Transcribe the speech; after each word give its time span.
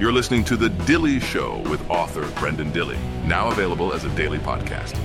You're 0.00 0.12
listening 0.12 0.42
to 0.46 0.56
The 0.56 0.70
Dilley 0.70 1.22
Show 1.22 1.58
with 1.70 1.88
author 1.88 2.22
Brenden 2.40 2.72
Dilley, 2.72 2.98
now 3.24 3.46
available 3.48 3.92
as 3.92 4.04
a 4.04 4.08
daily 4.16 4.38
podcast. 4.38 4.98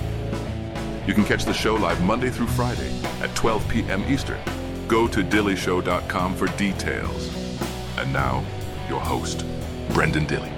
You 1.06 1.14
can 1.14 1.24
catch 1.24 1.44
the 1.44 1.54
show 1.54 1.76
live 1.76 2.02
Monday 2.02 2.28
through 2.28 2.48
Friday 2.48 2.90
at 3.20 3.32
12 3.36 3.68
p.m. 3.68 4.02
Eastern. 4.08 4.40
Go 4.88 5.06
to 5.06 5.22
dilleyshow.com 5.22 6.34
for 6.34 6.48
details. 6.56 7.28
And 7.98 8.12
now, 8.12 8.44
your 8.88 8.98
host, 8.98 9.44
Brenden 9.90 10.26
Dilley. 10.26 10.52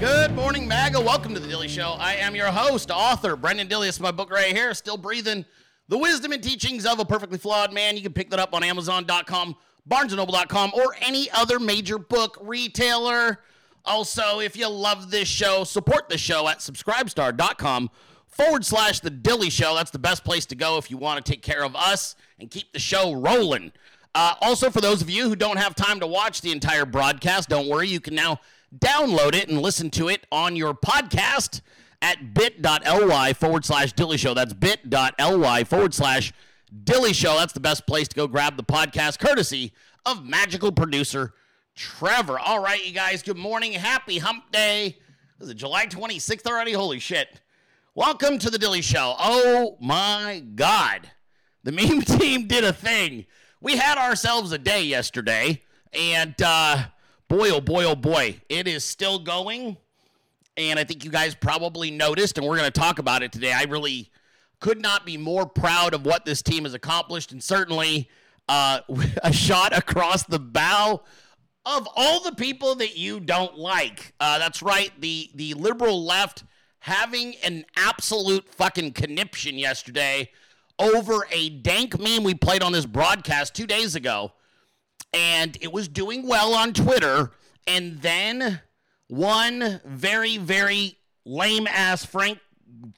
Good 0.00 0.34
morning, 0.34 0.68
MAGA. 0.68 1.00
Welcome 1.00 1.32
to 1.32 1.40
the 1.40 1.48
Dilley 1.48 1.68
Show. 1.68 1.96
I 1.98 2.16
am 2.16 2.36
your 2.36 2.48
host, 2.48 2.90
author 2.90 3.38
Brenden 3.38 3.68
Dilley. 3.70 3.88
It's 3.88 4.00
my 4.00 4.10
book 4.10 4.30
right 4.30 4.54
here, 4.54 4.74
Still 4.74 4.98
Breathing 4.98 5.46
The 5.88 5.96
Wisdom 5.96 6.32
and 6.32 6.42
Teachings 6.42 6.84
of 6.84 6.98
a 6.98 7.06
Perfectly 7.06 7.38
Flawed 7.38 7.72
Man. 7.72 7.96
You 7.96 8.02
can 8.02 8.12
pick 8.12 8.28
that 8.30 8.38
up 8.38 8.52
on 8.52 8.62
Amazon.com, 8.62 9.56
BarnesandNoble.com, 9.88 10.72
or 10.74 10.94
any 11.00 11.30
other 11.30 11.58
major 11.58 11.96
book 11.96 12.36
retailer. 12.42 13.40
Also, 13.84 14.38
if 14.38 14.56
you 14.56 14.68
love 14.68 15.10
this 15.10 15.28
show, 15.28 15.64
support 15.64 16.08
the 16.08 16.18
show 16.18 16.48
at 16.48 16.58
subscribestar.com 16.58 17.90
forward 18.26 18.64
slash 18.64 19.00
The 19.00 19.10
Dilley 19.10 19.50
Show. 19.50 19.74
That's 19.74 19.90
the 19.90 19.98
best 19.98 20.24
place 20.24 20.46
to 20.46 20.54
go 20.54 20.78
if 20.78 20.90
you 20.90 20.96
want 20.96 21.24
to 21.24 21.32
take 21.32 21.42
care 21.42 21.64
of 21.64 21.74
us 21.76 22.14
and 22.38 22.50
keep 22.50 22.72
the 22.72 22.78
show 22.78 23.12
rolling. 23.12 23.72
Uh, 24.14 24.34
also, 24.40 24.70
for 24.70 24.80
those 24.80 25.02
of 25.02 25.10
you 25.10 25.28
who 25.28 25.36
don't 25.36 25.56
have 25.56 25.74
time 25.74 26.00
to 26.00 26.06
watch 26.06 26.42
the 26.42 26.52
entire 26.52 26.84
broadcast, 26.84 27.48
don't 27.48 27.68
worry. 27.68 27.88
You 27.88 28.00
can 28.00 28.14
now 28.14 28.40
download 28.78 29.34
it 29.34 29.48
and 29.48 29.60
listen 29.60 29.90
to 29.90 30.08
it 30.08 30.26
on 30.30 30.54
your 30.56 30.74
podcast 30.74 31.60
at 32.00 32.34
bit.ly 32.34 33.32
forward 33.32 33.64
slash 33.64 33.94
dilley 33.94 34.18
show. 34.18 34.34
That's 34.34 34.52
bit.ly 34.52 35.64
forward 35.64 35.94
slash 35.94 36.32
dilley 36.84 37.14
show. 37.14 37.36
That's 37.36 37.52
the 37.52 37.60
best 37.60 37.86
place 37.86 38.08
to 38.08 38.16
go 38.16 38.26
grab 38.26 38.56
the 38.56 38.64
podcast, 38.64 39.18
courtesy 39.18 39.72
of 40.04 40.24
magical 40.24 40.72
producer 40.72 41.32
Trevor. 41.74 42.38
All 42.38 42.62
right, 42.62 42.84
you 42.84 42.92
guys, 42.92 43.22
good 43.22 43.36
morning. 43.36 43.72
Happy 43.72 44.18
hump 44.18 44.52
day. 44.52 44.98
Is 45.40 45.48
it 45.48 45.56
July 45.56 45.86
26th 45.86 46.46
already? 46.46 46.72
Holy 46.72 46.98
shit. 46.98 47.40
Welcome 47.94 48.38
to 48.40 48.50
the 48.50 48.58
Dilley 48.58 48.82
Show. 48.82 49.14
Oh 49.18 49.78
my 49.80 50.44
God. 50.54 51.10
The 51.64 51.72
meme 51.72 52.02
team 52.02 52.46
did 52.46 52.64
a 52.64 52.72
thing. 52.72 53.26
We 53.60 53.76
had 53.76 53.96
ourselves 53.96 54.52
a 54.52 54.58
day 54.58 54.82
yesterday, 54.82 55.62
and 55.92 56.34
uh, 56.44 56.84
boy, 57.28 57.50
oh 57.50 57.60
boy, 57.60 57.84
oh 57.84 57.94
boy, 57.94 58.40
it 58.48 58.68
is 58.68 58.84
still 58.84 59.18
going. 59.18 59.76
And 60.56 60.78
I 60.78 60.84
think 60.84 61.04
you 61.04 61.10
guys 61.10 61.34
probably 61.34 61.90
noticed, 61.90 62.36
and 62.36 62.46
we're 62.46 62.58
going 62.58 62.70
to 62.70 62.80
talk 62.80 62.98
about 62.98 63.22
it 63.22 63.32
today. 63.32 63.52
I 63.52 63.64
really 63.64 64.10
could 64.60 64.82
not 64.82 65.06
be 65.06 65.16
more 65.16 65.46
proud 65.46 65.94
of 65.94 66.04
what 66.04 66.26
this 66.26 66.42
team 66.42 66.64
has 66.64 66.74
accomplished, 66.74 67.32
and 67.32 67.42
certainly 67.42 68.10
uh, 68.48 68.80
a 69.22 69.32
shot 69.32 69.76
across 69.76 70.24
the 70.24 70.38
bow 70.38 71.02
of 71.64 71.88
all 71.96 72.22
the 72.22 72.34
people 72.34 72.74
that 72.76 72.96
you 72.96 73.20
don't 73.20 73.56
like. 73.56 74.14
Uh, 74.20 74.38
that's 74.38 74.62
right, 74.62 74.92
the 75.00 75.30
the 75.34 75.54
liberal 75.54 76.04
left 76.04 76.44
having 76.80 77.36
an 77.44 77.64
absolute 77.76 78.48
fucking 78.52 78.92
conniption 78.92 79.56
yesterday 79.56 80.28
over 80.80 81.26
a 81.30 81.48
dank 81.48 81.98
meme 82.00 82.24
we 82.24 82.34
played 82.34 82.62
on 82.62 82.72
this 82.72 82.86
broadcast 82.86 83.54
two 83.54 83.68
days 83.68 83.94
ago 83.94 84.32
and 85.12 85.56
it 85.60 85.72
was 85.72 85.88
doing 85.88 86.26
well 86.26 86.54
on 86.54 86.72
Twitter. 86.72 87.30
And 87.66 88.00
then 88.00 88.60
one 89.08 89.80
very, 89.84 90.38
very 90.38 90.98
lame 91.24 91.66
ass 91.66 92.04
Frank 92.04 92.38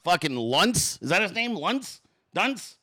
fucking 0.02 0.32
Luntz. 0.32 1.02
Is 1.02 1.10
that 1.10 1.22
his 1.22 1.32
name? 1.32 1.56
Luntz? 1.56 2.00
Dunce? 2.32 2.76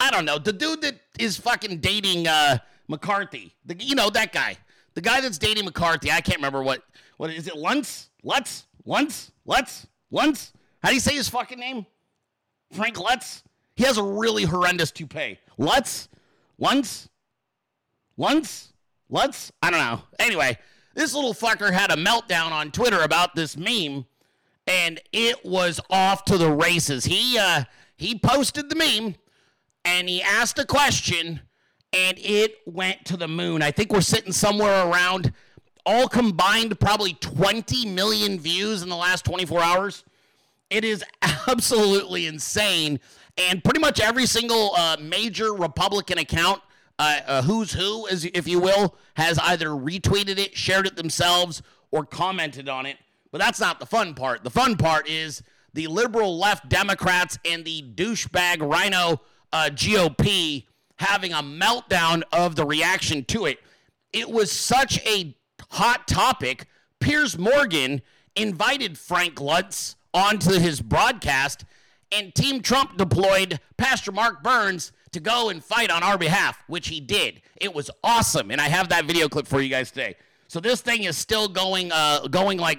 I 0.00 0.10
don't 0.10 0.24
know. 0.24 0.38
The 0.38 0.52
dude 0.52 0.82
that 0.82 1.00
is 1.18 1.36
fucking 1.36 1.78
dating 1.78 2.28
uh, 2.28 2.58
McCarthy. 2.88 3.54
The, 3.64 3.76
you 3.78 3.94
know, 3.94 4.10
that 4.10 4.32
guy. 4.32 4.56
The 4.98 5.02
guy 5.02 5.20
that's 5.20 5.38
dating 5.38 5.64
McCarthy. 5.64 6.10
I 6.10 6.20
can't 6.20 6.38
remember 6.38 6.60
what. 6.60 6.82
What 7.18 7.30
is 7.30 7.46
it? 7.46 7.54
Luntz? 7.54 8.08
Lutz? 8.24 8.66
Luntz? 8.84 9.30
Lutz? 9.46 9.86
Luntz? 10.12 10.50
How 10.82 10.88
do 10.88 10.96
you 10.96 11.00
say 11.00 11.14
his 11.14 11.28
fucking 11.28 11.60
name? 11.60 11.86
Frank 12.72 12.98
Lutz? 12.98 13.44
He 13.76 13.84
has 13.84 13.96
a 13.96 14.02
really 14.02 14.42
horrendous 14.42 14.90
toupee. 14.90 15.38
Lutz? 15.56 16.08
Luntz? 16.60 17.06
Luntz? 18.18 18.72
Lutz? 19.08 19.52
I 19.62 19.70
don't 19.70 19.78
know. 19.78 20.02
Anyway, 20.18 20.58
this 20.96 21.14
little 21.14 21.32
fucker 21.32 21.72
had 21.72 21.92
a 21.92 21.96
meltdown 21.96 22.50
on 22.50 22.72
Twitter 22.72 23.02
about 23.02 23.36
this 23.36 23.56
meme, 23.56 24.04
and 24.66 25.00
it 25.12 25.44
was 25.44 25.80
off 25.90 26.24
to 26.24 26.36
the 26.36 26.50
races. 26.50 27.04
He 27.04 27.38
uh, 27.38 27.62
he 27.96 28.18
posted 28.18 28.68
the 28.68 28.74
meme, 28.74 29.14
and 29.84 30.08
he 30.08 30.20
asked 30.24 30.58
a 30.58 30.66
question, 30.66 31.42
and 31.92 32.18
it 32.18 32.56
went 32.66 33.04
to 33.06 33.16
the 33.16 33.28
moon. 33.28 33.62
I 33.62 33.70
think 33.70 33.92
we're 33.92 34.00
sitting 34.00 34.32
somewhere 34.32 34.86
around 34.86 35.32
all 35.86 36.08
combined 36.08 36.78
probably 36.78 37.14
20 37.14 37.86
million 37.86 38.38
views 38.38 38.82
in 38.82 38.88
the 38.88 38.96
last 38.96 39.24
24 39.24 39.62
hours. 39.62 40.04
It 40.70 40.84
is 40.84 41.02
absolutely 41.48 42.26
insane. 42.26 43.00
And 43.38 43.62
pretty 43.62 43.80
much 43.80 44.00
every 44.00 44.26
single 44.26 44.74
uh, 44.76 44.96
major 45.00 45.54
Republican 45.54 46.18
account 46.18 46.60
uh, 46.98 47.20
uh, 47.26 47.42
who's 47.42 47.72
who, 47.72 48.08
as 48.08 48.24
if 48.24 48.48
you 48.48 48.60
will, 48.60 48.96
has 49.14 49.38
either 49.38 49.68
retweeted 49.68 50.38
it, 50.38 50.56
shared 50.56 50.86
it 50.86 50.96
themselves, 50.96 51.62
or 51.90 52.04
commented 52.04 52.68
on 52.68 52.86
it. 52.86 52.98
But 53.30 53.38
that's 53.38 53.60
not 53.60 53.78
the 53.78 53.86
fun 53.86 54.14
part. 54.14 54.42
The 54.42 54.50
fun 54.50 54.76
part 54.76 55.08
is 55.08 55.42
the 55.74 55.86
liberal 55.86 56.38
left 56.38 56.68
Democrats 56.68 57.38
and 57.44 57.64
the 57.64 57.82
douchebag 57.94 58.68
rhino 58.68 59.20
uh, 59.52 59.70
GOP 59.72 60.66
having 60.98 61.32
a 61.32 61.42
meltdown 61.42 62.22
of 62.32 62.56
the 62.56 62.64
reaction 62.64 63.24
to 63.24 63.46
it. 63.46 63.58
It 64.12 64.30
was 64.30 64.50
such 64.50 65.04
a 65.06 65.36
hot 65.70 66.08
topic. 66.08 66.66
Piers 67.00 67.38
Morgan 67.38 68.02
invited 68.34 68.98
Frank 68.98 69.40
Lutz 69.40 69.96
onto 70.14 70.58
his 70.58 70.80
broadcast, 70.80 71.64
and 72.10 72.34
Team 72.34 72.62
Trump 72.62 72.96
deployed 72.96 73.60
Pastor 73.76 74.12
Mark 74.12 74.42
Burns 74.42 74.92
to 75.12 75.20
go 75.20 75.50
and 75.50 75.62
fight 75.62 75.90
on 75.90 76.02
our 76.02 76.18
behalf, 76.18 76.62
which 76.66 76.88
he 76.88 77.00
did. 77.00 77.42
It 77.56 77.74
was 77.74 77.90
awesome, 78.02 78.50
and 78.50 78.60
I 78.60 78.68
have 78.68 78.88
that 78.88 79.04
video 79.04 79.28
clip 79.28 79.46
for 79.46 79.60
you 79.60 79.68
guys 79.68 79.90
today. 79.90 80.16
So 80.48 80.60
this 80.60 80.80
thing 80.80 81.04
is 81.04 81.16
still 81.16 81.48
going, 81.48 81.92
uh, 81.92 82.26
going 82.28 82.58
like 82.58 82.78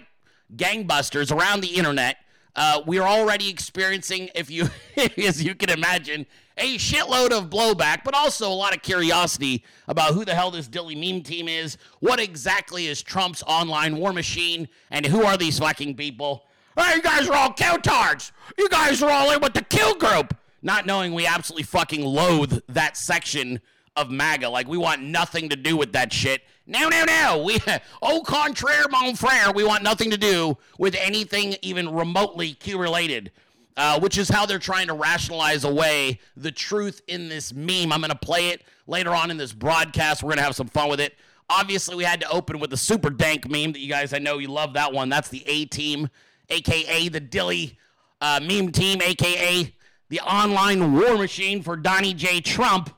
gangbusters 0.56 1.36
around 1.36 1.62
the 1.62 1.76
internet. 1.76 2.18
Uh, 2.56 2.82
we 2.86 2.98
are 3.00 3.08
already 3.08 3.50
experiencing, 3.50 4.30
if 4.36 4.50
you, 4.50 4.70
as 5.18 5.44
you 5.44 5.56
can 5.56 5.70
imagine, 5.70 6.26
a 6.58 6.78
shitload 6.78 7.32
of 7.32 7.50
blowback, 7.50 8.04
but 8.04 8.14
also 8.14 8.50
a 8.50 8.54
lot 8.54 8.76
of 8.76 8.82
curiosity 8.82 9.64
about 9.88 10.14
who 10.14 10.26
the 10.26 10.36
hell 10.36 10.52
this 10.52 10.68
Dilley 10.68 10.96
meme 10.96 11.24
team 11.24 11.48
is, 11.48 11.78
what 12.00 12.20
exactly 12.20 12.88
is 12.88 13.02
Trump's 13.02 13.44
online 13.48 13.98
war 13.98 14.12
machine, 14.12 14.68
and 14.92 15.06
who 15.06 15.24
are 15.24 15.38
these 15.38 15.60
fucking 15.60 15.96
people? 15.96 16.46
Hey, 16.78 16.96
you 16.96 17.02
guys 17.02 17.28
are 17.30 17.36
all 17.36 17.54
countards. 17.54 18.32
You 18.58 18.68
guys 18.70 19.02
are 19.02 19.10
all 19.10 19.32
in 19.32 19.42
with 19.42 19.54
the 19.54 19.62
kill 19.64 19.96
group 19.96 20.36
not 20.62 20.86
knowing 20.86 21.14
we 21.14 21.26
absolutely 21.26 21.64
fucking 21.64 22.04
loathe 22.04 22.62
that 22.68 22.98
section 22.98 23.62
of 23.96 24.10
MAGA. 24.10 24.50
Like 24.50 24.68
we 24.68 24.78
want 24.78 25.02
nothing 25.02 25.50
to 25.50 25.56
do 25.56 25.76
with 25.78 25.94
that 25.94 26.12
shit. 26.14 26.42
No, 26.66 26.88
no, 26.90 27.04
no. 27.06 27.44
We 27.46 27.60
au 28.02 28.22
contraire, 28.22 28.88
mon 28.90 29.16
frere. 29.16 29.52
We 29.54 29.64
want 29.64 29.84
nothing 29.84 30.12
to 30.12 30.18
do 30.18 30.58
with 30.78 30.96
anything 30.96 31.56
even 31.62 31.94
remotely 31.94 32.54
Q 32.54 32.78
related. 32.78 33.32
Uh, 33.78 33.98
which 33.98 34.18
is 34.18 34.28
how 34.28 34.46
they're 34.46 34.60
trying 34.60 34.88
to 34.88 34.94
rationalize 34.94 35.64
away 35.64 36.20
the 36.36 36.52
truth 36.52 37.02
in 37.08 37.30
this 37.30 37.54
meme. 37.54 37.94
I'm 37.94 38.02
going 38.02 38.10
to 38.10 38.18
play 38.18 38.50
it 38.50 38.64
later 38.88 39.12
on 39.12 39.32
in 39.32 39.38
this 39.38 39.54
broadcast. 39.54 40.22
We're 40.22 40.30
going 40.30 40.40
to 40.40 40.44
have 40.44 40.56
some 40.56 40.68
fun 40.68 40.90
with 40.90 41.00
it. 41.00 41.16
Obviously, 41.50 41.96
we 41.96 42.04
had 42.04 42.20
to 42.20 42.30
open 42.30 42.60
with 42.60 42.72
the 42.72 42.78
super 42.78 43.10
dank 43.10 43.50
meme 43.50 43.72
that 43.72 43.80
you 43.80 43.88
guys, 43.88 44.12
I 44.12 44.20
know 44.20 44.38
you 44.38 44.50
love 44.50 44.74
that 44.74 44.92
one. 44.92 45.08
That's 45.08 45.30
the 45.30 45.44
A 45.48 45.64
team, 45.64 46.10
aka 46.50 47.08
the 47.08 47.22
Dilley 47.22 47.78
uh, 48.20 48.42
meme 48.44 48.74
team, 48.74 49.02
aka 49.02 49.74
the 50.10 50.20
online 50.22 50.94
war 50.94 51.18
machine 51.18 51.64
for 51.64 51.78
Donnie 51.78 52.14
J. 52.14 52.42
Trump. 52.42 52.94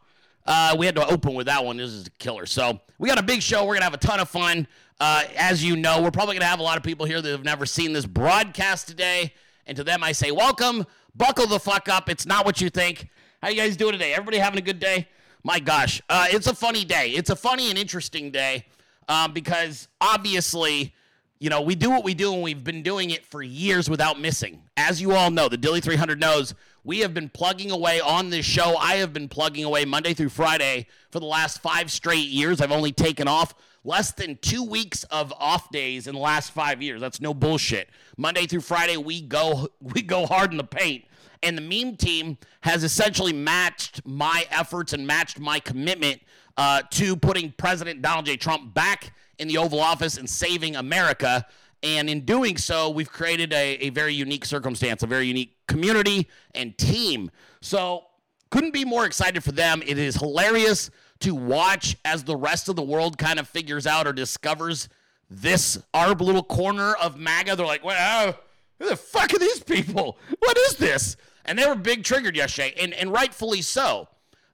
Uh, 0.46 0.76
we 0.78 0.86
had 0.86 0.96
to 0.96 1.06
open 1.08 1.34
with 1.34 1.48
that 1.48 1.64
one. 1.64 1.78
This 1.78 1.92
is 1.92 2.08
a 2.08 2.10
killer. 2.12 2.46
So 2.46 2.80
we 2.98 3.08
got 3.08 3.20
a 3.20 3.24
big 3.24 3.42
show. 3.42 3.66
We're 3.66 3.76
gonna 3.76 3.86
have 3.86 3.94
a 3.94 3.98
ton 3.98 4.20
of 4.20 4.30
fun. 4.30 4.68
Uh, 5.00 5.24
as 5.38 5.64
you 5.64 5.76
know, 5.76 6.02
we're 6.02 6.12
probably 6.12 6.36
gonna 6.36 6.46
have 6.46 6.60
a 6.60 6.64
lot 6.64 6.78
of 6.78 6.84
people 6.84 7.06
here 7.06 7.22
that 7.22 7.30
have 7.30 7.44
never 7.44 7.66
seen 7.66 7.94
this 7.94 8.06
broadcast 8.06 8.88
today. 8.88 9.34
And 9.68 9.78
to 9.78 9.84
them, 9.84 10.04
I 10.04 10.12
say, 10.12 10.32
welcome. 10.32 10.86
Buckle 11.16 11.48
the 11.48 11.60
fuck 11.60 11.90
up. 11.90 12.10
It's 12.10 12.26
not 12.26 12.46
what 12.46 12.62
you 12.62 12.70
think. 12.70 13.10
How 13.42 13.50
you 13.50 13.56
guys 13.56 13.76
doing 13.76 13.94
today? 13.94 14.14
Everybody 14.14 14.38
having 14.38 14.60
a 14.60 14.64
good 14.64 14.80
day? 14.80 15.08
My 15.44 15.60
gosh, 15.60 16.02
uh, 16.10 16.28
it's 16.30 16.48
a 16.48 16.56
funny 16.56 16.86
day. 16.86 17.10
It's 17.10 17.30
a 17.30 17.36
funny 17.36 17.70
and 17.70 17.80
interesting 17.80 18.32
day 18.32 18.66
um, 19.10 19.34
because 19.34 19.88
obviously 20.00 20.94
you 21.42 21.50
know, 21.50 21.60
we 21.60 21.74
do 21.74 21.90
what 21.90 22.04
we 22.04 22.14
do 22.14 22.36
and 22.36 22.44
we've 22.44 22.64
been 22.64 22.84
doing 22.84 23.10
it 23.10 23.26
for 23.26 23.42
years 23.42 23.90
without 23.90 24.20
missing. 24.20 24.62
As 24.78 25.02
you 25.02 25.14
all 25.14 25.32
know, 25.32 25.50
the 25.50 25.58
Dilley 25.58 25.82
300 25.82 26.20
knows 26.20 26.54
we 26.84 27.00
have 27.00 27.16
been 27.16 27.30
plugging 27.30 27.72
away 27.72 28.00
on 28.00 28.30
this 28.30 28.46
show. 28.46 28.78
I 28.78 28.98
have 28.98 29.12
been 29.12 29.28
plugging 29.28 29.66
away 29.66 29.84
Monday 29.84 30.14
through 30.14 30.30
Friday 30.30 30.86
for 31.10 31.20
the 31.20 31.26
last 31.26 31.60
five 31.60 31.90
straight 31.92 32.28
years. 32.28 32.62
I've 32.62 32.72
only 32.72 32.92
taken 32.92 33.28
off 33.28 33.56
less 33.84 34.12
than 34.12 34.38
two 34.44 34.64
weeks 34.64 35.04
of 35.06 35.34
off 35.36 35.72
days 35.72 36.06
in 36.06 36.14
the 36.14 36.22
last 36.22 36.52
five 36.52 36.80
years. 36.80 37.02
That's 37.02 37.20
no 37.20 37.34
bullshit. 37.34 37.90
Monday 38.18 38.46
through 38.46 38.62
Friday, 38.62 38.98
we 38.98 39.20
go 39.20 39.68
we 39.82 40.04
go 40.04 40.28
hard 40.28 40.52
in 40.52 40.58
the 40.58 40.64
paint. 40.64 41.06
And 41.42 41.58
the 41.58 41.62
meme 41.64 41.96
team 41.98 42.38
has 42.60 42.84
essentially 42.84 43.34
matched 43.34 44.06
my 44.06 44.46
efforts 44.52 44.94
and 44.94 45.08
matched 45.08 45.40
my 45.40 45.60
commitment 45.60 46.22
uh, 46.56 46.84
to 46.92 47.16
putting 47.16 47.52
President 47.58 48.04
Donald 48.04 48.28
J. 48.28 48.38
Trump 48.38 48.76
back 48.76 49.12
in 49.42 49.48
the 49.48 49.58
Oval 49.58 49.80
Office 49.80 50.18
and 50.18 50.30
saving 50.30 50.76
America. 50.76 51.46
And 51.84 52.10
in 52.10 52.26
doing 52.26 52.58
so, 52.58 52.92
we've 52.92 53.12
created 53.12 53.52
a, 53.54 53.88
a 53.88 53.90
very 53.90 54.14
unique 54.14 54.46
circumstance, 54.46 55.02
a 55.02 55.08
very 55.08 55.26
unique 55.26 55.58
community 55.68 56.30
and 56.54 56.78
team. 56.78 57.32
So 57.60 58.04
couldn't 58.52 58.72
be 58.72 58.86
more 58.86 59.06
excited 59.06 59.44
for 59.44 59.52
them. 59.52 59.82
It 59.86 59.98
is 59.98 60.16
hilarious 60.16 60.92
to 61.22 61.34
watch 61.34 61.98
as 62.06 62.24
the 62.24 62.36
rest 62.36 62.70
of 62.70 62.76
the 62.76 62.84
world 62.84 63.18
kind 63.18 63.40
of 63.40 63.48
figures 63.48 63.88
out 63.88 64.06
or 64.06 64.14
discovers 64.14 64.90
this 65.30 65.82
our 65.94 66.14
little 66.14 66.44
corner 66.44 66.94
of 66.96 67.18
MAGA. 67.18 67.56
They're 67.56 67.66
like, 67.66 67.84
well, 67.84 68.38
who 68.80 68.90
the 68.90 68.96
fuck 68.96 69.34
are 69.34 69.40
these 69.40 69.64
people? 69.64 70.20
What 70.40 70.58
is 70.58 70.76
this? 70.76 71.18
And 71.46 71.58
they 71.58 71.66
were 71.66 71.76
big 71.76 72.04
triggered 72.04 72.36
yesterday, 72.36 72.76
and, 72.80 72.94
and 72.94 73.12
rightfully 73.12 73.64
so. 73.64 74.08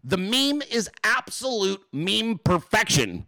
The 0.03 0.17
meme 0.17 0.61
is 0.71 0.89
absolute 1.03 1.81
meme 1.91 2.39
perfection. 2.43 3.27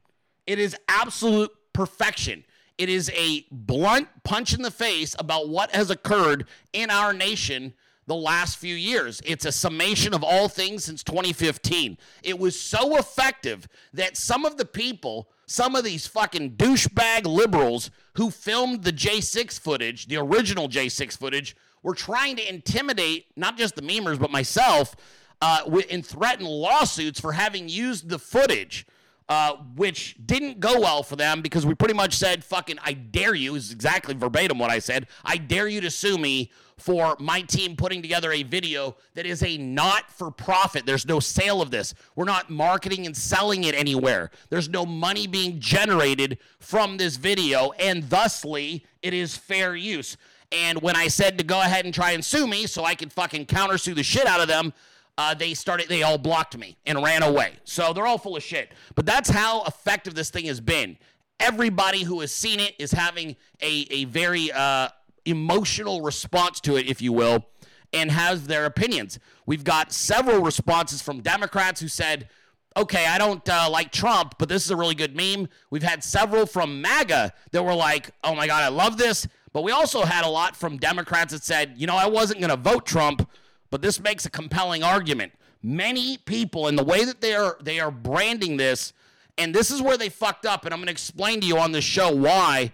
It 0.50 0.58
is 0.58 0.76
absolute 0.88 1.52
perfection. 1.74 2.44
It 2.80 2.90
is 2.90 3.12
a 3.14 3.46
blunt 3.52 4.08
punch 4.24 4.56
in 4.56 4.64
the 4.64 4.72
face 4.72 5.16
about 5.20 5.48
what 5.48 5.76
has 5.76 5.92
occurred 5.92 6.48
in 6.74 6.90
our 6.90 7.14
nation 7.14 7.76
the 8.08 8.16
last 8.16 8.58
few 8.58 8.74
years. 8.74 9.22
It's 9.24 9.46
a 9.46 9.52
summation 9.52 10.12
of 10.12 10.24
all 10.24 10.50
things 10.50 10.86
since 10.86 11.04
2015. 11.04 12.00
It 12.24 12.40
was 12.40 12.60
so 12.60 12.98
effective 12.98 13.68
that 13.94 14.18
some 14.18 14.44
of 14.44 14.58
the 14.58 14.66
people, 14.66 15.30
some 15.46 15.76
of 15.76 15.84
these 15.84 16.08
fucking 16.08 16.56
douchebag 16.56 17.28
liberals 17.28 17.92
who 18.14 18.32
filmed 18.32 18.84
the 18.84 18.92
J6 18.92 19.60
footage, 19.60 20.08
the 20.08 20.18
original 20.18 20.68
J6 20.68 21.16
footage, 21.16 21.56
were 21.84 21.94
trying 21.94 22.38
to 22.38 22.50
intimidate 22.50 23.28
not 23.36 23.56
just 23.56 23.76
the 23.76 23.84
memers, 23.84 24.18
but 24.18 24.32
myself, 24.32 24.96
uh, 25.44 25.62
and 25.92 26.04
threaten 26.04 26.48
lawsuits 26.48 27.20
for 27.20 27.34
having 27.34 27.70
used 27.70 28.10
the 28.10 28.18
footage. 28.18 28.88
Uh, 29.30 29.58
which 29.76 30.16
didn't 30.26 30.60
go 30.60 30.80
well 30.80 31.04
for 31.04 31.16
them 31.16 31.44
because 31.44 31.64
we 31.64 31.76
pretty 31.76 31.94
much 31.94 32.16
said, 32.16 32.44
fucking, 32.44 32.80
I 32.84 32.94
dare 32.94 33.36
you, 33.36 33.54
is 33.54 33.72
exactly 33.72 34.16
verbatim 34.16 34.58
what 34.58 34.72
I 34.72 34.80
said. 34.80 35.06
I 35.24 35.38
dare 35.38 35.68
you 35.68 35.82
to 35.82 35.92
sue 35.92 36.18
me 36.18 36.52
for 36.80 37.16
my 37.20 37.42
team 37.42 37.76
putting 37.76 38.02
together 38.02 38.32
a 38.32 38.42
video 38.42 38.96
that 39.14 39.28
is 39.28 39.44
a 39.44 39.56
not 39.58 40.10
for 40.10 40.32
profit. 40.32 40.88
There's 40.88 41.06
no 41.06 41.20
sale 41.20 41.62
of 41.62 41.70
this. 41.70 41.94
We're 42.16 42.26
not 42.26 42.50
marketing 42.50 43.06
and 43.06 43.16
selling 43.16 43.66
it 43.66 43.76
anywhere. 43.76 44.32
There's 44.50 44.68
no 44.68 44.84
money 44.84 45.28
being 45.28 45.60
generated 45.60 46.40
from 46.60 46.98
this 46.98 47.16
video, 47.16 47.72
and 47.80 48.04
thusly, 48.06 48.84
it 49.04 49.14
is 49.14 49.38
fair 49.38 49.76
use. 49.76 50.18
And 50.52 50.82
when 50.82 50.96
I 50.96 51.08
said 51.08 51.38
to 51.38 51.44
go 51.44 51.62
ahead 51.62 51.86
and 51.86 51.94
try 51.94 52.12
and 52.12 52.26
sue 52.26 52.48
me 52.48 52.66
so 52.66 52.84
I 52.84 52.96
could 52.96 53.14
fucking 53.14 53.46
countersue 53.46 53.94
the 53.94 54.02
shit 54.02 54.26
out 54.26 54.42
of 54.42 54.48
them, 54.48 54.74
uh, 55.20 55.34
they 55.34 55.54
started, 55.54 55.90
they 55.90 56.02
all 56.02 56.18
blocked 56.18 56.58
me 56.58 56.78
and 56.86 57.04
ran 57.04 57.24
away. 57.24 57.52
So 57.66 57.92
they're 57.92 58.08
all 58.08 58.18
full 58.18 58.38
of 58.38 58.44
shit. 58.44 58.72
But 58.96 59.06
that's 59.06 59.30
how 59.30 59.64
effective 59.64 60.16
this 60.16 60.30
thing 60.30 60.46
has 60.46 60.62
been. 60.62 60.98
Everybody 61.42 62.04
who 62.04 62.22
has 62.22 62.34
seen 62.34 62.62
it 62.62 62.74
is 62.80 62.94
having 62.94 63.36
a, 63.62 63.86
a 63.92 64.06
very 64.06 64.50
uh, 64.50 64.88
emotional 65.26 66.00
response 66.02 66.62
to 66.62 66.78
it, 66.78 66.88
if 66.88 67.02
you 67.02 67.12
will, 67.12 67.46
and 67.92 68.10
has 68.10 68.48
their 68.48 68.64
opinions. 68.64 69.20
We've 69.46 69.66
got 69.66 69.92
several 69.92 70.42
responses 70.42 71.02
from 71.02 71.20
Democrats 71.20 71.82
who 71.82 71.90
said, 71.90 72.30
okay, 72.78 73.06
I 73.06 73.18
don't 73.18 73.48
uh, 73.50 73.68
like 73.70 73.92
Trump, 73.92 74.36
but 74.38 74.48
this 74.48 74.64
is 74.64 74.72
a 74.72 74.78
really 74.78 74.96
good 74.96 75.18
meme. 75.18 75.50
We've 75.70 75.84
had 75.84 76.02
several 76.02 76.46
from 76.46 76.82
MAGA 76.82 77.34
that 77.52 77.62
were 77.62 77.76
like, 77.76 78.12
oh 78.24 78.36
my 78.36 78.48
God, 78.48 78.64
I 78.64 78.70
love 78.70 78.98
this. 78.98 79.28
But 79.52 79.64
we 79.64 79.74
also 79.74 80.04
had 80.04 80.24
a 80.24 80.30
lot 80.30 80.56
from 80.56 80.78
Democrats 80.78 81.34
that 81.34 81.44
said, 81.44 81.74
you 81.76 81.88
know, 81.88 81.96
I 81.98 82.08
wasn't 82.08 82.40
going 82.40 82.52
to 82.52 82.56
vote 82.56 82.86
Trump, 82.86 83.30
but 83.70 83.82
this 83.82 84.00
makes 84.00 84.26
a 84.26 84.30
compelling 84.30 84.84
argument. 84.84 85.34
Many 85.62 86.18
people, 86.18 86.68
in 86.68 86.76
the 86.76 86.84
way 86.84 87.04
that 87.06 87.22
they 87.22 87.36
are 87.36 87.58
they 87.62 87.80
are 87.80 87.92
branding 87.92 88.58
this, 88.58 88.94
and 89.38 89.54
this 89.54 89.72
is 89.72 89.82
where 89.82 89.98
they 89.98 90.10
fucked 90.10 90.46
up, 90.46 90.66
and 90.66 90.74
I'm 90.74 90.82
to 90.84 90.92
explain 90.92 91.42
to 91.42 91.48
you 91.48 91.58
on 91.58 91.72
this 91.72 91.84
show 91.84 92.14
why 92.14 92.72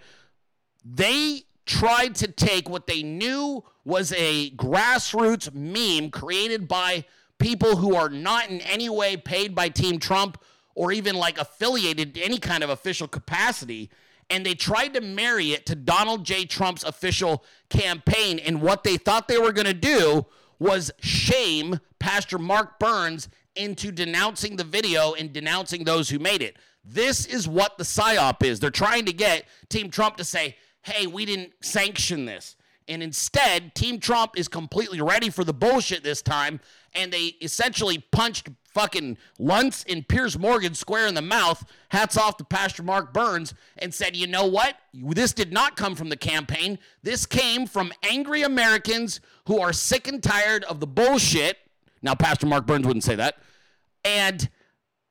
they 0.83 1.43
tried 1.65 2.15
to 2.15 2.27
take 2.27 2.69
what 2.69 2.87
they 2.87 3.01
knew 3.01 3.63
was 3.83 4.13
a 4.13 4.51
grassroots 4.51 5.53
meme 5.53 6.11
created 6.11 6.67
by 6.67 7.05
people 7.39 7.77
who 7.77 7.95
are 7.95 8.09
not 8.09 8.49
in 8.49 8.61
any 8.61 8.89
way 8.89 9.17
paid 9.17 9.55
by 9.55 9.69
Team 9.69 9.99
Trump 9.99 10.39
or 10.75 10.91
even 10.91 11.15
like 11.15 11.37
affiliated 11.37 12.15
to 12.15 12.21
any 12.21 12.37
kind 12.37 12.63
of 12.63 12.69
official 12.69 13.07
capacity. 13.07 13.89
And 14.29 14.45
they 14.45 14.55
tried 14.55 14.93
to 14.95 15.01
marry 15.01 15.53
it 15.53 15.65
to 15.67 15.75
Donald 15.75 16.23
J. 16.23 16.45
Trump's 16.45 16.83
official 16.83 17.43
campaign. 17.69 18.39
And 18.39 18.61
what 18.61 18.83
they 18.83 18.97
thought 18.97 19.27
they 19.27 19.37
were 19.37 19.51
going 19.51 19.67
to 19.67 19.73
do 19.73 20.25
was 20.59 20.91
shame 20.99 21.79
Pastor 21.99 22.37
Mark 22.37 22.79
Burns 22.79 23.29
into 23.55 23.91
denouncing 23.91 24.55
the 24.55 24.63
video 24.63 25.13
and 25.13 25.31
denouncing 25.31 25.83
those 25.83 26.09
who 26.09 26.19
made 26.19 26.41
it. 26.41 26.57
This 26.83 27.25
is 27.25 27.47
what 27.47 27.77
the 27.77 27.83
psyop 27.83 28.43
is. 28.43 28.59
They're 28.59 28.69
trying 28.69 29.05
to 29.05 29.13
get 29.13 29.45
Team 29.69 29.89
Trump 29.89 30.17
to 30.17 30.23
say, 30.23 30.57
hey, 30.83 31.07
we 31.07 31.25
didn't 31.25 31.53
sanction 31.61 32.25
this. 32.25 32.55
And 32.87 33.01
instead, 33.01 33.73
Team 33.73 33.99
Trump 33.99 34.37
is 34.37 34.47
completely 34.47 35.01
ready 35.01 35.31
for 35.31 35.43
the 35.43 35.53
bullshit 35.53 36.03
this 36.03 36.21
time. 36.21 36.59
And 36.93 37.11
they 37.11 37.33
essentially 37.41 38.05
punched 38.11 38.49
fucking 38.75 39.17
Luntz 39.39 39.85
and 39.91 40.07
Piers 40.07 40.37
Morgan 40.37 40.75
square 40.75 41.07
in 41.07 41.15
the 41.15 41.21
mouth. 41.21 41.65
Hats 41.89 42.17
off 42.17 42.37
to 42.37 42.43
Pastor 42.43 42.83
Mark 42.83 43.13
Burns 43.13 43.53
and 43.77 43.91
said, 43.93 44.15
you 44.15 44.27
know 44.27 44.45
what? 44.45 44.75
This 44.93 45.33
did 45.33 45.51
not 45.51 45.77
come 45.77 45.95
from 45.95 46.09
the 46.09 46.17
campaign. 46.17 46.77
This 47.01 47.25
came 47.25 47.65
from 47.65 47.93
angry 48.03 48.43
Americans 48.43 49.21
who 49.47 49.59
are 49.59 49.73
sick 49.73 50.07
and 50.07 50.21
tired 50.21 50.65
of 50.65 50.81
the 50.81 50.87
bullshit. 50.87 51.57
Now, 52.01 52.15
Pastor 52.15 52.45
Mark 52.45 52.67
Burns 52.67 52.85
wouldn't 52.85 53.05
say 53.05 53.15
that. 53.15 53.37
And 54.03 54.47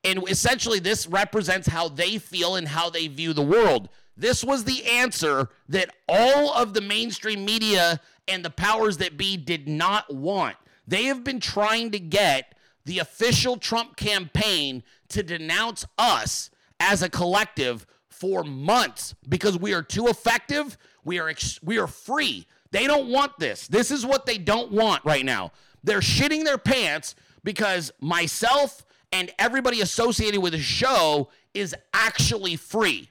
and 0.05 0.29
essentially 0.29 0.79
this 0.79 1.07
represents 1.07 1.67
how 1.67 1.89
they 1.89 2.19
feel 2.19 2.55
and 2.55 2.67
how 2.67 2.91
they 2.91 3.07
view 3.07 3.33
the 3.33 3.41
world. 3.41 3.89
This 4.15 4.43
was 4.43 4.63
the 4.63 4.85
answer 4.85 5.49
that 5.67 5.89
all 6.07 6.53
of 6.53 6.75
the 6.75 6.81
mainstream 6.81 7.43
media 7.43 7.99
and 8.27 8.45
the 8.45 8.51
powers 8.51 8.97
that 8.97 9.17
be 9.17 9.35
did 9.35 9.67
not 9.67 10.13
want. 10.13 10.57
They 10.87 11.05
have 11.05 11.23
been 11.23 11.39
trying 11.39 11.89
to 11.91 11.99
get 11.99 12.54
the 12.85 12.99
official 12.99 13.57
Trump 13.57 13.95
campaign 13.95 14.83
to 15.09 15.23
denounce 15.23 15.85
us 15.97 16.49
as 16.79 17.01
a 17.01 17.09
collective 17.09 17.85
for 18.09 18.43
months 18.43 19.15
because 19.27 19.57
we 19.57 19.73
are 19.73 19.83
too 19.83 20.07
effective. 20.07 20.77
We 21.03 21.19
are 21.19 21.29
ex- 21.29 21.61
we 21.61 21.77
are 21.77 21.87
free. 21.87 22.47
They 22.71 22.87
don't 22.87 23.09
want 23.09 23.37
this. 23.39 23.67
This 23.67 23.91
is 23.91 24.05
what 24.05 24.25
they 24.25 24.37
don't 24.37 24.71
want 24.71 25.03
right 25.05 25.25
now. 25.25 25.51
They're 25.83 25.99
shitting 25.99 26.43
their 26.43 26.57
pants 26.57 27.15
because 27.43 27.91
myself 27.99 28.85
and 29.11 29.31
everybody 29.39 29.81
associated 29.81 30.41
with 30.41 30.53
the 30.53 30.59
show 30.59 31.29
is 31.53 31.75
actually 31.93 32.55
free. 32.55 33.09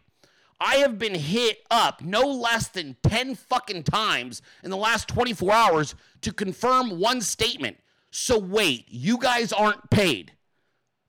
I 0.61 0.77
have 0.77 0.99
been 0.99 1.15
hit 1.15 1.65
up 1.71 2.03
no 2.03 2.21
less 2.23 2.69
than 2.69 2.97
10 3.03 3.35
fucking 3.35 3.85
times 3.85 4.43
in 4.63 4.71
the 4.71 4.77
last 4.77 5.09
24 5.09 5.53
hours 5.53 5.95
to 6.23 6.33
confirm 6.33 6.99
one 6.99 7.21
statement. 7.21 7.77
So 8.17 8.39
wait, 8.39 8.85
you 8.87 9.19
guys 9.19 9.53
aren't 9.53 9.91
paid. 9.91 10.31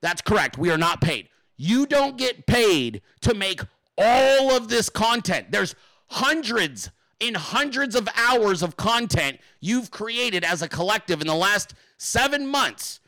That's 0.02 0.24
correct. 0.24 0.58
We 0.58 0.72
are 0.72 0.78
not 0.78 1.02
paid. 1.02 1.30
You 1.56 1.86
don't 1.86 2.18
get 2.18 2.48
paid 2.48 3.04
to 3.22 3.36
make 3.36 3.62
all 3.96 4.52
of 4.58 4.70
this 4.70 4.90
content. 4.90 5.52
There's 5.52 5.76
hundreds 6.08 6.90
in 7.20 7.36
hundreds 7.36 7.96
of 7.96 8.10
hours 8.18 8.64
of 8.64 8.76
content 8.76 9.38
you've 9.62 9.92
created 9.92 10.44
as 10.44 10.64
a 10.64 10.68
collective 10.68 11.22
in 11.22 11.28
the 11.28 11.36
last 11.36 11.76
seven 12.00 12.48
months, 12.48 13.02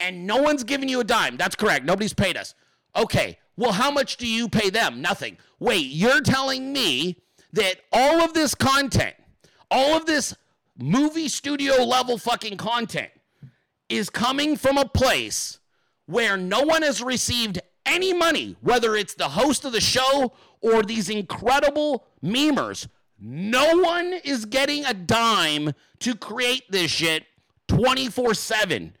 and 0.00 0.26
no 0.26 0.38
one's 0.40 0.64
giving 0.64 0.88
you 0.88 1.00
a 1.00 1.04
dime. 1.04 1.36
That's 1.36 1.54
correct. 1.54 1.84
Nobody's 1.84 2.14
paid 2.14 2.38
us. 2.38 2.54
Okay, 2.96 3.38
well, 3.58 3.72
how 3.72 3.90
much 3.90 4.16
do 4.16 4.26
you 4.26 4.48
pay 4.48 4.70
them? 4.70 5.02
Nothing. 5.02 5.36
Wait, 5.60 5.88
you're 5.88 6.22
telling 6.22 6.72
me 6.72 7.18
that 7.52 7.80
all 7.92 8.22
of 8.22 8.32
this 8.32 8.54
content, 8.54 9.14
all 9.70 9.94
of 9.94 10.06
this 10.06 10.34
movie 10.78 11.28
studio 11.28 11.84
level 11.84 12.16
fucking 12.16 12.56
content 12.56 13.10
is 13.92 14.08
coming 14.08 14.56
from 14.56 14.78
a 14.78 14.88
place 14.88 15.58
where 16.06 16.36
no 16.36 16.62
one 16.62 16.82
has 16.82 17.02
received 17.02 17.60
any 17.84 18.12
money, 18.14 18.56
whether 18.62 18.96
it's 18.96 19.14
the 19.14 19.28
host 19.28 19.64
of 19.64 19.72
the 19.72 19.80
show 19.80 20.32
or 20.62 20.82
these 20.82 21.10
incredible 21.10 22.06
memers. 22.24 22.88
No 23.20 23.78
one 23.78 24.14
is 24.24 24.46
getting 24.46 24.84
a 24.86 24.94
dime 24.94 25.72
to 26.00 26.14
create 26.14 26.62
this 26.70 26.90
shit 26.90 27.24
24 27.68 28.34
7. 28.34 28.94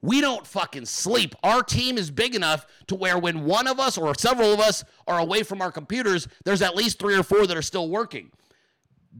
We 0.00 0.20
don't 0.20 0.46
fucking 0.46 0.86
sleep. 0.86 1.34
Our 1.42 1.64
team 1.64 1.98
is 1.98 2.08
big 2.12 2.36
enough 2.36 2.66
to 2.86 2.94
where 2.94 3.18
when 3.18 3.44
one 3.44 3.66
of 3.66 3.80
us 3.80 3.98
or 3.98 4.14
several 4.14 4.54
of 4.54 4.60
us 4.60 4.84
are 5.08 5.18
away 5.18 5.42
from 5.42 5.60
our 5.60 5.72
computers, 5.72 6.28
there's 6.44 6.62
at 6.62 6.76
least 6.76 7.00
three 7.00 7.16
or 7.16 7.24
four 7.24 7.48
that 7.48 7.56
are 7.56 7.62
still 7.62 7.88
working. 7.88 8.30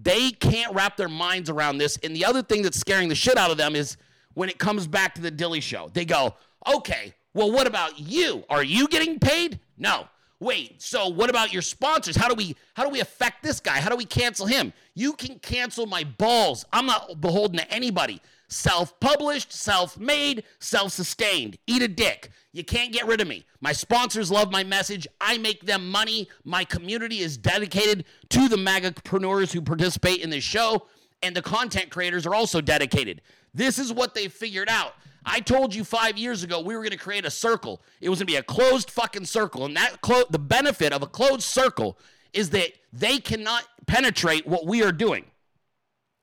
They 0.01 0.31
can't 0.31 0.73
wrap 0.73 0.97
their 0.97 1.09
minds 1.09 1.51
around 1.51 1.79
this. 1.79 1.99
And 2.05 2.15
the 2.15 2.25
other 2.25 2.43
thing 2.43 2.63
that's 2.63 2.79
scaring 2.79 3.09
the 3.09 3.17
shit 3.17 3.37
out 3.37 3.51
of 3.51 3.57
them 3.57 3.75
is 3.75 3.97
when 4.39 4.49
it 4.49 4.57
comes 4.57 4.87
back 4.87 5.17
to 5.17 5.21
the 5.21 5.33
Dilley 5.33 5.61
show, 5.61 5.91
they 5.93 6.05
go, 6.05 6.33
okay, 6.73 7.13
well, 7.35 7.51
what 7.51 7.67
about 7.67 7.99
you? 7.99 8.45
Are 8.49 8.63
you 8.63 8.87
getting 8.87 9.19
paid? 9.19 9.59
No. 9.77 10.07
Wait, 10.39 10.81
so 10.81 11.09
what 11.09 11.29
about 11.29 11.53
your 11.53 11.61
sponsors? 11.61 12.15
How 12.15 12.29
do 12.29 12.37
we 12.37 12.55
how 12.75 12.85
do 12.85 12.91
we 12.91 13.01
affect 13.01 13.43
this 13.43 13.59
guy? 13.59 13.81
How 13.81 13.91
do 13.91 13.97
we 13.97 14.05
cancel 14.05 14.47
him? 14.47 14.73
You 14.95 15.15
can 15.15 15.41
cancel 15.41 15.87
my 15.87 16.05
balls. 16.05 16.65
I'm 16.73 16.87
not 16.87 17.21
beholden 17.21 17.59
to 17.59 17.69
anybody. 17.69 18.21
self 18.47 19.01
published, 19.01 19.53
self 19.53 19.99
made, 19.99 20.45
self 20.61 20.93
sustained. 20.93 21.59
Eat 21.67 21.83
a 21.83 21.89
dick. 21.89 22.31
You 22.53 22.63
can't 22.63 22.93
get 22.93 23.09
rid 23.09 23.21
of 23.21 23.27
me. 23.27 23.45
My 23.61 23.73
sponsors 23.73 24.31
love 24.31 24.53
my 24.53 24.63
message. 24.63 25.09
I 25.21 25.39
make 25.39 25.67
them 25.67 25.91
money. 25.91 26.29
My 26.45 26.63
community 26.65 27.19
is 27.19 27.37
dedicated 27.37 28.05
to 28.29 28.49
the 28.49 28.57
MAGApreneurs 28.57 29.51
who 29.53 29.63
participate 29.63 30.21
in 30.21 30.31
this 30.31 30.45
show, 30.45 30.87
and 31.25 31.35
the 31.35 31.43
content 31.43 31.91
creators 31.91 32.25
are 32.25 32.35
also 32.37 32.61
dedicated. 32.61 33.21
This 33.55 33.79
is 33.79 33.93
what 33.93 34.15
they 34.15 34.29
figured 34.29 34.69
out. 34.69 34.95
I 35.25 35.41
told 35.41 35.75
you 35.75 35.85
five 35.85 36.17
years 36.17 36.43
ago 36.43 36.61
we 36.61 36.75
were 36.75 36.83
going 36.83 36.93
to 36.93 36.97
create 36.97 37.27
a 37.27 37.31
circle. 37.31 37.83
It 38.01 38.09
was 38.09 38.19
going 38.19 38.27
to 38.27 38.33
be 38.33 38.37
a 38.37 38.43
closed 38.43 38.91
fucking 38.91 39.27
circle, 39.27 39.65
and 39.65 39.77
that 39.77 40.01
clo- 40.01 40.25
the 40.31 40.39
benefit 40.39 40.93
of 40.93 41.03
a 41.03 41.07
closed 41.07 41.43
circle 41.43 41.99
is 42.33 42.51
that 42.51 42.73
they 42.93 43.19
cannot 43.19 43.65
penetrate 43.87 44.47
what 44.47 44.67
we 44.67 44.83
are 44.83 44.93
doing. 44.93 45.25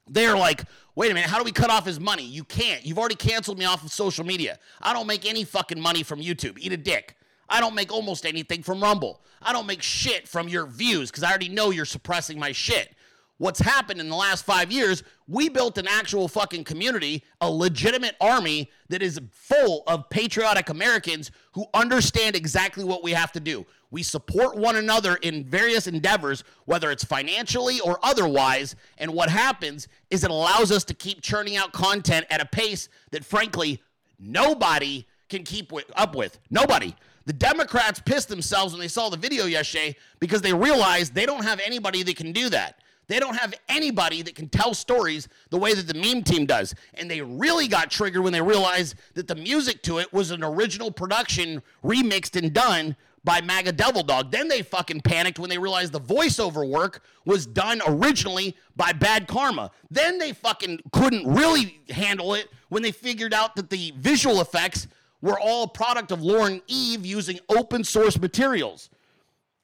They're 0.08 0.38
like, 0.38 0.64
wait 0.96 1.12
a 1.12 1.14
minute, 1.14 1.30
how 1.30 1.38
do 1.38 1.44
we 1.44 1.52
cut 1.52 1.70
off 1.70 1.86
his 1.86 2.00
money? 2.00 2.24
You 2.24 2.44
can't. 2.44 2.86
You've 2.86 3.00
already 3.00 3.16
canceled 3.16 3.58
me 3.58 3.66
off 3.66 3.84
of 3.84 3.92
social 3.92 4.26
media. 4.26 4.60
I 4.82 4.94
don't 4.94 5.08
make 5.08 5.26
any 5.26 5.44
fucking 5.44 5.80
money 5.80 6.04
from 6.04 6.22
YouTube. 6.22 6.58
Eat 6.60 6.74
a 6.74 6.78
dick. 6.78 7.16
I 7.50 7.60
don't 7.60 7.76
make 7.76 7.92
almost 7.92 8.26
anything 8.26 8.64
from 8.64 8.82
Rumble. 8.82 9.22
I 9.42 9.54
don't 9.54 9.68
make 9.68 9.82
shit 9.82 10.28
from 10.28 10.48
your 10.48 10.66
views 10.66 11.12
because 11.12 11.24
I 11.24 11.30
already 11.30 11.50
know 11.50 11.70
you're 11.72 11.86
suppressing 11.86 12.40
my 12.40 12.52
shit. 12.52 12.96
What's 13.38 13.60
happened 13.60 14.00
in 14.00 14.08
the 14.08 14.16
last 14.16 14.46
five 14.46 14.72
years, 14.72 15.04
we 15.28 15.50
built 15.50 15.78
an 15.78 15.88
actual 15.88 16.30
fucking 16.30 16.64
community, 16.64 17.22
a 17.42 17.52
legitimate 17.52 18.16
army 18.22 18.72
that 18.88 19.02
is 19.02 19.20
full 19.30 19.84
of 19.88 20.10
patriotic 20.10 20.70
Americans 20.70 21.32
who 21.52 21.66
understand 21.74 22.38
exactly 22.38 22.86
what 22.86 23.04
we 23.04 23.12
have 23.12 23.34
to 23.34 23.42
do. 23.42 23.66
We 23.92 24.04
support 24.04 24.56
one 24.56 24.78
another 24.78 25.16
in 25.18 25.44
various 25.44 25.86
endeavors, 25.86 26.46
whether 26.64 26.92
it's 26.92 27.04
financially 27.04 27.82
or 27.82 28.00
otherwise. 28.04 28.78
And 28.98 29.12
what 29.14 29.30
happens 29.30 29.90
is 30.10 30.24
it 30.24 30.32
allows 30.32 30.72
us 30.72 30.86
to 30.86 30.94
keep 30.94 31.22
churning 31.22 31.58
out 31.58 31.74
content 31.74 32.26
at 32.30 32.42
a 32.42 32.46
pace 32.46 32.88
that, 33.12 33.26
frankly, 33.26 33.84
nobody 34.18 35.06
can 35.28 35.44
keep 35.44 35.74
up 35.96 36.16
with. 36.16 36.40
Nobody. 36.50 36.96
The 37.26 37.34
Democrats 37.34 38.00
pissed 38.00 38.30
themselves 38.30 38.72
when 38.72 38.80
they 38.80 38.88
saw 38.88 39.10
the 39.10 39.18
video 39.18 39.46
yesterday 39.46 39.98
because 40.20 40.42
they 40.42 40.54
realized 40.54 41.14
they 41.14 41.26
don't 41.26 41.44
have 41.44 41.60
anybody 41.60 42.04
that 42.04 42.16
can 42.16 42.32
do 42.32 42.50
that. 42.50 42.80
They 43.08 43.20
don't 43.20 43.36
have 43.36 43.54
anybody 43.70 44.22
that 44.24 44.36
can 44.36 44.50
tell 44.50 44.74
stories 44.74 45.28
the 45.50 45.58
way 45.58 45.74
that 45.74 45.88
the 45.88 45.94
meme 45.94 46.24
team 46.24 46.46
does. 46.46 46.74
And 46.96 47.10
they 47.10 47.22
really 47.22 47.68
got 47.68 47.92
triggered 47.92 48.24
when 48.24 48.34
they 48.34 48.42
realized 48.42 48.96
that 49.14 49.28
the 49.28 49.36
music 49.36 49.84
to 49.84 50.00
it 50.00 50.12
was 50.12 50.32
an 50.32 50.44
original 50.44 50.92
production 50.92 51.62
remixed 51.84 52.36
and 52.36 52.54
done 52.54 52.96
by 53.24 53.42
MAGA 53.42 53.74
Devil 53.74 54.04
Dog. 54.04 54.32
Then 54.32 54.48
they 54.48 54.62
fucking 54.62 55.02
panicked 55.02 55.40
when 55.40 55.50
they 55.50 55.58
realized 55.58 55.92
the 55.92 56.00
voiceover 56.00 56.70
work 56.70 57.02
was 57.26 57.46
done 57.46 57.82
originally 57.88 58.56
by 58.76 58.94
Bad 58.94 59.28
Karma. 59.28 59.72
Then 59.90 60.20
they 60.20 60.32
fucking 60.32 60.80
couldn't 60.92 61.28
really 61.28 61.82
handle 61.90 62.36
it 62.36 62.50
when 62.70 62.84
they 62.84 62.92
figured 62.92 63.34
out 63.34 63.56
that 63.56 63.70
the 63.70 63.94
visual 63.98 64.42
effects 64.42 64.88
were 65.22 65.40
all 65.40 65.64
a 65.64 65.68
product 65.68 66.12
of 66.12 66.22
Lauren 66.22 66.62
Eve 66.68 67.06
using 67.06 67.40
open 67.50 67.84
source 67.84 68.20
materials. 68.20 68.90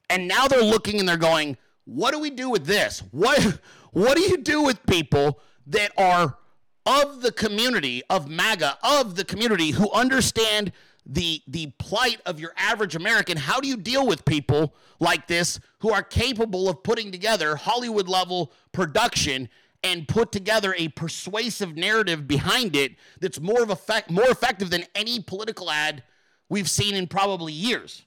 And 0.09 0.27
now 0.27 0.47
they're 0.47 0.63
looking 0.63 0.99
and 0.99 1.07
they're 1.07 1.17
going, 1.17 1.55
what 1.85 2.11
do 2.11 2.19
we 2.19 2.29
do 2.29 2.49
with 2.49 2.65
this? 2.65 3.01
What 3.11 3.59
what 3.91 4.15
do 4.15 4.23
you 4.23 4.37
do 4.37 4.61
with 4.61 4.85
people 4.85 5.39
that 5.67 5.91
are 5.97 6.37
of 6.85 7.21
the 7.21 7.31
community 7.31 8.01
of 8.09 8.29
MAGA, 8.29 8.77
of 8.83 9.15
the 9.15 9.25
community 9.25 9.71
who 9.71 9.91
understand 9.91 10.71
the 11.05 11.41
the 11.47 11.73
plight 11.77 12.21
of 12.25 12.39
your 12.39 12.53
average 12.57 12.95
American? 12.95 13.37
How 13.37 13.59
do 13.59 13.67
you 13.67 13.77
deal 13.77 14.05
with 14.05 14.25
people 14.25 14.75
like 14.99 15.27
this 15.27 15.59
who 15.79 15.91
are 15.91 16.03
capable 16.03 16.69
of 16.69 16.83
putting 16.83 17.11
together 17.11 17.55
Hollywood 17.55 18.07
level 18.07 18.51
production 18.71 19.49
and 19.83 20.07
put 20.07 20.31
together 20.31 20.75
a 20.77 20.89
persuasive 20.89 21.75
narrative 21.75 22.27
behind 22.27 22.75
it 22.75 22.95
that's 23.19 23.39
more 23.39 23.63
of 23.63 23.71
effect 23.71 24.11
more 24.11 24.29
effective 24.29 24.69
than 24.69 24.85
any 24.93 25.19
political 25.19 25.71
ad 25.71 26.03
we've 26.49 26.69
seen 26.69 26.95
in 26.95 27.07
probably 27.07 27.53
years? 27.53 28.03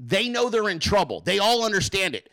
They 0.00 0.28
know 0.28 0.50
they're 0.50 0.68
in 0.68 0.80
trouble. 0.80 1.20
They 1.20 1.38
all 1.38 1.64
understand 1.64 2.16
it. 2.16 2.28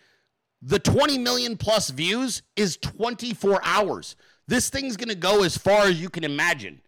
The 0.61 0.79
20 0.79 1.17
million 1.17 1.57
plus 1.57 1.89
views 1.89 2.41
is 2.55 2.77
24 2.77 3.61
hours. 3.63 4.15
This 4.47 4.69
thing's 4.69 4.97
going 4.97 5.09
to 5.09 5.15
go 5.15 5.43
as 5.43 5.57
far 5.57 5.85
as 5.85 6.01
you 6.01 6.09
can 6.09 6.23
imagine. 6.23 6.81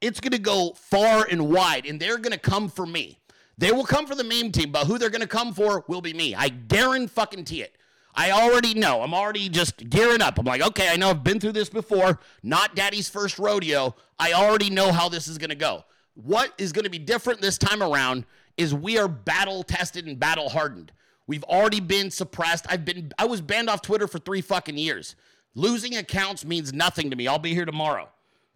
It's 0.00 0.20
going 0.20 0.32
to 0.32 0.38
go 0.38 0.74
far 0.74 1.26
and 1.28 1.48
wide, 1.50 1.86
and 1.86 1.98
they're 1.98 2.18
going 2.18 2.32
to 2.32 2.38
come 2.38 2.68
for 2.68 2.86
me. 2.86 3.20
They 3.56 3.72
will 3.72 3.84
come 3.84 4.06
for 4.06 4.14
the 4.14 4.24
meme 4.24 4.52
team, 4.52 4.70
but 4.70 4.86
who 4.86 4.98
they're 4.98 5.10
going 5.10 5.22
to 5.22 5.26
come 5.26 5.54
for 5.54 5.84
will 5.88 6.00
be 6.00 6.12
me. 6.12 6.34
I 6.34 6.48
guarantee 6.48 7.12
fucking 7.12 7.46
it. 7.50 7.76
I 8.14 8.30
already 8.30 8.74
know. 8.74 9.02
I'm 9.02 9.14
already 9.14 9.48
just 9.48 9.88
gearing 9.90 10.22
up. 10.22 10.38
I'm 10.38 10.44
like, 10.44 10.62
okay, 10.62 10.88
I 10.88 10.96
know 10.96 11.10
I've 11.10 11.24
been 11.24 11.40
through 11.40 11.52
this 11.52 11.68
before. 11.68 12.20
Not 12.42 12.76
daddy's 12.76 13.08
first 13.08 13.38
rodeo. 13.38 13.96
I 14.18 14.32
already 14.34 14.70
know 14.70 14.92
how 14.92 15.08
this 15.08 15.26
is 15.26 15.36
going 15.36 15.50
to 15.50 15.56
go. 15.56 15.84
What 16.14 16.52
is 16.58 16.72
going 16.72 16.84
to 16.84 16.90
be 16.90 16.98
different 16.98 17.40
this 17.40 17.58
time 17.58 17.82
around 17.82 18.24
is 18.56 18.72
we 18.72 18.98
are 18.98 19.08
battle 19.08 19.64
tested 19.64 20.06
and 20.06 20.18
battle 20.18 20.48
hardened. 20.48 20.92
We've 21.26 21.44
already 21.44 21.80
been 21.80 22.10
suppressed. 22.10 22.66
I've 22.68 22.84
been 22.84 23.12
I 23.18 23.24
was 23.26 23.40
banned 23.40 23.70
off 23.70 23.82
Twitter 23.82 24.06
for 24.06 24.18
3 24.18 24.40
fucking 24.40 24.76
years. 24.76 25.16
Losing 25.54 25.96
accounts 25.96 26.44
means 26.44 26.72
nothing 26.72 27.10
to 27.10 27.16
me. 27.16 27.28
I'll 27.28 27.38
be 27.38 27.54
here 27.54 27.64
tomorrow. 27.64 28.08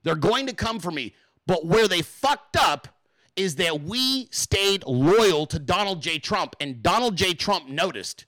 They're 0.03 0.15
going 0.15 0.47
to 0.47 0.55
come 0.55 0.81
for 0.81 0.91
me. 0.91 1.15
But 1.47 1.65
where 1.65 1.89
they 1.89 2.03
fucked 2.03 2.57
up 2.57 2.89
is 3.37 3.55
that 3.55 3.83
we 3.83 4.29
stayed 4.31 4.85
loyal 4.85 5.47
to 5.47 5.59
Donald 5.59 6.03
J. 6.03 6.19
Trump 6.19 6.57
and 6.61 6.83
Donald 6.83 7.17
J. 7.17 7.35
Trump 7.35 7.69
noticed. 7.69 8.27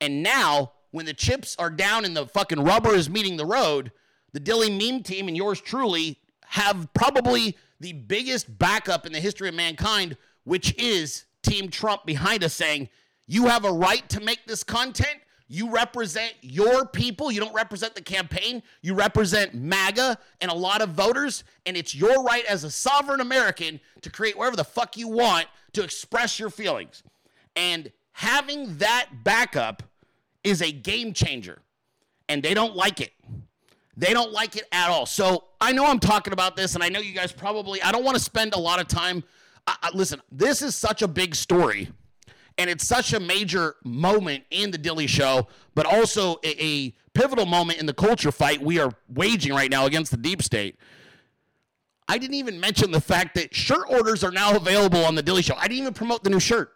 And 0.00 0.22
now, 0.22 0.72
when 0.92 1.04
the 1.04 1.14
chips 1.14 1.56
are 1.58 1.68
down 1.68 2.04
and 2.04 2.16
the 2.16 2.26
fucking 2.26 2.62
rubber 2.62 2.94
is 2.94 3.10
meeting 3.10 3.36
the 3.36 3.44
road, 3.44 3.90
the 4.32 4.40
Dilley 4.40 4.70
meme 4.70 5.02
team 5.02 5.28
and 5.28 5.36
yours 5.36 5.60
truly 5.60 6.20
have 6.46 6.88
probably 6.94 7.56
the 7.80 7.92
biggest 7.92 8.56
backup 8.58 9.04
in 9.04 9.12
the 9.12 9.20
history 9.20 9.48
of 9.48 9.54
mankind, 9.54 10.16
which 10.44 10.74
is 10.80 11.24
Team 11.42 11.68
Trump 11.68 12.06
behind 12.06 12.44
us 12.44 12.54
saying, 12.54 12.88
You 13.26 13.46
have 13.46 13.64
a 13.64 13.72
right 13.72 14.08
to 14.10 14.20
make 14.20 14.46
this 14.46 14.62
content. 14.62 15.18
You 15.48 15.70
represent 15.70 16.34
your 16.40 16.86
people. 16.86 17.30
You 17.30 17.40
don't 17.40 17.54
represent 17.54 17.94
the 17.94 18.02
campaign. 18.02 18.62
You 18.82 18.94
represent 18.94 19.54
MAGA 19.54 20.18
and 20.40 20.50
a 20.50 20.54
lot 20.54 20.82
of 20.82 20.90
voters. 20.90 21.44
And 21.66 21.76
it's 21.76 21.94
your 21.94 22.22
right 22.24 22.44
as 22.46 22.64
a 22.64 22.70
sovereign 22.70 23.20
American 23.20 23.80
to 24.02 24.10
create 24.10 24.36
whatever 24.36 24.56
the 24.56 24.64
fuck 24.64 24.96
you 24.96 25.08
want 25.08 25.46
to 25.74 25.84
express 25.84 26.38
your 26.40 26.50
feelings. 26.50 27.02
And 27.54 27.92
having 28.12 28.76
that 28.78 29.08
backup 29.22 29.82
is 30.42 30.62
a 30.62 30.72
game 30.72 31.12
changer. 31.12 31.60
And 32.28 32.42
they 32.42 32.54
don't 32.54 32.74
like 32.74 33.00
it. 33.00 33.12
They 33.96 34.12
don't 34.12 34.32
like 34.32 34.56
it 34.56 34.64
at 34.72 34.90
all. 34.90 35.06
So 35.06 35.44
I 35.60 35.72
know 35.72 35.86
I'm 35.86 36.00
talking 36.00 36.32
about 36.32 36.54
this, 36.56 36.74
and 36.74 36.84
I 36.84 36.88
know 36.88 37.00
you 37.00 37.14
guys 37.14 37.32
probably, 37.32 37.80
I 37.82 37.92
don't 37.92 38.04
want 38.04 38.16
to 38.16 38.22
spend 38.22 38.54
a 38.54 38.58
lot 38.58 38.80
of 38.80 38.88
time. 38.88 39.24
I, 39.66 39.76
I, 39.84 39.90
listen, 39.94 40.20
this 40.30 40.60
is 40.60 40.74
such 40.74 41.02
a 41.02 41.08
big 41.08 41.34
story, 41.34 41.88
and 42.58 42.70
it's 42.70 42.86
such 42.86 43.12
a 43.12 43.20
major 43.20 43.76
moment 43.84 44.44
in 44.50 44.70
the 44.70 44.78
Dilley 44.78 45.08
Show, 45.08 45.48
but 45.74 45.86
also 45.86 46.36
a, 46.42 46.64
a 46.64 46.94
pivotal 47.12 47.46
moment 47.46 47.78
in 47.78 47.86
the 47.86 47.94
culture 47.94 48.32
fight 48.32 48.60
we 48.60 48.78
are 48.78 48.92
waging 49.08 49.52
right 49.52 49.70
now 49.70 49.86
against 49.86 50.10
the 50.10 50.16
deep 50.16 50.42
state. 50.42 50.78
I 52.08 52.18
didn't 52.18 52.34
even 52.34 52.60
mention 52.60 52.92
the 52.92 53.00
fact 53.00 53.34
that 53.34 53.54
shirt 53.54 53.86
orders 53.88 54.22
are 54.22 54.30
now 54.30 54.54
available 54.54 55.04
on 55.04 55.14
the 55.14 55.22
Dilley 55.22 55.42
Show. 55.42 55.54
I 55.56 55.62
didn't 55.68 55.80
even 55.80 55.94
promote 55.94 56.22
the 56.22 56.30
new 56.30 56.40
shirt. 56.40 56.72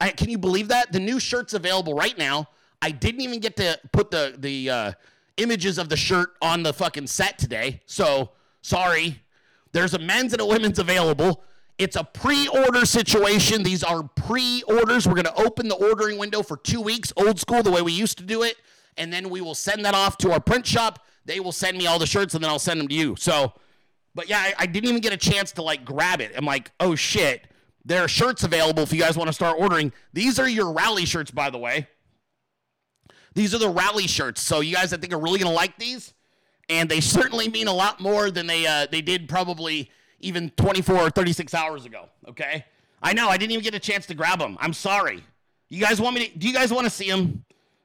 I, 0.00 0.10
can 0.10 0.30
you 0.30 0.38
believe 0.38 0.68
that? 0.68 0.92
The 0.92 1.00
new 1.00 1.18
shirt's 1.18 1.54
available 1.54 1.94
right 1.94 2.16
now. 2.16 2.48
I 2.80 2.90
didn't 2.90 3.20
even 3.20 3.40
get 3.40 3.56
to 3.56 3.78
put 3.92 4.10
the 4.10 4.34
the 4.38 4.70
uh, 4.70 4.92
images 5.36 5.76
of 5.76 5.88
the 5.88 5.96
shirt 5.96 6.30
on 6.40 6.62
the 6.62 6.72
fucking 6.72 7.08
set 7.08 7.38
today. 7.38 7.80
So 7.86 8.30
sorry. 8.62 9.22
There's 9.72 9.94
a 9.94 9.98
men's 9.98 10.32
and 10.32 10.40
a 10.40 10.46
women's 10.46 10.78
available. 10.78 11.44
It's 11.78 11.96
a 11.96 12.04
pre-order 12.04 12.84
situation. 12.84 13.62
These 13.62 13.82
are 13.82 14.02
pre-orders. 14.30 15.08
We're 15.08 15.14
going 15.14 15.24
to 15.24 15.42
open 15.42 15.66
the 15.66 15.74
ordering 15.74 16.16
window 16.16 16.44
for 16.44 16.56
two 16.56 16.80
weeks, 16.80 17.12
old 17.16 17.40
school, 17.40 17.64
the 17.64 17.70
way 17.72 17.82
we 17.82 17.90
used 17.90 18.16
to 18.18 18.24
do 18.24 18.44
it, 18.44 18.56
and 18.96 19.12
then 19.12 19.28
we 19.28 19.40
will 19.40 19.56
send 19.56 19.84
that 19.84 19.94
off 19.94 20.18
to 20.18 20.30
our 20.30 20.38
print 20.38 20.64
shop. 20.64 21.04
They 21.24 21.40
will 21.40 21.50
send 21.50 21.76
me 21.76 21.88
all 21.88 21.98
the 21.98 22.06
shirts, 22.06 22.34
and 22.34 22.44
then 22.44 22.48
I'll 22.48 22.60
send 22.60 22.78
them 22.78 22.86
to 22.86 22.94
you. 22.94 23.16
So, 23.18 23.52
but 24.14 24.28
yeah, 24.28 24.38
I, 24.38 24.54
I 24.60 24.66
didn't 24.66 24.88
even 24.88 25.00
get 25.00 25.12
a 25.12 25.16
chance 25.16 25.50
to 25.52 25.62
like 25.62 25.84
grab 25.84 26.20
it. 26.20 26.30
I'm 26.36 26.44
like, 26.44 26.70
oh 26.78 26.94
shit, 26.94 27.48
there 27.84 28.04
are 28.04 28.08
shirts 28.08 28.44
available 28.44 28.84
if 28.84 28.92
you 28.92 29.00
guys 29.00 29.16
want 29.16 29.26
to 29.26 29.32
start 29.32 29.56
ordering. 29.58 29.92
These 30.12 30.38
are 30.38 30.48
your 30.48 30.70
rally 30.72 31.06
shirts, 31.06 31.32
by 31.32 31.50
the 31.50 31.58
way. 31.58 31.88
These 33.34 33.52
are 33.52 33.58
the 33.58 33.68
rally 33.68 34.06
shirts. 34.06 34.40
So 34.40 34.60
you 34.60 34.76
guys, 34.76 34.92
I 34.92 34.98
think, 34.98 35.12
are 35.12 35.20
really 35.20 35.40
gonna 35.40 35.54
like 35.54 35.76
these, 35.76 36.14
and 36.68 36.88
they 36.88 37.00
certainly 37.00 37.48
mean 37.48 37.66
a 37.66 37.74
lot 37.74 37.98
more 37.98 38.30
than 38.30 38.46
they 38.46 38.64
uh, 38.64 38.86
they 38.92 39.02
did 39.02 39.28
probably 39.28 39.90
even 40.20 40.50
24 40.50 40.96
or 40.96 41.10
36 41.10 41.52
hours 41.52 41.84
ago. 41.84 42.08
Okay, 42.28 42.64
I 43.02 43.12
know 43.12 43.28
I 43.28 43.36
didn't 43.36 43.52
even 43.52 43.64
get 43.64 43.74
a 43.74 43.80
chance 43.80 44.06
to 44.06 44.14
grab 44.14 44.38
them. 44.38 44.56
I'm 44.60 44.72
sorry. 44.72 45.24
You 45.68 45.80
guys 45.80 46.00
want 46.00 46.16
me 46.16 46.26
to? 46.26 46.38
Do 46.38 46.46
you 46.46 46.54
guys 46.54 46.72
want 46.72 46.84
to 46.84 46.90
see 46.90 47.08
them? 47.08 47.44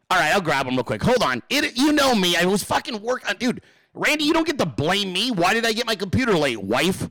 All 0.09 0.19
right, 0.19 0.33
I'll 0.33 0.41
grab 0.41 0.65
them 0.65 0.75
real 0.75 0.83
quick. 0.83 1.01
Hold 1.03 1.23
on. 1.23 1.41
It, 1.49 1.77
you 1.77 1.91
know 1.91 2.13
me. 2.13 2.35
I 2.35 2.45
was 2.45 2.63
fucking 2.63 3.01
working, 3.01 3.29
uh, 3.29 3.33
dude. 3.33 3.61
Randy, 3.93 4.25
you 4.25 4.33
don't 4.33 4.45
get 4.45 4.57
to 4.59 4.65
blame 4.65 5.13
me. 5.13 5.31
Why 5.31 5.53
did 5.53 5.65
I 5.65 5.71
get 5.71 5.85
my 5.85 5.95
computer 5.95 6.33
late, 6.33 6.61
wife? 6.61 7.09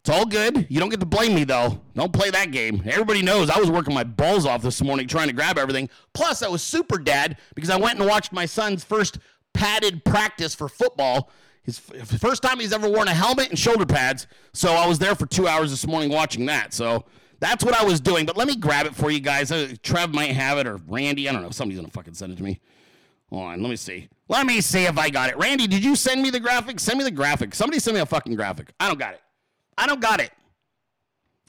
It's 0.00 0.08
all 0.08 0.24
good. 0.24 0.66
You 0.70 0.80
don't 0.80 0.88
get 0.88 1.00
to 1.00 1.06
blame 1.06 1.34
me 1.34 1.44
though. 1.44 1.80
Don't 1.94 2.12
play 2.12 2.30
that 2.30 2.50
game. 2.50 2.82
Everybody 2.86 3.22
knows 3.22 3.50
I 3.50 3.58
was 3.58 3.70
working 3.70 3.94
my 3.94 4.02
balls 4.04 4.46
off 4.46 4.62
this 4.62 4.82
morning 4.82 5.06
trying 5.06 5.28
to 5.28 5.34
grab 5.34 5.58
everything. 5.58 5.90
Plus, 6.14 6.42
I 6.42 6.48
was 6.48 6.62
super 6.62 6.98
dad 6.98 7.36
because 7.54 7.68
I 7.68 7.76
went 7.76 7.98
and 7.98 8.08
watched 8.08 8.32
my 8.32 8.46
son's 8.46 8.82
first 8.82 9.18
padded 9.52 10.04
practice 10.04 10.54
for 10.54 10.68
football. 10.68 11.30
His 11.62 11.78
first 11.78 12.42
time 12.42 12.58
he's 12.58 12.72
ever 12.72 12.88
worn 12.88 13.08
a 13.08 13.14
helmet 13.14 13.50
and 13.50 13.58
shoulder 13.58 13.84
pads. 13.84 14.26
So 14.54 14.72
I 14.72 14.86
was 14.86 14.98
there 14.98 15.14
for 15.14 15.26
two 15.26 15.46
hours 15.46 15.70
this 15.70 15.86
morning 15.86 16.08
watching 16.08 16.46
that. 16.46 16.72
So 16.72 17.04
that's 17.40 17.64
what 17.64 17.74
I 17.74 17.84
was 17.84 18.00
doing. 18.00 18.26
But 18.26 18.36
let 18.36 18.46
me 18.46 18.56
grab 18.56 18.86
it 18.86 18.94
for 18.94 19.10
you 19.10 19.20
guys. 19.20 19.50
Uh, 19.50 19.74
Trev 19.82 20.14
might 20.14 20.32
have 20.32 20.58
it 20.58 20.66
or 20.66 20.76
Randy. 20.86 21.28
I 21.28 21.32
don't 21.32 21.42
know. 21.42 21.50
Somebody's 21.50 21.80
gonna 21.80 21.90
fucking 21.90 22.14
send 22.14 22.32
it 22.32 22.36
to 22.36 22.42
me. 22.42 22.60
Hold 23.30 23.42
on. 23.44 23.62
Let 23.62 23.70
me 23.70 23.76
see. 23.76 24.08
Let 24.28 24.46
me 24.46 24.60
see 24.60 24.84
if 24.84 24.98
I 24.98 25.10
got 25.10 25.30
it. 25.30 25.36
Randy, 25.38 25.66
did 25.66 25.84
you 25.84 25.96
send 25.96 26.22
me 26.22 26.30
the 26.30 26.40
graphic? 26.40 26.78
Send 26.78 26.98
me 26.98 27.04
the 27.04 27.10
graphic. 27.10 27.54
Somebody 27.54 27.80
send 27.80 27.94
me 27.94 28.00
a 28.00 28.06
fucking 28.06 28.34
graphic. 28.34 28.72
I 28.78 28.88
don't 28.88 28.98
got 28.98 29.14
it. 29.14 29.22
I 29.78 29.86
don't 29.86 30.00
got 30.00 30.20
it. 30.20 30.30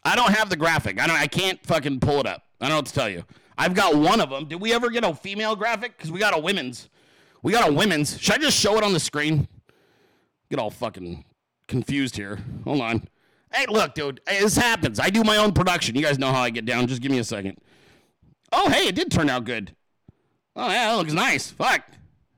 I 0.03 0.15
don't 0.15 0.33
have 0.33 0.49
the 0.49 0.55
graphic. 0.55 0.99
I 0.99 1.07
don't. 1.07 1.17
I 1.17 1.27
can't 1.27 1.63
fucking 1.65 1.99
pull 1.99 2.19
it 2.19 2.25
up. 2.25 2.43
I 2.59 2.65
don't 2.65 2.71
know 2.71 2.75
what 2.77 2.85
to 2.87 2.93
tell 2.93 3.09
you. 3.09 3.23
I've 3.57 3.73
got 3.73 3.95
one 3.95 4.21
of 4.21 4.29
them. 4.29 4.45
Did 4.45 4.61
we 4.61 4.73
ever 4.73 4.89
get 4.89 5.03
a 5.03 5.13
female 5.13 5.55
graphic? 5.55 5.97
Because 5.97 6.11
we 6.11 6.19
got 6.19 6.35
a 6.35 6.39
women's. 6.39 6.89
We 7.43 7.51
got 7.51 7.69
a 7.69 7.73
women's. 7.73 8.19
Should 8.19 8.35
I 8.35 8.37
just 8.37 8.57
show 8.57 8.77
it 8.77 8.83
on 8.83 8.93
the 8.93 8.99
screen? 8.99 9.47
Get 10.49 10.59
all 10.59 10.71
fucking 10.71 11.25
confused 11.67 12.15
here. 12.15 12.39
Hold 12.63 12.81
on. 12.81 13.07
Hey, 13.53 13.65
look, 13.67 13.93
dude. 13.93 14.21
This 14.25 14.55
happens. 14.55 14.99
I 14.99 15.09
do 15.09 15.23
my 15.23 15.37
own 15.37 15.51
production. 15.51 15.95
You 15.95 16.01
guys 16.01 16.17
know 16.17 16.31
how 16.31 16.41
I 16.41 16.49
get 16.49 16.65
down. 16.65 16.87
Just 16.87 17.01
give 17.01 17.11
me 17.11 17.19
a 17.19 17.23
second. 17.23 17.57
Oh, 18.51 18.69
hey, 18.69 18.87
it 18.87 18.95
did 18.95 19.11
turn 19.11 19.29
out 19.29 19.45
good. 19.45 19.75
Oh, 20.55 20.69
yeah, 20.69 20.91
that 20.91 20.97
looks 20.97 21.13
nice. 21.13 21.51
Fuck. 21.51 21.83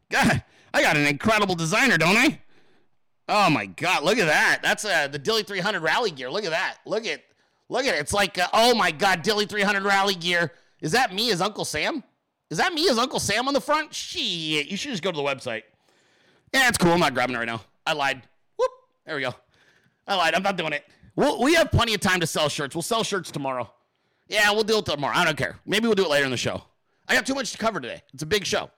God, 0.10 0.44
I 0.74 0.82
got 0.82 0.96
an 0.98 1.08
incredible 1.08 1.56
designer, 1.56 1.98
don't 1.98 2.18
I? 2.18 2.40
Oh 3.30 3.50
my 3.50 3.66
God! 3.66 4.04
Look 4.04 4.18
at 4.18 4.26
that. 4.26 4.60
That's 4.62 4.84
uh, 4.84 5.08
the 5.08 5.18
Dilley 5.18 5.48
300 5.48 5.82
rally 5.82 6.12
gear. 6.12 6.30
Look 6.30 6.44
at 6.44 6.52
that. 6.52 6.78
Look 6.86 7.06
at, 7.06 7.24
look 7.70 7.86
at 7.86 7.96
it. 7.96 8.00
It's 8.00 8.14
like, 8.14 8.38
uh, 8.38 8.48
oh 8.52 8.76
my 8.76 8.92
God, 8.92 9.24
Dilley 9.24 9.48
300 9.48 9.82
rally 9.84 10.16
gear. 10.16 10.52
Is 10.82 10.92
that 10.92 11.14
me 11.14 11.32
as 11.32 11.42
Uncle 11.42 11.64
Sam? 11.64 12.04
Is 12.50 12.58
that 12.58 12.74
me 12.74 12.90
as 12.90 12.98
Uncle 12.98 13.20
Sam 13.20 13.48
on 13.48 13.54
the 13.54 13.62
front? 13.62 13.94
Shit, 13.94 14.68
you 14.68 14.76
should 14.76 14.92
just 14.92 15.02
go 15.02 15.12
to 15.12 15.16
the 15.16 15.24
website. 15.24 15.64
Yeah, 16.54 16.68
it's 16.68 16.78
cool. 16.78 16.92
I'm 16.92 17.00
not 17.00 17.14
grabbing 17.14 17.36
it 17.36 17.40
right 17.40 17.48
now. 17.48 17.62
I 17.88 17.94
lied. 17.94 18.22
Whoop. 18.58 18.72
There 19.06 19.16
we 19.16 19.22
go. 19.22 19.34
I 20.06 20.16
lied. 20.16 20.36
I'm 20.36 20.44
not 20.44 20.58
doing 20.58 20.74
it. 20.74 20.86
We'll, 21.16 21.42
we 21.42 21.54
have 21.56 21.72
plenty 21.72 21.94
of 21.94 22.02
time 22.02 22.20
to 22.22 22.28
sell 22.28 22.50
shirts. 22.50 22.76
We'll 22.76 22.82
sell 22.82 23.04
shirts 23.04 23.32
tomorrow. 23.32 23.72
Yeah, 24.28 24.52
we'll 24.52 24.64
do 24.64 24.80
it 24.80 24.86
tomorrow. 24.86 25.16
I 25.16 25.26
don't 25.26 25.38
care. 25.38 25.60
Maybe 25.66 25.88
we'll 25.88 25.96
do 25.96 26.06
it 26.06 26.10
later 26.10 26.26
in 26.26 26.32
the 26.32 26.38
show. 26.38 26.64
I 27.08 27.16
got 27.16 27.26
too 27.26 27.36
much 27.36 27.52
to 27.52 27.58
cover 27.58 27.80
today. 27.80 28.02
It's 28.14 28.24
a 28.24 28.26
big 28.28 28.46
show. 28.46 28.72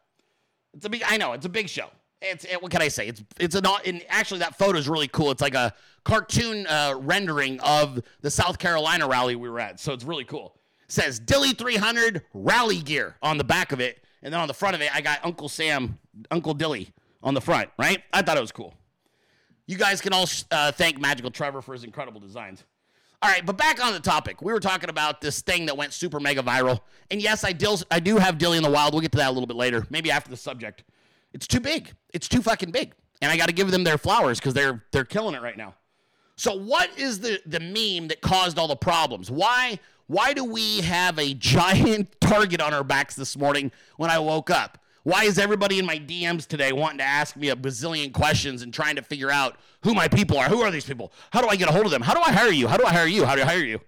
It's 0.74 0.86
a 0.86 0.89
big. 0.89 1.04
I 1.08 1.18
know 1.18 1.34
it's 1.34 1.46
a 1.46 1.50
big 1.50 1.70
show. 1.70 1.89
It's 2.22 2.44
it, 2.46 2.62
what 2.62 2.72
can 2.72 2.82
I 2.82 2.88
say? 2.88 3.08
It's 3.08 3.24
it's 3.39 3.56
an 3.56 3.65
and 3.86 4.04
actually 4.10 4.39
that 4.39 4.58
photo 4.58 4.77
is 4.77 4.89
really 4.89 5.08
cool. 5.08 5.32
It's 5.32 5.42
like 5.42 5.54
a 5.54 5.74
cartoon 6.04 6.65
uh, 6.68 6.96
rendering 6.98 7.60
of 7.62 8.01
the 8.22 8.32
South 8.32 8.58
Carolina 8.58 9.08
rally 9.08 9.36
we 9.36 9.50
were 9.50 9.60
at. 9.60 9.80
So 9.80 9.94
it's 9.94 10.04
really 10.04 10.25
cool. 10.25 10.56
It 10.84 10.92
says 10.92 11.20
Dilley 11.20 11.58
300 11.58 12.24
rally 12.34 12.80
gear 12.82 13.15
on 13.22 13.38
the 13.38 13.44
back 13.44 13.72
of 13.72 13.80
it, 13.80 14.04
and 14.22 14.34
then 14.34 14.42
on 14.42 14.48
the 14.48 14.54
front 14.54 14.75
of 14.75 14.82
it, 14.82 14.94
I 14.94 15.01
got 15.01 15.20
Uncle 15.24 15.50
Sam, 15.50 16.00
Uncle 16.32 16.56
Dilley 16.56 16.92
on 17.24 17.34
the 17.34 17.42
front. 17.42 17.70
Right? 17.77 18.04
I 18.12 18.22
thought 18.22 18.38
it 18.38 18.42
was 18.42 18.51
cool. 18.51 18.74
You 19.67 19.77
guys 19.77 20.01
can 20.01 20.13
all 20.13 20.27
uh, 20.51 20.72
thank 20.72 21.00
Magical 21.00 21.31
Trevor 21.31 21.62
for 21.62 21.74
his 21.74 21.84
incredible 21.84 22.19
designs. 22.19 22.63
All 23.22 23.31
right, 23.31 23.45
but 23.45 23.57
back 23.57 23.84
on 23.84 23.93
the 23.93 24.00
topic. 24.00 24.41
We 24.41 24.53
were 24.53 24.60
talking 24.60 24.89
about 24.89 25.22
this 25.22 25.41
thing 25.41 25.65
that 25.65 25.75
went 25.75 25.93
super 25.93 26.19
mega 26.19 26.43
viral. 26.43 26.81
And 27.10 27.22
yes, 27.22 27.43
I, 27.43 27.55
I 27.89 28.00
do 28.00 28.17
have 28.17 28.38
Dilley 28.38 28.57
in 28.57 28.63
the 28.63 28.69
wild. 28.69 28.93
We'll 28.93 29.01
get 29.01 29.12
to 29.13 29.17
that 29.17 29.29
a 29.29 29.31
little 29.31 29.48
bit 29.48 29.57
later, 29.57 29.88
maybe 29.89 30.12
after 30.12 30.29
the 30.29 30.38
subject. 30.38 30.84
It's 31.34 31.48
too 31.48 31.60
big. 31.60 31.91
It's 32.13 32.27
too 32.27 32.41
fucking 32.41 32.72
big. 32.72 32.93
And 33.22 33.31
I 33.31 33.38
got 33.38 33.48
to 33.48 33.53
give 33.53 33.72
them 33.72 33.84
their 33.84 33.98
flowers 33.98 34.39
because 34.39 34.53
they're 34.53 34.84
they're 34.91 35.05
killing 35.05 35.36
it 35.36 35.41
right 35.41 35.57
now. 35.57 35.74
So 36.36 36.55
what 36.55 36.98
is 37.00 37.19
the 37.19 37.41
the 37.45 37.60
meme 37.60 38.10
that 38.10 38.22
caused 38.22 38.60
all 38.60 38.67
the 38.67 38.75
problems? 38.75 39.31
Why 39.31 39.79
why 40.07 40.34
do 40.34 40.43
we 40.43 40.81
have 40.81 41.17
a 41.17 41.34
giant 41.34 42.15
target 42.22 42.62
on 42.62 42.74
our 42.74 42.84
backs 42.84 43.15
this 43.15 43.38
morning 43.38 43.72
when 43.98 44.10
I 44.10 44.19
woke 44.19 44.50
up? 44.50 44.77
Why 45.06 45.26
is 45.26 45.38
everybody 45.38 45.78
in 45.78 45.86
my 45.86 46.00
DMs 46.00 46.48
today 46.48 46.72
wanting 46.72 46.98
to 46.98 47.04
ask 47.04 47.36
me 47.36 47.50
a 47.50 47.56
bazillion 47.56 48.12
questions 48.12 48.64
and 48.64 48.74
trying 48.74 48.96
to 48.96 49.04
figure 49.04 49.30
out 49.30 49.56
who 49.84 49.94
my 49.94 50.08
people 50.08 50.36
are? 50.36 50.50
Who 50.50 50.62
are 50.62 50.72
these 50.72 50.84
people? 50.84 51.14
How 51.30 51.44
do 51.44 51.48
I 51.48 51.56
get 51.56 51.70
a 51.70 51.72
hold 51.72 51.86
of 51.86 51.92
them? 51.92 52.02
How 52.02 52.16
do 52.16 52.22
I 52.22 52.32
hire 52.32 52.52
you? 52.52 52.68
How 52.68 52.76
do 52.76 52.86
I 52.86 52.92
hire 52.92 53.06
you? 53.06 53.24
How 53.24 53.36
do 53.36 53.44
I 53.44 53.46
hire 53.46 53.64
you? 53.64 53.80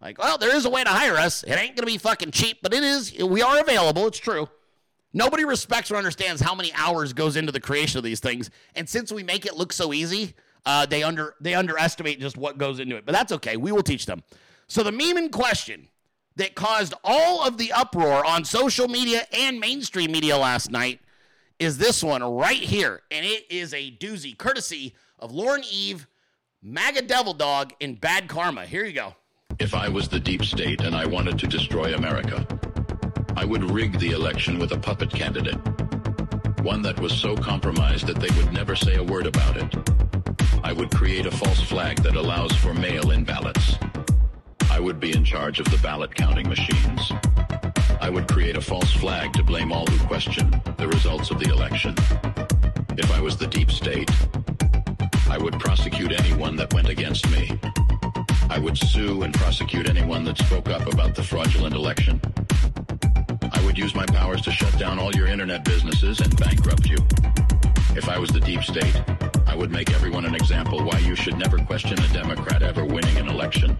Like, 0.00 0.16
well, 0.16 0.38
there 0.38 0.56
is 0.56 0.64
a 0.64 0.70
way 0.70 0.82
to 0.82 0.88
hire 0.88 1.18
us. 1.18 1.42
It 1.42 1.50
ain't 1.50 1.76
going 1.76 1.86
to 1.86 1.92
be 1.92 1.98
fucking 1.98 2.30
cheap, 2.30 2.60
but 2.62 2.72
it 2.72 2.82
is. 2.82 3.12
We 3.22 3.42
are 3.42 3.60
available. 3.60 4.06
It's 4.06 4.18
true. 4.18 4.48
Nobody 5.12 5.44
respects 5.44 5.90
or 5.90 5.96
understands 5.96 6.40
how 6.40 6.54
many 6.54 6.72
hours 6.74 7.12
goes 7.12 7.36
into 7.36 7.52
the 7.52 7.60
creation 7.60 7.98
of 7.98 8.04
these 8.04 8.20
things. 8.20 8.48
And 8.74 8.88
since 8.88 9.12
we 9.12 9.22
make 9.22 9.44
it 9.44 9.54
look 9.54 9.74
so 9.74 9.92
easy, 9.92 10.32
uh, 10.64 10.86
they 10.86 11.02
under 11.02 11.34
they 11.38 11.52
underestimate 11.52 12.18
just 12.18 12.38
what 12.38 12.56
goes 12.56 12.80
into 12.80 12.96
it. 12.96 13.04
But 13.04 13.12
that's 13.12 13.32
okay. 13.32 13.58
We 13.58 13.72
will 13.72 13.82
teach 13.82 14.06
them. 14.06 14.22
So 14.68 14.82
the 14.82 14.92
meme 14.92 15.18
in 15.18 15.28
question 15.28 15.88
that 16.36 16.54
caused 16.54 16.94
all 17.04 17.46
of 17.46 17.58
the 17.58 17.72
uproar 17.72 18.24
on 18.24 18.44
social 18.44 18.88
media 18.88 19.26
and 19.32 19.60
mainstream 19.60 20.12
media 20.12 20.36
last 20.36 20.70
night 20.70 21.00
is 21.58 21.78
this 21.78 22.02
one 22.02 22.22
right 22.22 22.58
here. 22.58 23.02
And 23.10 23.24
it 23.24 23.50
is 23.50 23.72
a 23.74 23.90
doozy, 23.90 24.36
courtesy 24.36 24.94
of 25.18 25.32
Lauren 25.32 25.62
Eve, 25.70 26.06
MAGA 26.62 27.02
Devil 27.02 27.34
Dog, 27.34 27.72
and 27.80 28.00
Bad 28.00 28.28
Karma. 28.28 28.66
Here 28.66 28.84
you 28.84 28.92
go. 28.92 29.14
If 29.58 29.74
I 29.74 29.88
was 29.88 30.08
the 30.08 30.18
deep 30.18 30.44
state 30.44 30.80
and 30.80 30.96
I 30.96 31.06
wanted 31.06 31.38
to 31.38 31.46
destroy 31.46 31.94
America, 31.94 32.46
I 33.36 33.44
would 33.44 33.70
rig 33.70 33.98
the 33.98 34.12
election 34.12 34.58
with 34.58 34.72
a 34.72 34.78
puppet 34.78 35.10
candidate. 35.10 35.58
One 36.62 36.82
that 36.82 36.98
was 37.00 37.12
so 37.12 37.36
compromised 37.36 38.06
that 38.06 38.18
they 38.18 38.30
would 38.36 38.52
never 38.52 38.74
say 38.74 38.96
a 38.96 39.02
word 39.02 39.26
about 39.26 39.56
it. 39.56 39.74
I 40.64 40.72
would 40.72 40.90
create 40.94 41.26
a 41.26 41.30
false 41.30 41.60
flag 41.60 42.02
that 42.02 42.14
allows 42.14 42.52
for 42.52 42.72
mail-in 42.72 43.24
ballots. 43.24 43.76
I 44.72 44.80
would 44.80 44.98
be 44.98 45.14
in 45.14 45.22
charge 45.22 45.60
of 45.60 45.66
the 45.66 45.76
ballot 45.82 46.14
counting 46.14 46.48
machines. 46.48 47.12
I 48.00 48.08
would 48.08 48.26
create 48.26 48.56
a 48.56 48.60
false 48.62 48.90
flag 48.90 49.34
to 49.34 49.42
blame 49.42 49.70
all 49.70 49.84
who 49.86 50.06
question 50.06 50.50
the 50.78 50.88
results 50.88 51.30
of 51.30 51.38
the 51.38 51.50
election. 51.50 51.94
If 52.96 53.12
I 53.12 53.20
was 53.20 53.36
the 53.36 53.46
deep 53.46 53.70
state, 53.70 54.10
I 55.28 55.36
would 55.36 55.60
prosecute 55.60 56.18
anyone 56.18 56.56
that 56.56 56.72
went 56.72 56.88
against 56.88 57.30
me. 57.30 57.60
I 58.48 58.58
would 58.58 58.78
sue 58.78 59.24
and 59.24 59.34
prosecute 59.34 59.90
anyone 59.90 60.24
that 60.24 60.38
spoke 60.38 60.70
up 60.70 60.90
about 60.90 61.14
the 61.14 61.22
fraudulent 61.22 61.74
election. 61.74 62.18
I 63.52 63.62
would 63.66 63.76
use 63.76 63.94
my 63.94 64.06
powers 64.06 64.40
to 64.42 64.50
shut 64.50 64.78
down 64.78 64.98
all 64.98 65.14
your 65.14 65.26
internet 65.26 65.66
businesses 65.66 66.20
and 66.20 66.34
bankrupt 66.38 66.88
you. 66.88 66.96
If 67.94 68.08
I 68.08 68.18
was 68.18 68.30
the 68.30 68.40
deep 68.40 68.62
state, 68.62 69.02
I 69.46 69.54
would 69.54 69.70
make 69.70 69.92
everyone 69.92 70.24
an 70.24 70.34
example 70.34 70.82
why 70.82 70.98
you 71.00 71.14
should 71.14 71.36
never 71.36 71.58
question 71.58 71.98
a 71.98 72.08
Democrat 72.14 72.62
ever 72.62 72.86
winning 72.86 73.18
an 73.18 73.28
election. 73.28 73.78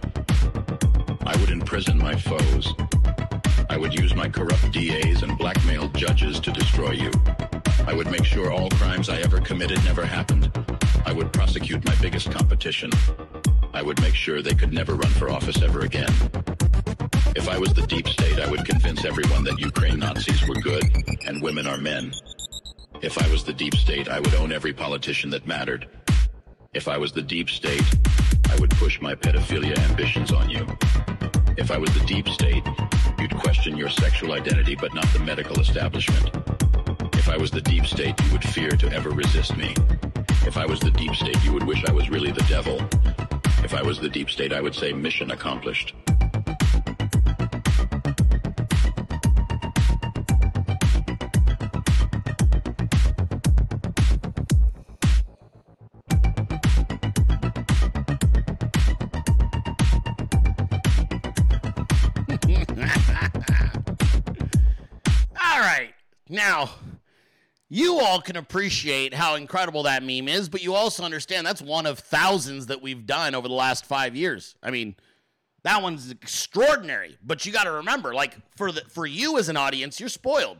I 1.25 1.37
would 1.37 1.49
imprison 1.49 1.97
my 1.97 2.15
foes. 2.15 2.73
I 3.69 3.77
would 3.77 3.97
use 3.97 4.13
my 4.13 4.27
corrupt 4.27 4.71
DAs 4.71 5.23
and 5.23 5.37
blackmail 5.37 5.87
judges 5.89 6.39
to 6.41 6.51
destroy 6.51 6.91
you. 6.91 7.11
I 7.87 7.93
would 7.93 8.11
make 8.11 8.25
sure 8.25 8.51
all 8.51 8.69
crimes 8.71 9.09
I 9.09 9.17
ever 9.19 9.39
committed 9.39 9.83
never 9.85 10.05
happened. 10.05 10.51
I 11.05 11.13
would 11.13 11.31
prosecute 11.31 11.85
my 11.85 11.95
biggest 11.95 12.31
competition. 12.31 12.91
I 13.73 13.81
would 13.81 14.01
make 14.01 14.15
sure 14.15 14.41
they 14.41 14.53
could 14.53 14.73
never 14.73 14.95
run 14.95 15.11
for 15.11 15.29
office 15.29 15.61
ever 15.61 15.81
again. 15.81 16.11
If 17.35 17.49
I 17.49 17.57
was 17.57 17.73
the 17.73 17.87
deep 17.87 18.07
state, 18.07 18.39
I 18.39 18.49
would 18.49 18.65
convince 18.65 19.05
everyone 19.05 19.43
that 19.45 19.59
Ukraine 19.59 19.99
Nazis 19.99 20.47
were 20.47 20.55
good 20.55 20.83
and 21.25 21.41
women 21.41 21.67
are 21.67 21.77
men. 21.77 22.13
If 23.01 23.17
I 23.17 23.27
was 23.29 23.43
the 23.43 23.53
deep 23.53 23.75
state, 23.75 24.07
I 24.07 24.19
would 24.19 24.33
own 24.35 24.51
every 24.51 24.73
politician 24.73 25.29
that 25.31 25.47
mattered. 25.47 25.87
If 26.73 26.87
I 26.87 26.97
was 26.97 27.11
the 27.11 27.21
deep 27.21 27.49
state, 27.49 27.83
I 28.49 28.59
would 28.59 28.71
push 28.71 29.01
my 29.01 29.15
pedophilia 29.15 29.77
ambitions 29.89 30.31
on 30.31 30.49
you. 30.49 30.67
If 31.55 31.69
I 31.69 31.77
was 31.77 31.93
the 31.93 32.05
deep 32.05 32.27
state, 32.29 32.63
you'd 33.19 33.37
question 33.37 33.77
your 33.77 33.89
sexual 33.89 34.33
identity 34.33 34.75
but 34.75 34.93
not 34.93 35.05
the 35.13 35.19
medical 35.19 35.59
establishment. 35.59 36.31
If 37.13 37.29
I 37.29 37.37
was 37.37 37.51
the 37.51 37.61
deep 37.61 37.85
state, 37.85 38.19
you 38.25 38.31
would 38.31 38.43
fear 38.43 38.71
to 38.71 38.91
ever 38.91 39.11
resist 39.11 39.55
me. 39.55 39.75
If 40.45 40.57
I 40.57 40.65
was 40.65 40.79
the 40.79 40.91
deep 40.91 41.13
state, 41.15 41.41
you 41.43 41.53
would 41.53 41.63
wish 41.63 41.85
I 41.85 41.91
was 41.91 42.09
really 42.09 42.31
the 42.31 42.45
devil. 42.49 42.81
If 43.63 43.73
I 43.73 43.83
was 43.83 43.99
the 43.99 44.09
deep 44.09 44.29
state, 44.29 44.51
I 44.51 44.61
would 44.61 44.73
say 44.73 44.93
mission 44.93 45.31
accomplished. 45.31 45.93
Now, 66.33 66.71
you 67.69 67.99
all 67.99 68.19
can 68.19 68.37
appreciate 68.37 69.13
how 69.13 69.35
incredible 69.35 69.83
that 69.83 70.01
meme 70.01 70.27
is, 70.27 70.49
but 70.49 70.63
you 70.63 70.73
also 70.73 71.03
understand 71.03 71.45
that's 71.45 71.61
one 71.61 71.85
of 71.85 71.99
thousands 71.99 72.65
that 72.65 72.81
we've 72.81 73.05
done 73.05 73.35
over 73.35 73.47
the 73.47 73.53
last 73.53 73.85
five 73.85 74.15
years. 74.15 74.55
I 74.63 74.71
mean, 74.71 74.95
that 75.61 75.83
one's 75.83 76.09
extraordinary. 76.09 77.19
But 77.23 77.45
you 77.45 77.51
got 77.51 77.65
to 77.65 77.71
remember, 77.73 78.15
like 78.15 78.35
for 78.57 78.71
the 78.71 78.81
for 78.89 79.05
you 79.05 79.37
as 79.37 79.47
an 79.47 79.57
audience, 79.57 79.99
you're 79.99 80.09
spoiled. 80.09 80.57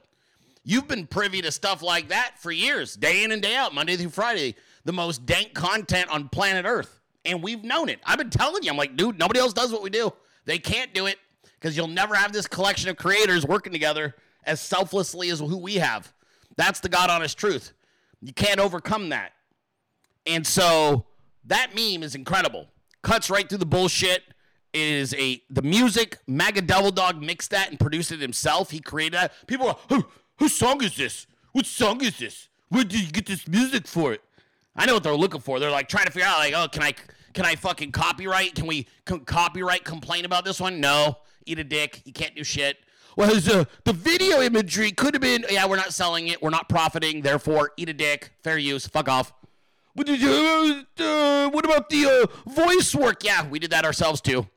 You've 0.63 0.87
been 0.87 1.07
privy 1.07 1.41
to 1.41 1.51
stuff 1.51 1.81
like 1.81 2.09
that 2.09 2.35
for 2.37 2.51
years, 2.51 2.93
day 2.95 3.23
in 3.23 3.31
and 3.31 3.41
day 3.41 3.55
out, 3.55 3.73
Monday 3.73 3.97
through 3.97 4.09
Friday, 4.09 4.55
the 4.85 4.93
most 4.93 5.25
dank 5.25 5.55
content 5.55 6.07
on 6.09 6.29
planet 6.29 6.65
Earth. 6.67 7.01
And 7.25 7.41
we've 7.41 7.63
known 7.63 7.89
it. 7.89 7.99
I've 8.05 8.19
been 8.19 8.29
telling 8.29 8.61
you, 8.61 8.69
I'm 8.69 8.77
like, 8.77 8.95
dude, 8.95 9.17
nobody 9.17 9.39
else 9.39 9.53
does 9.53 9.71
what 9.71 9.81
we 9.81 9.89
do. 9.89 10.13
They 10.45 10.59
can't 10.59 10.93
do 10.93 11.07
it 11.07 11.17
because 11.59 11.75
you'll 11.75 11.87
never 11.87 12.13
have 12.13 12.31
this 12.31 12.45
collection 12.45 12.91
of 12.91 12.95
creators 12.97 13.43
working 13.43 13.73
together 13.73 14.13
as 14.45 14.61
selflessly 14.61 15.29
as 15.29 15.39
who 15.39 15.57
we 15.57 15.75
have. 15.75 16.13
That's 16.55 16.79
the 16.79 16.89
God 16.89 17.09
honest 17.09 17.37
truth. 17.37 17.73
You 18.21 18.33
can't 18.33 18.59
overcome 18.59 19.09
that. 19.09 19.33
And 20.25 20.45
so 20.45 21.05
that 21.45 21.75
meme 21.75 22.03
is 22.03 22.15
incredible. 22.15 22.67
Cuts 23.01 23.29
right 23.29 23.47
through 23.47 23.57
the 23.57 23.65
bullshit. 23.65 24.23
It 24.71 24.79
is 24.79 25.13
a 25.15 25.41
the 25.49 25.61
music. 25.61 26.19
MAGA 26.25 26.61
Devil 26.61 26.91
Dog 26.91 27.21
mixed 27.21 27.51
that 27.51 27.69
and 27.69 27.79
produced 27.79 28.11
it 28.11 28.19
himself. 28.21 28.71
He 28.71 28.79
created 28.79 29.13
that. 29.13 29.33
People 29.47 29.67
are, 29.69 29.77
who 29.89 30.05
whose 30.39 30.53
song 30.53 30.81
is 30.83 30.95
this? 30.95 31.27
What 31.51 31.65
song 31.65 32.03
is 32.03 32.17
this? 32.17 32.49
Where 32.69 32.83
did 32.83 32.99
you 32.99 33.11
get 33.11 33.27
this 33.27 33.47
music 33.47 33.87
for 33.87 34.13
it? 34.13 34.21
I 34.75 34.87
know 34.87 34.95
what 34.95 35.03
they're 35.03 35.13
looking 35.13 35.41
for. 35.41 35.59
They're 35.59 35.69
like 35.69 35.87
trying 35.87 36.05
to 36.05 36.11
figure 36.11 36.27
out, 36.27 36.39
like, 36.39 36.53
oh, 36.55 36.67
can 36.67 36.81
I 36.81 36.93
can 37.33 37.45
I 37.45 37.55
fucking 37.55 37.91
copyright? 37.91 38.55
Can 38.55 38.65
we 38.65 38.87
com- 39.05 39.25
copyright 39.25 39.83
complain 39.83 40.25
about 40.25 40.45
this 40.45 40.59
one? 40.59 40.79
No. 40.79 41.17
Eat 41.45 41.59
a 41.59 41.63
dick. 41.63 42.01
You 42.05 42.13
can't 42.13 42.35
do 42.35 42.43
shit. 42.43 42.77
Well, 43.15 43.35
uh, 43.35 43.65
the 43.83 43.93
video 43.93 44.41
imagery 44.41 44.91
could 44.91 45.13
have 45.13 45.21
been, 45.21 45.45
yeah, 45.49 45.67
we're 45.67 45.77
not 45.77 45.93
selling 45.93 46.27
it. 46.27 46.41
We're 46.41 46.49
not 46.49 46.69
profiting. 46.69 47.21
Therefore, 47.21 47.71
eat 47.77 47.89
a 47.89 47.93
dick. 47.93 48.31
Fair 48.43 48.57
use. 48.57 48.87
Fuck 48.87 49.07
off. 49.07 49.33
What, 49.93 50.07
you, 50.07 50.85
uh, 50.99 51.49
what 51.51 51.65
about 51.65 51.89
the 51.89 52.27
uh, 52.45 52.49
voice 52.49 52.95
work? 52.95 53.23
Yeah, 53.23 53.47
we 53.47 53.59
did 53.59 53.71
that 53.71 53.85
ourselves 53.85 54.21
too. 54.21 54.47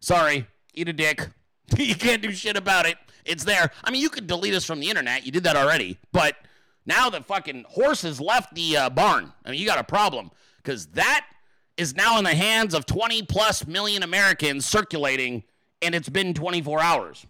Sorry. 0.00 0.46
Eat 0.74 0.88
a 0.88 0.92
dick. 0.92 1.28
you 1.76 1.96
can't 1.96 2.22
do 2.22 2.30
shit 2.32 2.56
about 2.56 2.86
it. 2.86 2.96
It's 3.24 3.44
there. 3.44 3.70
I 3.82 3.90
mean, 3.90 4.00
you 4.00 4.08
could 4.08 4.26
delete 4.26 4.54
us 4.54 4.64
from 4.64 4.80
the 4.80 4.88
internet. 4.88 5.26
You 5.26 5.32
did 5.32 5.42
that 5.44 5.56
already. 5.56 5.98
But 6.12 6.36
now 6.86 7.10
the 7.10 7.20
fucking 7.22 7.64
horses 7.68 8.20
left 8.20 8.54
the 8.54 8.76
uh, 8.76 8.90
barn. 8.90 9.32
I 9.44 9.50
mean, 9.50 9.60
you 9.60 9.66
got 9.66 9.78
a 9.78 9.84
problem 9.84 10.30
because 10.58 10.86
that 10.88 11.26
is 11.76 11.94
now 11.94 12.18
in 12.18 12.24
the 12.24 12.34
hands 12.34 12.74
of 12.74 12.86
20 12.86 13.24
plus 13.24 13.66
million 13.66 14.02
Americans 14.02 14.64
circulating, 14.64 15.42
and 15.82 15.94
it's 15.94 16.08
been 16.08 16.34
24 16.34 16.80
hours. 16.80 17.26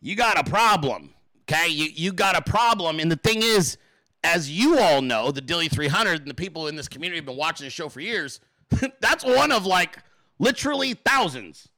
You 0.00 0.14
got 0.14 0.38
a 0.38 0.48
problem, 0.48 1.14
okay? 1.42 1.68
You, 1.68 1.88
you 1.92 2.12
got 2.12 2.36
a 2.36 2.42
problem. 2.42 3.00
And 3.00 3.10
the 3.10 3.16
thing 3.16 3.42
is, 3.42 3.78
as 4.22 4.50
you 4.50 4.78
all 4.78 5.02
know, 5.02 5.30
the 5.30 5.40
Dilley 5.40 5.70
300 5.70 6.20
and 6.20 6.30
the 6.30 6.34
people 6.34 6.68
in 6.68 6.76
this 6.76 6.88
community 6.88 7.18
have 7.18 7.26
been 7.26 7.36
watching 7.36 7.66
the 7.66 7.70
show 7.70 7.88
for 7.88 8.00
years, 8.00 8.40
that's 9.00 9.24
one 9.24 9.52
of 9.52 9.66
like 9.66 9.98
literally 10.38 10.94
thousands, 10.94 11.68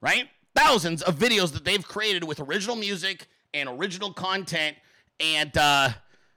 right? 0.00 0.28
Thousands 0.54 1.02
of 1.02 1.18
videos 1.18 1.52
that 1.52 1.64
they've 1.64 1.86
created 1.86 2.24
with 2.24 2.40
original 2.40 2.76
music 2.76 3.28
and 3.52 3.68
original 3.68 4.12
content. 4.12 4.76
And, 5.20 5.56
uh, 5.56 5.90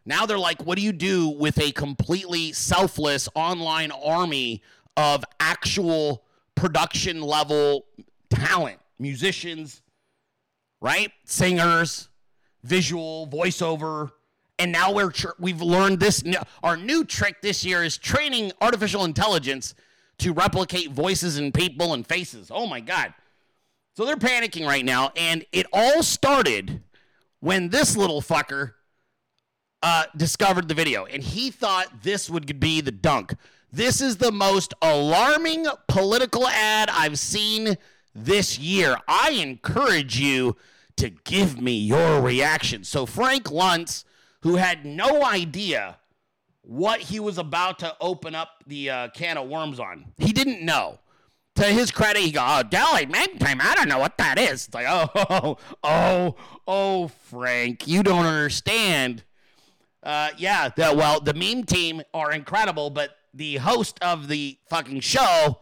now 0.08 0.26
they're 0.26 0.40
like, 0.40 0.66
what 0.66 0.78
do 0.78 0.84
you 0.86 0.94
do 0.94 1.28
with 1.28 1.60
a 1.60 1.74
completely 1.74 2.54
selfless 2.54 3.28
online 3.36 3.92
army 3.92 4.64
of 4.96 5.26
actual 5.42 6.24
production 6.56 7.22
level 7.22 7.86
talent, 8.30 8.80
musicians, 9.00 9.82
right? 10.82 11.12
Singers, 11.26 12.10
visual, 12.64 13.28
voiceover. 13.28 14.12
And 14.60 14.72
now 14.72 14.92
we're 14.94 15.12
tr- 15.12 15.38
we've 15.40 15.62
learned 15.62 16.00
this. 16.00 16.24
Our 16.64 16.78
new 16.78 17.06
trick 17.06 17.42
this 17.42 17.64
year 17.64 17.84
is 17.84 17.98
training 17.98 18.52
artificial 18.62 19.06
intelligence 19.06 19.76
to 20.20 20.34
replicate 20.34 20.92
voices 20.92 21.38
and 21.38 21.54
people 21.54 21.94
and 21.94 22.06
faces. 22.06 22.52
Oh 22.54 22.66
my 22.68 22.80
God. 22.80 23.14
So 23.96 24.06
they're 24.06 24.16
panicking 24.16 24.66
right 24.66 24.86
now. 24.86 25.12
And 25.16 25.46
it 25.52 25.68
all 25.72 26.04
started 26.04 26.82
when 27.40 27.70
this 27.70 27.96
little 27.96 28.22
fucker 28.22 28.74
uh, 29.84 30.06
discovered 30.16 30.68
the 30.68 30.74
video, 30.74 31.06
and 31.06 31.22
he 31.22 31.52
thought 31.52 32.02
this 32.02 32.30
would 32.30 32.60
be 32.60 32.82
the 32.82 32.92
dunk. 32.92 33.36
This 33.72 34.02
is 34.02 34.18
the 34.18 34.32
most 34.32 34.74
alarming 34.82 35.68
political 35.88 36.48
ad 36.48 36.90
I've 36.92 37.20
seen 37.20 37.78
this 38.18 38.58
year. 38.58 38.98
I 39.08 39.32
encourage 39.32 40.20
you 40.20 40.56
to 40.98 41.10
give 41.10 41.62
me 41.62 41.74
your 41.74 42.22
reaction. 42.22 42.84
So, 42.84 43.06
Frank 43.06 43.46
Luntz, 43.46 44.04
who 44.42 44.56
had 44.56 44.86
no 44.86 45.24
idea 45.24 45.98
what 46.62 47.00
he 47.00 47.20
was 47.20 47.38
about 47.38 47.80
to 47.80 47.96
open 48.02 48.36
up 48.36 48.64
the 48.66 48.90
uh, 48.90 49.08
can 49.10 49.38
of 49.38 49.48
worms 49.48 49.80
on, 49.80 50.06
he 50.18 50.34
didn't 50.34 50.64
know. 50.64 51.00
To 51.56 51.64
his 51.64 51.90
credit, 51.90 52.22
he 52.22 52.32
go, 52.32 52.42
"Oh, 52.42 52.62
Dilley 52.64 53.12
time. 53.40 53.60
I 53.62 53.74
don't 53.74 53.90
know 53.90 53.98
what 53.98 54.18
that 54.20 54.38
is." 54.38 54.68
It's 54.68 54.74
like, 54.76 54.86
"Oh, 54.88 55.10
oh, 55.30 55.58
oh, 55.84 56.36
oh, 56.68 57.08
Frank, 57.08 57.88
you 57.88 58.04
don't 58.04 58.26
understand." 58.26 59.24
Uh, 60.04 60.30
yeah, 60.38 60.70
the, 60.70 60.94
well, 60.96 61.20
the 61.20 61.34
meme 61.34 61.64
team 61.64 62.04
are 62.14 62.32
incredible, 62.32 62.92
but 62.92 63.18
the 63.34 63.58
host 63.58 63.98
of 64.02 64.28
the 64.28 64.58
fucking 64.70 65.00
show, 65.00 65.60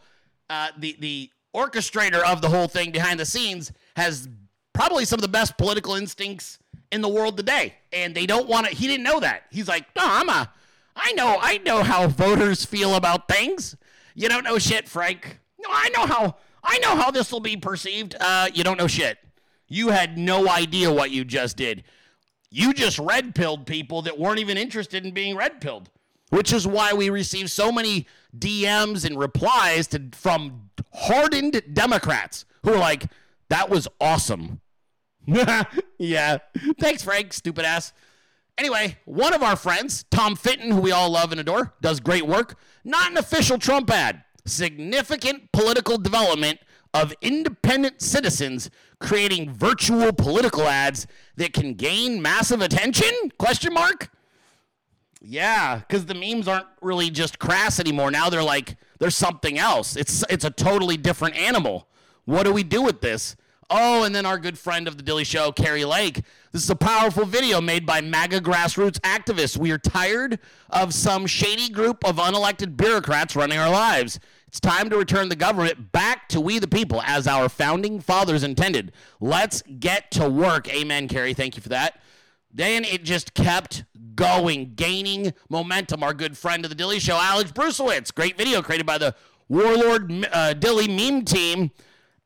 uh, 0.49 0.69
the 0.77 0.97
the 0.99 1.29
orchestrator 1.55 2.21
of 2.23 2.41
the 2.41 2.49
whole 2.49 2.67
thing 2.67 2.91
behind 2.91 3.19
the 3.19 3.25
scenes, 3.25 3.71
has 3.95 4.27
probably 4.73 5.05
some 5.05 5.17
of 5.17 5.21
the 5.21 5.27
best 5.27 5.57
political 5.57 5.95
instincts 5.95 6.59
in 6.91 7.01
the 7.01 7.09
world 7.09 7.37
today, 7.37 7.73
and 7.91 8.13
they 8.13 8.25
don't 8.25 8.47
want 8.47 8.67
to. 8.67 8.75
He 8.75 8.87
didn't 8.87 9.03
know 9.03 9.19
that. 9.19 9.43
He's 9.51 9.67
like, 9.67 9.85
no, 9.95 10.03
I'm 10.05 10.29
a, 10.29 10.51
I 10.95 11.13
know, 11.13 11.37
I 11.39 11.57
know 11.59 11.83
how 11.83 12.07
voters 12.07 12.65
feel 12.65 12.95
about 12.95 13.27
things. 13.27 13.75
You 14.13 14.29
don't 14.29 14.43
know 14.43 14.57
shit, 14.57 14.87
Frank. 14.87 15.39
No, 15.59 15.69
I 15.71 15.89
know 15.89 16.05
how. 16.05 16.35
I 16.63 16.79
know 16.79 16.95
how 16.95 17.11
this 17.11 17.31
will 17.31 17.41
be 17.41 17.57
perceived. 17.57 18.15
Uh, 18.19 18.49
you 18.53 18.63
don't 18.63 18.77
know 18.77 18.87
shit. 18.87 19.19
You 19.67 19.89
had 19.89 20.17
no 20.17 20.49
idea 20.49 20.91
what 20.91 21.11
you 21.11 21.23
just 21.23 21.57
did. 21.57 21.83
You 22.49 22.73
just 22.73 22.97
red 22.97 23.35
pilled 23.35 23.67
people 23.67 24.01
that 24.03 24.17
weren't 24.17 24.39
even 24.39 24.57
interested 24.57 25.05
in 25.05 25.13
being 25.13 25.35
red 25.35 25.61
pilled, 25.61 25.89
which 26.29 26.51
is 26.51 26.65
why 26.65 26.93
we 26.93 27.09
receive 27.09 27.51
so 27.51 27.71
many 27.71 28.07
DMs 28.35 29.05
and 29.05 29.19
replies 29.19 29.87
to, 29.87 30.09
from 30.13 30.64
hardened 30.95 31.61
Democrats 31.73 32.45
who 32.63 32.73
are 32.73 32.79
like, 32.79 33.05
that 33.49 33.69
was 33.69 33.87
awesome. 33.99 34.61
yeah. 35.97 36.37
Thanks, 36.79 37.03
Frank, 37.03 37.33
stupid 37.33 37.65
ass. 37.65 37.93
Anyway, 38.57 38.97
one 39.05 39.33
of 39.33 39.43
our 39.43 39.55
friends, 39.55 40.05
Tom 40.09 40.35
Fitton, 40.35 40.71
who 40.71 40.79
we 40.79 40.91
all 40.91 41.09
love 41.09 41.31
and 41.31 41.41
adore, 41.41 41.73
does 41.81 41.99
great 41.99 42.25
work. 42.25 42.57
Not 42.83 43.11
an 43.11 43.17
official 43.17 43.57
Trump 43.57 43.89
ad. 43.91 44.23
Significant 44.45 45.51
political 45.51 45.97
development 45.97 46.59
of 46.93 47.13
independent 47.21 48.01
citizens 48.01 48.69
creating 48.99 49.51
virtual 49.51 50.13
political 50.13 50.63
ads 50.63 51.07
that 51.35 51.51
can 51.51 51.73
gain 51.73 52.21
massive 52.21 52.61
attention? 52.61 53.09
Question 53.37 53.73
mark. 53.73 54.09
Yeah, 55.21 55.79
because 55.79 56.05
the 56.05 56.13
memes 56.13 56.47
aren't 56.47 56.67
really 56.81 57.09
just 57.09 57.39
crass 57.39 57.79
anymore. 57.79 58.11
Now 58.11 58.29
they're 58.29 58.43
like 58.43 58.77
there's 58.99 59.15
something 59.15 59.57
else. 59.57 59.95
It's 59.95 60.23
it's 60.29 60.45
a 60.45 60.49
totally 60.49 60.97
different 60.97 61.35
animal. 61.35 61.87
What 62.25 62.43
do 62.43 62.53
we 62.53 62.63
do 62.63 62.81
with 62.81 63.01
this? 63.01 63.35
Oh, 63.69 64.03
and 64.03 64.13
then 64.13 64.27
our 64.27 64.37
good 64.37 64.59
friend 64.59 64.87
of 64.87 64.95
the 64.97 65.03
Dilley 65.03 65.25
Show, 65.25 65.51
Kari 65.51 65.85
Lake. 65.85 66.21
This 66.51 66.63
is 66.63 66.69
a 66.69 66.75
powerful 66.75 67.25
video 67.25 67.59
made 67.59 67.83
by 67.83 67.99
MAGA 67.99 68.41
grassroots 68.41 68.99
activists. 68.99 69.57
We 69.57 69.71
are 69.71 69.79
tired 69.79 70.37
of 70.69 70.93
some 70.93 71.25
shady 71.25 71.69
group 71.69 72.05
of 72.05 72.17
unelected 72.17 72.77
bureaucrats 72.77 73.35
running 73.35 73.57
our 73.57 73.71
lives. 73.71 74.19
It's 74.47 74.59
time 74.59 74.89
to 74.91 74.97
return 74.97 75.29
the 75.29 75.35
government 75.35 75.91
back 75.91 76.29
to 76.29 76.39
we 76.39 76.59
the 76.59 76.67
people 76.67 77.01
as 77.05 77.27
our 77.27 77.49
founding 77.49 77.99
fathers 77.99 78.43
intended. 78.43 78.91
Let's 79.19 79.63
get 79.63 80.11
to 80.11 80.29
work. 80.29 80.69
Amen, 80.69 81.07
Kari. 81.07 81.33
Thank 81.33 81.55
you 81.55 81.63
for 81.63 81.69
that. 81.69 81.99
Then 82.53 82.85
it 82.85 83.03
just 83.03 83.33
kept 83.33 83.83
going, 84.15 84.73
gaining 84.75 85.33
momentum. 85.49 86.03
Our 86.03 86.13
good 86.13 86.37
friend 86.37 86.65
of 86.65 86.75
the 86.75 86.75
Dilley 86.75 86.99
Show, 86.99 87.17
Alex 87.17 87.51
Brusewitz. 87.51 88.11
Great 88.11 88.37
video 88.37 88.61
created 88.61 88.85
by 88.85 88.97
the 88.97 89.15
Warlord 89.49 90.11
uh, 90.31 90.53
Dilley 90.53 90.87
meme 90.87 91.25
team. 91.25 91.71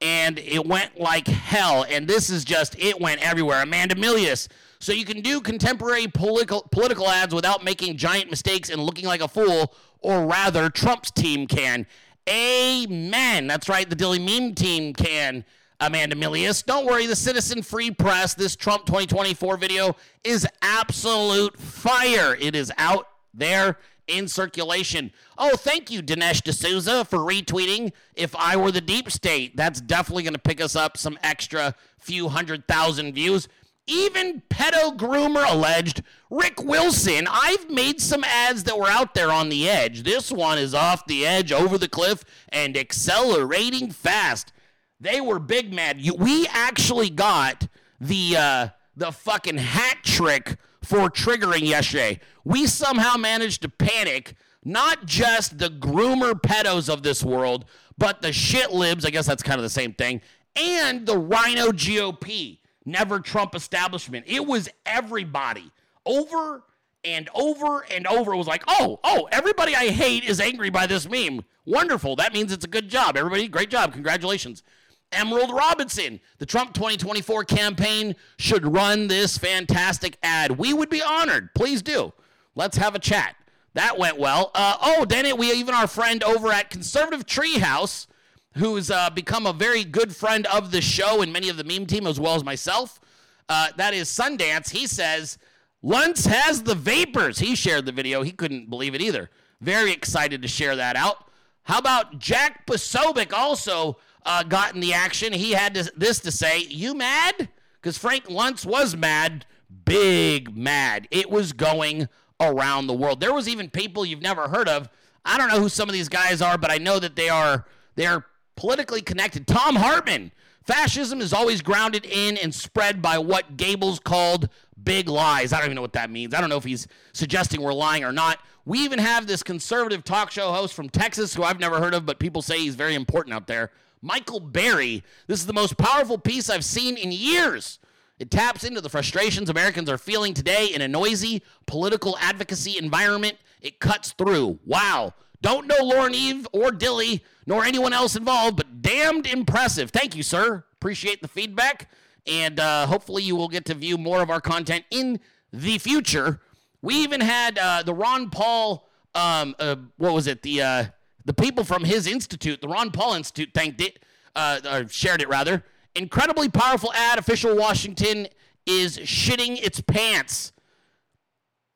And 0.02 0.40
it 0.40 0.66
went 0.66 0.98
like 1.00 1.28
hell. 1.28 1.86
And 1.90 2.08
this 2.08 2.30
is 2.30 2.46
just, 2.46 2.80
it 2.80 3.02
went 3.02 3.22
everywhere. 3.22 3.62
Amanda 3.62 3.96
Milius. 3.96 4.48
So 4.80 4.94
you 4.94 5.04
can 5.04 5.20
do 5.20 5.42
contemporary 5.42 6.08
political, 6.08 6.62
political 6.72 7.10
ads 7.10 7.36
without 7.36 7.66
making 7.66 7.98
giant 7.98 8.30
mistakes 8.30 8.70
and 8.70 8.82
looking 8.82 9.06
like 9.06 9.22
a 9.22 9.28
fool, 9.28 9.74
or 10.00 10.26
rather, 10.26 10.70
Trump's 10.70 11.12
team 11.12 11.48
can. 11.48 11.86
Amen. 12.30 13.48
That's 13.48 13.68
right. 13.68 13.90
The 13.90 13.96
Dilley 13.98 14.24
Meme 14.24 14.56
team 14.56 14.94
can. 14.94 15.44
Amanda 15.80 16.16
Milius. 16.16 16.66
Don't 16.66 16.86
worry, 16.86 17.06
the 17.06 17.16
Citizen 17.16 17.62
Free 17.62 17.92
Press, 17.92 18.34
this 18.34 18.56
Trump 18.56 18.86
2024 18.86 19.58
video 19.58 19.96
is 20.24 20.46
absolute 20.62 21.58
fire. 21.58 22.36
It 22.40 22.56
is 22.56 22.72
out 22.78 23.08
there 23.34 23.78
in 24.08 24.28
circulation. 24.28 25.12
Oh, 25.38 25.56
thank 25.56 25.90
you, 25.90 26.02
Dinesh 26.02 26.42
D'Souza, 26.42 27.06
for 27.06 27.20
retweeting. 27.20 27.94
If 28.16 28.36
I 28.36 28.58
were 28.58 28.72
the 28.72 28.82
deep 28.82 29.10
state, 29.12 29.56
that's 29.56 29.80
definitely 29.80 30.24
going 30.24 30.34
to 30.34 30.40
pick 30.40 30.60
us 30.60 30.76
up 30.76 30.98
some 30.98 31.18
extra 31.24 31.76
few 31.98 32.28
hundred 32.28 32.68
thousand 32.68 33.14
views. 33.14 33.48
Even 33.88 34.44
pedo 34.50 34.96
groomer 34.96 35.50
alleged 35.50 36.04
Rick 36.30 36.64
Wilson. 36.64 37.28
I've 37.30 37.70
made 37.70 38.00
some 38.00 38.24
ads 38.24 38.64
that 38.66 38.78
were 38.78 38.90
out 38.90 39.16
there 39.16 39.32
on 39.32 39.50
the 39.50 39.68
edge. 39.68 40.04
This 40.04 40.32
one 40.32 40.60
is 40.60 40.76
off 40.76 41.08
the 41.08 41.26
edge, 41.26 41.52
over 41.52 41.78
the 41.78 41.88
cliff, 41.88 42.24
and 42.50 42.78
accelerating 42.78 43.92
fast. 43.92 44.52
They 45.00 45.22
were 45.22 45.40
big 45.40 45.74
mad. 45.74 46.02
You, 46.02 46.14
we 46.16 46.48
actually 46.48 47.10
got 47.10 47.68
the 48.02 48.36
uh, 48.38 48.68
the 48.96 49.12
fucking 49.12 49.58
hat 49.58 50.00
trick 50.04 50.58
for 50.84 51.10
triggering 51.10 51.68
yesterday. 51.68 52.20
We 52.44 52.68
somehow 52.68 53.16
managed 53.18 53.62
to 53.62 53.70
panic 53.70 54.36
not 54.64 55.06
just 55.06 55.58
the 55.58 55.70
groomer 55.70 56.34
pedos 56.34 56.92
of 56.92 57.02
this 57.04 57.24
world, 57.24 57.66
but 57.98 58.22
the 58.22 58.34
shit 58.34 58.72
libs. 58.72 59.06
I 59.06 59.10
guess 59.10 59.26
that's 59.26 59.44
kind 59.44 59.58
of 59.58 59.64
the 59.64 59.70
same 59.70 59.94
thing, 59.94 60.22
and 60.56 61.06
the 61.06 61.18
rhino 61.18 61.72
GOP 61.72 62.60
never 62.86 63.20
Trump 63.20 63.56
establishment. 63.56 64.26
It 64.28 64.46
was 64.46 64.70
everybody 64.86 65.72
over 66.06 66.64
and 67.06 67.30
over 67.34 67.86
and 67.92 68.06
over 68.08 68.34
it 68.34 68.38
was 68.38 68.48
like, 68.48 68.64
oh, 68.68 69.00
oh, 69.04 69.28
everybody 69.32 69.76
I 69.76 69.90
hate 69.90 70.24
is 70.26 70.42
angry 70.42 70.70
by 70.70 70.88
this 70.88 71.08
meme. 71.08 71.44
Wonderful. 71.66 72.16
That 72.18 72.34
means 72.34 72.52
it's 72.52 72.66
a 72.66 72.70
good 72.70 72.90
job. 72.90 73.16
Everybody, 73.16 73.48
great 73.48 73.70
job. 73.70 73.94
Congratulations. 73.94 74.64
Emerald 75.12 75.52
Robinson, 75.52 76.20
the 76.38 76.46
Trump 76.46 76.74
2024 76.74 77.44
campaign 77.46 78.16
should 78.38 78.66
run 78.66 79.08
this 79.08 79.38
fantastic 79.38 80.18
ad. 80.22 80.58
We 80.58 80.74
would 80.74 80.90
be 80.90 81.02
honored. 81.02 81.54
Please 81.56 81.82
do. 81.82 82.14
Let's 82.56 82.78
have 82.78 82.96
a 82.96 83.00
chat. 83.00 83.36
That 83.74 83.98
went 83.98 84.20
well. 84.20 84.52
Uh, 84.54 84.78
oh, 84.82 85.06
then 85.06 85.26
it, 85.26 85.38
we 85.38 85.52
even 85.52 85.74
our 85.74 85.88
friend 85.88 86.24
over 86.24 86.52
at 86.52 86.70
Conservative 86.70 87.26
Treehouse, 87.26 88.08
who's 88.56 88.92
uh, 88.92 89.10
become 89.10 89.46
a 89.46 89.54
very 89.54 89.84
good 89.84 90.16
friend 90.16 90.46
of 90.48 90.72
the 90.72 90.82
show 90.82 91.22
and 91.22 91.32
many 91.32 91.50
of 91.50 91.58
the 91.58 91.64
meme 91.64 91.86
team 91.86 92.08
as 92.08 92.20
well 92.20 92.36
as 92.36 92.44
myself. 92.44 93.00
Uh, 93.48 93.70
that 93.78 93.94
is 93.94 94.10
Sundance. 94.10 94.70
He 94.70 94.86
says 94.86 95.38
Luntz 95.84 96.28
has 96.28 96.64
the 96.64 96.76
vapors. 96.76 97.40
He 97.40 97.56
shared 97.56 97.86
the 97.86 97.92
video. 97.92 98.22
He 98.22 98.32
couldn't 98.32 98.70
believe 98.70 98.96
it 98.96 99.02
either. 99.02 99.30
Very 99.62 99.92
excited 99.92 100.42
to 100.42 100.48
share 100.48 100.76
that 100.76 100.96
out. 100.96 101.30
How 101.64 101.78
about 101.78 102.20
Jack 102.20 102.66
Posobiec 102.66 103.34
also 103.34 103.98
uh, 104.26 104.44
got 104.44 104.76
in 104.76 104.82
the 104.82 104.94
action? 104.94 105.34
He 105.34 105.52
had 105.52 105.74
this 105.74 106.20
to 106.20 106.32
say, 106.32 106.60
"You 106.64 106.94
mad?" 106.94 107.50
Because 107.82 107.98
Frank 107.98 108.26
Luntz 108.26 108.66
was 108.66 108.96
mad, 108.96 109.46
big 109.86 110.56
mad. 110.56 111.08
It 111.12 111.30
was 111.30 111.54
going 111.54 112.10
around 112.40 112.88
the 112.88 112.94
world. 112.94 113.20
There 113.20 113.34
was 113.34 113.48
even 113.48 113.70
people 113.70 114.06
you've 114.06 114.22
never 114.22 114.48
heard 114.48 114.68
of. 114.68 114.90
I 115.26 115.38
don't 115.38 115.50
know 115.50 115.60
who 115.60 115.70
some 115.70 115.90
of 115.90 115.94
these 115.94 116.10
guys 116.10 116.42
are, 116.42 116.58
but 116.58 116.72
I 116.72 116.78
know 116.78 117.00
that 117.00 117.16
they 117.16 117.30
are 117.30 117.66
they 117.96 118.06
are 118.06 118.26
politically 118.56 119.02
connected. 119.02 119.48
Thom 119.48 119.76
Hartmann. 119.76 120.32
Fascism 120.64 121.20
is 121.20 121.34
always 121.34 121.62
grounded 121.62 122.06
in 122.06 122.38
and 122.38 122.54
spread 122.54 123.02
by 123.02 123.18
what 123.18 123.58
Goebbels 123.58 124.04
called 124.04 124.50
big 124.84 125.10
lies. 125.10 125.52
I 125.52 125.58
don't 125.58 125.66
even 125.66 125.76
know 125.76 125.82
what 125.82 125.94
that 125.94 126.12
means. 126.12 126.34
I 126.34 126.42
don't 126.42 126.50
know 126.50 126.58
if 126.58 126.64
he's 126.64 126.88
suggesting 127.12 127.62
we're 127.62 127.74
lying 127.74 128.04
or 128.04 128.12
not. 128.12 128.40
We 128.66 128.80
even 128.80 129.00
have 129.00 129.26
this 129.26 129.42
conservative 129.42 130.04
talk 130.04 130.30
show 130.30 130.52
host 130.52 130.76
from 130.76 130.90
Texas 130.90 131.34
who 131.34 131.42
I've 131.42 131.60
never 131.60 131.80
heard 131.80 131.96
of, 131.96 132.06
but 132.06 132.20
people 132.20 132.44
say 132.44 132.60
he's 132.60 132.76
very 132.76 132.94
important 132.94 133.34
out 133.34 133.48
there. 133.48 133.72
Michael 134.02 134.40
Berry. 134.40 135.04
This 135.28 135.40
is 135.40 135.46
the 135.46 135.54
most 135.54 135.78
powerful 135.78 136.18
piece 136.18 136.50
I've 136.50 136.66
seen 136.66 136.98
in 136.98 137.12
years. 137.12 137.80
It 138.18 138.32
taps 138.32 138.64
into 138.64 138.82
the 138.82 138.90
frustrations 138.90 139.50
Americans 139.50 139.90
are 139.90 139.98
feeling 139.98 140.34
today 140.34 140.68
in 140.68 140.82
a 140.82 140.88
noisy 140.88 141.42
political 141.66 142.18
advocacy 142.20 142.78
environment. 142.78 143.38
It 143.62 143.80
cuts 143.80 144.12
through. 144.12 144.60
Wow. 144.66 145.14
Don't 145.42 145.68
know 145.68 145.82
Lauren 145.82 146.14
Eve 146.14 146.48
or 146.52 146.72
Dilley 146.72 147.22
nor 147.46 147.64
anyone 147.64 147.94
else 147.94 148.16
involved, 148.16 148.58
but 148.58 148.82
damned 148.82 149.26
impressive. 149.26 149.90
Thank 149.90 150.16
you, 150.16 150.24
sir. 150.24 150.66
Appreciate 150.74 151.22
the 151.22 151.28
feedback 151.28 151.90
and 152.28 152.60
uh, 152.60 152.86
hopefully 152.86 153.24
you 153.24 153.36
will 153.36 153.48
get 153.48 153.66
to 153.66 153.74
view 153.74 153.98
more 153.98 154.22
of 154.22 154.30
our 154.30 154.42
content 154.42 154.86
in 154.92 155.20
the 155.52 155.78
future. 155.78 156.42
We 156.82 156.96
even 156.96 157.22
had 157.22 157.58
uh, 157.58 157.84
the 157.84 157.94
Ron 157.94 158.30
Paul, 158.30 158.88
um, 159.16 159.56
uh, 159.60 159.78
what 159.98 160.14
was 160.14 160.28
it? 160.28 160.44
The 160.44 160.62
uh, 160.62 160.86
the 161.30 161.34
people 161.44 161.64
from 161.64 161.84
his 161.84 162.08
institute, 162.08 162.60
the 162.60 162.68
Ron 162.68 162.90
Paul 162.90 163.14
Institute, 163.14 163.52
thanked 163.54 163.80
it, 163.82 164.04
uh, 164.36 164.62
or 164.68 164.88
shared 164.88 165.22
it 165.22 165.30
rather. 165.30 165.64
Incredibly 165.94 166.50
powerful 166.50 166.92
ad. 166.92 167.20
Official 167.20 167.56
Washington 167.56 168.28
is 168.66 168.98
shitting 168.98 169.64
its 169.64 169.80
pants. 169.80 170.54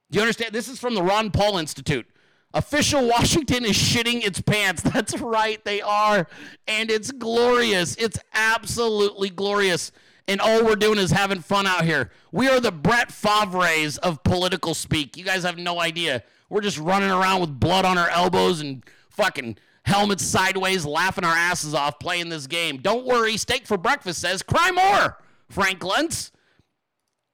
Do 0.09 0.17
you 0.17 0.23
understand? 0.23 0.53
This 0.53 0.67
is 0.67 0.79
from 0.79 0.95
the 0.95 1.03
Ron 1.03 1.29
Paul 1.29 1.59
Institute. 1.59 2.07
Official 2.55 3.07
Washington 3.07 3.63
is 3.63 3.77
shitting 3.77 4.25
its 4.25 4.41
pants. 4.41 4.81
That's 4.91 5.19
right, 5.19 5.63
they 5.63 5.83
are. 5.83 6.27
And 6.67 6.89
it's 6.89 7.11
glorious. 7.11 7.95
It's 7.97 8.17
absolutely 8.33 9.29
glorious 9.29 9.91
and 10.27 10.39
all 10.39 10.63
we're 10.63 10.77
doing 10.77 10.97
is 10.97 11.11
having 11.11 11.41
fun 11.41 11.67
out 11.67 11.83
here. 11.83 12.09
We 12.31 12.47
are 12.47 12.61
the 12.61 12.71
Brett 12.71 13.11
Favre's 13.11 13.97
of 13.97 14.23
political 14.23 14.73
speak. 14.73 15.17
You 15.17 15.25
guys 15.25 15.43
have 15.43 15.57
no 15.57 15.81
idea. 15.81 16.23
We're 16.49 16.61
just 16.61 16.77
running 16.77 17.11
around 17.11 17.41
with 17.41 17.59
blood 17.59 17.83
on 17.83 17.97
our 17.97 18.09
elbows 18.09 18.61
and 18.61 18.85
fucking 19.13 19.57
helmets 19.85 20.23
sideways, 20.23 20.85
laughing 20.85 21.23
our 21.23 21.35
asses 21.35 21.73
off 21.73 21.99
playing 21.99 22.29
this 22.29 22.47
game. 22.47 22.77
Don't 22.77 23.05
worry, 23.05 23.37
Steak 23.37 23.65
for 23.65 23.77
Breakfast 23.77 24.21
says, 24.21 24.41
cry 24.41 24.71
more, 24.71 25.17
Frank 25.49 25.79
Luntz. 25.79 26.31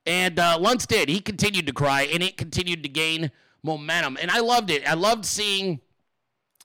And 0.05 0.39
uh, 0.39 0.57
Luntz 0.59 0.87
did. 0.87 1.09
He 1.09 1.19
continued 1.19 1.67
to 1.67 1.73
cry, 1.73 2.03
and 2.03 2.23
it 2.23 2.37
continued 2.37 2.83
to 2.83 2.89
gain 2.89 3.31
momentum. 3.63 4.17
And 4.19 4.31
I 4.31 4.39
loved 4.39 4.71
it. 4.71 4.89
I 4.89 4.95
loved 4.95 5.25
seeing 5.25 5.81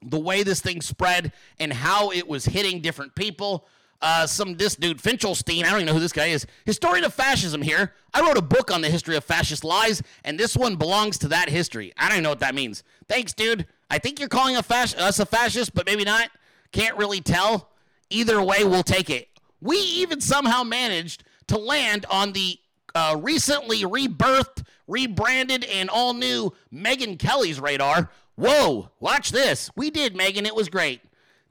the 0.03 0.19
way 0.19 0.43
this 0.43 0.61
thing 0.61 0.81
spread 0.81 1.33
and 1.59 1.73
how 1.73 2.11
it 2.11 2.29
was 2.29 2.45
hitting 2.45 2.81
different 2.81 3.15
people 3.15 3.67
uh, 4.05 4.27
some 4.27 4.55
this 4.57 4.77
dude 4.77 4.99
Finchelstein, 4.99 5.65
I 5.65 5.71
don't 5.71 5.77
even 5.77 5.87
know 5.87 5.95
who 5.95 6.01
this 6.01 6.13
guy 6.13 6.27
is. 6.27 6.47
Historian 6.67 7.05
of 7.05 7.15
fascism. 7.15 7.63
Here, 7.63 7.95
I 8.13 8.21
wrote 8.21 8.37
a 8.37 8.43
book 8.43 8.71
on 8.71 8.83
the 8.83 8.91
history 8.91 9.17
of 9.17 9.25
fascist 9.25 9.65
lies, 9.65 10.03
and 10.25 10.39
this 10.39 10.55
one 10.57 10.77
belongs 10.77 11.17
to 11.19 11.29
that 11.29 11.49
history. 11.49 11.93
I 11.97 12.09
don't 12.09 12.17
even 12.17 12.25
know 12.25 12.29
what 12.29 12.41
that 12.41 12.55
means. 12.55 12.85
Thanks, 13.09 13.33
dude. 13.33 13.67
I 13.91 13.99
think 13.99 14.19
you're 14.19 14.29
calling 14.29 14.57
a 14.57 14.61
us 14.61 15.19
a 15.19 15.27
fascist, 15.27 15.75
but 15.75 15.87
maybe 15.87 16.05
not. 16.05 16.31
Can't 16.73 16.97
really 16.97 17.21
tell. 17.21 17.71
Either 18.11 18.43
way, 18.43 18.65
we'll 18.65 18.83
take 18.83 19.11
it. 19.11 19.29
We 19.61 19.77
even 19.77 20.21
somehow 20.21 20.63
managed 20.63 21.25
to 21.49 21.59
land 21.59 22.07
on 22.11 22.33
the 22.33 22.59
uh, 22.95 23.17
recently 23.21 23.83
rebirthed, 23.83 24.65
rebranded, 24.87 25.65
and 25.65 25.89
all 25.91 26.15
new 26.15 26.53
Megyn 26.73 27.19
Kelly's 27.19 27.61
radar. 27.61 28.11
Whoa, 28.37 28.91
watch 29.01 29.31
this. 29.31 29.71
We 29.77 29.91
did, 29.91 30.15
Megyn. 30.15 30.47
It 30.47 30.55
was 30.55 30.69
great. 30.69 31.01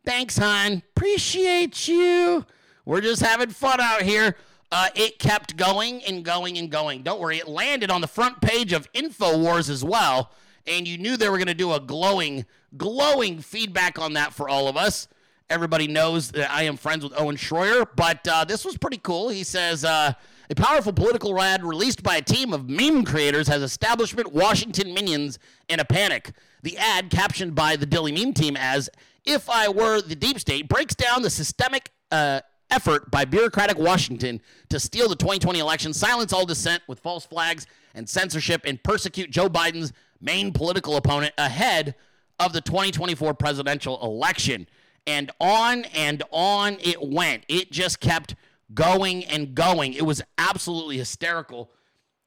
Thanks, 0.06 0.38
hon. 0.38 0.84
Appreciate 0.96 1.88
you. 1.88 2.46
We're 2.86 3.02
just 3.02 3.22
having 3.22 3.50
fun 3.50 3.80
out 3.80 4.02
here. 4.02 4.36
Uh, 4.72 4.88
it 4.96 5.20
kept 5.20 5.56
going 5.56 6.04
and 6.04 6.26
going 6.26 6.58
and 6.58 6.70
going. 6.70 7.04
Don't 7.04 7.22
worry, 7.22 7.38
it 7.38 7.48
landed 7.48 7.92
on 7.92 8.02
the 8.02 8.08
front 8.08 8.42
page 8.42 8.74
of 8.74 8.92
InfoWars 8.94 9.70
as 9.70 9.84
well. 9.84 10.32
And 10.66 10.88
you 10.88 10.98
knew 10.98 11.18
they 11.18 11.30
were 11.30 11.38
going 11.38 11.48
to 11.48 11.54
do 11.54 11.74
a 11.74 11.80
glowing, 11.80 12.46
glowing 12.78 13.42
feedback 13.42 14.00
on 14.00 14.14
that 14.14 14.34
for 14.34 14.48
all 14.48 14.68
of 14.68 14.78
us. 14.78 15.08
Everybody 15.50 15.88
knows 15.88 16.32
that 16.32 16.50
I 16.50 16.64
am 16.64 16.78
friends 16.78 17.04
with 17.04 17.14
Owen 17.20 17.36
Schroyer, 17.36 17.86
but 17.96 18.28
uh, 18.28 18.46
this 18.46 18.64
was 18.64 18.78
pretty 18.78 18.98
cool. 18.98 19.30
He 19.30 19.44
says 19.44 19.84
uh, 19.84 20.14
a 20.50 20.56
powerful 20.56 20.94
political 20.94 21.34
rad 21.34 21.64
released 21.64 22.02
by 22.02 22.18
a 22.18 22.22
team 22.22 22.54
of 22.54 22.70
meme 22.70 23.04
creators 23.04 23.48
has 23.48 23.62
establishment 23.62 24.34
Washington 24.34 24.94
minions 24.94 25.40
in 25.68 25.80
a 25.80 25.86
panic. 25.86 26.32
The 26.64 26.78
ad, 26.78 27.10
captioned 27.10 27.56
by 27.56 27.76
the 27.76 27.86
Dilley 27.86 28.14
meme 28.14 28.34
team 28.34 28.56
as 28.58 28.90
if 29.26 29.50
I 29.50 29.68
were 29.68 30.02
the 30.02 30.16
deep 30.16 30.40
state, 30.40 30.68
breaks 30.70 30.96
down 30.96 31.22
the 31.22 31.30
systemic 31.30 31.92
uh, 32.12 32.42
effort 32.70 33.12
by 33.12 33.26
bureaucratic 33.26 33.78
Washington 33.78 34.42
to 34.70 34.80
steal 34.80 35.08
the 35.08 35.16
2020 35.16 35.60
election, 35.60 35.94
silence 35.94 36.34
all 36.34 36.46
dissent 36.46 36.82
with 36.88 37.00
false 37.00 37.26
flags 37.26 37.68
and 37.94 38.08
censorship, 38.08 38.62
and 38.66 38.82
persecute 38.84 39.30
Joe 39.30 39.50
Biden's 39.50 39.94
main 40.24 40.52
political 40.52 40.96
opponent 40.96 41.34
ahead 41.38 41.96
of 42.40 42.54
the 42.54 42.62
2024 42.62 43.34
presidential 43.34 44.02
election. 44.02 44.68
And 45.06 45.32
on 45.40 45.84
and 45.94 46.24
on 46.32 46.78
it 46.80 46.98
went. 47.02 47.44
It 47.50 47.72
just 47.72 48.00
kept 48.00 48.36
going 48.74 49.26
and 49.26 49.54
going. 49.54 49.94
It 49.94 50.06
was 50.06 50.22
absolutely 50.38 50.98
hysterical. 50.98 51.70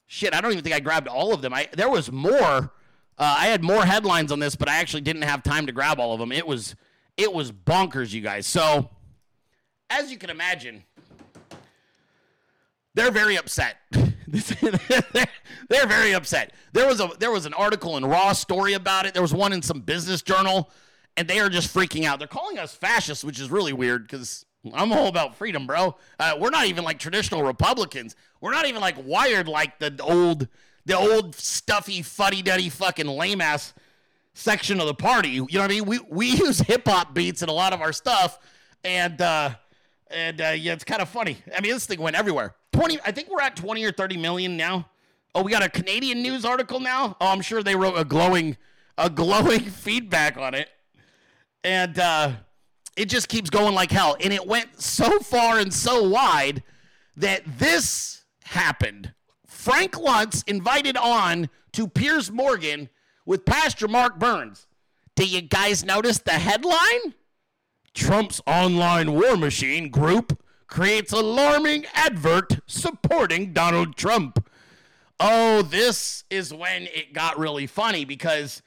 Shit, 0.07 0.35
I 0.35 0.41
don't 0.41 0.53
even 0.53 0.63
think 0.63 0.77
I 0.77 0.81
grabbed 0.81 1.09
all 1.09 1.33
of 1.33 1.43
them. 1.43 1.55
I 1.55 1.69
there 1.73 1.89
was 1.89 2.13
more. 2.13 2.73
Uh, 3.19 3.37
I 3.39 3.47
had 3.47 3.65
more 3.65 3.83
headlines 3.83 4.31
on 4.31 4.41
this, 4.41 4.57
but 4.57 4.69
I 4.69 4.77
actually 4.77 5.01
didn't 5.01 5.23
have 5.23 5.43
time 5.43 5.67
to 5.67 5.73
grab 5.73 5.99
all 5.99 6.13
of 6.13 6.21
them. 6.21 6.31
It 6.33 6.47
was 6.47 6.77
it 7.17 7.33
was 7.33 7.51
bonkers, 7.51 8.13
you 8.13 8.21
guys. 8.21 8.47
So, 8.47 8.91
as 9.89 10.11
you 10.11 10.19
can 10.19 10.29
imagine, 10.29 10.85
they're 12.95 13.11
very 13.11 13.37
upset. 13.37 13.79
they're 15.69 15.87
very 15.87 16.13
upset. 16.13 16.53
There 16.73 16.87
was 16.87 17.01
a 17.01 17.11
there 17.19 17.31
was 17.31 17.47
an 17.47 17.55
article 17.55 17.97
in 17.97 18.05
Raw 18.05 18.33
story 18.33 18.73
about 18.75 19.07
it. 19.07 19.13
There 19.13 19.23
was 19.23 19.35
one 19.35 19.53
in 19.53 19.63
some 19.63 19.81
business 19.81 20.23
journal, 20.23 20.71
and 21.17 21.29
they 21.29 21.39
are 21.39 21.49
just 21.49 21.73
freaking 21.73 22.05
out. 22.05 22.19
They're 22.19 22.29
calling 22.29 22.59
us 22.59 22.75
fascists, 22.75 23.23
which 23.25 23.41
is 23.41 23.51
really 23.51 23.73
weird 23.73 24.03
because 24.03 24.45
I'm 24.75 24.93
all 24.93 25.07
about 25.07 25.37
freedom, 25.37 25.67
bro. 25.67 25.97
Uh, 26.19 26.37
we're 26.39 26.51
not 26.51 26.67
even 26.67 26.85
like 26.85 26.99
traditional 26.99 27.43
Republicans. 27.43 28.17
We're 28.41 28.53
not 28.53 28.67
even 28.67 28.81
like 28.81 28.97
wired 29.05 29.49
like 29.49 29.79
the 29.79 29.97
old 30.03 30.49
the 30.87 30.97
old 30.97 31.35
stuffy 31.35 32.03
fuddy 32.03 32.43
duddy 32.43 32.69
fucking 32.69 33.07
lame 33.07 33.41
ass 33.41 33.75
section 34.35 34.81
of 34.81 34.87
the 34.87 34.95
party. 34.95 35.31
You 35.31 35.47
know 35.53 35.61
what 35.61 35.65
I 35.71 35.75
mean? 35.75 35.85
We 35.85 36.01
we 36.11 36.27
use 36.31 36.59
hip 36.61 36.87
hop 36.87 37.15
beats 37.15 37.43
in 37.43 37.49
a 37.49 37.53
lot 37.53 37.73
of 37.73 37.81
our 37.81 37.93
stuff, 37.93 38.39
and 38.85 39.21
uh, 39.21 39.51
and 40.11 40.41
uh, 40.41 40.55
yeah, 40.57 40.73
it's 40.73 40.85
kind 40.85 41.03
of 41.03 41.09
funny. 41.09 41.39
I 41.57 41.61
mean, 41.61 41.73
this 41.73 41.87
thing 41.87 42.01
went 42.01 42.17
everywhere. 42.17 42.55
Twenty, 42.73 42.99
I 43.05 43.13
think 43.13 43.29
we're 43.31 43.41
at 43.41 43.57
twenty 43.57 43.85
or 43.85 43.93
thirty 43.93 44.17
million 44.17 44.57
now. 44.57 44.89
Oh, 45.35 45.43
we 45.43 45.51
got 45.51 45.63
a 45.63 45.69
Canadian 45.69 46.23
news 46.23 46.45
article 46.45 46.81
now. 46.81 47.17
Oh, 47.21 47.29
I'm 47.29 47.43
sure 47.43 47.63
they 47.63 47.77
wrote 47.77 47.95
a 47.97 48.05
glowing 48.05 48.57
a 48.99 49.11
glowing 49.11 49.61
feedback 49.71 50.37
on 50.37 50.55
it, 50.55 50.69
and 51.65 51.99
uh, 51.99 52.33
it 52.97 53.09
just 53.09 53.29
keeps 53.29 53.51
going 53.51 53.75
like 53.75 53.91
hell. 53.91 54.17
And 54.21 54.33
it 54.33 54.47
went 54.47 54.81
so 54.81 55.19
far 55.21 55.59
and 55.59 55.73
so 55.73 56.09
wide 56.09 56.63
that 57.17 57.43
this 57.59 58.25
happened. 58.45 59.13
Frank 59.47 59.93
Luntz 59.93 60.45
invited 60.47 60.97
on 60.97 61.51
to 61.73 61.89
Piers 61.89 62.31
Morgan 62.31 62.89
with 63.25 63.45
Pastor 63.45 63.89
Mark 63.89 64.19
Burns. 64.19 64.67
Do 65.17 65.27
you 65.27 65.43
guys 65.43 65.85
notice 65.85 66.19
the 66.19 66.33
headline? 66.33 67.15
Trump's 67.97 68.43
online 68.47 69.15
war 69.15 69.39
machine 69.39 69.89
group 69.89 70.39
creates 70.67 71.13
alarming 71.13 71.87
advert 71.95 72.59
supporting 72.67 73.55
Donald 73.55 73.97
Trump. 73.97 74.47
Oh, 75.19 75.63
this 75.63 76.25
is 76.29 76.53
when 76.53 76.83
it 76.83 77.15
got 77.15 77.39
really 77.39 77.67
funny 77.67 78.05
because 78.05 78.61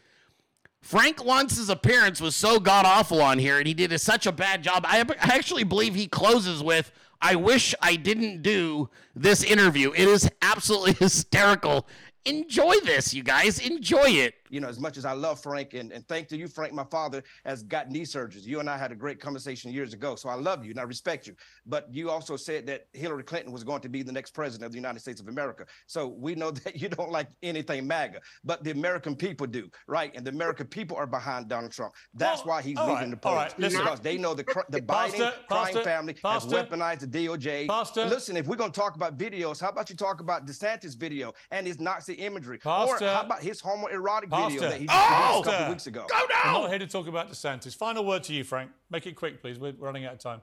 Frank 0.82 1.24
Luntz's 1.24 1.70
appearance 1.70 2.20
was 2.20 2.36
so 2.36 2.60
god 2.60 2.88
awful 2.88 3.22
on 3.22 3.38
here, 3.38 3.60
and 3.60 3.68
he 3.68 3.76
did 3.76 3.94
a, 3.94 4.00
such 4.00 4.26
a 4.26 4.32
bad 4.32 4.63
job. 4.63 4.84
I, 4.88 5.02
I 5.02 5.36
actually 5.36 5.63
believe 5.63 5.94
he 5.94 6.08
closes 6.08 6.63
with, 6.63 6.92
I 7.22 7.36
wish 7.36 7.76
I 7.84 7.98
didn't 7.98 8.42
do 8.42 8.89
this 9.15 9.44
interview. 9.44 9.92
It 9.92 10.08
is 10.08 10.28
absolutely 10.42 10.94
hysterical. 11.00 11.88
Enjoy 12.26 12.80
this, 12.80 13.13
you 13.13 13.22
guys. 13.22 13.60
Enjoy 13.60 14.08
it 14.08 14.38
you 14.49 14.59
know, 14.59 14.67
as 14.67 14.79
much 14.79 14.97
as 14.97 15.05
I 15.05 15.13
love 15.13 15.41
Frank 15.41 15.73
and, 15.73 15.91
and 15.91 16.07
thank 16.07 16.27
to 16.29 16.38
you, 16.38 16.47
Frank, 16.47 16.73
my 16.73 16.83
father 16.83 17.23
has 17.45 17.63
got 17.63 17.89
knee 17.89 18.01
surgeries. 18.01 18.45
You 18.45 18.59
and 18.59 18.69
I 18.69 18.77
had 18.77 18.91
a 18.91 18.95
great 18.95 19.19
conversation 19.19 19.71
years 19.71 19.93
ago. 19.93 20.15
So 20.15 20.29
I 20.29 20.35
love 20.35 20.63
you 20.65 20.71
and 20.71 20.79
I 20.79 20.83
respect 20.83 21.27
you. 21.27 21.35
But 21.65 21.88
you 21.91 22.09
also 22.09 22.35
said 22.35 22.65
that 22.67 22.88
Hillary 22.93 23.23
Clinton 23.23 23.51
was 23.51 23.63
going 23.63 23.81
to 23.81 23.89
be 23.89 24.03
the 24.03 24.12
next 24.12 24.31
president 24.31 24.65
of 24.65 24.71
the 24.71 24.77
United 24.77 24.99
States 24.99 25.21
of 25.21 25.27
America. 25.27 25.65
So 25.88 26.07
we 26.07 26.35
know 26.35 26.51
that 26.65 26.79
you 26.79 26.89
don't 26.89 27.12
like 27.12 27.27
anything 27.43 27.88
MAGA, 27.88 28.21
but 28.43 28.63
the 28.63 28.71
American 28.71 29.15
people 29.15 29.47
do, 29.47 29.69
right? 29.88 30.12
And 30.15 30.25
the 30.25 30.31
American 30.31 30.67
people 30.67 30.97
are 30.97 31.07
behind 31.07 31.47
Donald 31.47 31.71
Trump. 31.71 31.93
That's 32.13 32.45
well, 32.45 32.55
why 32.55 32.62
he's 32.62 32.77
leaving 32.77 32.93
right, 32.93 33.09
the 33.12 33.17
polls. 33.17 33.35
Right, 33.35 33.57
because 33.57 33.99
they 33.99 34.17
know 34.17 34.33
the 34.33 34.43
the 34.69 34.81
Biden 34.81 35.33
crime 35.47 35.83
family 35.83 36.13
Pastor, 36.13 36.57
has 36.57 36.67
weaponized 36.67 37.12
the 37.12 37.27
DOJ. 37.27 37.67
Pastor, 37.67 38.05
listen, 38.05 38.38
if 38.38 38.47
we're 38.47 38.55
going 38.55 38.71
to 38.71 38.79
talk 38.79 38.95
about 38.95 39.17
videos, 39.17 39.62
how 39.62 39.69
about 39.69 39.89
you 39.89 39.95
talk 39.95 40.19
about 40.19 40.45
DeSantis 40.45 40.97
video 40.97 41.33
and 41.51 41.65
his 41.65 41.79
Nazi 41.79 42.13
imagery? 42.13 42.57
Pastor, 42.57 43.05
or 43.05 43.09
how 43.09 43.21
about 43.21 43.41
his 43.41 43.62
homoerotic 43.62 44.29
video 44.47 44.62
that 44.62 44.80
he 44.80 44.86
just 44.86 44.97
oh! 44.97 45.41
a 45.41 45.43
couple 45.43 45.69
weeks 45.69 45.88
ago. 45.88 46.06
Go 46.10 46.17
now! 46.30 46.41
I'm 46.43 46.62
not 46.62 46.69
here 46.69 46.80
to 46.80 46.88
talk 46.88 47.08
about 47.08 47.30
DeSantis. 47.30 47.75
Final 47.75 48.06
word 48.06 48.23
to 48.23 48.34
you, 48.34 48.43
Frank. 48.43 48.71
Make 48.89 49.08
it 49.08 49.15
quick, 49.15 49.41
please. 49.41 49.60
We're 49.60 49.73
running 49.73 50.06
out 50.06 50.13
of 50.13 50.19
time. 50.19 50.41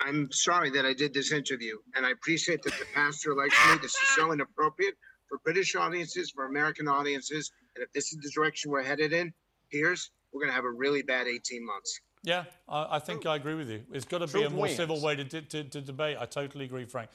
I'm 0.00 0.30
sorry 0.30 0.70
that 0.70 0.86
I 0.86 0.94
did 0.94 1.12
this 1.12 1.32
interview, 1.32 1.76
and 1.94 2.06
I 2.06 2.10
appreciate 2.10 2.62
that 2.62 2.72
the 2.78 2.86
pastor 2.94 3.34
likes 3.34 3.56
me. 3.68 3.78
This 3.82 3.92
is 3.92 4.08
so 4.16 4.32
inappropriate 4.32 4.94
for 5.28 5.38
British 5.38 5.74
audiences, 5.74 6.30
for 6.30 6.46
American 6.46 6.88
audiences, 6.88 7.50
and 7.74 7.82
if 7.82 7.92
this 7.92 8.12
is 8.12 8.20
the 8.22 8.30
direction 8.30 8.70
we're 8.70 8.82
headed 8.82 9.12
in, 9.12 9.32
here's 9.68 10.10
we're 10.32 10.40
going 10.40 10.50
to 10.50 10.54
have 10.54 10.64
a 10.64 10.70
really 10.70 11.02
bad 11.02 11.26
18 11.28 11.64
months. 11.64 12.00
Yeah, 12.22 12.44
I, 12.68 12.96
I 12.96 12.98
think 12.98 13.26
I 13.26 13.36
agree 13.36 13.54
with 13.54 13.70
you. 13.70 13.82
It's 13.92 14.04
got 14.04 14.18
to 14.18 14.26
be 14.26 14.44
a 14.44 14.50
more 14.50 14.62
wins. 14.62 14.76
civil 14.76 15.00
way 15.00 15.16
to, 15.16 15.24
to, 15.24 15.64
to 15.64 15.80
debate. 15.80 16.16
I 16.18 16.26
totally 16.26 16.64
agree, 16.64 16.86
Frank. 16.86 17.10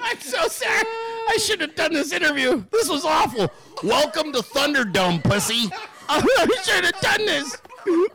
I'm 0.00 0.20
so 0.20 0.48
sorry. 0.48 0.82
I 1.28 1.36
should 1.38 1.60
have 1.60 1.74
done 1.74 1.92
this 1.92 2.12
interview. 2.12 2.64
This 2.70 2.88
was 2.88 3.04
awful. 3.04 3.50
Welcome 3.82 4.32
to 4.32 4.38
Thunderdome, 4.40 5.22
pussy. 5.22 5.70
I 6.08 6.20
should 6.64 6.84
have 6.84 7.00
done 7.00 7.24
this. 7.26 7.56
Who 7.84 8.08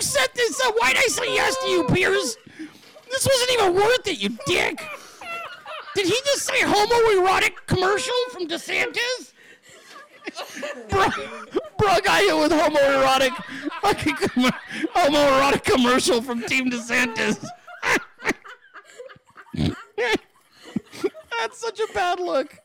set 0.00 0.34
this 0.34 0.60
up? 0.64 0.74
Why'd 0.78 0.96
I 0.96 1.06
say 1.08 1.34
yes 1.34 1.56
to 1.58 1.68
you, 1.68 1.84
Piers? 1.84 2.36
This 3.10 3.26
wasn't 3.26 3.50
even 3.52 3.74
worth 3.74 4.06
it, 4.06 4.18
you 4.18 4.30
dick. 4.46 4.82
Did 5.94 6.06
he 6.06 6.16
just 6.24 6.46
say 6.46 6.60
homoerotic 6.62 7.66
commercial 7.66 8.14
from 8.32 8.48
DeSantis? 8.48 9.32
bro, 10.88 11.08
bro 11.78 12.00
got 12.02 12.22
hit 12.22 12.36
with 12.36 12.52
homoerotic, 12.52 13.34
homoerotic 14.94 15.64
commercial 15.64 16.22
from 16.22 16.42
Team 16.44 16.70
DeSantis. 16.70 17.44
That's 21.42 21.58
such 21.58 21.80
a 21.80 21.92
bad 21.92 22.20
look. 22.20 22.56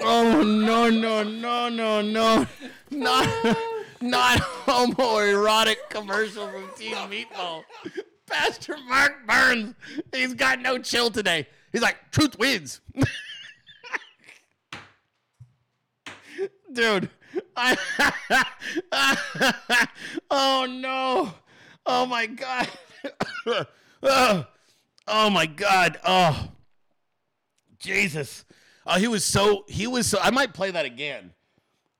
Oh 0.00 0.42
no 0.42 0.88
no 0.88 1.22
no 1.22 1.68
no 1.68 2.00
no! 2.00 2.46
Not 2.90 3.28
not 4.00 4.38
homoerotic 4.64 5.76
commercial 5.90 6.48
from 6.48 6.70
Team 6.78 6.96
Meatball. 6.96 7.64
Pastor 8.24 8.78
Mark 8.88 9.26
Burns, 9.26 9.74
he's 10.10 10.32
got 10.32 10.62
no 10.62 10.78
chill 10.78 11.10
today. 11.10 11.46
He's 11.70 11.82
like, 11.82 11.98
truth 12.12 12.38
wins. 12.38 12.80
Dude, 16.72 17.10
I. 17.54 17.76
oh 20.30 20.66
no. 20.66 21.34
Oh 21.84 22.06
my 22.06 22.24
god. 22.24 22.68
oh 24.02 25.28
my 25.28 25.44
god. 25.44 25.98
Oh. 26.06 26.52
Jesus. 27.86 28.44
Uh, 28.84 28.98
he 28.98 29.08
was 29.08 29.24
so 29.24 29.64
he 29.68 29.86
was 29.86 30.06
so 30.06 30.18
I 30.20 30.30
might 30.30 30.52
play 30.52 30.70
that 30.70 30.84
again. 30.84 31.32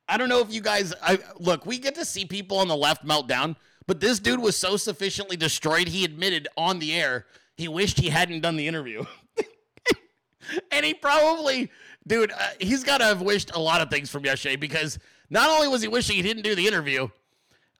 I 0.08 0.18
don't 0.18 0.28
know 0.28 0.40
if 0.40 0.52
you 0.52 0.60
guys 0.60 0.92
I 1.02 1.18
look, 1.38 1.66
we 1.66 1.78
get 1.78 1.94
to 1.96 2.04
see 2.04 2.24
people 2.24 2.58
on 2.58 2.68
the 2.68 2.76
left 2.76 3.04
meltdown, 3.04 3.56
but 3.86 4.00
this 4.00 4.18
dude 4.18 4.40
was 4.40 4.56
so 4.56 4.76
sufficiently 4.76 5.36
destroyed 5.36 5.88
he 5.88 6.04
admitted 6.04 6.48
on 6.56 6.78
the 6.78 6.94
air 6.94 7.26
he 7.56 7.68
wished 7.68 7.98
he 7.98 8.10
hadn't 8.10 8.40
done 8.40 8.56
the 8.56 8.68
interview. 8.68 9.04
and 10.70 10.84
he 10.84 10.94
probably 10.94 11.70
dude, 12.06 12.30
uh, 12.30 12.48
he's 12.60 12.84
got 12.84 12.98
to 12.98 13.04
have 13.04 13.22
wished 13.22 13.54
a 13.54 13.58
lot 13.58 13.80
of 13.80 13.90
things 13.90 14.10
from 14.10 14.24
yesterday 14.24 14.56
because 14.56 14.98
not 15.30 15.48
only 15.50 15.68
was 15.68 15.82
he 15.82 15.88
wishing 15.88 16.16
he 16.16 16.22
didn't 16.22 16.42
do 16.42 16.54
the 16.54 16.66
interview, 16.66 17.08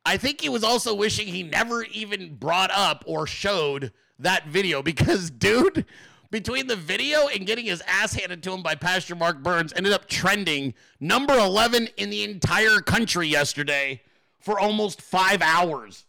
I 0.05 0.16
think 0.16 0.40
he 0.40 0.49
was 0.49 0.64
also 0.64 0.95
wishing 0.95 1.29
he 1.29 1.42
never 1.42 1.85
even 1.85 2.37
brought 2.37 2.71
up 2.73 3.05
or 3.07 3.27
showed 3.27 3.92
that 4.19 4.47
video 4.47 4.83
because 4.83 5.31
dude 5.31 5.85
between 6.37 6.66
the 6.66 6.77
video 6.77 7.29
and 7.29 7.46
getting 7.46 7.64
his 7.64 7.83
ass 7.87 8.12
handed 8.12 8.42
to 8.42 8.53
him 8.53 8.62
by 8.62 8.75
Pastor 8.75 9.14
Mark 9.14 9.42
Burns, 9.42 9.72
ended 9.75 9.94
up 9.94 10.07
trending 10.07 10.75
number 11.01 11.33
11 11.33 11.88
in 11.96 12.11
the 12.11 12.25
entire 12.25 12.81
country 12.81 13.27
yesterday 13.27 14.03
for 14.38 14.61
almost 14.61 15.01
five 15.01 15.40
hours. 15.40 16.05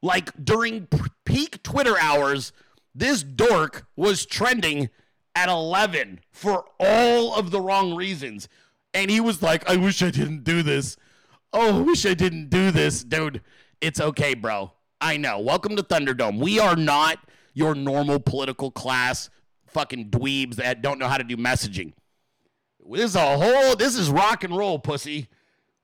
Like 0.00 0.30
during 0.44 0.86
peak 1.24 1.60
Twitter 1.64 1.98
hours, 1.98 2.52
this 2.94 3.24
dork 3.24 3.84
was 3.96 4.24
trending 4.24 4.90
at 5.34 5.48
11 5.48 6.20
for 6.30 6.64
all 6.78 7.34
of 7.34 7.50
the 7.50 7.60
wrong 7.60 7.96
reasons. 7.96 8.48
And 8.94 9.10
he 9.10 9.18
was 9.18 9.42
like, 9.42 9.68
I 9.68 9.74
wish 9.74 10.04
I 10.04 10.12
didn't 10.12 10.44
do 10.44 10.62
this. 10.62 10.96
Oh, 11.52 11.78
I 11.78 11.80
wish 11.80 12.06
I 12.06 12.14
didn't 12.14 12.48
do 12.48 12.70
this. 12.70 13.02
Dude, 13.02 13.42
it's 13.80 14.00
okay, 14.00 14.34
bro. 14.34 14.70
I 15.00 15.16
know. 15.16 15.40
Welcome 15.40 15.74
to 15.74 15.82
Thunderdome. 15.82 16.38
We 16.38 16.60
are 16.60 16.76
not 16.76 17.18
your 17.54 17.74
normal 17.74 18.20
political 18.20 18.70
class 18.70 19.30
fucking 19.70 20.10
dweebs 20.10 20.56
that 20.56 20.82
don't 20.82 20.98
know 20.98 21.08
how 21.08 21.18
to 21.18 21.24
do 21.24 21.36
messaging. 21.36 21.92
This 22.90 23.10
is 23.10 23.16
a 23.16 23.36
whole, 23.36 23.76
this 23.76 23.96
is 23.96 24.10
rock 24.10 24.44
and 24.44 24.56
roll, 24.56 24.78
pussy. 24.78 25.28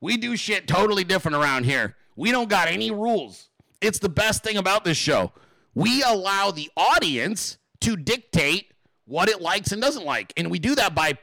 We 0.01 0.17
do 0.17 0.37
shit 0.37 0.67
totally 0.67 1.05
different 1.05 1.37
around 1.37 1.65
here. 1.65 1.97
We 2.17 2.31
don't 2.31 2.49
got 2.49 2.69
any 2.69 2.91
rules. 2.91 3.49
It's 3.81 3.99
the 3.99 4.09
best 4.09 4.43
thing 4.43 4.57
about 4.57 4.85
this 4.85 4.97
show. 4.97 5.33
We 5.75 6.03
allow 6.03 6.51
the 6.51 6.71
audience 6.77 7.59
to 7.81 7.97
dictate 7.97 8.73
what 9.05 9.29
it 9.29 9.41
likes 9.41 9.73
and 9.73 9.83
doesn't 9.83 10.05
like. 10.05 10.33
And 10.37 10.51
we 10.51 10.59
do 10.59 10.75
that 10.77 10.95
by 10.95 11.19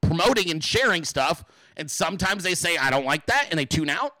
promoting 0.00 0.50
and 0.50 0.62
sharing 0.62 1.04
stuff. 1.04 1.44
And 1.76 1.90
sometimes 1.90 2.42
they 2.42 2.54
say, 2.54 2.76
I 2.76 2.90
don't 2.90 3.04
like 3.04 3.26
that, 3.26 3.48
and 3.50 3.58
they 3.58 3.64
tune 3.64 3.90
out. 3.90 4.12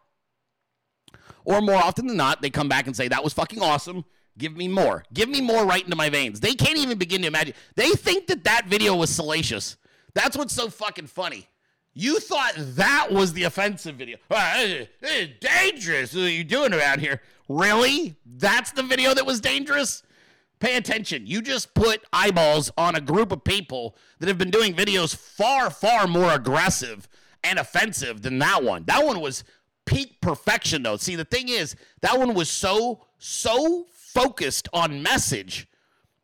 Or 1.44 1.60
more 1.60 1.76
often 1.76 2.06
than 2.06 2.16
not, 2.16 2.42
they 2.42 2.50
come 2.50 2.68
back 2.68 2.86
and 2.86 2.96
say, 2.96 3.08
That 3.08 3.22
was 3.22 3.32
fucking 3.32 3.62
awesome. 3.62 4.04
Give 4.38 4.56
me 4.56 4.68
more. 4.68 5.04
Give 5.12 5.28
me 5.28 5.40
more 5.40 5.64
right 5.64 5.82
into 5.82 5.96
my 5.96 6.10
veins. 6.10 6.40
They 6.40 6.54
can't 6.54 6.78
even 6.78 6.98
begin 6.98 7.22
to 7.22 7.28
imagine. 7.28 7.54
They 7.74 7.90
think 7.90 8.26
that 8.26 8.44
that 8.44 8.66
video 8.66 8.94
was 8.94 9.10
salacious. 9.10 9.76
That's 10.14 10.36
what's 10.36 10.54
so 10.54 10.68
fucking 10.68 11.06
funny. 11.06 11.48
You 11.94 12.20
thought 12.20 12.52
that 12.56 13.08
was 13.10 13.32
the 13.32 13.44
offensive 13.44 13.96
video. 13.96 14.18
it's 14.30 15.32
dangerous. 15.40 16.14
What 16.14 16.24
are 16.24 16.30
you 16.30 16.44
doing 16.44 16.74
around 16.74 17.00
here? 17.00 17.22
Really? 17.48 18.16
That's 18.26 18.72
the 18.72 18.82
video 18.82 19.14
that 19.14 19.24
was 19.24 19.40
dangerous? 19.40 20.02
Pay 20.58 20.76
attention. 20.76 21.26
You 21.26 21.40
just 21.40 21.72
put 21.74 22.02
eyeballs 22.12 22.70
on 22.76 22.96
a 22.96 23.00
group 23.00 23.32
of 23.32 23.44
people 23.44 23.96
that 24.18 24.28
have 24.28 24.38
been 24.38 24.50
doing 24.50 24.74
videos 24.74 25.16
far, 25.16 25.70
far 25.70 26.06
more 26.06 26.32
aggressive 26.32 27.08
and 27.42 27.58
offensive 27.58 28.22
than 28.22 28.38
that 28.40 28.62
one. 28.62 28.84
That 28.84 29.04
one 29.04 29.20
was 29.20 29.44
peak 29.86 30.20
perfection, 30.20 30.82
though. 30.82 30.96
See, 30.96 31.16
the 31.16 31.24
thing 31.24 31.48
is, 31.48 31.76
that 32.02 32.18
one 32.18 32.34
was 32.34 32.50
so, 32.50 33.06
so 33.18 33.86
focused 34.16 34.66
on 34.72 35.02
message 35.02 35.68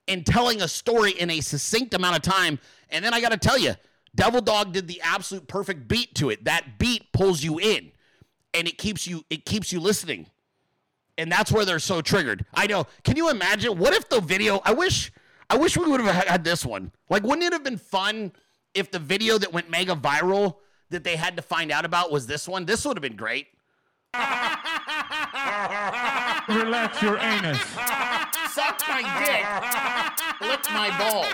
and 0.09 0.24
telling 0.24 0.62
a 0.62 0.68
story 0.68 1.12
in 1.12 1.28
a 1.28 1.42
succinct 1.42 1.92
amount 1.92 2.16
of 2.16 2.22
time. 2.22 2.59
And 2.88 3.05
then 3.05 3.12
I 3.12 3.20
got 3.20 3.33
to 3.33 3.37
tell 3.37 3.59
you, 3.59 3.74
Devil 4.14 4.40
Dog 4.40 4.72
did 4.72 4.88
the 4.88 5.02
absolute 5.02 5.46
perfect 5.46 5.88
beat 5.88 6.14
to 6.14 6.31
it. 6.31 6.44
That 6.46 6.78
beat 6.78 7.12
pulls 7.12 7.44
you 7.44 7.59
in 7.59 7.92
and 8.55 8.66
it 8.66 8.78
keeps 8.78 9.07
you 9.07 9.24
it 9.28 9.44
keeps 9.44 9.72
you 9.72 9.81
listening. 9.81 10.26
And 11.18 11.30
that's 11.30 11.53
where 11.53 11.66
they're 11.66 11.78
so 11.78 12.01
triggered. 12.01 12.47
I 12.55 12.66
know. 12.66 12.86
Can 13.05 13.16
you 13.16 13.28
imagine 13.28 13.78
what 13.78 13.93
if 13.93 14.09
the 14.09 14.20
video 14.20 14.62
I 14.64 14.72
wish 14.72 15.12
I 15.51 15.59
wish 15.59 15.76
we 15.76 15.86
would 15.86 16.01
have 16.01 16.26
had 16.26 16.45
this 16.45 16.64
one. 16.64 16.93
Like 17.11 17.22
wouldn't 17.22 17.43
it 17.43 17.53
have 17.53 17.64
been 17.64 17.76
fun 17.76 18.32
if 18.72 18.90
the 18.90 18.99
video 18.99 19.36
that 19.36 19.53
went 19.53 19.68
mega 19.68 19.95
viral 19.95 20.57
that 20.88 21.05
they 21.05 21.16
had 21.16 21.36
to 21.36 21.43
find 21.43 21.70
out 21.70 21.84
about 21.84 22.11
was 22.11 22.26
this 22.26 22.49
one? 22.49 22.64
This 22.64 22.86
would 22.86 22.97
have 22.97 23.03
been 23.03 23.16
great. 23.16 23.49
Relax 26.49 27.01
your 27.01 27.19
anus. 27.19 27.59
Suck 28.51 28.83
my 28.87 29.03
dick. 29.25 29.43
Lick 30.47 30.61
my 30.71 30.91
balls. 30.99 31.27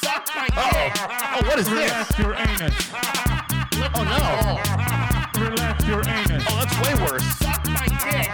Suck 0.00 0.28
my 0.36 0.46
dick. 0.46 0.92
Oh, 1.00 1.42
what 1.48 1.58
is 1.58 1.68
Relax 1.68 2.08
this? 2.08 2.18
Relax 2.18 2.18
your 2.20 2.34
anus. 2.34 2.92
Lick 3.80 3.90
oh 3.96 4.04
no. 4.04 5.40
Relax 5.44 5.84
your 5.86 6.06
anus. 6.08 6.44
Oh, 6.48 6.56
that's 6.60 6.76
way 6.80 6.94
worse. 7.10 7.24
Suck 7.38 7.66
my 7.66 7.86
dick. 8.04 8.28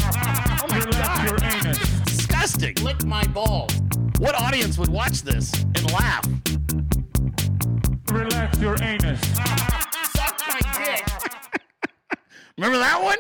Oh 0.63 0.67
my 0.69 0.79
Relax 0.79 1.09
god. 1.09 1.25
your 1.31 1.39
anus. 1.51 1.79
Disgusting. 2.05 2.75
Lick 2.83 3.05
my 3.07 3.25
balls. 3.29 3.73
What 4.19 4.35
audience 4.35 4.77
would 4.77 4.91
watch 4.91 5.23
this 5.23 5.53
and 5.55 5.93
laugh? 5.93 6.27
Relax 8.13 8.59
your 8.61 8.77
anus. 8.83 9.21
Suck 10.13 10.39
my 10.49 10.61
dick. 10.77 11.07
Remember 12.59 12.79
that 12.79 13.03
one? 13.03 13.17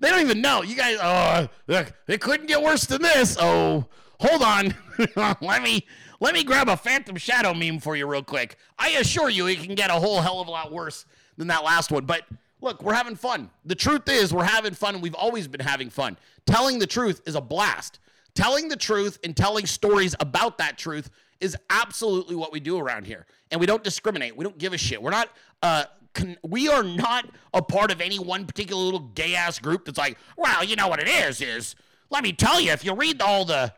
They 0.00 0.10
don't 0.10 0.20
even 0.20 0.40
know. 0.40 0.62
You 0.62 0.76
guys, 0.76 0.98
oh, 1.00 1.48
look, 1.66 1.92
it 2.06 2.20
couldn't 2.20 2.46
get 2.46 2.62
worse 2.62 2.84
than 2.86 3.02
this. 3.02 3.36
Oh, 3.40 3.86
hold 4.20 4.42
on. 4.42 4.74
let 5.40 5.62
me 5.62 5.86
let 6.20 6.34
me 6.34 6.44
grab 6.44 6.68
a 6.68 6.76
Phantom 6.76 7.16
Shadow 7.16 7.52
meme 7.52 7.78
for 7.80 7.96
you 7.96 8.06
real 8.06 8.22
quick. 8.22 8.56
I 8.78 8.90
assure 8.90 9.28
you, 9.28 9.46
it 9.46 9.62
can 9.62 9.74
get 9.74 9.90
a 9.90 9.94
whole 9.94 10.20
hell 10.20 10.40
of 10.40 10.48
a 10.48 10.50
lot 10.50 10.72
worse 10.72 11.04
than 11.36 11.48
that 11.48 11.64
last 11.64 11.90
one. 11.90 12.06
But 12.06 12.22
look, 12.60 12.82
we're 12.82 12.94
having 12.94 13.16
fun. 13.16 13.50
The 13.64 13.74
truth 13.74 14.08
is, 14.08 14.32
we're 14.32 14.44
having 14.44 14.74
fun, 14.74 14.94
and 14.94 15.02
we've 15.02 15.14
always 15.14 15.46
been 15.46 15.60
having 15.60 15.90
fun. 15.90 16.16
Telling 16.46 16.78
the 16.78 16.86
truth 16.86 17.20
is 17.26 17.34
a 17.34 17.40
blast. 17.40 17.98
Telling 18.34 18.68
the 18.68 18.76
truth 18.76 19.18
and 19.24 19.36
telling 19.36 19.66
stories 19.66 20.14
about 20.20 20.58
that 20.58 20.78
truth 20.78 21.10
is 21.40 21.56
absolutely 21.70 22.36
what 22.36 22.52
we 22.52 22.60
do 22.60 22.78
around 22.78 23.06
here. 23.06 23.26
And 23.50 23.60
we 23.60 23.66
don't 23.66 23.84
discriminate. 23.84 24.36
We 24.36 24.44
don't 24.44 24.58
give 24.58 24.72
a 24.72 24.78
shit. 24.78 25.00
We're 25.00 25.10
not 25.10 25.28
uh, 25.62 25.84
con- 26.16 26.36
we 26.42 26.68
are 26.68 26.82
not 26.82 27.28
a 27.54 27.62
part 27.62 27.92
of 27.92 28.00
any 28.00 28.18
one 28.18 28.46
particular 28.46 28.82
little 28.82 29.10
gay 29.14 29.34
ass 29.34 29.58
group 29.58 29.84
that's 29.84 29.98
like, 29.98 30.18
well, 30.36 30.64
you 30.64 30.74
know 30.74 30.88
what 30.88 31.00
it 31.00 31.08
is, 31.08 31.40
is 31.40 31.76
let 32.10 32.24
me 32.24 32.32
tell 32.32 32.60
you, 32.60 32.72
if 32.72 32.84
you 32.84 32.94
read 32.94 33.22
all 33.22 33.44
the, 33.44 33.72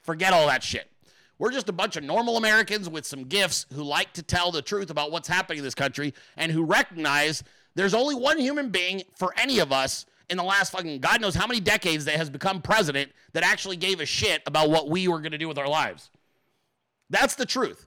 forget 0.00 0.32
all 0.32 0.46
that 0.46 0.62
shit. 0.62 0.90
We're 1.38 1.50
just 1.50 1.68
a 1.68 1.72
bunch 1.72 1.96
of 1.96 2.04
normal 2.04 2.36
Americans 2.36 2.88
with 2.88 3.06
some 3.06 3.24
gifts 3.24 3.66
who 3.72 3.82
like 3.82 4.12
to 4.14 4.22
tell 4.22 4.52
the 4.52 4.62
truth 4.62 4.90
about 4.90 5.10
what's 5.10 5.28
happening 5.28 5.58
in 5.58 5.64
this 5.64 5.74
country 5.74 6.12
and 6.36 6.52
who 6.52 6.64
recognize 6.64 7.42
there's 7.74 7.94
only 7.94 8.14
one 8.14 8.38
human 8.38 8.70
being 8.70 9.02
for 9.16 9.32
any 9.38 9.58
of 9.58 9.72
us 9.72 10.04
in 10.28 10.36
the 10.36 10.44
last 10.44 10.70
fucking 10.70 11.00
God 11.00 11.20
knows 11.20 11.34
how 11.34 11.46
many 11.46 11.58
decades 11.58 12.04
that 12.04 12.16
has 12.16 12.28
become 12.28 12.60
president 12.60 13.10
that 13.32 13.42
actually 13.42 13.76
gave 13.76 14.00
a 14.00 14.06
shit 14.06 14.42
about 14.46 14.70
what 14.70 14.90
we 14.90 15.08
were 15.08 15.18
going 15.18 15.32
to 15.32 15.38
do 15.38 15.48
with 15.48 15.58
our 15.58 15.68
lives. 15.68 16.10
That's 17.08 17.34
the 17.34 17.46
truth. 17.46 17.86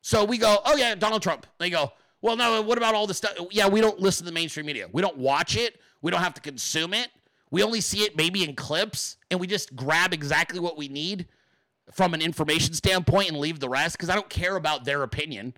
So 0.00 0.24
we 0.24 0.38
go, 0.38 0.58
oh 0.64 0.76
yeah, 0.76 0.94
Donald 0.94 1.22
Trump. 1.22 1.46
They 1.58 1.70
go, 1.70 1.92
well, 2.24 2.36
no, 2.36 2.62
what 2.62 2.78
about 2.78 2.94
all 2.94 3.06
the 3.06 3.12
stuff? 3.12 3.34
Yeah, 3.50 3.68
we 3.68 3.82
don't 3.82 4.00
listen 4.00 4.24
to 4.24 4.30
the 4.30 4.34
mainstream 4.34 4.64
media. 4.64 4.88
We 4.90 5.02
don't 5.02 5.18
watch 5.18 5.58
it. 5.58 5.78
We 6.00 6.10
don't 6.10 6.22
have 6.22 6.32
to 6.32 6.40
consume 6.40 6.94
it. 6.94 7.10
We 7.50 7.62
only 7.62 7.82
see 7.82 7.98
it 7.98 8.16
maybe 8.16 8.42
in 8.42 8.56
clips 8.56 9.18
and 9.30 9.38
we 9.38 9.46
just 9.46 9.76
grab 9.76 10.14
exactly 10.14 10.58
what 10.58 10.78
we 10.78 10.88
need 10.88 11.26
from 11.92 12.14
an 12.14 12.22
information 12.22 12.72
standpoint 12.72 13.28
and 13.28 13.36
leave 13.36 13.60
the 13.60 13.68
rest 13.68 13.98
because 13.98 14.08
I 14.08 14.14
don't 14.14 14.30
care 14.30 14.56
about 14.56 14.86
their 14.86 15.02
opinion. 15.02 15.52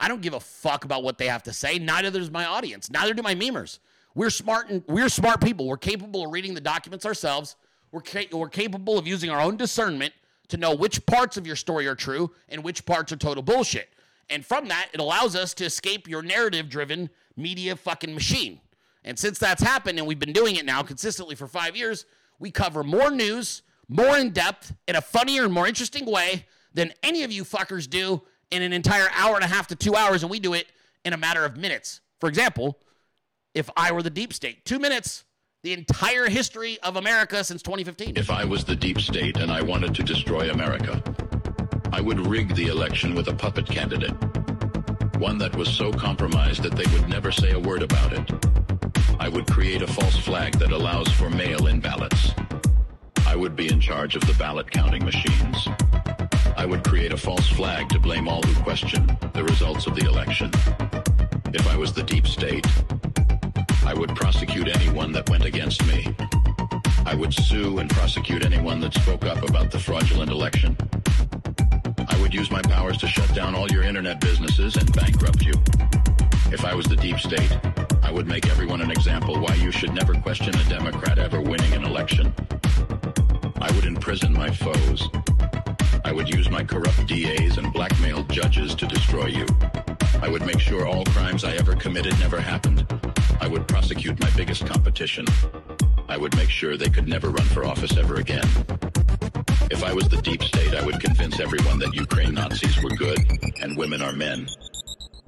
I 0.00 0.08
don't 0.08 0.20
give 0.20 0.34
a 0.34 0.40
fuck 0.40 0.84
about 0.84 1.04
what 1.04 1.18
they 1.18 1.28
have 1.28 1.44
to 1.44 1.52
say. 1.52 1.78
Neither 1.78 2.10
does 2.10 2.32
my 2.32 2.46
audience. 2.46 2.90
Neither 2.90 3.14
do 3.14 3.22
my 3.22 3.36
memers. 3.36 3.78
We're 4.16 4.30
smart 4.30 4.70
and 4.70 4.82
we're 4.88 5.08
smart 5.10 5.40
people. 5.40 5.68
We're 5.68 5.76
capable 5.76 6.26
of 6.26 6.32
reading 6.32 6.52
the 6.52 6.60
documents 6.60 7.06
ourselves. 7.06 7.54
We're, 7.92 8.02
ca- 8.02 8.28
we're 8.32 8.48
capable 8.48 8.98
of 8.98 9.06
using 9.06 9.30
our 9.30 9.40
own 9.40 9.56
discernment 9.56 10.14
to 10.48 10.56
know 10.56 10.74
which 10.74 11.06
parts 11.06 11.36
of 11.36 11.46
your 11.46 11.54
story 11.54 11.86
are 11.86 11.94
true 11.94 12.32
and 12.48 12.64
which 12.64 12.84
parts 12.84 13.12
are 13.12 13.16
total 13.16 13.44
bullshit. 13.44 13.88
And 14.30 14.44
from 14.44 14.68
that, 14.68 14.88
it 14.92 15.00
allows 15.00 15.34
us 15.34 15.54
to 15.54 15.64
escape 15.64 16.08
your 16.08 16.22
narrative 16.22 16.68
driven 16.68 17.10
media 17.36 17.76
fucking 17.76 18.14
machine. 18.14 18.60
And 19.04 19.18
since 19.18 19.38
that's 19.38 19.62
happened 19.62 19.98
and 19.98 20.06
we've 20.06 20.18
been 20.18 20.32
doing 20.32 20.56
it 20.56 20.64
now 20.64 20.82
consistently 20.82 21.34
for 21.34 21.46
five 21.46 21.76
years, 21.76 22.04
we 22.38 22.50
cover 22.50 22.84
more 22.84 23.10
news, 23.10 23.62
more 23.88 24.18
in 24.18 24.30
depth, 24.30 24.74
in 24.86 24.96
a 24.96 25.00
funnier 25.00 25.44
and 25.44 25.52
more 25.52 25.66
interesting 25.66 26.04
way 26.04 26.44
than 26.74 26.92
any 27.02 27.22
of 27.22 27.32
you 27.32 27.44
fuckers 27.44 27.88
do 27.88 28.22
in 28.50 28.62
an 28.62 28.72
entire 28.72 29.08
hour 29.14 29.34
and 29.34 29.44
a 29.44 29.48
half 29.48 29.66
to 29.68 29.76
two 29.76 29.94
hours. 29.94 30.22
And 30.22 30.30
we 30.30 30.40
do 30.40 30.52
it 30.54 30.66
in 31.04 31.12
a 31.12 31.16
matter 31.16 31.44
of 31.44 31.56
minutes. 31.56 32.00
For 32.20 32.28
example, 32.28 32.78
if 33.54 33.70
I 33.76 33.92
were 33.92 34.02
the 34.02 34.10
deep 34.10 34.32
state, 34.32 34.64
two 34.64 34.78
minutes, 34.78 35.24
the 35.62 35.72
entire 35.72 36.28
history 36.28 36.78
of 36.82 36.96
America 36.96 37.42
since 37.42 37.62
2015. 37.62 38.16
If 38.16 38.30
I 38.30 38.44
was 38.44 38.64
the 38.64 38.76
deep 38.76 39.00
state 39.00 39.36
and 39.38 39.50
I 39.50 39.62
wanted 39.62 39.94
to 39.96 40.02
destroy 40.02 40.50
America, 40.50 41.02
I 41.92 42.00
would 42.00 42.26
rig 42.26 42.54
the 42.54 42.68
election 42.68 43.14
with 43.14 43.28
a 43.28 43.34
puppet 43.34 43.66
candidate. 43.66 44.14
One 45.18 45.38
that 45.38 45.56
was 45.56 45.68
so 45.68 45.92
compromised 45.92 46.62
that 46.62 46.76
they 46.76 46.86
would 46.92 47.08
never 47.08 47.32
say 47.32 47.52
a 47.52 47.58
word 47.58 47.82
about 47.82 48.12
it. 48.12 48.30
I 49.18 49.28
would 49.28 49.46
create 49.46 49.82
a 49.82 49.86
false 49.86 50.16
flag 50.16 50.58
that 50.58 50.70
allows 50.70 51.08
for 51.08 51.28
mail-in 51.28 51.80
ballots. 51.80 52.32
I 53.26 53.34
would 53.34 53.56
be 53.56 53.72
in 53.72 53.80
charge 53.80 54.16
of 54.16 54.26
the 54.26 54.34
ballot 54.34 54.70
counting 54.70 55.04
machines. 55.04 55.68
I 56.56 56.66
would 56.66 56.84
create 56.84 57.12
a 57.12 57.16
false 57.16 57.48
flag 57.48 57.88
to 57.90 57.98
blame 57.98 58.28
all 58.28 58.42
who 58.42 58.62
question 58.62 59.06
the 59.32 59.44
results 59.44 59.86
of 59.86 59.94
the 59.94 60.06
election. 60.06 60.50
If 61.52 61.66
I 61.66 61.76
was 61.76 61.92
the 61.92 62.02
deep 62.02 62.26
state, 62.26 62.66
I 63.84 63.94
would 63.94 64.14
prosecute 64.14 64.68
anyone 64.68 65.12
that 65.12 65.28
went 65.30 65.44
against 65.44 65.84
me. 65.86 66.14
I 67.06 67.14
would 67.14 67.32
sue 67.32 67.78
and 67.78 67.88
prosecute 67.88 68.44
anyone 68.44 68.80
that 68.80 68.94
spoke 68.94 69.24
up 69.24 69.48
about 69.48 69.70
the 69.70 69.78
fraudulent 69.78 70.30
election. 70.30 70.76
I 72.08 72.20
would 72.20 72.32
use 72.32 72.50
my 72.50 72.62
powers 72.62 72.96
to 72.98 73.06
shut 73.06 73.34
down 73.34 73.54
all 73.54 73.68
your 73.70 73.82
internet 73.82 74.20
businesses 74.20 74.76
and 74.76 74.92
bankrupt 74.94 75.44
you. 75.44 75.52
If 76.50 76.64
I 76.64 76.74
was 76.74 76.86
the 76.86 76.96
deep 76.96 77.18
state, 77.18 77.58
I 78.02 78.10
would 78.10 78.26
make 78.26 78.48
everyone 78.48 78.80
an 78.80 78.90
example 78.90 79.38
why 79.38 79.54
you 79.54 79.70
should 79.70 79.92
never 79.92 80.14
question 80.14 80.54
a 80.54 80.64
Democrat 80.68 81.18
ever 81.18 81.40
winning 81.40 81.72
an 81.74 81.84
election. 81.84 82.34
I 83.60 83.70
would 83.72 83.84
imprison 83.84 84.32
my 84.32 84.50
foes. 84.50 85.08
I 86.04 86.12
would 86.12 86.28
use 86.28 86.50
my 86.50 86.64
corrupt 86.64 87.06
DAs 87.06 87.58
and 87.58 87.72
blackmail 87.72 88.22
judges 88.24 88.74
to 88.76 88.86
destroy 88.86 89.26
you. 89.26 89.46
I 90.22 90.28
would 90.28 90.46
make 90.46 90.58
sure 90.58 90.86
all 90.86 91.04
crimes 91.04 91.44
I 91.44 91.52
ever 91.56 91.74
committed 91.74 92.18
never 92.18 92.40
happened. 92.40 92.86
I 93.40 93.46
would 93.46 93.68
prosecute 93.68 94.18
my 94.20 94.30
biggest 94.30 94.66
competition. 94.66 95.26
I 96.08 96.16
would 96.16 96.34
make 96.36 96.48
sure 96.48 96.76
they 96.76 96.88
could 96.88 97.08
never 97.08 97.28
run 97.28 97.44
for 97.46 97.64
office 97.64 97.96
ever 97.96 98.16
again. 98.16 98.48
If 99.70 99.84
I 99.84 99.92
was 99.92 100.08
the 100.08 100.20
deep 100.22 100.42
state, 100.42 100.74
I 100.74 100.84
would 100.84 100.98
convince 100.98 101.40
everyone 101.40 101.78
that 101.80 101.94
Ukraine 101.94 102.34
Nazis 102.34 102.82
were 102.82 102.90
good 102.90 103.18
and 103.60 103.76
women 103.76 104.00
are 104.00 104.12
men. 104.12 104.48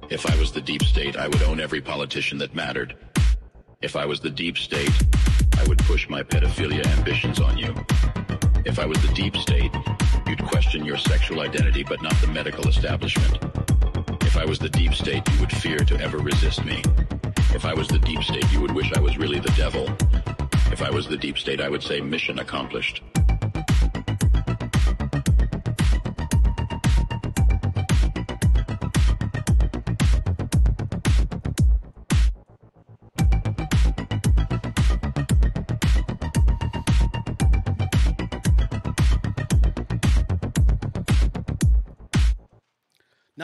If 0.09 0.25
I 0.25 0.35
was 0.37 0.51
the 0.51 0.61
deep 0.61 0.81
state, 0.83 1.15
I 1.15 1.27
would 1.27 1.43
own 1.43 1.59
every 1.59 1.79
politician 1.79 2.39
that 2.39 2.55
mattered. 2.55 2.95
If 3.81 3.95
I 3.95 4.05
was 4.05 4.19
the 4.19 4.31
deep 4.31 4.57
state, 4.57 4.91
I 5.59 5.67
would 5.67 5.77
push 5.79 6.09
my 6.09 6.23
pedophilia 6.23 6.85
ambitions 6.97 7.39
on 7.39 7.57
you. 7.57 7.75
If 8.65 8.79
I 8.79 8.85
was 8.85 8.99
the 9.01 9.13
deep 9.13 9.37
state, 9.37 9.71
you'd 10.27 10.43
question 10.45 10.85
your 10.85 10.97
sexual 10.97 11.41
identity 11.41 11.83
but 11.83 12.01
not 12.01 12.15
the 12.15 12.27
medical 12.27 12.67
establishment. 12.67 13.37
If 14.23 14.37
I 14.37 14.45
was 14.45 14.57
the 14.57 14.69
deep 14.69 14.95
state, 14.95 15.21
you 15.33 15.39
would 15.39 15.51
fear 15.51 15.77
to 15.79 15.99
ever 16.01 16.17
resist 16.17 16.65
me. 16.65 16.81
If 17.53 17.63
I 17.63 17.75
was 17.75 17.87
the 17.87 17.99
deep 17.99 18.23
state, 18.23 18.51
you 18.51 18.59
would 18.61 18.71
wish 18.71 18.91
I 18.93 18.99
was 18.99 19.17
really 19.19 19.39
the 19.39 19.53
devil. 19.55 19.87
If 20.71 20.81
I 20.81 20.89
was 20.89 21.07
the 21.07 21.17
deep 21.17 21.37
state, 21.37 21.61
I 21.61 21.69
would 21.69 21.83
say 21.83 22.01
mission 22.01 22.39
accomplished. 22.39 23.03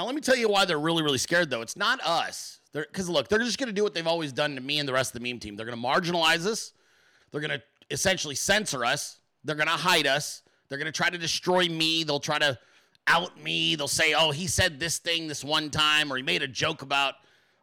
Let 0.08 0.16
me 0.16 0.22
tell 0.22 0.38
you 0.38 0.48
why 0.48 0.64
they're 0.64 0.80
really, 0.80 1.04
really 1.04 1.18
scared, 1.18 1.50
though. 1.50 1.62
It's 1.62 1.76
not 1.76 2.00
us. 2.02 2.62
Because, 2.72 3.10
look, 3.10 3.28
they're 3.28 3.40
just 3.40 3.58
going 3.58 3.68
to 3.68 3.74
do 3.74 3.84
what 3.84 3.94
they've 3.94 4.08
always 4.08 4.32
done 4.32 4.56
to 4.56 4.62
me 4.62 4.80
and 4.80 4.88
the 4.88 4.94
rest 4.94 5.14
of 5.14 5.22
the 5.22 5.30
meme 5.30 5.40
team. 5.40 5.56
They're 5.58 5.66
going 5.66 5.78
to 5.78 5.86
marginalize 5.86 6.46
us. 6.46 6.72
They're 7.32 7.42
going 7.42 7.52
to 7.52 7.62
essentially 7.92 8.36
censor 8.36 8.86
us. 8.86 9.20
They're 9.44 9.56
going 9.56 9.68
to 9.68 9.74
hide 9.74 10.08
us. 10.08 10.44
They're 10.70 10.78
going 10.78 10.86
to 10.86 10.92
try 10.94 11.10
to 11.10 11.18
destroy 11.18 11.68
me. 11.68 12.04
They'll 12.04 12.20
try 12.22 12.40
to 12.40 12.58
out 13.08 13.42
me. 13.42 13.76
They'll 13.76 13.88
say, 13.88 14.14
oh, 14.14 14.32
he 14.32 14.48
said 14.48 14.80
this 14.80 14.98
thing 14.98 15.28
this 15.28 15.44
one 15.44 15.70
time, 15.70 16.12
or 16.12 16.18
he 16.18 16.24
made 16.24 16.42
a 16.42 16.48
joke 16.48 16.82
about 16.84 17.16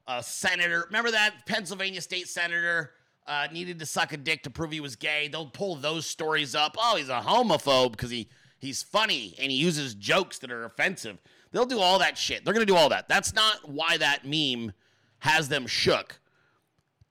a 0.07 0.23
senator. 0.23 0.85
Remember 0.87 1.13
that 1.13 1.47
Pennsylvania 1.47 2.01
state 2.01 2.29
senator 2.29 2.91
uh, 3.27 3.49
needed 3.53 3.79
to 3.79 3.87
suck 3.87 4.13
a 4.13 4.17
dick 4.19 4.43
to 4.43 4.51
prove 4.51 4.71
he 4.71 4.81
was 4.81 4.97
gay? 4.97 5.29
They'll 5.29 5.47
pull 5.47 5.77
those 5.77 6.07
stories 6.07 6.55
up. 6.55 6.77
Oh, 6.79 6.97
he's 6.97 7.09
a 7.09 7.21
homophobe 7.21 7.93
because 7.93 8.11
he, 8.11 8.29
he's 8.59 8.83
funny 8.83 9.35
and 9.39 9.51
he 9.51 9.57
uses 9.57 9.95
jokes 9.95 10.39
that 10.41 10.51
are 10.51 10.65
offensive. 10.65 11.19
They'll 11.55 11.67
do 11.67 11.79
all 11.79 12.01
that 12.01 12.19
shit. 12.19 12.45
They're 12.45 12.53
going 12.53 12.67
to 12.67 12.73
do 12.73 12.77
all 12.77 12.89
that. 12.89 13.09
That's 13.09 13.33
not 13.33 13.69
why 13.69 13.97
that 13.99 14.27
meme 14.27 14.73
has 15.21 15.49
them 15.49 15.69
shook. 15.69 16.19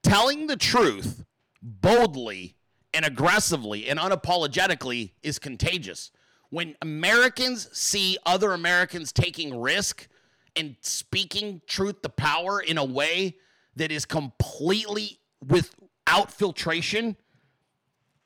Telling 0.03 0.47
the 0.47 0.57
truth 0.57 1.23
boldly 1.61 2.57
and 2.93 3.05
aggressively 3.05 3.87
and 3.87 3.97
unapologetically 3.97 5.11
is 5.23 5.39
contagious. 5.39 6.11
When 6.49 6.75
Americans 6.81 7.69
see 7.71 8.17
other 8.25 8.51
Americans 8.51 9.13
taking 9.13 9.61
risk 9.61 10.09
and 10.57 10.75
speaking 10.81 11.61
truth 11.65 12.01
to 12.01 12.09
power 12.09 12.59
in 12.59 12.77
a 12.77 12.83
way 12.83 13.37
that 13.77 13.93
is 13.93 14.03
completely 14.03 15.19
without 15.47 16.33
filtration, 16.33 17.15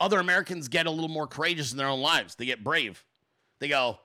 other 0.00 0.18
Americans 0.18 0.66
get 0.66 0.86
a 0.86 0.90
little 0.90 1.08
more 1.08 1.28
courageous 1.28 1.70
in 1.70 1.78
their 1.78 1.86
own 1.86 2.00
lives. 2.00 2.34
They 2.34 2.44
get 2.44 2.64
brave. 2.64 3.04
They 3.60 3.68
go, 3.68 4.00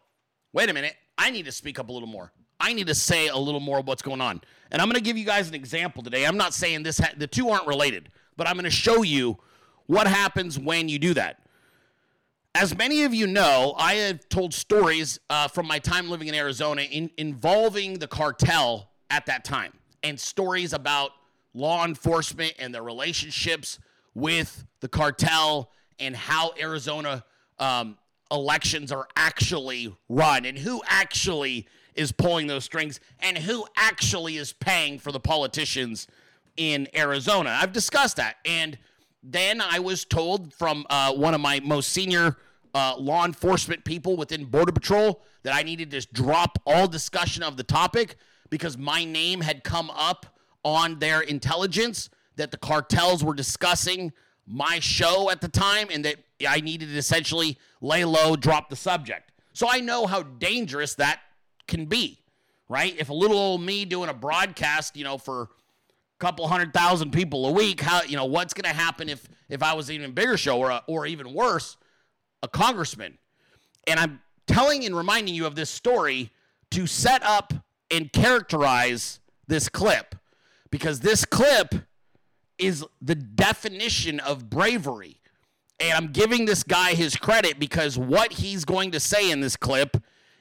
wait 0.54 0.70
a 0.70 0.74
minute, 0.74 0.96
I 1.24 1.30
need 1.30 1.46
to 1.46 1.54
speak 1.54 1.80
up 1.80 1.88
a 1.88 1.92
little 1.94 2.08
more. 2.10 2.34
I 2.60 2.74
need 2.74 2.88
to 2.88 2.96
say 2.96 3.30
a 3.30 3.38
little 3.38 3.62
more 3.62 3.80
of 3.80 3.88
what's 3.88 4.02
going 4.02 4.20
on. 4.20 4.42
And 4.72 4.82
I'm 4.82 4.90
going 4.90 5.02
to 5.02 5.02
give 5.02 5.18
you 5.18 5.24
guys 5.24 5.48
an 5.48 5.56
example 5.56 6.04
today. 6.04 6.26
I'm 6.26 6.36
not 6.36 6.54
saying 6.54 6.84
this, 6.84 6.98
ha- 7.00 7.14
the 7.16 7.28
two 7.28 7.48
aren't 7.50 7.66
related, 7.66 8.10
but 8.36 8.46
I'm 8.46 8.56
going 8.56 8.66
to 8.66 8.70
show 8.70 9.04
you 9.04 9.38
what 9.86 10.06
happens 10.06 10.60
when 10.60 10.90
you 10.90 11.00
do 11.00 11.14
that. 11.14 11.40
As 12.54 12.76
many 12.78 13.04
of 13.06 13.14
you 13.14 13.26
know, 13.26 13.74
I 13.78 13.94
have 13.96 14.28
told 14.28 14.54
stories 14.54 15.18
uh, 15.30 15.48
from 15.48 15.66
my 15.66 15.80
time 15.80 16.10
living 16.10 16.28
in 16.28 16.36
Arizona 16.36 16.82
in, 16.82 17.10
involving 17.18 18.00
the 18.00 18.08
cartel 18.08 18.90
at 19.10 19.26
that 19.28 19.46
time. 19.46 19.72
and 20.04 20.20
stories 20.20 20.74
about 20.74 21.12
law 21.54 21.86
enforcement 21.86 22.54
and 22.60 22.76
their 22.76 22.84
relationships 22.84 23.80
with 24.14 24.66
the 24.82 24.90
cartel 24.90 25.72
and 26.00 26.16
how 26.16 26.52
Arizona 26.60 27.24
um, 27.60 27.98
elections 28.34 28.92
are 28.92 29.08
actually 29.16 29.96
run 30.10 30.46
and 30.46 30.58
who 30.58 30.82
actually 30.88 31.68
is 31.96 32.12
pulling 32.12 32.48
those 32.48 32.64
strings 32.64 33.00
and 33.20 33.38
who 33.38 33.66
actually 33.78 34.38
is 34.38 34.52
paying 34.52 34.98
for 34.98 35.12
the 35.12 35.20
politicians 35.20 36.08
in 36.58 36.88
Arizona. 36.96 37.58
I've 37.62 37.72
discussed 37.72 38.18
that. 38.18 38.38
And 38.46 38.78
then 39.22 39.62
I 39.62 39.80
was 39.80 40.04
told 40.04 40.54
from 40.54 40.86
uh, 40.90 41.14
one 41.14 41.34
of 41.34 41.42
my 41.42 41.60
most 41.62 41.90
senior 41.90 42.38
uh, 42.74 42.96
law 42.98 43.26
enforcement 43.26 43.86
people 43.86 44.18
within 44.18 44.46
Border 44.46 44.72
Patrol 44.72 45.22
that 45.44 45.56
I 45.56 45.62
needed 45.62 45.92
to 45.92 46.02
drop 46.12 46.58
all 46.66 46.88
discussion 46.88 47.44
of 47.44 47.56
the 47.56 47.64
topic 47.64 48.16
because 48.50 48.78
my 48.78 49.06
name 49.06 49.42
had 49.42 49.64
come 49.64 49.92
up 49.92 50.26
on 50.64 51.00
their 51.00 51.22
intelligence 51.22 52.10
that 52.36 52.52
the 52.52 52.58
cartels 52.58 53.24
were 53.24 53.36
discussing 53.36 54.12
my 54.46 54.80
show 54.80 55.30
at 55.30 55.42
the 55.42 55.48
time 55.48 55.88
and 55.92 56.04
that 56.04 56.18
I 56.48 56.58
needed 56.58 56.90
to 56.90 56.98
essentially 56.98 57.58
lay 57.82 58.06
low, 58.06 58.36
drop 58.36 58.70
the 58.70 58.76
subject. 58.76 59.32
So 59.54 59.68
I 59.70 59.80
know 59.80 60.08
how 60.08 60.24
dangerous 60.24 60.96
that 60.96 61.22
can 61.68 61.86
be, 61.86 62.20
right? 62.70 62.96
If 62.98 63.10
a 63.10 63.14
little 63.14 63.38
old 63.38 63.62
me 63.62 63.86
doing 63.86 64.10
a 64.10 64.14
broadcast, 64.14 64.98
you 64.98 65.04
know, 65.04 65.18
for 65.18 65.44
a 65.44 65.48
couple 66.20 66.48
hundred 66.48 66.74
thousand 66.74 67.12
people 67.12 67.46
a 67.48 67.52
week, 67.52 67.82
how 67.82 68.02
you 68.04 68.16
know 68.16 68.26
what's 68.26 68.54
going 68.54 68.70
to 68.72 68.76
happen 68.76 69.10
if 69.10 69.28
if 69.50 69.62
I 69.62 69.74
was 69.74 69.90
an 69.90 69.96
even 69.96 70.12
bigger 70.12 70.38
show 70.38 70.58
or 70.58 70.72
a, 70.72 70.84
or 70.88 71.06
even 71.06 71.34
worse, 71.34 71.78
a 72.42 72.48
congressman. 72.48 73.18
And 73.86 74.00
I'm 74.00 74.22
telling 74.48 74.86
and 74.86 74.96
reminding 74.96 75.36
you 75.36 75.46
of 75.46 75.56
this 75.56 75.70
story 75.70 76.32
to 76.72 76.88
set 76.88 77.24
up 77.24 77.54
and 77.92 78.12
characterize 78.12 79.20
this 79.48 79.70
clip 79.70 80.16
because 80.72 81.02
this 81.02 81.26
clip 81.26 81.76
is 82.58 82.84
the 83.02 83.16
definition 83.16 84.20
of 84.20 84.50
bravery. 84.50 85.20
And 85.84 85.92
I'm 85.92 86.14
giving 86.14 86.46
this 86.46 86.64
guy 86.64 86.94
his 86.94 87.18
credit 87.18 87.60
because 87.60 87.98
what 87.98 88.32
he's 88.32 88.64
going 88.64 88.92
to 88.92 89.02
say 89.02 89.32
in 89.32 89.42
this 89.42 89.58
clip 89.58 89.98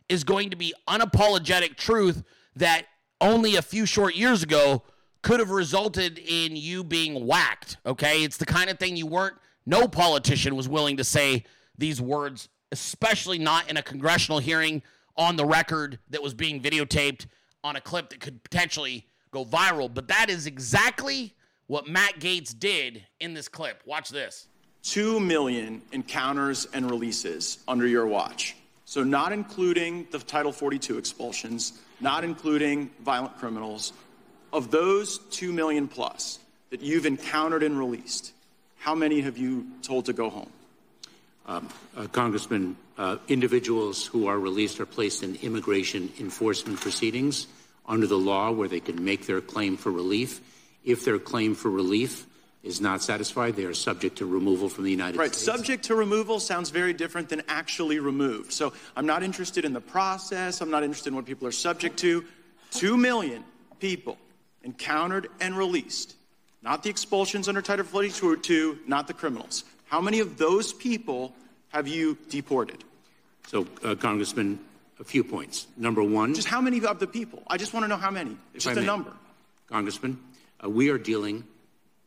is 0.08 0.22
going 0.22 0.50
to 0.50 0.56
be 0.56 0.72
unapologetic 0.86 1.76
truth 1.76 2.22
that 2.54 2.86
only 3.20 3.56
a 3.56 3.62
few 3.62 3.84
short 3.84 4.14
years 4.14 4.44
ago 4.44 4.84
could 5.20 5.40
have 5.40 5.50
resulted 5.50 6.20
in 6.20 6.54
you 6.54 6.84
being 6.84 7.26
whacked. 7.26 7.76
Okay. 7.84 8.22
It's 8.22 8.36
the 8.36 8.46
kind 8.46 8.70
of 8.70 8.78
thing 8.78 8.96
you 8.96 9.06
weren't, 9.06 9.34
no 9.66 9.88
politician 9.88 10.54
was 10.54 10.68
willing 10.68 10.96
to 10.98 11.04
say 11.04 11.44
these 11.76 12.00
words, 12.00 12.48
especially 12.70 13.38
not 13.38 13.68
in 13.68 13.76
a 13.76 13.82
congressional 13.82 14.38
hearing 14.38 14.80
on 15.16 15.34
the 15.34 15.44
record 15.44 15.98
that 16.10 16.22
was 16.22 16.34
being 16.34 16.60
videotaped 16.60 17.26
on 17.64 17.74
a 17.74 17.80
clip 17.80 18.10
that 18.10 18.20
could 18.20 18.44
potentially 18.44 19.08
go 19.32 19.44
viral. 19.44 19.92
But 19.92 20.06
that 20.06 20.30
is 20.30 20.46
exactly 20.46 21.34
what 21.66 21.88
Matt 21.88 22.20
Gaetz 22.20 22.56
did 22.56 23.04
in 23.18 23.34
this 23.34 23.48
clip. 23.48 23.82
Watch 23.84 24.08
this. 24.08 24.46
2 24.82 25.20
million 25.20 25.82
encounters 25.92 26.66
and 26.72 26.90
releases 26.90 27.58
under 27.68 27.86
your 27.86 28.06
watch. 28.06 28.56
So, 28.84 29.04
not 29.04 29.32
including 29.32 30.06
the 30.10 30.18
Title 30.18 30.52
42 30.52 30.98
expulsions, 30.98 31.72
not 32.00 32.24
including 32.24 32.90
violent 33.00 33.38
criminals. 33.38 33.92
Of 34.52 34.70
those 34.70 35.18
2 35.30 35.52
million 35.52 35.88
plus 35.88 36.38
that 36.70 36.82
you've 36.82 37.06
encountered 37.06 37.62
and 37.62 37.78
released, 37.78 38.32
how 38.78 38.94
many 38.94 39.22
have 39.22 39.38
you 39.38 39.66
told 39.82 40.06
to 40.06 40.12
go 40.12 40.28
home? 40.28 40.50
Um, 41.46 41.68
uh, 41.96 42.06
Congressman, 42.08 42.76
uh, 42.98 43.16
individuals 43.28 44.06
who 44.06 44.26
are 44.26 44.38
released 44.38 44.78
are 44.80 44.86
placed 44.86 45.22
in 45.22 45.36
immigration 45.36 46.12
enforcement 46.20 46.80
proceedings 46.80 47.46
under 47.86 48.06
the 48.06 48.18
law 48.18 48.50
where 48.50 48.68
they 48.68 48.80
can 48.80 49.04
make 49.04 49.26
their 49.26 49.40
claim 49.40 49.76
for 49.76 49.90
relief. 49.90 50.40
If 50.84 51.04
their 51.04 51.18
claim 51.18 51.54
for 51.54 51.70
relief 51.70 52.26
is 52.62 52.80
not 52.80 53.02
satisfied, 53.02 53.56
they 53.56 53.64
are 53.64 53.74
subject 53.74 54.18
to 54.18 54.26
removal 54.26 54.68
from 54.68 54.84
the 54.84 54.90
United 54.90 55.18
right. 55.18 55.34
States. 55.34 55.48
Right. 55.48 55.56
Subject 55.56 55.84
to 55.84 55.94
removal 55.94 56.38
sounds 56.38 56.70
very 56.70 56.92
different 56.92 57.28
than 57.28 57.42
actually 57.48 57.98
removed. 57.98 58.52
So 58.52 58.72
I'm 58.96 59.06
not 59.06 59.22
interested 59.22 59.64
in 59.64 59.72
the 59.72 59.80
process. 59.80 60.60
I'm 60.60 60.70
not 60.70 60.84
interested 60.84 61.10
in 61.10 61.16
what 61.16 61.26
people 61.26 61.46
are 61.48 61.52
subject 61.52 61.98
to. 61.98 62.24
Two 62.70 62.96
million 62.96 63.44
people 63.80 64.16
encountered 64.62 65.28
and 65.40 65.56
released. 65.56 66.14
Not 66.62 66.84
the 66.84 66.90
expulsions 66.90 67.48
under 67.48 67.60
Title 67.60 67.84
42, 67.84 68.78
not 68.86 69.08
the 69.08 69.14
criminals. 69.14 69.64
How 69.86 70.00
many 70.00 70.20
of 70.20 70.38
those 70.38 70.72
people 70.72 71.34
have 71.70 71.88
you 71.88 72.16
deported? 72.28 72.84
So, 73.48 73.66
uh, 73.82 73.96
Congressman, 73.96 74.60
a 75.00 75.04
few 75.04 75.24
points. 75.24 75.66
Number 75.76 76.02
one. 76.02 76.32
Just 76.34 76.46
how 76.46 76.60
many 76.60 76.84
of 76.84 77.00
the 77.00 77.08
people? 77.08 77.42
I 77.48 77.56
just 77.56 77.74
want 77.74 77.82
to 77.84 77.88
know 77.88 77.96
how 77.96 78.12
many. 78.12 78.36
It's 78.54 78.64
just 78.64 78.78
a 78.78 78.82
number. 78.82 79.12
Congressman, 79.68 80.20
uh, 80.64 80.70
we 80.70 80.90
are 80.90 80.98
dealing 80.98 81.42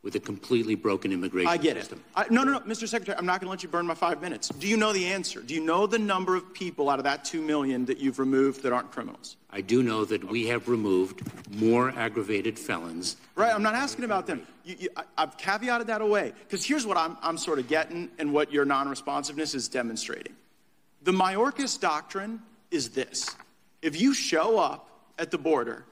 with 0.06 0.14
a 0.14 0.20
completely 0.20 0.76
broken 0.76 1.10
immigration 1.10 1.48
I 1.48 1.56
get 1.56 1.76
system. 1.76 1.98
it. 1.98 2.04
I, 2.14 2.32
no, 2.32 2.44
no, 2.44 2.52
no, 2.52 2.60
Mr. 2.60 2.86
Secretary, 2.86 3.18
I'm 3.18 3.26
not 3.26 3.40
going 3.40 3.48
to 3.48 3.50
let 3.50 3.64
you 3.64 3.68
burn 3.68 3.88
my 3.88 3.94
five 3.94 4.22
minutes. 4.22 4.50
Do 4.50 4.68
you 4.68 4.76
know 4.76 4.92
the 4.92 5.04
answer? 5.04 5.40
Do 5.40 5.52
you 5.52 5.60
know 5.60 5.88
the 5.88 5.98
number 5.98 6.36
of 6.36 6.54
people 6.54 6.88
out 6.88 7.00
of 7.00 7.04
that 7.06 7.24
two 7.24 7.42
million 7.42 7.84
that 7.86 7.98
you've 7.98 8.20
removed 8.20 8.62
that 8.62 8.72
aren't 8.72 8.92
criminals? 8.92 9.36
I 9.50 9.62
do 9.62 9.82
know 9.82 10.04
that 10.04 10.22
we 10.22 10.46
have 10.46 10.68
removed 10.68 11.22
more 11.56 11.90
aggravated 11.90 12.56
felons. 12.56 13.16
Right, 13.34 13.52
I'm 13.52 13.64
not 13.64 13.74
asking 13.74 14.04
about 14.04 14.28
them. 14.28 14.46
You, 14.64 14.76
you, 14.78 14.88
I, 14.96 15.02
have 15.18 15.36
caveated 15.38 15.86
that 15.86 16.00
away 16.00 16.32
because 16.38 16.64
here's 16.64 16.86
what 16.86 16.96
I'm, 16.96 17.16
I'm 17.20 17.36
sort 17.36 17.58
of 17.58 17.66
getting 17.66 18.08
and 18.20 18.32
what 18.32 18.52
your 18.52 18.64
non-responsiveness 18.64 19.56
is 19.56 19.66
demonstrating. 19.66 20.34
The 21.02 21.10
Mayorkas 21.10 21.80
doctrine 21.80 22.40
is 22.70 22.90
this: 22.90 23.34
if 23.82 24.00
you 24.00 24.14
show 24.14 24.56
up 24.56 24.88
at 25.18 25.32
the 25.32 25.38
border 25.38 25.84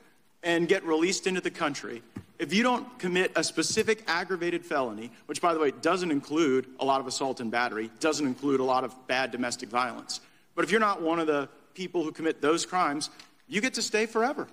and 0.44 0.68
get 0.68 0.84
released 0.84 1.26
into 1.26 1.40
the 1.40 1.50
country 1.50 2.02
if 2.38 2.52
you 2.52 2.62
don't 2.62 2.98
commit 2.98 3.32
a 3.36 3.44
specific 3.44 4.02
aggravated 4.06 4.64
felony, 4.64 5.10
which, 5.26 5.40
by 5.40 5.54
the 5.54 5.60
way, 5.60 5.70
doesn't 5.70 6.10
include 6.10 6.66
a 6.80 6.84
lot 6.84 7.00
of 7.00 7.06
assault 7.06 7.40
and 7.40 7.50
battery, 7.50 7.90
doesn't 8.00 8.26
include 8.26 8.60
a 8.60 8.64
lot 8.64 8.84
of 8.84 8.94
bad 9.06 9.30
domestic 9.30 9.68
violence, 9.68 10.20
but 10.54 10.64
if 10.64 10.70
you're 10.70 10.80
not 10.80 11.00
one 11.00 11.18
of 11.18 11.26
the 11.26 11.48
people 11.74 12.02
who 12.02 12.12
commit 12.12 12.40
those 12.40 12.66
crimes, 12.66 13.10
you 13.48 13.60
get 13.60 13.74
to 13.74 13.82
stay 13.82 14.06
forever. 14.06 14.48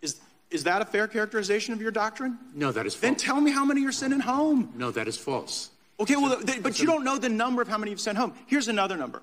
Is, 0.00 0.18
is 0.50 0.64
that 0.64 0.82
a 0.82 0.84
fair 0.84 1.06
characterization 1.06 1.74
of 1.74 1.80
your 1.80 1.90
doctrine? 1.90 2.38
No, 2.54 2.72
that 2.72 2.86
is 2.86 2.94
false. 2.94 3.00
Then 3.02 3.16
tell 3.16 3.40
me 3.40 3.50
how 3.50 3.64
many 3.64 3.82
you're 3.82 3.92
sending 3.92 4.20
home. 4.20 4.72
No, 4.76 4.90
that 4.90 5.08
is 5.08 5.16
false. 5.16 5.70
Okay, 5.98 6.16
well, 6.16 6.38
they, 6.40 6.58
but 6.58 6.78
you 6.78 6.86
don't 6.86 7.04
know 7.04 7.18
the 7.18 7.28
number 7.28 7.62
of 7.62 7.68
how 7.68 7.78
many 7.78 7.90
you've 7.90 8.00
sent 8.00 8.18
home. 8.18 8.34
Here's 8.46 8.68
another 8.68 8.96
number. 8.96 9.22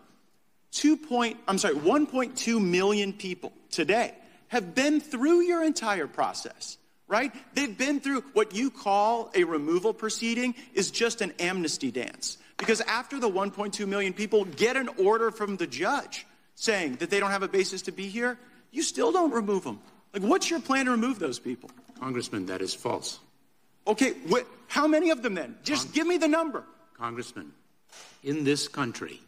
Two 0.71 0.97
point, 0.97 1.37
I'm 1.47 1.59
sorry, 1.59 1.75
1.2 1.75 2.63
million 2.63 3.13
people 3.13 3.53
today 3.69 4.13
have 4.53 4.73
been 4.73 5.01
through 5.01 5.41
your 5.41 5.63
entire 5.63 6.07
process 6.07 6.77
right? 7.07 7.31
They've 7.53 7.77
been 7.77 7.99
through 7.99 8.21
what 8.33 8.55
you 8.55 8.71
call 8.71 9.29
a 9.35 9.43
removal 9.43 9.93
proceeding 9.93 10.55
is 10.73 10.89
just 10.89 11.21
an 11.21 11.33
amnesty 11.39 11.91
dance. 11.91 12.37
Because 12.57 12.81
after 12.81 13.19
the 13.19 13.29
1.2 13.29 13.87
million 13.87 14.13
people 14.13 14.45
get 14.45 14.77
an 14.77 14.89
order 14.97 15.29
from 15.29 15.57
the 15.57 15.67
judge 15.67 16.25
saying 16.55 16.95
that 16.95 17.09
they 17.09 17.19
don't 17.19 17.31
have 17.31 17.43
a 17.43 17.47
basis 17.47 17.83
to 17.83 17.91
be 17.91 18.07
here, 18.07 18.37
you 18.71 18.81
still 18.81 19.11
don't 19.11 19.31
remove 19.31 19.63
them. 19.63 19.79
Like, 20.13 20.23
what's 20.23 20.49
your 20.49 20.59
plan 20.59 20.85
to 20.85 20.91
remove 20.91 21.19
those 21.19 21.39
people? 21.39 21.69
Congressman, 21.99 22.47
that 22.47 22.61
is 22.61 22.73
false. 22.73 23.19
Okay, 23.85 24.13
wh- 24.31 24.45
how 24.67 24.87
many 24.87 25.09
of 25.09 25.21
them 25.21 25.35
then? 25.35 25.57
Just 25.63 25.87
Cong- 25.87 25.93
give 25.93 26.07
me 26.07 26.17
the 26.17 26.27
number. 26.27 26.63
Congressman, 26.97 27.51
in 28.23 28.43
this 28.43 28.67
country, 28.67 29.19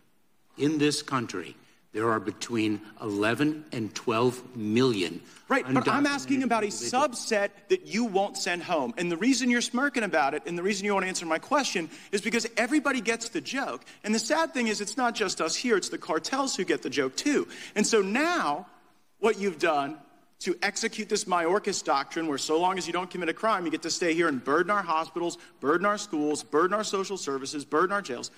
in 0.57 0.77
this 0.77 1.01
country, 1.01 1.55
there 1.95 2.11
are 2.11 2.19
between 2.19 2.81
11 3.01 3.63
and 3.71 3.95
12 3.95 4.57
million. 4.57 5.21
Right, 5.47 5.65
but 5.73 5.87
I'm 5.87 6.05
asking 6.05 6.43
about 6.43 6.65
a 6.65 6.67
subset 6.67 7.51
that 7.69 7.87
you 7.87 8.03
won't 8.03 8.35
send 8.35 8.63
home. 8.63 8.93
And 8.97 9.09
the 9.09 9.15
reason 9.15 9.49
you're 9.49 9.61
smirking 9.61 10.03
about 10.03 10.33
it 10.33 10.43
and 10.45 10.57
the 10.57 10.61
reason 10.61 10.85
you 10.85 10.93
won't 10.93 11.05
answer 11.05 11.25
my 11.25 11.39
question 11.39 11.89
is 12.11 12.19
because 12.19 12.45
everybody 12.57 12.99
gets 12.99 13.29
the 13.29 13.39
joke. 13.39 13.85
And 14.03 14.13
the 14.13 14.19
sad 14.19 14.53
thing 14.53 14.67
is, 14.67 14.81
it's 14.81 14.97
not 14.97 15.15
just 15.15 15.39
us 15.39 15.55
here, 15.55 15.77
it's 15.77 15.87
the 15.87 15.97
cartels 15.97 16.53
who 16.53 16.65
get 16.65 16.81
the 16.81 16.89
joke 16.89 17.15
too. 17.15 17.47
And 17.75 17.87
so 17.87 18.01
now, 18.01 18.67
what 19.19 19.39
you've 19.39 19.59
done 19.59 19.97
to 20.39 20.53
execute 20.61 21.07
this 21.07 21.23
Mayorkas 21.23 21.81
doctrine, 21.81 22.27
where 22.27 22.37
so 22.37 22.59
long 22.59 22.77
as 22.77 22.87
you 22.87 22.91
don't 22.91 23.09
commit 23.09 23.29
a 23.29 23.33
crime, 23.33 23.63
you 23.63 23.71
get 23.71 23.83
to 23.83 23.89
stay 23.89 24.13
here 24.13 24.27
and 24.27 24.43
burden 24.43 24.69
our 24.69 24.83
hospitals, 24.83 25.37
burden 25.61 25.85
our 25.85 25.97
schools, 25.97 26.43
burden 26.43 26.73
our 26.73 26.83
social 26.83 27.15
services, 27.15 27.63
burden 27.63 27.93
our 27.93 28.01
jails. 28.01 28.31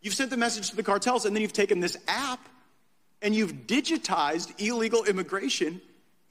You've 0.00 0.14
sent 0.14 0.30
the 0.30 0.38
message 0.38 0.70
to 0.70 0.76
the 0.76 0.82
cartels, 0.82 1.26
and 1.26 1.36
then 1.36 1.42
you've 1.42 1.52
taken 1.52 1.80
this 1.80 1.98
app 2.08 2.40
and 3.22 3.34
you've 3.34 3.66
digitized 3.66 4.60
illegal 4.60 5.04
immigration 5.04 5.80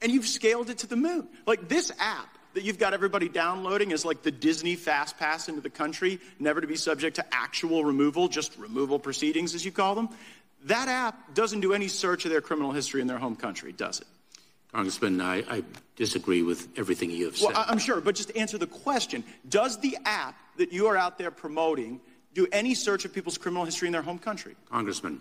and 0.00 0.12
you've 0.12 0.26
scaled 0.26 0.70
it 0.70 0.78
to 0.78 0.86
the 0.86 0.96
moon. 0.96 1.28
Like 1.46 1.68
this 1.68 1.92
app 1.98 2.38
that 2.54 2.64
you've 2.64 2.78
got 2.78 2.94
everybody 2.94 3.28
downloading 3.28 3.90
is 3.90 4.04
like 4.04 4.22
the 4.22 4.30
Disney 4.30 4.74
Fast 4.74 5.18
Pass 5.18 5.48
into 5.48 5.60
the 5.60 5.70
country, 5.70 6.18
never 6.38 6.60
to 6.60 6.66
be 6.66 6.76
subject 6.76 7.16
to 7.16 7.24
actual 7.32 7.84
removal, 7.84 8.28
just 8.28 8.56
removal 8.58 8.98
proceedings, 8.98 9.54
as 9.54 9.64
you 9.64 9.72
call 9.72 9.94
them. 9.94 10.08
That 10.64 10.88
app 10.88 11.34
doesn't 11.34 11.60
do 11.60 11.72
any 11.72 11.88
search 11.88 12.24
of 12.24 12.30
their 12.30 12.40
criminal 12.40 12.72
history 12.72 13.00
in 13.00 13.06
their 13.06 13.18
home 13.18 13.36
country, 13.36 13.72
does 13.72 14.00
it? 14.00 14.06
Congressman, 14.72 15.20
I, 15.20 15.44
I 15.48 15.62
disagree 15.96 16.42
with 16.42 16.68
everything 16.76 17.10
you 17.10 17.26
have 17.26 17.36
said. 17.36 17.52
Well, 17.52 17.64
I'm 17.68 17.78
sure, 17.78 18.00
but 18.00 18.14
just 18.14 18.36
answer 18.36 18.58
the 18.58 18.66
question 18.66 19.24
Does 19.48 19.78
the 19.78 19.96
app 20.04 20.36
that 20.56 20.72
you 20.72 20.86
are 20.88 20.96
out 20.96 21.16
there 21.16 21.30
promoting 21.30 22.00
do 22.34 22.46
any 22.52 22.74
search 22.74 23.04
of 23.04 23.12
people's 23.12 23.38
criminal 23.38 23.64
history 23.64 23.88
in 23.88 23.92
their 23.92 24.02
home 24.02 24.18
country? 24.18 24.56
Congressman, 24.70 25.20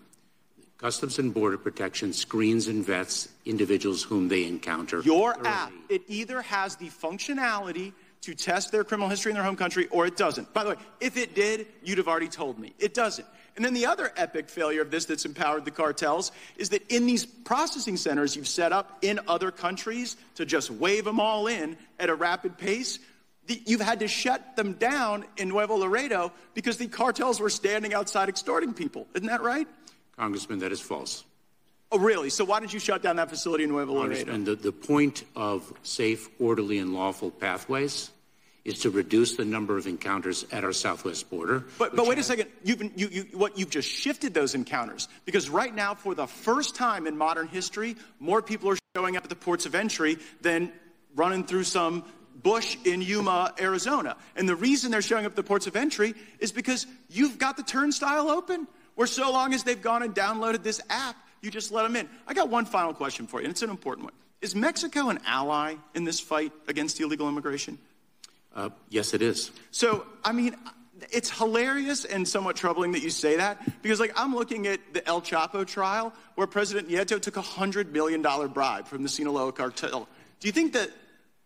Customs 0.77 1.17
and 1.17 1.33
Border 1.33 1.57
Protection 1.57 2.13
screens 2.13 2.67
and 2.67 2.85
vets 2.85 3.29
individuals 3.45 4.03
whom 4.03 4.27
they 4.27 4.45
encounter. 4.45 5.01
Your 5.01 5.33
early. 5.33 5.47
app, 5.47 5.73
it 5.89 6.03
either 6.07 6.41
has 6.43 6.75
the 6.75 6.89
functionality 6.89 7.93
to 8.21 8.35
test 8.35 8.71
their 8.71 8.83
criminal 8.83 9.09
history 9.09 9.31
in 9.31 9.35
their 9.35 9.43
home 9.43 9.55
country 9.55 9.87
or 9.87 10.05
it 10.05 10.15
doesn't. 10.17 10.53
By 10.53 10.63
the 10.63 10.69
way, 10.71 10.75
if 10.99 11.17
it 11.17 11.33
did, 11.33 11.65
you'd 11.83 11.97
have 11.97 12.07
already 12.07 12.27
told 12.27 12.59
me. 12.59 12.73
It 12.77 12.93
doesn't. 12.93 13.27
And 13.55 13.65
then 13.65 13.73
the 13.73 13.87
other 13.87 14.11
epic 14.15 14.49
failure 14.49 14.83
of 14.83 14.91
this 14.91 15.05
that's 15.05 15.25
empowered 15.25 15.65
the 15.65 15.71
cartels 15.71 16.31
is 16.57 16.69
that 16.69 16.91
in 16.91 17.07
these 17.07 17.25
processing 17.25 17.97
centers 17.97 18.35
you've 18.35 18.47
set 18.47 18.71
up 18.71 18.99
in 19.01 19.19
other 19.27 19.49
countries 19.49 20.15
to 20.35 20.45
just 20.45 20.69
wave 20.69 21.05
them 21.05 21.19
all 21.19 21.47
in 21.47 21.75
at 21.99 22.09
a 22.09 22.15
rapid 22.15 22.59
pace, 22.59 22.99
the, 23.47 23.59
you've 23.65 23.81
had 23.81 24.01
to 24.01 24.07
shut 24.07 24.55
them 24.55 24.73
down 24.73 25.25
in 25.37 25.49
Nuevo 25.49 25.75
Laredo 25.75 26.31
because 26.53 26.77
the 26.77 26.87
cartels 26.87 27.39
were 27.39 27.49
standing 27.49 27.95
outside 27.95 28.29
extorting 28.29 28.75
people. 28.75 29.07
Isn't 29.15 29.27
that 29.27 29.41
right? 29.41 29.67
Congressman, 30.17 30.59
that 30.59 30.71
is 30.71 30.81
false. 30.81 31.23
Oh, 31.91 31.99
really? 31.99 32.29
So 32.29 32.43
why 32.43 32.59
did 32.59 32.73
you 32.73 32.79
shut 32.79 33.01
down 33.01 33.15
that 33.15 33.29
facility 33.29 33.63
in 33.63 33.69
Nuevo 33.69 33.93
Laredo? 33.93 34.33
And 34.33 34.45
the, 34.45 34.55
the 34.55 34.73
point 34.73 35.23
of 35.35 35.71
safe, 35.83 36.27
orderly, 36.39 36.79
and 36.79 36.93
lawful 36.93 37.31
pathways 37.31 38.11
is 38.65 38.79
to 38.79 38.89
reduce 38.89 39.37
the 39.37 39.45
number 39.45 39.77
of 39.77 39.87
encounters 39.87 40.45
at 40.51 40.65
our 40.65 40.73
southwest 40.73 41.29
border. 41.29 41.63
But, 41.79 41.95
but 41.95 42.05
wait 42.05 42.17
a 42.17 42.23
second. 42.23 42.49
You've, 42.65 42.81
you, 42.99 43.07
you, 43.07 43.21
what, 43.31 43.57
you've 43.57 43.69
just 43.69 43.87
shifted 43.87 44.33
those 44.33 44.53
encounters 44.55 45.07
because 45.23 45.49
right 45.49 45.73
now, 45.73 45.95
for 45.95 46.13
the 46.13 46.27
first 46.27 46.75
time 46.75 47.07
in 47.07 47.17
modern 47.17 47.47
history, 47.47 47.95
more 48.19 48.41
people 48.41 48.69
are 48.71 48.77
showing 48.93 49.15
up 49.15 49.23
at 49.23 49.29
the 49.29 49.37
ports 49.37 49.65
of 49.65 49.73
entry 49.73 50.17
than 50.41 50.73
running 51.15 51.45
through 51.45 51.63
some 51.63 52.03
bush 52.43 52.77
in 52.83 53.01
Yuma, 53.01 53.53
Arizona. 53.59 54.17
And 54.35 54.49
the 54.49 54.55
reason 54.55 54.91
they're 54.91 55.01
showing 55.01 55.25
up 55.25 55.31
at 55.31 55.35
the 55.37 55.43
ports 55.43 55.67
of 55.67 55.77
entry 55.77 56.13
is 56.39 56.51
because 56.51 56.85
you've 57.09 57.37
got 57.37 57.55
the 57.55 57.63
turnstile 57.63 58.29
open 58.29 58.67
where 58.97 59.07
so 59.07 59.31
long 59.31 59.53
as 59.53 59.63
they've 59.63 59.81
gone 59.81 60.01
and 60.01 60.13
downloaded 60.13 60.63
this 60.63 60.81
app, 60.89 61.15
you 61.41 61.51
just 61.51 61.71
let 61.71 61.83
them 61.83 61.95
in. 61.95 62.09
I 62.27 62.33
got 62.33 62.49
one 62.49 62.65
final 62.65 62.95
question 62.95 63.27
for 63.27 63.39
you, 63.39 63.45
and 63.45 63.51
it's 63.51 63.61
an 63.61 63.69
important 63.69 64.05
one. 64.05 64.13
Is 64.41 64.55
Mexico 64.55 65.09
an 65.09 65.19
ally 65.23 65.75
in 65.93 66.03
this 66.03 66.19
fight 66.19 66.51
against 66.67 66.99
illegal 66.99 67.29
immigration? 67.29 67.77
Uh, 68.55 68.69
yes, 68.89 69.13
it 69.13 69.21
is. 69.21 69.51
So, 69.69 70.03
I 70.25 70.31
mean, 70.31 70.55
it's 71.11 71.29
hilarious 71.29 72.05
and 72.05 72.27
somewhat 72.27 72.55
troubling 72.55 72.91
that 72.93 73.03
you 73.03 73.11
say 73.11 73.37
that 73.37 73.61
because, 73.83 73.99
like, 73.99 74.13
I'm 74.15 74.33
looking 74.33 74.65
at 74.65 74.79
the 74.95 75.07
El 75.07 75.21
Chapo 75.21 75.65
trial 75.65 76.11
where 76.33 76.47
President 76.47 76.89
Nieto 76.89 77.21
took 77.21 77.37
a 77.37 77.41
$100 77.43 77.91
million 77.91 78.23
bribe 78.49 78.87
from 78.87 79.03
the 79.03 79.09
Sinaloa 79.09 79.51
cartel. 79.51 80.09
Do 80.39 80.47
you 80.47 80.51
think 80.51 80.73
that 80.73 80.89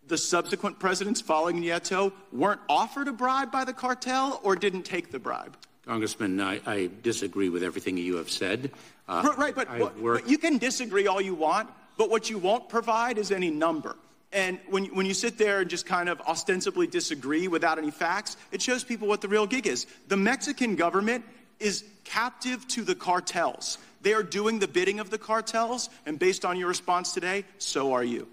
the 0.07 0.17
subsequent 0.17 0.79
presidents 0.79 1.19
following 1.19 1.61
Nieto 1.61 2.13
weren't 2.31 2.61
offered 2.69 3.09
a 3.09 3.13
bribe 3.13 3.51
by 3.51 3.65
the 3.65 3.73
cartel 3.73 4.39
or 4.41 4.55
didn't 4.55 4.83
take 4.83 5.11
the 5.11 5.19
bribe? 5.19 5.57
Congressman, 5.85 6.39
I, 6.39 6.61
I 6.65 6.89
disagree 7.01 7.49
with 7.49 7.63
everything 7.63 7.97
you 7.97 8.17
have 8.17 8.29
said. 8.29 8.71
Uh, 9.07 9.33
right, 9.37 9.55
but, 9.55 9.67
but 9.77 10.29
you 10.29 10.37
can 10.37 10.57
disagree 10.57 11.07
all 11.07 11.19
you 11.19 11.33
want, 11.33 11.69
but 11.97 12.09
what 12.09 12.29
you 12.29 12.37
won't 12.37 12.69
provide 12.69 13.17
is 13.17 13.31
any 13.31 13.49
number. 13.49 13.95
And 14.31 14.59
when, 14.69 14.85
when 14.95 15.05
you 15.05 15.13
sit 15.13 15.37
there 15.37 15.59
and 15.59 15.69
just 15.69 15.85
kind 15.85 16.07
of 16.07 16.21
ostensibly 16.21 16.87
disagree 16.87 17.47
without 17.47 17.77
any 17.77 17.91
facts, 17.91 18.37
it 18.51 18.61
shows 18.61 18.83
people 18.83 19.07
what 19.07 19.21
the 19.21 19.27
real 19.27 19.45
gig 19.45 19.67
is. 19.67 19.87
The 20.07 20.17
Mexican 20.17 20.75
government 20.75 21.25
is 21.59 21.83
captive 22.05 22.65
to 22.69 22.83
the 22.83 22.95
cartels. 22.95 23.77
They 24.01 24.13
are 24.13 24.23
doing 24.23 24.59
the 24.59 24.67
bidding 24.67 24.99
of 24.99 25.09
the 25.09 25.17
cartels, 25.17 25.89
and 26.05 26.17
based 26.17 26.45
on 26.45 26.57
your 26.57 26.67
response 26.67 27.13
today, 27.13 27.43
so 27.57 27.93
are 27.93 28.03
you. 28.03 28.27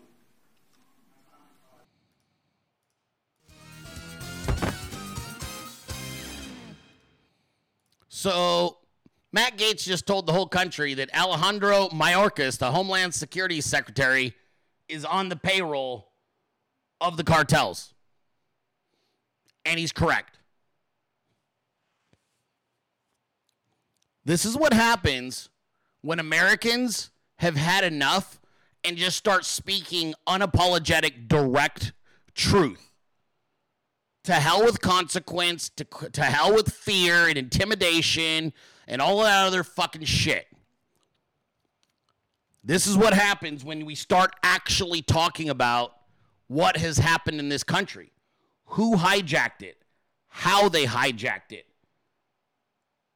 So, 8.18 8.78
Matt 9.32 9.58
Gaetz 9.58 9.84
just 9.84 10.04
told 10.04 10.26
the 10.26 10.32
whole 10.32 10.48
country 10.48 10.92
that 10.94 11.08
Alejandro 11.16 11.88
Mayorkas, 11.90 12.58
the 12.58 12.72
Homeland 12.72 13.14
Security 13.14 13.60
Secretary, 13.60 14.34
is 14.88 15.04
on 15.04 15.28
the 15.28 15.36
payroll 15.36 16.10
of 17.00 17.16
the 17.16 17.22
cartels. 17.22 17.94
And 19.64 19.78
he's 19.78 19.92
correct. 19.92 20.40
This 24.24 24.44
is 24.44 24.56
what 24.56 24.72
happens 24.72 25.48
when 26.00 26.18
Americans 26.18 27.12
have 27.36 27.54
had 27.54 27.84
enough 27.84 28.40
and 28.82 28.96
just 28.96 29.16
start 29.16 29.44
speaking 29.44 30.12
unapologetic, 30.26 31.28
direct 31.28 31.92
truth. 32.34 32.87
To 34.28 34.34
hell 34.34 34.62
with 34.62 34.82
consequence, 34.82 35.70
to, 35.70 35.84
to 35.84 36.22
hell 36.22 36.54
with 36.54 36.70
fear 36.70 37.28
and 37.28 37.38
intimidation 37.38 38.52
and 38.86 39.00
all 39.00 39.22
that 39.22 39.46
other 39.46 39.64
fucking 39.64 40.04
shit. 40.04 40.46
This 42.62 42.86
is 42.86 42.94
what 42.94 43.14
happens 43.14 43.64
when 43.64 43.86
we 43.86 43.94
start 43.94 44.32
actually 44.42 45.00
talking 45.00 45.48
about 45.48 45.94
what 46.46 46.76
has 46.76 46.98
happened 46.98 47.40
in 47.40 47.48
this 47.48 47.64
country, 47.64 48.12
who 48.66 48.96
hijacked 48.96 49.62
it, 49.62 49.78
how 50.28 50.68
they 50.68 50.84
hijacked 50.84 51.52
it, 51.52 51.64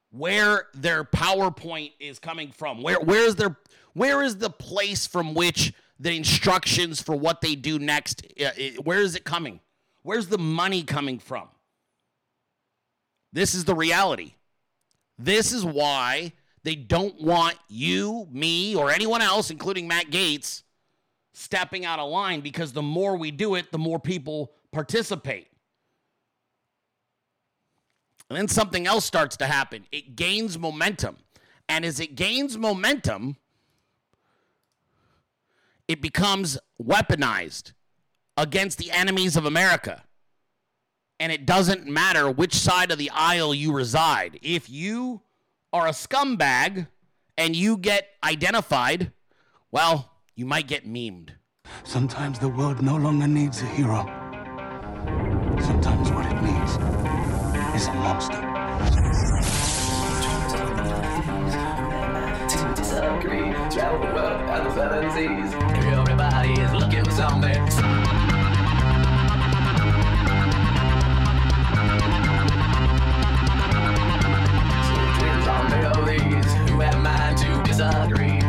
where 0.09 0.65
their 0.73 1.03
PowerPoint 1.03 1.91
is 1.99 2.17
coming 2.17 2.51
from, 2.51 2.81
where 2.81 2.99
where 2.99 3.27
is 3.27 3.35
their 3.35 3.55
where 3.93 4.23
is 4.23 4.37
the 4.37 4.49
place 4.49 5.05
from 5.05 5.35
which 5.35 5.73
the 5.99 6.17
instructions 6.17 7.03
for 7.03 7.15
what 7.15 7.41
they 7.41 7.53
do 7.53 7.77
next, 7.77 8.25
uh, 8.43 8.49
where 8.81 9.01
is 9.01 9.15
it 9.15 9.23
coming? 9.23 9.59
Where's 10.03 10.27
the 10.27 10.37
money 10.37 10.83
coming 10.83 11.17
from? 11.17 11.47
This 13.31 13.55
is 13.55 13.65
the 13.65 13.75
reality. 13.75 14.35
This 15.17 15.51
is 15.51 15.65
why 15.65 16.33
they 16.63 16.75
don't 16.75 17.19
want 17.21 17.55
you, 17.67 18.27
me, 18.31 18.75
or 18.75 18.91
anyone 18.91 19.21
else, 19.21 19.49
including 19.49 19.87
Matt 19.87 20.11
Gaetz, 20.11 20.63
stepping 21.33 21.85
out 21.85 21.99
of 21.99 22.09
line 22.09 22.41
because 22.41 22.73
the 22.73 22.81
more 22.81 23.15
we 23.17 23.31
do 23.31 23.55
it, 23.55 23.71
the 23.71 23.77
more 23.77 23.99
people 23.99 24.51
participate. 24.71 25.47
And 28.29 28.37
then 28.37 28.47
something 28.47 28.87
else 28.87 29.05
starts 29.05 29.37
to 29.37 29.45
happen. 29.45 29.85
It 29.91 30.15
gains 30.15 30.57
momentum. 30.57 31.17
And 31.69 31.85
as 31.85 31.99
it 31.99 32.15
gains 32.15 32.57
momentum, 32.57 33.37
it 35.87 36.01
becomes 36.01 36.57
weaponized 36.81 37.73
against 38.37 38.77
the 38.77 38.91
enemies 38.91 39.35
of 39.35 39.45
America. 39.45 40.03
And 41.19 41.31
it 41.31 41.45
doesn't 41.45 41.85
matter 41.87 42.29
which 42.29 42.53
side 42.53 42.91
of 42.91 42.97
the 42.97 43.09
aisle 43.11 43.53
you 43.53 43.71
reside. 43.71 44.39
If 44.41 44.69
you 44.69 45.21
are 45.71 45.87
a 45.87 45.91
scumbag 45.91 46.87
and 47.37 47.55
you 47.55 47.77
get 47.77 48.09
identified, 48.23 49.11
well, 49.71 50.11
you 50.35 50.45
might 50.45 50.67
get 50.67 50.87
memed. 50.87 51.29
Sometimes 51.83 52.39
the 52.39 52.49
world 52.49 52.81
no 52.81 52.97
longer 52.97 53.27
needs 53.27 53.61
a 53.61 53.65
hero. 53.65 54.05
Sometimes 55.61 56.11
what 56.11 56.25
it 56.25 56.41
needs 56.41 56.71
is 57.75 57.87
a 57.87 57.93
monster. 57.93 59.12
Travel 63.69 63.99
the 63.99 64.13
world 64.13 64.41
and 64.41 64.65
the 64.65 64.73
seven 64.73 65.11
seas. 65.11 65.53
Everybody 65.93 66.53
is 66.53 66.73
looking 66.73 67.03
for 67.03 67.11
something. 67.11 67.53
disagree. 77.65 78.39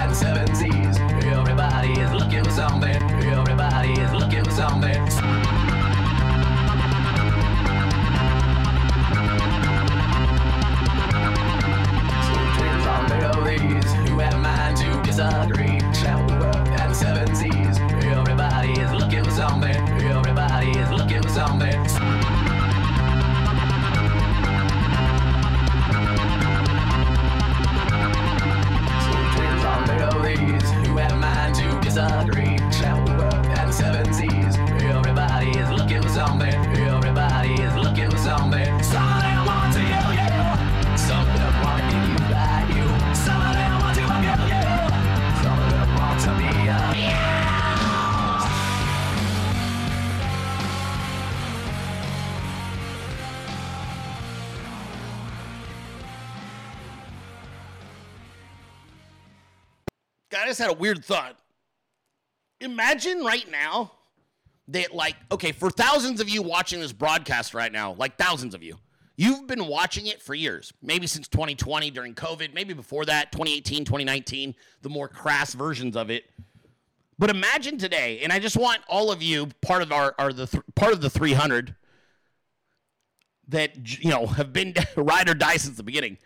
and 0.00 0.16
seven 0.16 0.54
seas. 0.54 0.98
Everybody 1.24 1.92
is 1.92 2.12
looking 2.12 2.44
for 2.44 2.50
something. 2.50 3.02
Everybody 3.24 3.92
is 3.92 4.12
looking 4.12 4.44
for 4.44 4.50
something. 4.50 5.51
Mind 15.18 15.44
to 15.44 15.50
disagree. 15.50 15.78
and 16.80 16.94
seven 16.94 17.34
seas. 17.34 17.78
Everybody 17.78 18.72
is 18.72 18.92
looking 18.92 19.24
for 19.24 19.30
something. 19.30 19.76
Everybody 20.02 20.70
is 20.70 20.90
looking 20.90 21.22
for 21.22 21.28
something. 21.28 21.82
disagree. 31.82 32.56
Shout 32.72 33.04
the 33.06 33.12
world 33.18 33.46
and 33.58 33.74
seven 33.74 34.12
seas. 34.14 34.56
Everybody 34.56 35.50
is 35.50 35.70
looking 35.70 36.00
for 36.00 36.08
something. 36.08 36.54
Everybody 36.76 37.52
is 37.52 37.74
looking 37.76 38.10
for 38.10 38.16
something. 38.16 38.82
Just 60.52 60.60
had 60.60 60.70
a 60.70 60.78
weird 60.78 61.02
thought. 61.02 61.38
Imagine 62.60 63.24
right 63.24 63.50
now 63.50 63.92
that, 64.68 64.94
like, 64.94 65.16
okay, 65.30 65.50
for 65.50 65.70
thousands 65.70 66.20
of 66.20 66.28
you 66.28 66.42
watching 66.42 66.78
this 66.78 66.92
broadcast 66.92 67.54
right 67.54 67.72
now, 67.72 67.94
like 67.94 68.18
thousands 68.18 68.54
of 68.54 68.62
you, 68.62 68.76
you've 69.16 69.46
been 69.46 69.66
watching 69.66 70.06
it 70.06 70.20
for 70.20 70.34
years, 70.34 70.70
maybe 70.82 71.06
since 71.06 71.26
2020 71.28 71.90
during 71.90 72.14
COVID, 72.14 72.52
maybe 72.52 72.74
before 72.74 73.06
that, 73.06 73.32
2018, 73.32 73.86
2019, 73.86 74.54
the 74.82 74.90
more 74.90 75.08
crass 75.08 75.54
versions 75.54 75.96
of 75.96 76.10
it. 76.10 76.24
But 77.18 77.30
imagine 77.30 77.78
today, 77.78 78.20
and 78.22 78.30
I 78.30 78.38
just 78.38 78.56
want 78.56 78.80
all 78.88 79.10
of 79.10 79.22
you, 79.22 79.48
part 79.62 79.80
of 79.80 79.90
our, 79.90 80.14
our 80.18 80.34
the 80.34 80.46
th- 80.46 80.62
part 80.74 80.92
of 80.92 81.00
the 81.00 81.08
300 81.08 81.74
that 83.48 84.02
you 84.02 84.10
know 84.10 84.26
have 84.26 84.52
been 84.52 84.74
ride 84.96 85.30
or 85.30 85.34
die 85.34 85.56
since 85.56 85.78
the 85.78 85.82
beginning. 85.82 86.18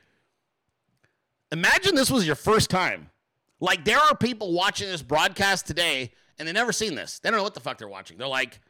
Imagine 1.53 1.95
this 1.95 2.11
was 2.11 2.27
your 2.27 2.35
first 2.35 2.70
time. 2.70 3.11
Like 3.61 3.85
there 3.85 3.99
are 3.99 4.17
people 4.17 4.53
watching 4.53 4.89
this 4.89 5.03
broadcast 5.03 5.67
today 5.67 6.13
and 6.39 6.47
they 6.47 6.53
never 6.53 6.73
seen 6.73 6.95
this. 6.95 7.19
They 7.19 7.31
don't 7.31 7.39
know 7.39 7.43
what 7.43 7.55
the 7.55 7.61
fuck 7.61 7.79
they're 7.79 7.89
watching. 7.89 8.19
They're 8.19 8.29
like, 8.29 8.61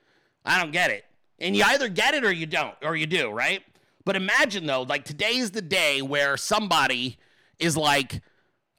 I 0.45 0.61
don't 0.61 0.73
get 0.73 0.91
it. 0.91 1.05
And 1.39 1.57
you 1.57 1.65
either 1.65 1.89
get 1.89 2.15
it 2.15 2.25
or 2.25 2.33
you 2.33 2.47
don't, 2.47 2.75
or 2.83 2.97
you 2.97 3.07
do, 3.07 3.31
right? 3.31 3.63
But 4.05 4.17
imagine 4.17 4.67
though, 4.67 4.83
like 4.83 5.05
today's 5.05 5.51
the 5.51 5.63
day 5.63 6.01
where 6.01 6.37
somebody 6.37 7.19
is 7.59 7.77
like, 7.77 8.23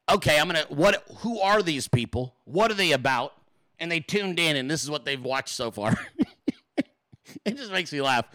okay, 0.10 0.40
I'm 0.40 0.48
gonna 0.48 0.66
what 0.70 1.04
who 1.18 1.40
are 1.40 1.62
these 1.62 1.88
people? 1.88 2.36
What 2.46 2.72
are 2.72 2.76
they 2.76 2.94
about? 2.94 3.34
And 3.80 3.92
they 3.92 4.00
tuned 4.00 4.40
in 4.40 4.56
and 4.56 4.72
this 4.72 4.84
is 4.84 4.90
what 4.90 5.06
they've 5.06 5.22
watched 5.22 5.54
so 5.54 5.70
far. 5.70 5.96
it 7.46 7.58
just 7.58 7.72
makes 7.72 7.92
me 7.92 8.02
laugh. 8.02 8.26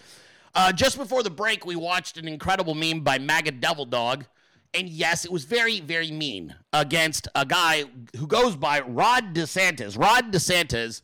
Uh, 0.55 0.71
just 0.71 0.99
before 0.99 1.23
the 1.23 1.31
break, 1.31 1.65
we 1.65 1.75
watched 1.75 2.19
an 2.19 2.29
incredible 2.29 2.75
meme 2.75 3.01
by 3.01 3.19
MAGA 3.19 3.53
Devil 3.53 3.87
Dog 3.87 4.27
and 4.75 4.89
yes, 4.89 5.25
it 5.25 5.33
was 5.33 5.45
very, 5.45 5.81
very 5.81 6.11
mean 6.11 6.55
against 6.73 7.29
a 7.35 7.45
guy 7.45 7.85
who 8.17 8.27
goes 8.27 8.57
by 8.57 8.81
Rod 8.81 9.35
DeSantis. 9.35 9.99
Rod 9.99 10.33
DeSantis 10.33 11.03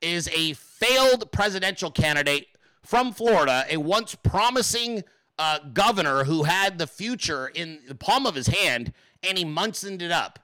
is 0.00 0.28
a 0.28 0.52
failed 0.54 1.32
presidential 1.32 1.90
candidate 1.90 2.46
from 2.82 3.12
Florida, 3.12 3.64
a 3.68 3.76
once 3.76 4.14
promising 4.14 5.02
uh, 5.38 5.58
governor 5.72 6.24
who 6.24 6.44
had 6.44 6.78
the 6.78 6.86
future 6.86 7.48
in 7.48 7.80
the 7.88 7.94
palm 7.94 8.24
of 8.24 8.34
his 8.34 8.46
hand, 8.46 8.92
and 9.22 9.36
he 9.36 9.44
Munsoned 9.44 10.00
it 10.00 10.12
up. 10.12 10.38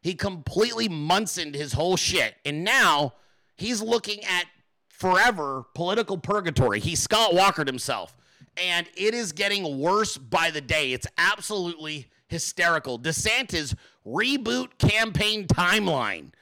He 0.00 0.14
completely 0.14 0.88
Munsoned 0.88 1.54
his 1.54 1.72
whole 1.72 1.96
shit. 1.96 2.36
And 2.44 2.62
now 2.62 3.14
he's 3.56 3.82
looking 3.82 4.22
at 4.24 4.44
forever 4.88 5.64
political 5.74 6.18
purgatory. 6.18 6.80
He 6.80 6.94
Scott 6.94 7.34
Walkered 7.34 7.66
himself. 7.66 8.16
And 8.56 8.88
it 8.96 9.14
is 9.14 9.32
getting 9.32 9.78
worse 9.78 10.16
by 10.16 10.50
the 10.50 10.60
day. 10.60 10.92
It's 10.92 11.06
absolutely 11.16 12.08
hysterical. 12.28 12.98
DeSantis 12.98 13.74
reboot 14.06 14.78
campaign 14.78 15.46
timeline. 15.46 16.32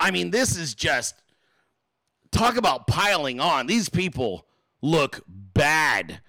I 0.00 0.10
mean, 0.10 0.30
this 0.30 0.56
is 0.56 0.74
just 0.74 1.14
talk 2.32 2.56
about 2.56 2.86
piling 2.86 3.40
on. 3.40 3.66
These 3.66 3.88
people 3.88 4.46
look 4.82 5.22
bad. 5.28 6.20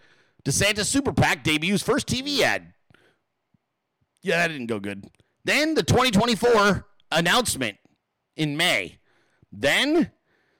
DeSantis 0.45 0.85
Super 0.85 1.11
PAC 1.11 1.43
debuts 1.43 1.81
first 1.81 2.07
TV 2.07 2.41
ad. 2.41 2.73
Yeah, 4.21 4.37
that 4.37 4.47
didn't 4.47 4.67
go 4.67 4.79
good. 4.79 5.05
Then 5.43 5.75
the 5.75 5.83
2024 5.83 6.85
announcement 7.11 7.77
in 8.35 8.57
May. 8.57 8.97
Then 9.51 10.11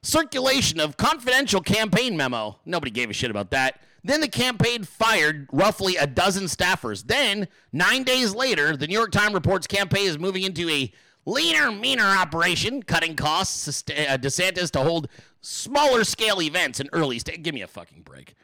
circulation 0.02 0.80
of 0.80 0.98
confidential 0.98 1.62
campaign 1.62 2.16
memo. 2.16 2.60
Nobody 2.66 2.92
gave 2.92 3.10
a 3.10 3.14
shit 3.14 3.32
about 3.32 3.52
that. 3.52 3.82
Then 4.06 4.22
the 4.22 4.28
campaign 4.28 4.84
fired 4.84 5.48
roughly 5.52 5.96
a 5.96 6.06
dozen 6.06 6.44
staffers. 6.44 7.08
Then, 7.08 7.48
nine 7.74 8.04
days 8.04 8.36
later, 8.36 8.78
the 8.78 8.86
New 8.86 8.94
York 8.94 9.12
Times 9.12 9.34
reports 9.34 9.66
campaign 9.66 10.06
is 10.06 10.20
moving 10.20 10.44
into 10.44 10.70
a 10.70 10.94
leaner, 11.26 11.72
meaner 11.72 12.06
operation, 12.06 12.84
cutting 12.84 13.16
costs. 13.16 13.84
Uh, 13.90 14.18
DeSantis 14.22 14.70
to 14.72 14.82
hold 14.82 15.08
smaller 15.42 16.04
scale 16.04 16.40
events 16.40 16.80
in 16.80 16.88
early 16.94 17.18
stage. 17.18 17.42
Give 17.42 17.56
me 17.56 17.64
a 17.64 17.68
fucking 17.68 18.04
break. 18.04 18.36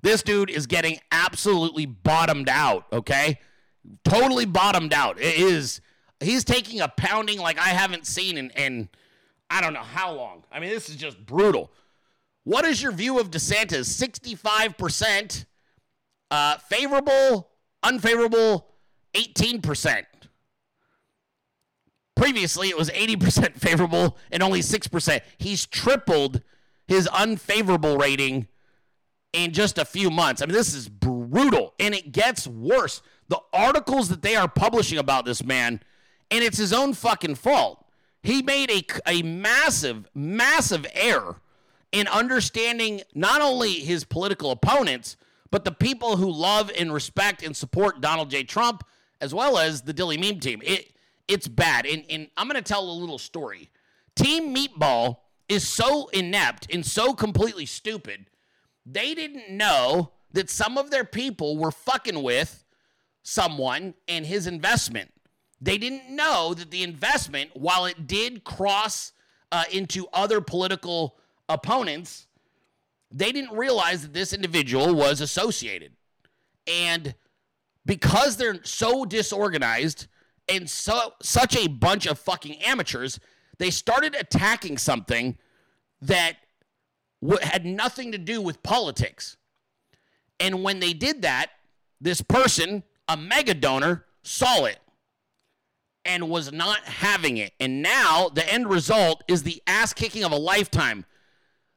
This 0.00 0.22
dude 0.22 0.48
is 0.48 0.66
getting 0.66 0.98
absolutely 1.12 1.84
bottomed 1.84 2.48
out, 2.48 2.86
okay? 2.90 3.38
Totally 4.04 4.46
bottomed 4.46 4.94
out. 4.94 5.20
It 5.20 5.38
is 5.38 5.82
he's 6.20 6.42
taking 6.42 6.80
a 6.80 6.88
pounding 6.88 7.38
like 7.38 7.58
I 7.58 7.68
haven't 7.68 8.06
seen 8.06 8.38
in, 8.38 8.48
in 8.50 8.88
I 9.50 9.60
don't 9.60 9.74
know 9.74 9.80
how 9.80 10.14
long. 10.14 10.44
I 10.50 10.58
mean, 10.58 10.70
this 10.70 10.88
is 10.88 10.96
just 10.96 11.26
brutal. 11.26 11.70
What 12.44 12.64
is 12.64 12.82
your 12.82 12.92
view 12.92 13.20
of 13.20 13.30
DeSantis? 13.30 13.86
65% 13.88 15.44
uh, 16.30 16.56
favorable, 16.58 17.50
unfavorable, 17.82 18.66
18%. 19.14 20.04
Previously, 22.16 22.68
it 22.68 22.76
was 22.76 22.88
80% 22.90 23.54
favorable 23.56 24.16
and 24.30 24.42
only 24.42 24.60
6%. 24.60 25.20
He's 25.38 25.66
tripled 25.66 26.42
his 26.86 27.06
unfavorable 27.08 27.96
rating 27.96 28.48
in 29.32 29.52
just 29.52 29.78
a 29.78 29.84
few 29.84 30.10
months. 30.10 30.42
I 30.42 30.46
mean, 30.46 30.54
this 30.54 30.74
is 30.74 30.88
brutal 30.88 31.74
and 31.78 31.94
it 31.94 32.12
gets 32.12 32.46
worse. 32.46 33.02
The 33.28 33.40
articles 33.52 34.08
that 34.08 34.22
they 34.22 34.36
are 34.36 34.48
publishing 34.48 34.98
about 34.98 35.24
this 35.24 35.44
man, 35.44 35.80
and 36.30 36.42
it's 36.42 36.58
his 36.58 36.72
own 36.72 36.94
fucking 36.94 37.34
fault. 37.36 37.84
He 38.22 38.42
made 38.42 38.70
a, 38.70 38.84
a 39.06 39.22
massive, 39.22 40.08
massive 40.14 40.86
error 40.94 41.41
in 41.92 42.08
understanding 42.08 43.02
not 43.14 43.40
only 43.40 43.72
his 43.74 44.04
political 44.04 44.50
opponents, 44.50 45.16
but 45.50 45.64
the 45.64 45.72
people 45.72 46.16
who 46.16 46.30
love 46.30 46.70
and 46.76 46.92
respect 46.92 47.42
and 47.42 47.56
support 47.56 48.00
Donald 48.00 48.30
J. 48.30 48.42
Trump, 48.42 48.82
as 49.20 49.34
well 49.34 49.58
as 49.58 49.82
the 49.82 49.94
Dilley 49.94 50.18
Meme 50.18 50.40
team. 50.40 50.60
It 50.64 50.88
it's 51.28 51.46
bad. 51.46 51.86
And, 51.86 52.04
and 52.10 52.28
I'm 52.36 52.48
gonna 52.48 52.62
tell 52.62 52.82
a 52.82 52.90
little 52.90 53.18
story. 53.18 53.70
Team 54.16 54.54
Meatball 54.54 55.18
is 55.48 55.68
so 55.68 56.08
inept 56.08 56.72
and 56.72 56.84
so 56.84 57.12
completely 57.14 57.66
stupid, 57.66 58.26
they 58.84 59.14
didn't 59.14 59.50
know 59.50 60.12
that 60.32 60.50
some 60.50 60.78
of 60.78 60.90
their 60.90 61.04
people 61.04 61.58
were 61.58 61.70
fucking 61.70 62.22
with 62.22 62.64
someone 63.22 63.94
and 64.08 64.26
his 64.26 64.46
investment. 64.46 65.12
They 65.60 65.78
didn't 65.78 66.10
know 66.10 66.54
that 66.54 66.70
the 66.70 66.82
investment, 66.82 67.50
while 67.54 67.84
it 67.86 68.06
did 68.06 68.42
cross 68.44 69.12
uh, 69.52 69.64
into 69.70 70.08
other 70.12 70.40
political 70.40 71.16
opponents, 71.52 72.26
they 73.10 73.32
didn't 73.32 73.56
realize 73.56 74.02
that 74.02 74.12
this 74.12 74.32
individual 74.32 74.94
was 74.94 75.20
associated. 75.20 75.92
And 76.66 77.14
because 77.84 78.36
they're 78.36 78.62
so 78.64 79.04
disorganized 79.04 80.06
and 80.48 80.68
so 80.68 81.14
such 81.22 81.56
a 81.56 81.68
bunch 81.68 82.06
of 82.06 82.18
fucking 82.18 82.56
amateurs, 82.62 83.20
they 83.58 83.70
started 83.70 84.14
attacking 84.14 84.78
something 84.78 85.36
that 86.00 86.36
w- 87.20 87.40
had 87.42 87.64
nothing 87.64 88.12
to 88.12 88.18
do 88.18 88.40
with 88.40 88.62
politics. 88.62 89.36
And 90.40 90.62
when 90.62 90.80
they 90.80 90.92
did 90.92 91.22
that, 91.22 91.50
this 92.00 92.20
person, 92.20 92.82
a 93.08 93.16
mega 93.16 93.54
donor, 93.54 94.06
saw 94.22 94.64
it 94.64 94.78
and 96.04 96.28
was 96.28 96.52
not 96.52 96.80
having 96.80 97.36
it. 97.36 97.52
And 97.60 97.82
now 97.82 98.28
the 98.28 98.50
end 98.52 98.68
result 98.68 99.22
is 99.28 99.42
the 99.42 99.62
ass 99.66 99.92
kicking 99.92 100.24
of 100.24 100.32
a 100.32 100.36
lifetime. 100.36 101.04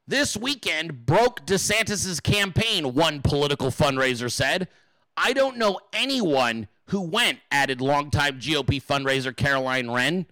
This 0.07 0.37
weekend 0.37 1.07
broke 1.07 1.47
DeSantis' 1.47 2.21
campaign, 2.21 2.93
one 2.93 3.21
political 3.23 3.69
fundraiser 3.71 4.31
said. 4.31 4.67
I 5.17 5.33
don't 5.33 5.57
know 5.57 5.79
anyone 5.93 6.67
who 6.89 7.01
went, 7.01 7.39
added 7.49 7.81
longtime 7.81 8.39
GOP 8.39 8.83
fundraiser 8.83 9.35
Caroline 9.35 9.89
Wren. 9.89 10.27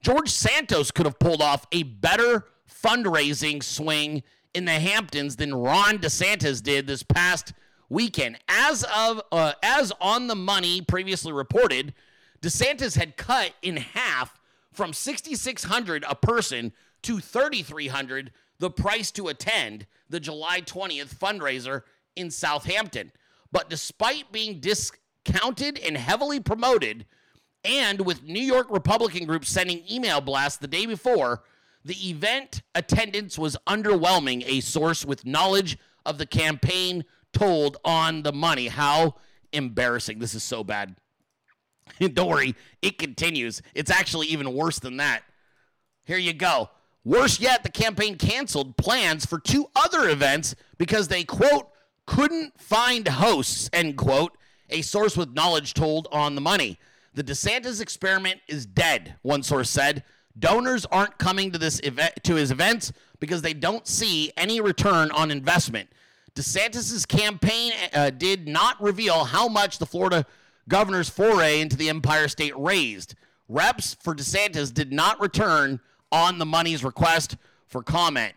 George 0.00 0.30
Santos 0.30 0.90
could 0.90 1.04
have 1.04 1.18
pulled 1.18 1.42
off 1.42 1.66
a 1.70 1.82
better 1.82 2.46
fundraising 2.66 3.62
swing 3.62 4.22
in 4.54 4.64
the 4.64 4.72
Hamptons 4.72 5.36
than 5.36 5.54
Ron 5.54 5.98
DeSantis 5.98 6.62
did 6.62 6.86
this 6.86 7.02
past 7.02 7.52
weekend. 7.90 8.38
As 8.48 8.84
of 8.84 9.20
uh, 9.30 9.52
as 9.62 9.92
on 10.00 10.28
the 10.28 10.34
money 10.34 10.80
previously 10.80 11.32
reported, 11.32 11.92
DeSantis 12.40 12.96
had 12.96 13.18
cut 13.18 13.52
in 13.60 13.76
half 13.76 14.40
from 14.72 14.94
6600 14.94 16.06
a 16.08 16.14
person 16.14 16.72
to 17.02 17.20
3300 17.20 18.32
the 18.60 18.70
price 18.70 19.10
to 19.12 19.28
attend 19.28 19.86
the 20.08 20.20
July 20.20 20.60
20th 20.60 21.14
fundraiser 21.16 21.82
in 22.14 22.30
Southampton. 22.30 23.10
But 23.50 23.68
despite 23.68 24.30
being 24.30 24.60
discounted 24.60 25.78
and 25.78 25.96
heavily 25.96 26.40
promoted, 26.40 27.06
and 27.64 28.02
with 28.02 28.22
New 28.22 28.42
York 28.42 28.68
Republican 28.70 29.24
groups 29.24 29.48
sending 29.48 29.82
email 29.90 30.20
blasts 30.20 30.58
the 30.58 30.68
day 30.68 30.86
before, 30.86 31.42
the 31.84 31.96
event 32.08 32.62
attendance 32.74 33.38
was 33.38 33.56
underwhelming, 33.66 34.44
a 34.46 34.60
source 34.60 35.04
with 35.04 35.26
knowledge 35.26 35.78
of 36.04 36.18
the 36.18 36.26
campaign 36.26 37.04
told 37.32 37.78
on 37.82 38.22
the 38.22 38.32
money. 38.32 38.68
How 38.68 39.16
embarrassing. 39.52 40.18
This 40.18 40.34
is 40.34 40.42
so 40.42 40.62
bad. 40.62 40.96
Don't 41.98 42.28
worry, 42.28 42.54
it 42.82 42.98
continues. 42.98 43.62
It's 43.74 43.90
actually 43.90 44.26
even 44.28 44.52
worse 44.52 44.78
than 44.78 44.98
that. 44.98 45.22
Here 46.04 46.18
you 46.18 46.34
go. 46.34 46.70
Worse 47.04 47.40
yet, 47.40 47.62
the 47.62 47.70
campaign 47.70 48.16
canceled 48.16 48.76
plans 48.76 49.24
for 49.24 49.38
two 49.38 49.66
other 49.74 50.08
events 50.08 50.54
because 50.76 51.08
they, 51.08 51.24
quote, 51.24 51.70
couldn't 52.06 52.60
find 52.60 53.06
hosts, 53.08 53.70
end 53.72 53.96
quote, 53.96 54.36
a 54.68 54.82
source 54.82 55.16
with 55.16 55.32
knowledge 55.32 55.74
told 55.74 56.08
on 56.12 56.34
the 56.34 56.40
money. 56.40 56.78
The 57.14 57.24
DeSantis 57.24 57.80
experiment 57.80 58.40
is 58.48 58.66
dead, 58.66 59.16
one 59.22 59.42
source 59.42 59.70
said. 59.70 60.04
Donors 60.38 60.86
aren't 60.86 61.18
coming 61.18 61.50
to 61.50 61.58
this 61.58 61.80
event 61.82 62.12
to 62.24 62.34
his 62.34 62.50
events 62.50 62.92
because 63.18 63.42
they 63.42 63.54
don't 63.54 63.86
see 63.86 64.32
any 64.36 64.60
return 64.60 65.10
on 65.10 65.30
investment. 65.30 65.88
DeSantis's 66.34 67.04
campaign 67.06 67.72
uh, 67.92 68.10
did 68.10 68.46
not 68.46 68.80
reveal 68.80 69.24
how 69.24 69.48
much 69.48 69.78
the 69.78 69.86
Florida 69.86 70.24
governor's 70.68 71.08
foray 71.08 71.60
into 71.60 71.76
the 71.76 71.88
Empire 71.88 72.28
State 72.28 72.56
raised. 72.56 73.14
Reps 73.48 73.96
for 74.00 74.14
DeSantis 74.14 74.72
did 74.72 74.92
not 74.92 75.20
return 75.20 75.80
on 76.12 76.38
the 76.38 76.46
money's 76.46 76.84
request 76.84 77.36
for 77.66 77.82
comment. 77.82 78.34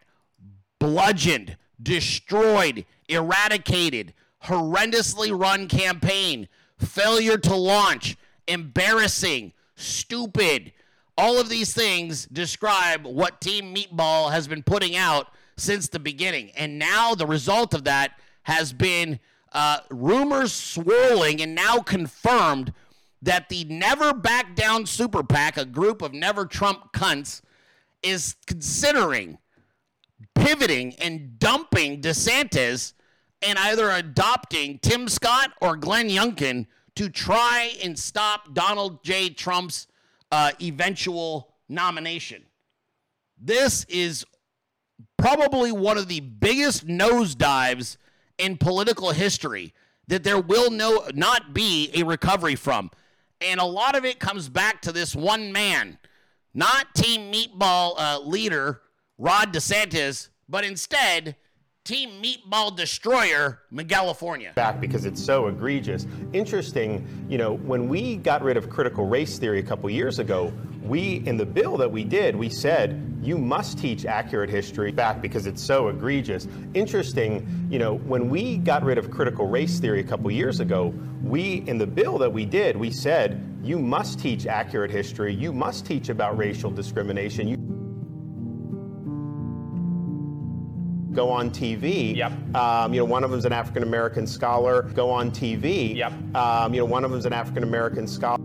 Bludgeoned, 0.79 1.57
destroyed, 1.81 2.85
eradicated, 3.07 4.13
horrendously 4.45 5.37
run 5.37 5.67
campaign, 5.67 6.47
failure 6.77 7.37
to 7.37 7.55
launch, 7.55 8.17
embarrassing, 8.47 9.53
stupid. 9.75 10.73
All 11.17 11.39
of 11.39 11.49
these 11.49 11.73
things 11.73 12.25
describe 12.25 13.05
what 13.05 13.41
Team 13.41 13.73
Meatball 13.73 14.31
has 14.31 14.47
been 14.47 14.63
putting 14.63 14.95
out 14.95 15.27
since 15.57 15.87
the 15.87 15.99
beginning. 15.99 16.51
And 16.51 16.79
now 16.79 17.15
the 17.15 17.27
result 17.27 17.73
of 17.73 17.83
that 17.85 18.19
has 18.43 18.73
been 18.73 19.19
uh, 19.53 19.79
rumors 19.89 20.51
swirling 20.51 21.41
and 21.41 21.55
now 21.55 21.79
confirmed 21.79 22.73
that 23.21 23.49
the 23.49 23.63
Never 23.65 24.13
Back 24.13 24.55
Down 24.55 24.85
Super 24.85 25.23
PAC, 25.23 25.57
a 25.57 25.65
group 25.65 26.01
of 26.01 26.13
never 26.13 26.45
Trump 26.45 26.91
cunts, 26.91 27.41
is 28.03 28.35
considering 28.45 29.37
pivoting 30.35 30.95
and 30.95 31.39
dumping 31.39 32.01
DeSantis 32.01 32.93
and 33.41 33.57
either 33.59 33.89
adopting 33.89 34.79
Tim 34.79 35.07
Scott 35.07 35.51
or 35.61 35.75
Glenn 35.75 36.09
Youngkin 36.09 36.67
to 36.95 37.09
try 37.09 37.73
and 37.83 37.97
stop 37.97 38.53
Donald 38.53 39.03
J. 39.03 39.29
Trump's 39.29 39.87
uh, 40.31 40.51
eventual 40.61 41.53
nomination. 41.67 42.43
This 43.39 43.85
is 43.85 44.25
probably 45.17 45.71
one 45.71 45.97
of 45.97 46.07
the 46.07 46.19
biggest 46.19 46.87
nosedives 46.87 47.97
in 48.37 48.57
political 48.57 49.11
history 49.11 49.73
that 50.07 50.23
there 50.23 50.39
will 50.39 50.69
no 50.69 51.07
not 51.13 51.53
be 51.53 51.89
a 51.93 52.03
recovery 52.03 52.55
from. 52.55 52.91
And 53.41 53.59
a 53.59 53.65
lot 53.65 53.95
of 53.95 54.05
it 54.05 54.19
comes 54.19 54.49
back 54.49 54.81
to 54.83 54.91
this 54.91 55.15
one 55.15 55.51
man, 55.51 55.97
not 56.53 56.93
Team 56.95 57.31
Meatball 57.31 57.95
uh, 57.97 58.19
leader 58.19 58.81
Rod 59.17 59.53
DeSantis, 59.53 60.29
but 60.47 60.63
instead 60.63 61.35
Team 61.85 62.23
Meatball 62.23 62.77
Destroyer, 62.77 63.59
California. 63.89 64.53
Back 64.55 64.79
because 64.79 65.03
it's 65.03 65.21
so 65.21 65.47
egregious. 65.47 66.07
Interesting, 66.31 67.05
you 67.27 67.37
know, 67.37 67.55
when 67.55 67.89
we 67.89 68.15
got 68.15 68.41
rid 68.41 68.55
of 68.55 68.69
critical 68.69 69.05
race 69.05 69.37
theory 69.37 69.59
a 69.59 69.63
couple 69.63 69.89
years 69.89 70.17
ago, 70.17 70.53
we, 70.81 71.23
in 71.25 71.35
the 71.35 71.45
bill 71.45 71.75
that 71.75 71.91
we 71.91 72.05
did, 72.05 72.37
we 72.37 72.47
said 72.47 73.19
you 73.21 73.37
must 73.37 73.77
teach 73.77 74.05
accurate 74.05 74.49
history 74.49 74.93
back 74.93 75.21
because 75.21 75.45
it's 75.45 75.61
so 75.61 75.89
egregious. 75.89 76.47
Interesting, 76.73 77.67
you 77.69 77.79
know, 77.79 77.95
when 77.95 78.29
we 78.29 78.59
got 78.59 78.83
rid 78.83 78.97
of 78.97 79.11
critical 79.11 79.47
race 79.47 79.77
theory 79.77 79.99
a 79.99 80.05
couple 80.05 80.31
years 80.31 80.61
ago, 80.61 80.93
we, 81.21 81.65
in 81.67 81.77
the 81.77 81.87
bill 81.87 82.17
that 82.17 82.31
we 82.31 82.45
did, 82.45 82.77
we 82.77 82.91
said 82.91 83.59
you 83.61 83.77
must 83.77 84.19
teach 84.19 84.45
accurate 84.47 84.91
history, 84.91 85.33
you 85.33 85.51
must 85.51 85.85
teach 85.85 86.07
about 86.07 86.37
racial 86.37 86.71
discrimination. 86.71 87.45
You 87.45 87.57
go 91.13 91.29
on 91.29 91.49
TV. 91.51 92.15
Yep. 92.15 92.55
Um, 92.55 92.93
you 92.93 92.99
know, 92.99 93.05
one 93.05 93.23
of 93.23 93.31
them's 93.31 93.45
an 93.45 93.53
African 93.53 93.83
American 93.83 94.27
scholar. 94.27 94.83
Go 94.93 95.09
on 95.09 95.31
TV. 95.31 95.95
Yep. 95.95 96.35
Um, 96.35 96.73
you 96.73 96.81
know, 96.81 96.85
one 96.85 97.03
of 97.03 97.11
them's 97.11 97.25
an 97.25 97.33
African 97.33 97.63
American 97.63 98.07
scholar. 98.07 98.37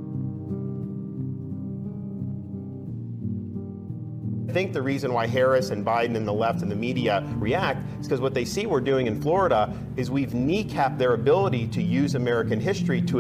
I 4.49 4.53
think 4.53 4.73
the 4.73 4.81
reason 4.81 5.13
why 5.13 5.27
Harris 5.27 5.71
and 5.71 5.85
Biden 5.85 6.17
and 6.17 6.27
the 6.27 6.33
left 6.33 6.63
and 6.63 6.71
the 6.71 6.77
media 6.77 7.23
react 7.37 7.85
is 8.01 8.09
because 8.09 8.21
what 8.21 8.33
they 8.33 8.47
see 8.47 8.65
we're 8.65 8.81
doing 8.81 9.07
in 9.07 9.21
Florida 9.21 9.77
is 9.97 10.11
we've 10.11 10.31
kneecapped 10.31 10.97
their 10.97 11.13
ability 11.13 11.67
to 11.69 11.83
use 11.83 12.15
American 12.15 12.59
history 12.59 13.03
to 13.03 13.19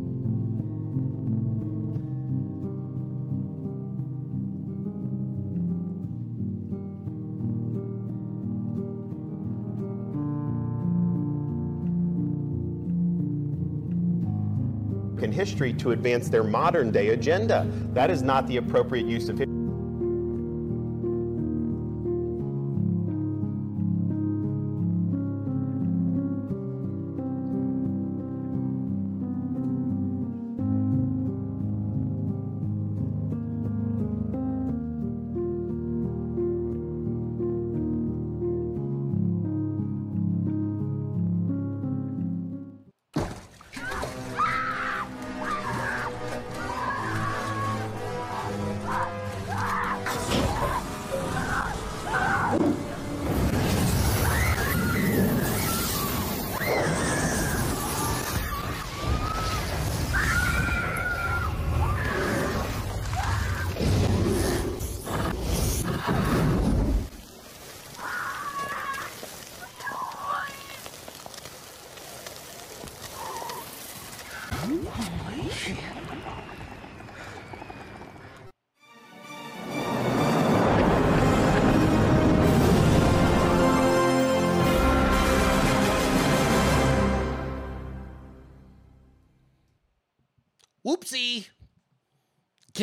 history 15.38 15.72
to 15.72 15.92
advance 15.92 16.28
their 16.28 16.42
modern 16.42 16.90
day 16.90 17.10
agenda. 17.10 17.64
That 17.92 18.10
is 18.10 18.22
not 18.22 18.48
the 18.48 18.56
appropriate 18.56 19.06
use 19.06 19.28
of 19.28 19.38
history. 19.38 19.57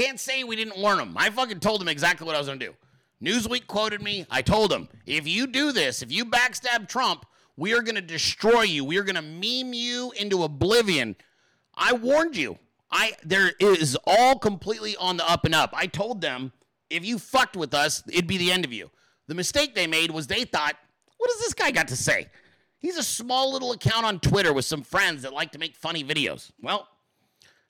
Can't 0.06 0.20
say 0.20 0.44
we 0.44 0.56
didn't 0.56 0.78
warn 0.78 1.00
them. 1.00 1.16
I 1.18 1.32
fucking 1.32 1.62
told 1.62 1.82
them 1.82 1.88
exactly 1.88 2.28
what 2.28 2.36
I 2.36 2.38
was 2.38 2.46
going 2.46 2.60
to 2.60 2.68
do. 2.68 2.76
Newsweek 3.24 3.66
quoted 3.66 4.04
me. 4.04 4.28
I 4.30 4.44
told 4.44 4.70
them, 4.70 4.88
if 5.08 5.28
you 5.28 5.48
do 5.48 5.72
this, 5.72 6.04
if 6.04 6.12
you 6.12 6.26
backstab 6.26 6.88
Trump, 6.88 7.26
we 7.58 7.74
are 7.74 7.82
going 7.82 7.96
to 7.96 8.02
destroy 8.02 8.62
you. 8.62 8.86
We 8.86 8.98
are 9.00 9.04
going 9.04 9.16
to 9.16 9.24
meme 9.24 9.74
you 9.74 10.12
into 10.12 10.44
oblivion. 10.44 11.16
I 11.74 11.94
warned 11.94 12.38
you. 12.38 12.60
I 12.92 13.14
there 13.24 13.54
is 13.60 13.98
all 14.06 14.38
completely 14.38 14.96
on 14.98 15.18
the 15.18 15.28
up 15.28 15.44
and 15.44 15.56
up. 15.56 15.72
I 15.74 15.88
told 15.88 16.22
them 16.22 16.52
if 16.92 17.04
you 17.04 17.18
fucked 17.18 17.58
with 17.58 17.74
us, 17.74 18.04
it'd 18.08 18.28
be 18.28 18.38
the 18.38 18.52
end 18.52 18.64
of 18.64 18.72
you. 18.72 18.92
The 19.28 19.34
mistake 19.34 19.74
they 19.74 19.88
made 19.88 20.12
was 20.12 20.28
they 20.28 20.44
thought, 20.44 20.76
what 21.18 21.32
does 21.32 21.40
this 21.40 21.56
guy 21.56 21.72
got 21.72 21.88
to 21.88 21.98
say? 21.98 22.28
He's 22.78 22.98
a 22.98 23.04
small 23.04 23.52
little 23.52 23.72
account 23.72 24.06
on 24.06 24.20
Twitter 24.20 24.54
with 24.54 24.66
some 24.66 24.84
friends 24.84 25.24
that 25.24 25.34
like 25.34 25.52
to 25.54 25.58
make 25.58 25.76
funny 25.76 26.04
videos. 26.04 26.52
Well, 26.62 26.88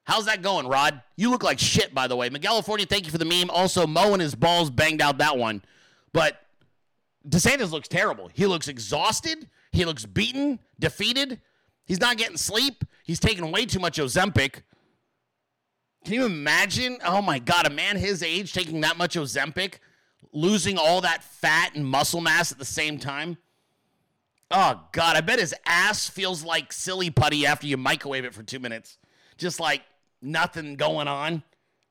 how's 0.06 0.26
that 0.26 0.40
going, 0.40 0.66
Rod? 0.66 1.02
You 1.16 1.30
look 1.30 1.42
like 1.42 1.58
shit, 1.58 1.94
by 1.94 2.06
the 2.06 2.16
way. 2.16 2.30
California, 2.30 2.86
thank 2.86 3.04
you 3.04 3.12
for 3.12 3.18
the 3.18 3.24
meme. 3.24 3.50
Also, 3.50 3.86
Mo 3.86 4.12
and 4.12 4.22
his 4.22 4.34
balls 4.34 4.70
banged 4.70 5.02
out 5.02 5.18
that 5.18 5.36
one. 5.36 5.62
But 6.12 6.40
DeSantis 7.28 7.70
looks 7.70 7.88
terrible. 7.88 8.30
He 8.32 8.46
looks 8.46 8.68
exhausted. 8.68 9.48
He 9.72 9.84
looks 9.84 10.06
beaten, 10.06 10.60
defeated. 10.78 11.40
He's 11.84 12.00
not 12.00 12.16
getting 12.16 12.36
sleep. 12.36 12.84
He's 13.04 13.20
taking 13.20 13.50
way 13.52 13.66
too 13.66 13.78
much 13.78 13.98
Ozempic. 13.98 14.62
Can 16.04 16.14
you 16.14 16.24
imagine? 16.24 16.98
Oh 17.04 17.20
my 17.20 17.38
God, 17.38 17.66
a 17.66 17.70
man 17.70 17.96
his 17.96 18.22
age 18.22 18.52
taking 18.52 18.80
that 18.82 18.96
much 18.96 19.16
Ozempic, 19.16 19.74
losing 20.32 20.78
all 20.78 21.00
that 21.00 21.24
fat 21.24 21.74
and 21.74 21.84
muscle 21.84 22.20
mass 22.20 22.52
at 22.52 22.58
the 22.58 22.64
same 22.64 22.98
time. 22.98 23.38
Oh 24.50 24.80
God, 24.92 25.16
I 25.16 25.20
bet 25.20 25.40
his 25.40 25.54
ass 25.66 26.08
feels 26.08 26.44
like 26.44 26.72
silly 26.72 27.10
putty 27.10 27.44
after 27.44 27.66
you 27.66 27.76
microwave 27.76 28.24
it 28.24 28.34
for 28.34 28.44
two 28.44 28.60
minutes. 28.60 28.98
Just 29.36 29.58
like 29.58 29.82
nothing 30.22 30.76
going 30.76 31.08
on. 31.08 31.42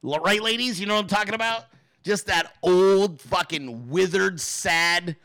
Right, 0.02 0.42
ladies? 0.42 0.80
You 0.80 0.86
know 0.86 0.96
what 0.96 1.02
I'm 1.02 1.08
talking 1.08 1.34
about? 1.34 1.66
Just 2.04 2.28
that 2.28 2.54
old, 2.62 3.20
fucking 3.20 3.90
withered, 3.90 4.40
sad, 4.40 5.16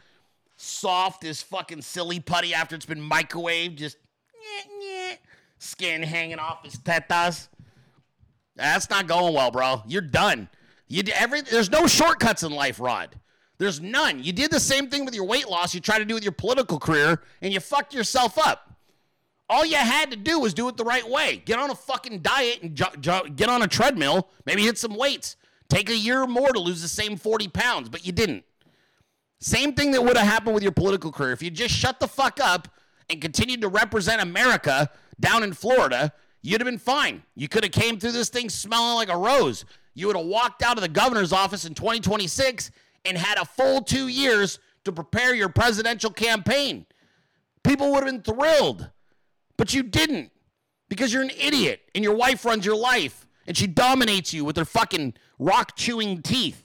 soft 0.57 1.25
as 1.25 1.43
fucking 1.43 1.83
silly 1.83 2.21
putty 2.21 2.55
after 2.55 2.75
it's 2.75 2.87
been 2.87 3.01
microwaved. 3.01 3.77
Just 3.77 3.99
nyeh, 3.99 4.83
nyeh, 4.83 5.19
skin 5.59 6.03
hanging 6.03 6.39
off 6.39 6.65
his 6.65 6.77
tetas. 6.77 7.49
That's 8.57 8.89
not 8.91 9.07
going 9.07 9.35
well, 9.35 9.51
bro. 9.51 9.83
You're 9.87 10.03
done. 10.03 10.49
You 10.89 11.03
every 11.15 11.43
there's 11.43 11.71
no 11.71 11.87
shortcuts 11.87 12.43
in 12.43 12.53
life, 12.53 12.81
Rod. 12.81 13.15
There's 13.59 13.81
none. 13.81 14.23
You 14.25 14.33
did 14.33 14.51
the 14.51 14.59
same 14.59 14.89
thing 14.89 15.05
with 15.05 15.15
your 15.15 15.25
weight 15.25 15.49
loss. 15.49 15.75
You 15.75 15.81
tried 15.81 15.99
to 15.99 16.05
do 16.07 16.15
with 16.15 16.23
your 16.23 16.33
political 16.33 16.79
career, 16.79 17.23
and 17.43 17.53
you 17.53 17.61
fucked 17.61 17.93
yourself 17.93 18.39
up. 18.39 18.70
All 19.51 19.67
you 19.67 19.77
had 19.77 20.13
to 20.13 20.17
do 20.17 20.39
was 20.39 20.55
do 20.55 20.69
it 20.69 20.77
the 20.77 20.85
right 20.85 21.07
way. 21.07 21.43
Get 21.45 21.59
on 21.59 21.71
a 21.71 21.75
fucking 21.75 22.21
diet 22.21 22.63
and 22.63 22.77
jo- 22.77 22.95
jo- 23.01 23.27
get 23.35 23.49
on 23.49 23.63
a 23.63 23.67
treadmill. 23.67 24.29
Maybe 24.47 24.63
hit 24.63 24.79
some 24.79 24.95
weights. 24.95 25.35
Take 25.69 25.91
a 25.91 25.97
year 25.97 26.25
more 26.25 26.53
to 26.53 26.61
lose 26.61 26.83
the 26.83 26.89
same 26.89 27.17
40 27.17 27.49
pounds, 27.49 27.89
but 27.89 28.07
you 28.07 28.13
didn't. 28.13 28.45
Same 29.41 29.73
thing 29.75 29.91
that 29.91 30.05
would 30.05 30.17
have 30.17 30.27
happened 30.27 30.55
with 30.55 30.63
your 30.63 30.71
political 30.71 31.11
career. 31.11 31.33
If 31.33 31.43
you 31.43 31.51
just 31.51 31.75
shut 31.75 31.99
the 31.99 32.07
fuck 32.07 32.39
up 32.41 32.69
and 33.09 33.21
continued 33.21 33.61
to 33.63 33.69
represent 33.69 34.23
America 34.23 34.89
down 35.19 35.43
in 35.43 35.53
Florida, 35.53 36.13
you'd 36.43 36.61
have 36.61 36.67
been 36.67 36.79
fine. 36.79 37.23
You 37.35 37.49
could 37.49 37.65
have 37.65 37.73
came 37.73 37.99
through 37.99 38.13
this 38.13 38.29
thing 38.29 38.49
smelling 38.51 38.95
like 38.95 39.09
a 39.09 39.17
rose. 39.17 39.65
You 39.95 40.07
would 40.07 40.17
have 40.17 40.27
walked 40.27 40.63
out 40.63 40.77
of 40.77 40.83
the 40.83 40.89
governor's 40.89 41.33
office 41.33 41.65
in 41.65 41.75
2026 41.75 42.71
and 43.05 43.19
had 43.19 43.37
a 43.39 43.45
full 43.45 43.83
two 43.83 44.07
years 44.07 44.61
to 44.85 44.93
prepare 44.93 45.35
your 45.35 45.49
presidential 45.49 46.11
campaign. 46.11 46.87
People 47.65 47.91
would 47.91 48.05
have 48.05 48.13
been 48.13 48.23
thrilled, 48.23 48.91
but 49.61 49.75
you 49.75 49.83
didn't 49.83 50.33
because 50.89 51.13
you're 51.13 51.21
an 51.21 51.31
idiot 51.39 51.83
and 51.95 52.03
your 52.03 52.15
wife 52.15 52.47
runs 52.47 52.65
your 52.65 52.79
life 52.79 53.27
and 53.47 53.55
she 53.55 53.67
dominates 53.67 54.33
you 54.33 54.43
with 54.43 54.57
her 54.57 54.65
fucking 54.65 55.13
rock 55.39 55.77
chewing 55.77 56.23
teeth. 56.23 56.65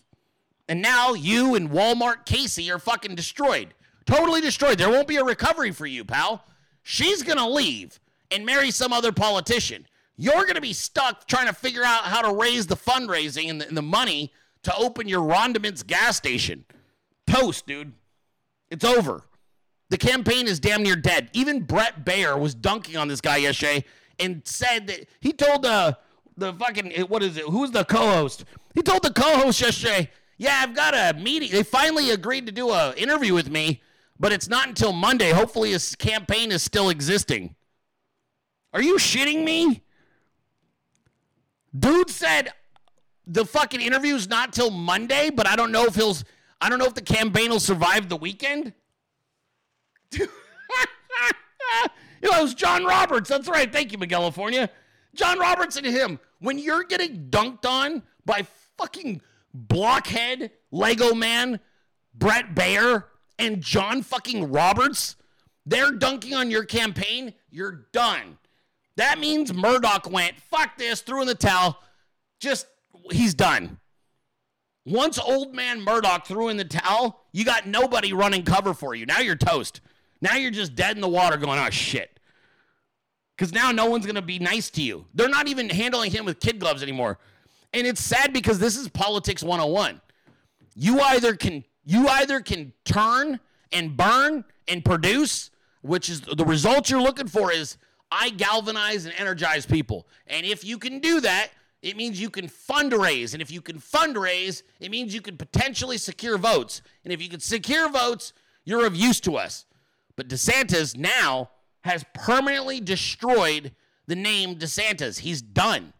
And 0.69 0.81
now 0.81 1.13
you 1.13 1.55
and 1.55 1.71
Walmart 1.71 2.25
Casey 2.25 2.71
are 2.71 2.79
fucking 2.79 3.15
destroyed. 3.15 3.73
Totally 4.05 4.39
destroyed. 4.39 4.77
There 4.77 4.87
won't 4.87 5.09
be 5.09 5.17
a 5.17 5.25
recovery 5.25 5.71
for 5.71 5.85
you, 5.85 6.05
pal. 6.05 6.45
She's 6.83 7.21
going 7.21 7.37
to 7.37 7.49
leave 7.49 7.99
and 8.31 8.45
marry 8.45 8.71
some 8.71 8.93
other 8.93 9.11
politician. 9.11 9.85
You're 10.15 10.43
going 10.43 10.55
to 10.55 10.61
be 10.61 10.71
stuck 10.71 11.27
trying 11.27 11.47
to 11.47 11.53
figure 11.53 11.83
out 11.83 12.05
how 12.05 12.21
to 12.21 12.33
raise 12.33 12.65
the 12.65 12.77
fundraising 12.77 13.49
and 13.49 13.59
the, 13.59 13.67
and 13.67 13.75
the 13.75 13.81
money 13.81 14.31
to 14.63 14.73
open 14.77 15.09
your 15.09 15.27
Rondiments 15.27 15.85
gas 15.85 16.15
station. 16.15 16.63
Toast, 17.27 17.67
dude. 17.67 17.91
It's 18.69 18.85
over. 18.85 19.23
The 19.89 19.97
campaign 19.97 20.47
is 20.47 20.59
damn 20.59 20.83
near 20.83 20.95
dead. 20.95 21.29
Even 21.33 21.61
Brett 21.61 22.05
Baier 22.05 22.39
was 22.39 22.55
dunking 22.55 22.97
on 22.97 23.07
this 23.07 23.21
guy 23.21 23.38
yesterday 23.38 23.86
and 24.19 24.41
said 24.45 24.88
that 24.88 25.07
he 25.19 25.31
told 25.31 25.65
uh, 25.65 25.93
the 26.38 26.53
fucking, 26.53 26.91
what 27.07 27.21
is 27.21 27.38
it? 27.38 27.43
Who's 27.43 27.71
the 27.71 27.86
co 27.86 28.11
host? 28.11 28.45
He 28.73 28.81
told 28.81 29.03
the 29.03 29.13
co 29.13 29.38
host 29.38 29.61
yesterday, 29.61 30.09
yeah, 30.38 30.59
I've 30.61 30.75
got 30.75 30.93
a 30.93 31.17
meeting. 31.17 31.51
They 31.51 31.63
finally 31.63 32.11
agreed 32.11 32.45
to 32.47 32.51
do 32.51 32.71
an 32.71 32.95
interview 32.95 33.33
with 33.33 33.49
me, 33.49 33.81
but 34.19 34.33
it's 34.33 34.49
not 34.49 34.67
until 34.67 34.91
Monday. 34.91 35.31
Hopefully, 35.31 35.71
his 35.71 35.95
campaign 35.95 36.51
is 36.51 36.61
still 36.61 36.89
existing. 36.89 37.55
Are 38.73 38.81
you 38.81 38.97
shitting 38.97 39.43
me? 39.45 39.81
Dude 41.77 42.09
said 42.09 42.49
the 43.27 43.45
fucking 43.45 43.81
interview's 43.81 44.27
not 44.27 44.51
till 44.51 44.71
Monday, 44.71 45.29
but 45.29 45.47
I 45.47 45.55
don't 45.55 45.71
know 45.71 45.86
if 45.86 45.95
he'll 45.95 46.15
I 46.59 46.69
don't 46.69 46.79
know 46.79 46.86
if 46.86 46.93
the 46.93 47.01
campaign 47.01 47.51
will 47.51 47.59
survive 47.59 48.09
the 48.09 48.17
weekend. 48.17 48.73
You 50.12 50.28
know, 52.32 52.39
it 52.39 52.43
was 52.43 52.56
John 52.56 52.86
Roberts. 52.86 53.30
That's 53.30 53.47
right. 53.47 53.72
Thank 53.72 53.91
you, 53.91 53.97
California. 53.99 54.70
John 55.14 55.39
Roberts 55.39 55.78
and 55.78 55.86
him. 55.86 56.20
When 56.39 56.58
you're 56.58 56.84
getting 56.84 57.28
dunked 57.30 57.66
on 57.66 58.03
by 58.26 58.45
fucking 58.78 59.22
blockhead 59.53 60.51
Lego 60.72 61.14
man, 61.14 61.60
Brett 62.14 62.56
Baier 62.56 63.06
and 63.38 63.62
John 63.62 64.01
fucking 64.01 64.51
Roberts, 64.51 65.16
they're 65.66 65.91
dunking 65.91 66.34
on 66.34 66.51
your 66.51 66.64
campaign, 66.64 67.34
you're 67.49 67.88
done. 67.91 68.38
That 68.97 69.20
means 69.20 69.53
Murdoch 69.53 70.10
went, 70.10 70.39
fuck 70.39 70.78
this, 70.78 71.01
threw 71.01 71.22
in 71.22 71.28
the 71.28 71.36
towel. 71.36 71.82
Just 72.39 72.68
he's 73.12 73.34
done. 73.34 73.80
Once 74.86 75.18
old 75.18 75.53
man 75.53 75.82
Murdoch 75.82 76.28
threw 76.28 76.49
in 76.49 76.58
the 76.58 76.66
towel, 76.66 77.22
you 77.34 77.43
got 77.43 77.68
nobody 77.68 78.14
running 78.14 78.43
cover 78.43 78.74
for 78.74 78.93
you. 78.93 79.06
Now 79.06 79.20
you're 79.20 79.36
toast. 79.36 79.82
Now 80.26 80.38
you're 80.38 80.49
just 80.49 80.73
dead 80.73 80.95
in 80.95 81.01
the 81.01 81.07
water 81.07 81.38
going, 81.38 81.59
oh 81.59 81.69
shit. 81.69 82.19
Because 83.38 83.53
now 83.53 83.71
no 83.71 83.86
one's 83.86 84.07
going 84.07 84.15
to 84.15 84.23
be 84.23 84.39
nice 84.39 84.71
to 84.71 84.82
you. 84.82 85.05
They're 85.13 85.30
not 85.30 85.47
even 85.47 85.69
handling 85.69 86.09
him 86.09 86.26
with 86.26 86.39
kid 86.39 86.59
gloves 86.59 86.82
anymore. 86.82 87.19
And 87.73 87.86
it's 87.86 88.01
sad 88.01 88.34
because 88.34 88.57
this 88.57 88.76
is 88.76 88.88
politics 88.88 89.43
101. 89.43 90.01
You 90.73 90.99
either 90.99 91.36
can 91.36 91.63
you 91.86 92.07
either 92.07 92.39
can 92.39 92.73
turn 92.86 93.39
and 93.71 93.95
burn 93.95 94.45
and 94.67 94.84
produce, 94.84 95.51
which 95.84 96.09
is 96.09 96.21
the 96.21 96.43
result 96.43 96.89
you're 96.89 97.03
looking 97.03 97.28
for 97.28 97.51
is 97.51 97.78
I 98.09 98.32
galvanize 98.32 99.05
and 99.05 99.13
energize 99.19 99.67
people. 99.67 100.07
And 100.26 100.43
if 100.43 100.63
you 100.63 100.80
can 100.80 100.99
do 100.99 101.21
that, 101.21 101.49
it 101.84 101.95
means 101.95 102.19
you 102.19 102.32
can 102.32 102.47
fundraise. 102.47 103.34
And 103.34 103.43
if 103.43 103.51
you 103.51 103.61
can 103.61 103.78
fundraise, 103.78 104.63
it 104.80 104.89
means 104.89 105.13
you 105.13 105.21
can 105.21 105.38
potentially 105.38 105.99
secure 105.99 106.39
votes. 106.39 106.82
And 107.03 107.13
if 107.13 107.21
you 107.21 107.30
can 107.30 107.41
secure 107.41 107.89
votes, 107.89 108.34
you're 108.63 108.88
of 108.88 108.95
use 108.95 109.19
to 109.19 109.36
us. 109.36 109.65
But 110.16 110.28
DeSantis 110.30 110.95
now 110.97 111.49
has 111.82 112.05
permanently 112.13 112.80
destroyed 112.80 113.72
the 114.07 114.16
name 114.16 114.55
DeSantis. 114.55 115.20
He's 115.20 115.41
done. 115.41 115.93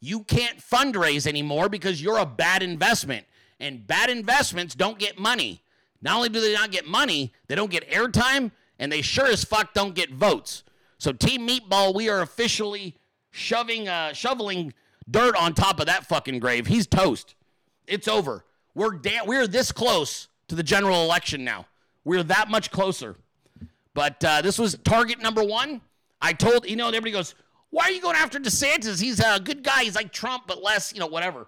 You 0.00 0.24
can't 0.24 0.58
fundraise 0.58 1.26
anymore 1.26 1.68
because 1.68 2.02
you're 2.02 2.18
a 2.18 2.26
bad 2.26 2.62
investment. 2.62 3.26
And 3.58 3.86
bad 3.86 4.08
investments 4.08 4.74
don't 4.74 4.98
get 4.98 5.18
money. 5.18 5.62
Not 6.02 6.16
only 6.16 6.30
do 6.30 6.40
they 6.40 6.54
not 6.54 6.70
get 6.70 6.86
money, 6.86 7.32
they 7.46 7.54
don't 7.54 7.70
get 7.70 7.88
airtime, 7.90 8.52
and 8.78 8.90
they 8.90 9.02
sure 9.02 9.26
as 9.26 9.44
fuck 9.44 9.74
don't 9.74 9.94
get 9.94 10.12
votes. 10.12 10.62
So, 10.98 11.12
Team 11.12 11.46
Meatball, 11.46 11.94
we 11.94 12.08
are 12.08 12.22
officially 12.22 12.96
shoving, 13.30 13.88
uh, 13.88 14.14
shoveling 14.14 14.72
dirt 15.10 15.36
on 15.36 15.54
top 15.54 15.80
of 15.80 15.86
that 15.86 16.06
fucking 16.06 16.38
grave. 16.40 16.66
He's 16.66 16.86
toast. 16.86 17.34
It's 17.86 18.08
over. 18.08 18.44
We're 18.74 18.92
da- 18.92 19.24
we're 19.26 19.46
this 19.46 19.72
close 19.72 20.28
to 20.48 20.54
the 20.54 20.62
general 20.62 21.02
election 21.02 21.44
now. 21.44 21.66
We're 22.04 22.22
that 22.24 22.48
much 22.48 22.70
closer. 22.70 23.16
But 23.94 24.24
uh, 24.24 24.42
this 24.42 24.58
was 24.58 24.76
target 24.84 25.20
number 25.20 25.42
one. 25.42 25.80
I 26.20 26.32
told 26.32 26.68
you 26.68 26.76
know 26.76 26.88
everybody 26.88 27.12
goes, 27.12 27.34
why 27.70 27.84
are 27.84 27.90
you 27.90 28.00
going 28.00 28.16
after 28.16 28.38
DeSantis? 28.38 29.00
He's 29.00 29.20
a 29.20 29.40
good 29.40 29.62
guy. 29.62 29.84
He's 29.84 29.94
like 29.94 30.12
Trump, 30.12 30.44
but 30.46 30.62
less, 30.62 30.92
you 30.92 31.00
know, 31.00 31.06
whatever. 31.06 31.46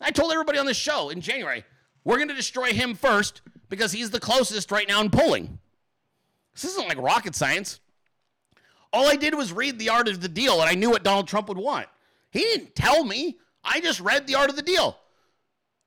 I 0.00 0.10
told 0.10 0.32
everybody 0.32 0.58
on 0.58 0.66
the 0.66 0.74
show 0.74 1.10
in 1.10 1.20
January, 1.20 1.64
we're 2.04 2.16
going 2.16 2.28
to 2.28 2.34
destroy 2.34 2.72
him 2.72 2.94
first 2.94 3.42
because 3.68 3.92
he's 3.92 4.10
the 4.10 4.18
closest 4.18 4.72
right 4.72 4.88
now 4.88 5.00
in 5.00 5.10
polling. 5.10 5.58
This 6.54 6.64
isn't 6.64 6.88
like 6.88 6.98
rocket 6.98 7.34
science. 7.34 7.80
All 8.92 9.06
I 9.06 9.16
did 9.16 9.34
was 9.34 9.52
read 9.52 9.78
the 9.78 9.90
art 9.90 10.08
of 10.08 10.20
the 10.20 10.28
deal, 10.28 10.60
and 10.60 10.68
I 10.68 10.74
knew 10.74 10.90
what 10.90 11.02
Donald 11.02 11.28
Trump 11.28 11.48
would 11.48 11.58
want. 11.58 11.86
He 12.30 12.40
didn't 12.40 12.74
tell 12.74 13.04
me. 13.04 13.38
I 13.64 13.80
just 13.80 14.00
read 14.00 14.26
the 14.26 14.34
art 14.34 14.50
of 14.50 14.56
the 14.56 14.62
deal. 14.62 14.98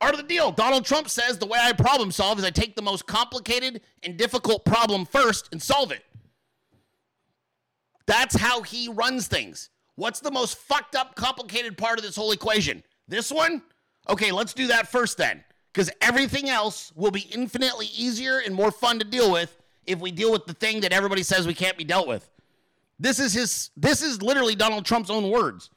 Art 0.02 0.14
of 0.14 0.20
the 0.20 0.28
deal. 0.28 0.52
Donald 0.52 0.86
Trump 0.86 1.10
says 1.10 1.38
the 1.38 1.46
way 1.46 1.60
I 1.62 1.72
problem 1.72 2.12
solve 2.12 2.38
is 2.38 2.46
I 2.46 2.50
take 2.50 2.76
the 2.76 2.82
most 2.82 3.06
complicated 3.06 3.82
and 4.04 4.18
difficult 4.18 4.66
problem 4.66 5.06
first 5.06 5.50
and 5.52 5.62
solve 5.62 5.92
it. 5.92 6.04
That's 8.06 8.36
how 8.36 8.62
he 8.62 8.90
runs 8.90 9.28
things. 9.28 9.70
What's 9.96 10.20
the 10.20 10.32
most 10.32 10.58
fucked 10.58 10.96
up, 10.96 11.16
complicated 11.16 11.78
part 11.78 11.98
of 11.98 12.06
this 12.06 12.16
whole 12.16 12.32
equation? 12.32 12.84
This 13.08 13.32
one? 13.32 13.62
Okay, 14.10 14.32
let's 14.32 14.54
do 14.54 14.68
that 14.68 14.88
first 14.88 15.18
then. 15.18 15.44
Because 15.74 15.90
everything 16.02 16.50
else 16.50 16.92
will 16.96 17.12
be 17.12 17.28
infinitely 17.34 17.88
easier 17.88 18.40
and 18.40 18.54
more 18.54 18.72
fun 18.72 19.00
to 19.00 19.06
deal 19.06 19.32
with 19.32 19.58
if 19.86 20.00
we 20.00 20.12
deal 20.12 20.32
with 20.32 20.46
the 20.46 20.54
thing 20.54 20.82
that 20.82 20.94
everybody 20.94 21.24
says 21.24 21.48
we 21.48 21.54
can't 21.54 21.78
be 21.78 21.84
dealt 21.84 22.08
with. 22.08 22.30
This 23.00 23.20
is 23.20 23.34
his 23.34 23.72
this 23.76 24.02
is 24.02 24.22
literally 24.22 24.56
Donald 24.56 24.86
Trump's 24.86 25.10
own 25.10 25.30
words. 25.30 25.70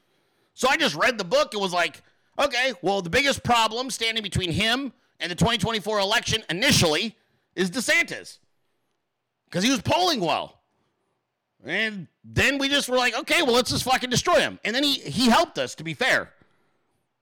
So 0.53 0.69
I 0.69 0.77
just 0.77 0.95
read 0.95 1.17
the 1.17 1.23
book 1.23 1.53
and 1.53 1.61
was 1.61 1.73
like, 1.73 2.01
okay, 2.39 2.73
well, 2.81 3.01
the 3.01 3.09
biggest 3.09 3.43
problem 3.43 3.89
standing 3.89 4.23
between 4.23 4.51
him 4.51 4.93
and 5.19 5.31
the 5.31 5.35
2024 5.35 5.99
election 5.99 6.43
initially 6.49 7.15
is 7.55 7.69
DeSantis 7.69 8.39
because 9.45 9.63
he 9.63 9.69
was 9.69 9.81
polling 9.81 10.21
well. 10.21 10.59
And 11.65 12.07
then 12.23 12.57
we 12.57 12.69
just 12.69 12.87
were 12.87 12.97
like, 12.97 13.17
okay, 13.17 13.41
well, 13.41 13.53
let's 13.53 13.71
just 13.71 13.83
fucking 13.83 14.09
destroy 14.09 14.39
him. 14.39 14.59
And 14.63 14.73
then 14.73 14.83
he, 14.83 14.93
he 14.93 15.29
helped 15.29 15.57
us, 15.57 15.75
to 15.75 15.83
be 15.83 15.93
fair. 15.93 16.31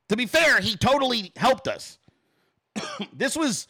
To 0.09 0.15
be 0.15 0.27
fair, 0.27 0.59
he 0.61 0.77
totally 0.77 1.31
helped 1.35 1.67
us. 1.67 1.97
this 3.13 3.35
was, 3.35 3.67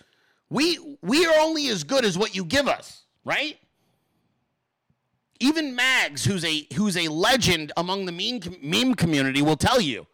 we, 0.50 0.98
we 1.02 1.26
are 1.26 1.40
only 1.40 1.70
as 1.70 1.84
good 1.84 2.04
as 2.04 2.18
what 2.18 2.36
you 2.36 2.44
give 2.44 2.68
us, 2.68 3.06
right? 3.24 3.58
Even 5.40 5.76
Mags, 5.76 6.26
who's 6.26 6.44
a 6.44 6.68
who's 6.74 6.98
a 6.98 7.08
legend 7.10 7.72
among 7.78 8.08
the 8.08 8.12
meme, 8.12 8.56
meme 8.62 8.96
community, 8.96 9.44
will 9.44 9.56
tell 9.56 9.80
you. 9.80 10.08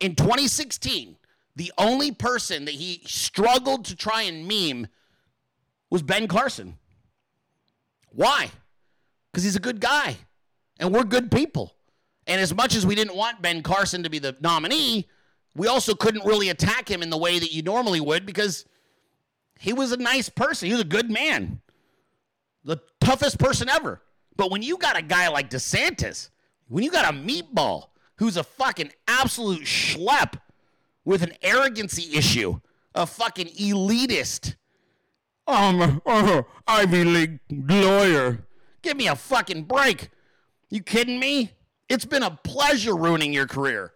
In 0.00 0.14
2016, 0.14 1.16
the 1.56 1.72
only 1.78 2.12
person 2.12 2.66
that 2.66 2.74
he 2.74 3.02
struggled 3.06 3.86
to 3.86 3.96
try 3.96 4.22
and 4.22 4.46
meme 4.46 4.88
was 5.90 6.02
Ben 6.02 6.28
Carson. 6.28 6.76
Why? 8.10 8.50
Because 9.30 9.44
he's 9.44 9.56
a 9.56 9.60
good 9.60 9.80
guy, 9.80 10.16
and 10.78 10.92
we're 10.92 11.04
good 11.04 11.30
people. 11.30 11.74
And 12.26 12.40
as 12.40 12.54
much 12.54 12.74
as 12.74 12.84
we 12.84 12.94
didn't 12.94 13.16
want 13.16 13.40
Ben 13.40 13.62
Carson 13.62 14.02
to 14.02 14.10
be 14.10 14.18
the 14.18 14.36
nominee, 14.40 15.08
we 15.54 15.68
also 15.68 15.94
couldn't 15.94 16.24
really 16.24 16.50
attack 16.50 16.90
him 16.90 17.02
in 17.02 17.08
the 17.08 17.16
way 17.16 17.38
that 17.38 17.52
you 17.52 17.62
normally 17.62 18.00
would 18.00 18.26
because 18.26 18.66
he 19.58 19.72
was 19.72 19.92
a 19.92 19.96
nice 19.96 20.28
person. 20.28 20.66
He 20.66 20.72
was 20.72 20.82
a 20.82 20.86
good 20.86 21.10
man, 21.10 21.60
the 22.64 22.78
toughest 23.00 23.38
person 23.38 23.68
ever. 23.68 24.02
But 24.36 24.50
when 24.50 24.62
you 24.62 24.76
got 24.76 24.98
a 24.98 25.02
guy 25.02 25.28
like 25.28 25.48
DeSantis, 25.48 26.28
when 26.68 26.84
you 26.84 26.90
got 26.90 27.12
a 27.12 27.16
meatball 27.16 27.88
who's 28.18 28.36
a 28.36 28.44
fucking 28.44 28.92
absolute 29.06 29.62
schlep, 29.62 30.40
with 31.04 31.22
an 31.22 31.32
arrogancy 31.40 32.16
issue, 32.16 32.60
a 32.94 33.06
fucking 33.06 33.46
elitist. 33.46 34.56
I'm 35.46 35.80
a 35.80 36.00
uh, 36.04 36.42
Ivy 36.66 37.04
League 37.04 37.38
lawyer. 37.50 38.44
Give 38.82 38.96
me 38.96 39.06
a 39.06 39.14
fucking 39.14 39.64
break. 39.64 40.10
You 40.68 40.82
kidding 40.82 41.20
me? 41.20 41.52
It's 41.88 42.04
been 42.04 42.24
a 42.24 42.32
pleasure 42.42 42.96
ruining 42.96 43.32
your 43.32 43.46
career, 43.46 43.92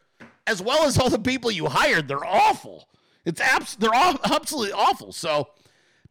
as 0.46 0.62
well 0.62 0.84
as 0.84 0.96
all 0.96 1.10
the 1.10 1.18
people 1.18 1.50
you 1.50 1.66
hired. 1.66 2.06
They're 2.06 2.24
awful. 2.24 2.88
It's 3.24 3.40
abs- 3.40 3.76
they're 3.76 3.94
all 3.94 4.18
absolutely 4.24 4.72
awful. 4.72 5.12
So 5.12 5.48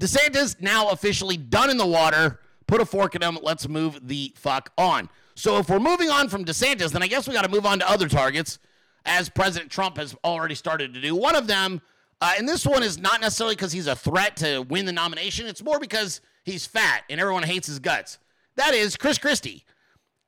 DeSantis 0.01 0.59
now 0.59 0.89
officially 0.89 1.37
done 1.37 1.69
in 1.69 1.77
the 1.77 1.85
water. 1.85 2.41
Put 2.67 2.81
a 2.81 2.85
fork 2.85 3.15
in 3.15 3.23
him. 3.23 3.39
Let's 3.41 3.67
move 3.67 3.99
the 4.07 4.33
fuck 4.35 4.71
on. 4.77 5.09
So 5.39 5.57
if 5.57 5.69
we're 5.69 5.79
moving 5.79 6.09
on 6.09 6.27
from 6.27 6.43
DeSantis, 6.43 6.91
then 6.91 7.01
I 7.01 7.07
guess 7.07 7.25
we 7.25 7.33
got 7.33 7.45
to 7.45 7.49
move 7.49 7.65
on 7.65 7.79
to 7.79 7.89
other 7.89 8.09
targets, 8.09 8.59
as 9.05 9.29
President 9.29 9.71
Trump 9.71 9.95
has 9.95 10.13
already 10.21 10.53
started 10.53 10.93
to 10.93 10.99
do. 10.99 11.15
One 11.15 11.33
of 11.33 11.47
them, 11.47 11.81
uh, 12.19 12.33
and 12.37 12.47
this 12.47 12.65
one 12.65 12.83
is 12.83 12.97
not 12.97 13.21
necessarily 13.21 13.55
because 13.55 13.71
he's 13.71 13.87
a 13.87 13.95
threat 13.95 14.35
to 14.37 14.63
win 14.63 14.85
the 14.85 14.91
nomination. 14.91 15.47
It's 15.47 15.63
more 15.63 15.79
because 15.79 16.19
he's 16.43 16.65
fat 16.65 17.03
and 17.09 17.21
everyone 17.21 17.43
hates 17.43 17.67
his 17.67 17.79
guts. 17.79 18.19
That 18.57 18.73
is 18.73 18.97
Chris 18.97 19.17
Christie. 19.17 19.63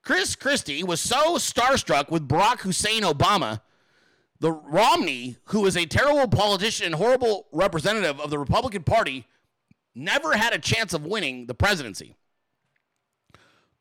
Chris 0.02 0.38
Christie 0.38 0.82
was 0.82 1.02
so 1.02 1.36
starstruck 1.36 2.10
with 2.10 2.26
Barack 2.26 2.62
Hussein 2.62 3.02
Obama, 3.02 3.60
the 4.40 4.54
Romney, 4.54 5.36
who 5.48 5.66
is 5.66 5.76
a 5.76 5.86
terrible 5.86 6.30
politician 6.30 6.86
and 6.86 6.96
horrible 6.96 7.48
representative 7.52 8.18
of 8.22 8.30
the 8.30 8.40
Republican 8.40 8.84
Party, 8.84 9.28
never 9.94 10.38
had 10.38 10.54
a 10.54 10.58
chance 10.58 10.94
of 10.94 11.06
winning 11.06 11.48
the 11.48 11.54
presidency. 11.54 12.16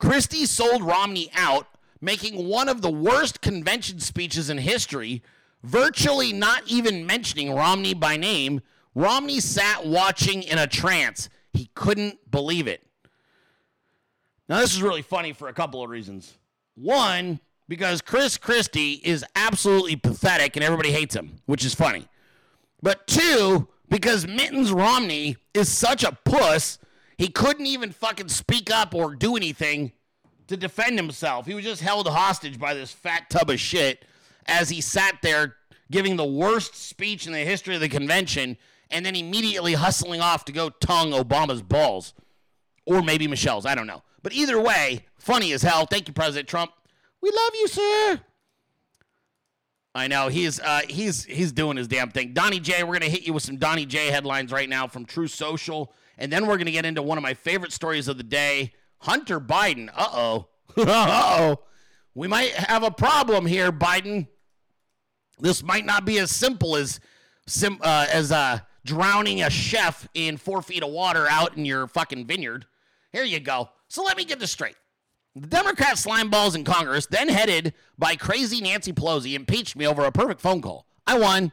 Christie 0.01 0.47
sold 0.47 0.83
Romney 0.83 1.31
out, 1.37 1.69
making 2.01 2.49
one 2.49 2.69
of 2.69 2.81
the 2.81 2.91
worst 2.91 3.43
convention 3.43 4.01
speeches 4.01 4.49
in 4.51 4.59
history, 4.59 5.23
virtually 5.63 6.33
not 6.33 6.63
even 6.67 7.07
mentioning 7.07 7.55
Romney 7.55 7.95
by 7.95 8.17
name. 8.17 8.63
Romney 8.95 9.41
sat 9.41 9.87
watching 9.87 10.43
in 10.43 10.59
a 10.59 10.67
trance. 10.67 11.29
He 11.53 11.71
couldn't 11.75 12.31
believe 12.31 12.67
it. 12.67 12.83
Now, 14.49 14.61
this 14.61 14.75
is 14.75 14.83
really 14.83 15.03
funny 15.03 15.33
for 15.33 15.49
a 15.49 15.53
couple 15.53 15.85
of 15.85 15.91
reasons. 15.91 16.37
One, 16.75 17.39
because 17.69 18.01
Chris 18.01 18.37
Christie 18.37 18.95
is 19.05 19.25
absolutely 19.37 19.97
pathetic 19.97 20.57
and 20.57 20.65
everybody 20.65 20.91
hates 20.91 21.15
him, 21.15 21.37
which 21.47 21.65
is 21.65 21.75
funny. 21.75 22.09
But 22.83 23.07
two, 23.07 23.69
because 23.91 24.27
Mittens 24.27 24.73
Romney 24.73 25.37
is 25.53 25.69
such 25.69 26.03
a 26.03 26.13
puss, 26.25 26.79
he 27.21 27.29
couldn't 27.29 27.67
even 27.67 27.93
fucking 27.93 28.31
speak 28.31 28.71
up 28.71 28.95
or 28.95 29.15
do 29.15 29.37
anything 29.37 29.93
to 30.47 30.57
defend 30.57 30.99
himself. 30.99 31.45
He 31.45 31.53
was 31.53 31.67
just 31.67 31.83
held 31.83 32.09
hostage 32.09 32.59
by 32.59 32.73
this 32.73 32.93
fat 32.93 33.29
tub 33.29 33.51
of 33.51 33.61
shit 33.61 34.07
as 34.47 34.71
he 34.71 34.81
sat 34.81 35.19
there 35.21 35.57
giving 35.91 36.17
the 36.17 36.25
worst 36.25 36.75
speech 36.75 37.27
in 37.27 37.35
the 37.35 37.41
history 37.41 37.75
of 37.75 37.83
the 37.83 37.91
convention 37.91 38.57
and 38.91 39.05
then 39.05 39.15
immediately 39.15 39.75
hustling 39.75 40.23
off 40.23 40.47
to 40.47 40.53
go 40.53 40.71
tongue 40.71 41.11
Obama's 41.11 41.61
balls. 41.61 42.15
Or 42.87 43.03
maybe 43.03 43.29
Michelle's. 43.29 43.67
I 43.67 43.75
don't 43.75 43.87
know. 43.87 44.03
But 44.23 44.33
either 44.33 44.59
way, 44.59 45.05
funny 45.19 45.53
as 45.53 45.61
hell. 45.61 45.85
Thank 45.85 46.09
you, 46.09 46.15
President 46.15 46.49
Trump. 46.49 46.73
We 47.21 47.31
love 47.31 47.51
you, 47.53 47.69
sir. 47.69 48.21
I 49.95 50.09
know 50.09 50.29
he's 50.29 50.59
uh, 50.59 50.81
he's 50.89 51.25
he's 51.25 51.53
doing 51.53 51.77
his 51.77 51.87
damn 51.87 52.11
thing. 52.11 52.33
Donnie 52.33 52.61
J, 52.61 52.83
we're 52.83 52.95
gonna 52.95 53.11
hit 53.11 53.27
you 53.27 53.35
with 53.35 53.43
some 53.43 53.59
Donnie 53.59 53.85
J 53.85 54.07
headlines 54.07 54.53
right 54.53 54.71
now 54.71 54.87
from 54.87 55.05
Truth 55.05 55.33
Social, 55.33 55.93
and 56.21 56.31
then 56.31 56.47
we're 56.47 56.59
gonna 56.59 56.71
get 56.71 56.85
into 56.85 57.03
one 57.03 57.19
of 57.19 57.23
my 57.23 57.35
favorite 57.35 57.73
stories 57.73 58.07
of 58.07 58.19
the 58.19 58.23
day. 58.23 58.73
Hunter 58.99 59.41
Biden. 59.41 59.89
Uh 59.95 60.09
oh. 60.13 60.49
uh 60.77 60.85
oh. 60.87 61.61
We 62.15 62.29
might 62.29 62.53
have 62.53 62.83
a 62.83 62.91
problem 62.91 63.47
here, 63.47 63.73
Biden. 63.73 64.29
This 65.39 65.63
might 65.63 65.87
not 65.87 66.05
be 66.05 66.19
as 66.19 66.31
simple 66.31 66.77
as 66.77 67.01
sim, 67.47 67.79
uh, 67.81 68.07
as 68.13 68.31
uh, 68.31 68.61
drowning 68.85 69.43
a 69.43 69.49
chef 69.49 70.07
in 70.13 70.37
four 70.37 70.61
feet 70.61 70.83
of 70.83 70.91
water 70.91 71.27
out 71.29 71.57
in 71.57 71.65
your 71.65 71.87
fucking 71.87 72.27
vineyard. 72.27 72.67
Here 73.13 73.25
you 73.25 73.41
go. 73.41 73.71
So 73.89 74.03
let 74.03 74.19
me 74.19 74.25
get 74.25 74.39
this 74.39 74.53
straight. 74.53 74.77
The 75.35 75.47
Democrat 75.47 75.97
slime 75.97 76.29
balls 76.29 76.55
in 76.55 76.65
Congress, 76.65 77.07
then 77.07 77.29
headed 77.29 77.73
by 77.97 78.17
crazy 78.17 78.61
Nancy 78.61 78.93
Pelosi, 78.93 79.35
impeached 79.35 79.77
me 79.77 79.87
over 79.87 80.05
a 80.05 80.13
perfect 80.13 80.41
phone 80.41 80.61
call. 80.61 80.87
I 81.07 81.19
won. 81.19 81.53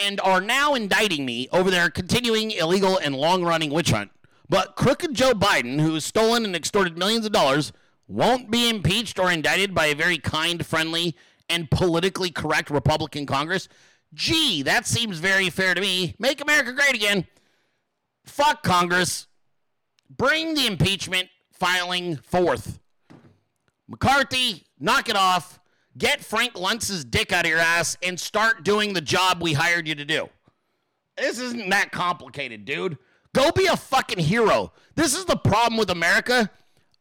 And 0.00 0.20
are 0.20 0.40
now 0.40 0.74
indicting 0.74 1.26
me 1.26 1.48
over 1.52 1.70
their 1.70 1.90
continuing 1.90 2.52
illegal 2.52 2.98
and 2.98 3.16
long 3.16 3.42
running 3.42 3.70
witch 3.70 3.90
hunt. 3.90 4.10
But 4.48 4.76
crooked 4.76 5.14
Joe 5.14 5.32
Biden, 5.32 5.80
who 5.80 5.94
has 5.94 6.04
stolen 6.04 6.44
and 6.44 6.54
extorted 6.54 6.96
millions 6.96 7.26
of 7.26 7.32
dollars, 7.32 7.72
won't 8.06 8.50
be 8.50 8.70
impeached 8.70 9.18
or 9.18 9.30
indicted 9.30 9.74
by 9.74 9.86
a 9.86 9.94
very 9.94 10.18
kind, 10.18 10.64
friendly, 10.64 11.14
and 11.50 11.70
politically 11.70 12.30
correct 12.30 12.70
Republican 12.70 13.26
Congress. 13.26 13.68
Gee, 14.14 14.62
that 14.62 14.86
seems 14.86 15.18
very 15.18 15.50
fair 15.50 15.74
to 15.74 15.80
me. 15.80 16.14
Make 16.18 16.40
America 16.40 16.72
great 16.72 16.94
again. 16.94 17.26
Fuck 18.24 18.62
Congress. 18.62 19.26
Bring 20.08 20.54
the 20.54 20.66
impeachment 20.66 21.28
filing 21.52 22.16
forth. 22.16 22.78
McCarthy, 23.86 24.66
knock 24.78 25.08
it 25.08 25.16
off. 25.16 25.57
Get 25.98 26.24
Frank 26.24 26.56
Luntz's 26.56 27.04
dick 27.04 27.32
out 27.32 27.44
of 27.44 27.50
your 27.50 27.58
ass 27.58 27.98
and 28.02 28.18
start 28.18 28.62
doing 28.62 28.92
the 28.92 29.00
job 29.00 29.42
we 29.42 29.52
hired 29.52 29.88
you 29.88 29.96
to 29.96 30.04
do. 30.04 30.28
This 31.16 31.40
isn't 31.40 31.68
that 31.70 31.90
complicated, 31.90 32.64
dude. 32.64 32.98
Go 33.34 33.50
be 33.50 33.66
a 33.66 33.76
fucking 33.76 34.20
hero. 34.20 34.72
This 34.94 35.16
is 35.16 35.24
the 35.24 35.36
problem 35.36 35.76
with 35.76 35.90
America. 35.90 36.50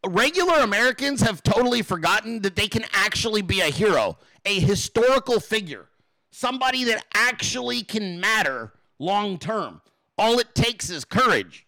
Regular 0.06 0.60
Americans 0.60 1.22
have 1.22 1.44
totally 1.44 1.84
forgotten 1.84 2.42
that 2.42 2.56
they 2.56 2.68
can 2.68 2.86
actually 2.92 3.44
be 3.44 3.62
a 3.62 3.66
hero, 3.66 4.18
a 4.46 4.60
historical 4.60 5.40
figure, 5.40 5.86
somebody 6.32 6.84
that 6.86 7.06
actually 7.14 7.84
can 7.84 8.20
matter 8.20 8.74
long 8.98 9.38
term. 9.38 9.82
All 10.18 10.40
it 10.40 10.56
takes 10.56 10.90
is 10.90 11.06
courage. 11.06 11.68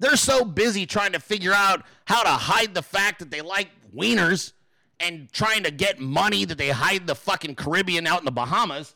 They're 0.00 0.16
so 0.16 0.44
busy 0.44 0.84
trying 0.84 1.12
to 1.12 1.20
figure 1.20 1.52
out 1.52 1.84
how 2.06 2.22
to 2.22 2.30
hide 2.30 2.74
the 2.74 2.82
fact 2.82 3.20
that 3.20 3.30
they 3.30 3.40
like 3.40 3.68
wieners 3.94 4.52
and 5.00 5.30
trying 5.32 5.62
to 5.64 5.70
get 5.70 6.00
money 6.00 6.44
that 6.44 6.58
they 6.58 6.70
hide 6.70 7.06
the 7.06 7.14
fucking 7.14 7.54
Caribbean 7.54 8.06
out 8.06 8.20
in 8.20 8.24
the 8.24 8.30
Bahamas. 8.30 8.94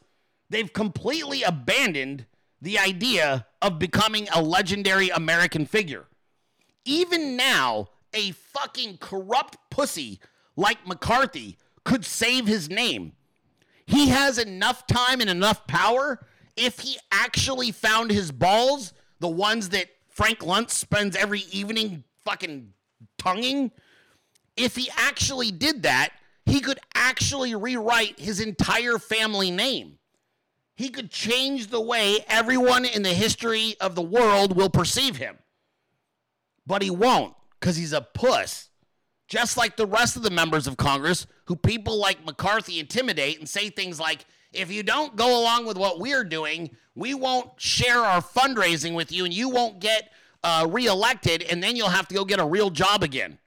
They've 0.48 0.72
completely 0.72 1.42
abandoned 1.42 2.26
the 2.60 2.78
idea 2.78 3.46
of 3.62 3.78
becoming 3.78 4.28
a 4.32 4.42
legendary 4.42 5.08
American 5.10 5.66
figure. 5.66 6.06
Even 6.84 7.36
now, 7.36 7.88
a 8.12 8.32
fucking 8.32 8.98
corrupt 8.98 9.56
pussy 9.70 10.20
like 10.56 10.86
McCarthy 10.86 11.56
could 11.84 12.04
save 12.04 12.46
his 12.46 12.68
name. 12.68 13.12
He 13.86 14.08
has 14.08 14.38
enough 14.38 14.86
time 14.86 15.20
and 15.20 15.30
enough 15.30 15.66
power 15.66 16.20
if 16.56 16.80
he 16.80 16.98
actually 17.10 17.72
found 17.72 18.10
his 18.10 18.30
balls, 18.30 18.92
the 19.18 19.28
ones 19.28 19.70
that 19.70 19.88
Frank 20.08 20.40
Luntz 20.40 20.70
spends 20.70 21.16
every 21.16 21.40
evening 21.50 22.04
fucking 22.24 22.72
tonguing. 23.18 23.70
If 24.60 24.76
he 24.76 24.90
actually 24.94 25.50
did 25.50 25.84
that, 25.84 26.10
he 26.44 26.60
could 26.60 26.78
actually 26.94 27.54
rewrite 27.54 28.20
his 28.20 28.40
entire 28.40 28.98
family 28.98 29.50
name. 29.50 29.98
He 30.76 30.90
could 30.90 31.10
change 31.10 31.68
the 31.68 31.80
way 31.80 32.18
everyone 32.28 32.84
in 32.84 33.02
the 33.02 33.14
history 33.14 33.74
of 33.80 33.94
the 33.94 34.02
world 34.02 34.54
will 34.54 34.68
perceive 34.68 35.16
him. 35.16 35.38
But 36.66 36.82
he 36.82 36.90
won't 36.90 37.34
because 37.58 37.76
he's 37.76 37.94
a 37.94 38.02
puss. 38.02 38.68
Just 39.28 39.56
like 39.56 39.76
the 39.76 39.86
rest 39.86 40.16
of 40.16 40.22
the 40.22 40.30
members 40.30 40.66
of 40.66 40.76
Congress, 40.76 41.26
who 41.46 41.56
people 41.56 41.96
like 41.98 42.26
McCarthy 42.26 42.80
intimidate 42.80 43.38
and 43.38 43.48
say 43.48 43.70
things 43.70 43.98
like, 43.98 44.26
if 44.52 44.70
you 44.70 44.82
don't 44.82 45.16
go 45.16 45.40
along 45.40 45.64
with 45.64 45.78
what 45.78 46.00
we're 46.00 46.24
doing, 46.24 46.76
we 46.94 47.14
won't 47.14 47.48
share 47.56 48.00
our 48.00 48.20
fundraising 48.20 48.94
with 48.94 49.10
you 49.10 49.24
and 49.24 49.32
you 49.32 49.48
won't 49.48 49.80
get 49.80 50.10
uh, 50.42 50.66
reelected, 50.68 51.42
and 51.44 51.62
then 51.62 51.76
you'll 51.76 51.88
have 51.88 52.08
to 52.08 52.14
go 52.14 52.24
get 52.24 52.40
a 52.40 52.44
real 52.44 52.70
job 52.70 53.02
again. 53.02 53.38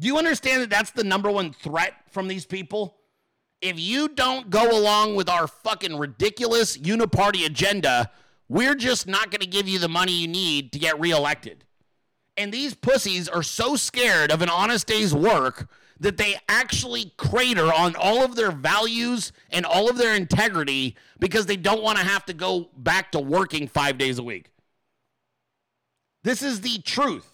Do 0.00 0.06
you 0.06 0.16
understand 0.16 0.62
that 0.62 0.70
that's 0.70 0.90
the 0.92 1.04
number 1.04 1.30
one 1.30 1.52
threat 1.52 1.92
from 2.10 2.26
these 2.26 2.46
people? 2.46 2.96
If 3.60 3.78
you 3.78 4.08
don't 4.08 4.48
go 4.48 4.70
along 4.70 5.14
with 5.14 5.28
our 5.28 5.46
fucking 5.46 5.98
ridiculous 5.98 6.78
uniparty 6.78 7.44
agenda, 7.44 8.10
we're 8.48 8.74
just 8.74 9.06
not 9.06 9.30
going 9.30 9.42
to 9.42 9.46
give 9.46 9.68
you 9.68 9.78
the 9.78 9.90
money 9.90 10.12
you 10.12 10.26
need 10.26 10.72
to 10.72 10.78
get 10.78 10.98
reelected. 10.98 11.64
And 12.38 12.50
these 12.50 12.74
pussies 12.74 13.28
are 13.28 13.42
so 13.42 13.76
scared 13.76 14.32
of 14.32 14.40
an 14.40 14.48
honest 14.48 14.86
day's 14.86 15.14
work 15.14 15.68
that 15.98 16.16
they 16.16 16.36
actually 16.48 17.12
crater 17.18 17.70
on 17.70 17.94
all 17.96 18.24
of 18.24 18.34
their 18.34 18.50
values 18.50 19.32
and 19.50 19.66
all 19.66 19.90
of 19.90 19.98
their 19.98 20.14
integrity 20.14 20.96
because 21.18 21.44
they 21.44 21.58
don't 21.58 21.82
want 21.82 21.98
to 21.98 22.04
have 22.04 22.24
to 22.24 22.32
go 22.32 22.70
back 22.78 23.12
to 23.12 23.20
working 23.20 23.68
five 23.68 23.98
days 23.98 24.18
a 24.18 24.22
week. 24.22 24.50
This 26.24 26.42
is 26.42 26.62
the 26.62 26.78
truth. 26.78 27.29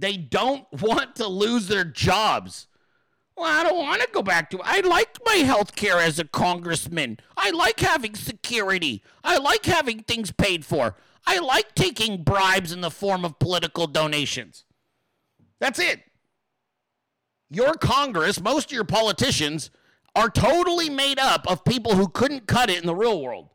They 0.00 0.16
don't 0.16 0.66
want 0.80 1.16
to 1.16 1.28
lose 1.28 1.68
their 1.68 1.84
jobs. 1.84 2.66
Well, 3.36 3.48
I 3.48 3.62
don't 3.62 3.76
want 3.76 4.00
to 4.00 4.08
go 4.10 4.22
back 4.22 4.48
to 4.50 4.60
I 4.64 4.80
like 4.80 5.18
my 5.26 5.36
health 5.36 5.76
care 5.76 5.98
as 5.98 6.18
a 6.18 6.24
congressman. 6.24 7.18
I 7.36 7.50
like 7.50 7.80
having 7.80 8.14
security. 8.14 9.02
I 9.22 9.36
like 9.36 9.66
having 9.66 10.00
things 10.00 10.32
paid 10.32 10.64
for. 10.64 10.96
I 11.26 11.38
like 11.38 11.74
taking 11.74 12.24
bribes 12.24 12.72
in 12.72 12.80
the 12.80 12.90
form 12.90 13.26
of 13.26 13.38
political 13.38 13.86
donations. 13.86 14.64
That's 15.58 15.78
it. 15.78 16.00
Your 17.50 17.74
Congress, 17.74 18.40
most 18.40 18.66
of 18.66 18.72
your 18.72 18.84
politicians 18.84 19.70
are 20.14 20.30
totally 20.30 20.88
made 20.88 21.18
up 21.18 21.46
of 21.46 21.62
people 21.64 21.94
who 21.94 22.08
couldn't 22.08 22.46
cut 22.46 22.70
it 22.70 22.80
in 22.80 22.86
the 22.86 22.94
real 22.94 23.20
world. 23.20 23.50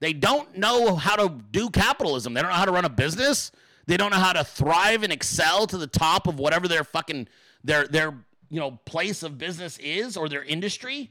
They 0.00 0.12
don't 0.12 0.56
know 0.56 0.94
how 0.94 1.16
to 1.16 1.42
do 1.50 1.70
capitalism. 1.70 2.34
They 2.34 2.42
don't 2.42 2.50
know 2.50 2.56
how 2.56 2.66
to 2.66 2.72
run 2.72 2.84
a 2.84 2.90
business. 2.90 3.50
They 3.88 3.96
don't 3.96 4.10
know 4.10 4.18
how 4.18 4.34
to 4.34 4.44
thrive 4.44 5.02
and 5.02 5.10
excel 5.10 5.66
to 5.66 5.78
the 5.78 5.86
top 5.86 6.26
of 6.26 6.38
whatever 6.38 6.68
their 6.68 6.84
fucking 6.84 7.26
their 7.64 7.88
their 7.88 8.12
you 8.50 8.60
know 8.60 8.72
place 8.84 9.22
of 9.22 9.38
business 9.38 9.78
is 9.78 10.14
or 10.14 10.28
their 10.28 10.44
industry. 10.44 11.10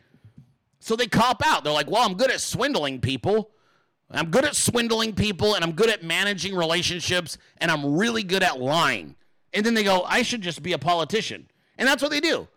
So 0.79 0.95
they 0.95 1.07
cop 1.07 1.41
out. 1.43 1.63
They're 1.63 1.73
like, 1.73 1.89
"Well, 1.89 2.03
I'm 2.03 2.13
good 2.13 2.29
at 2.29 2.39
swindling 2.39 3.01
people. 3.01 3.49
I'm 4.11 4.29
good 4.29 4.45
at 4.45 4.55
swindling 4.55 5.15
people 5.15 5.55
and 5.55 5.63
I'm 5.63 5.71
good 5.71 5.89
at 5.89 6.03
managing 6.03 6.55
relationships 6.55 7.39
and 7.57 7.71
I'm 7.71 7.97
really 7.97 8.21
good 8.21 8.43
at 8.43 8.59
lying." 8.59 9.15
And 9.53 9.65
then 9.65 9.73
they 9.73 9.83
go, 9.83 10.03
"I 10.03 10.21
should 10.21 10.43
just 10.43 10.61
be 10.61 10.73
a 10.73 10.77
politician." 10.77 11.49
And 11.79 11.87
that's 11.87 12.03
what 12.03 12.11
they 12.11 12.19
do. 12.19 12.47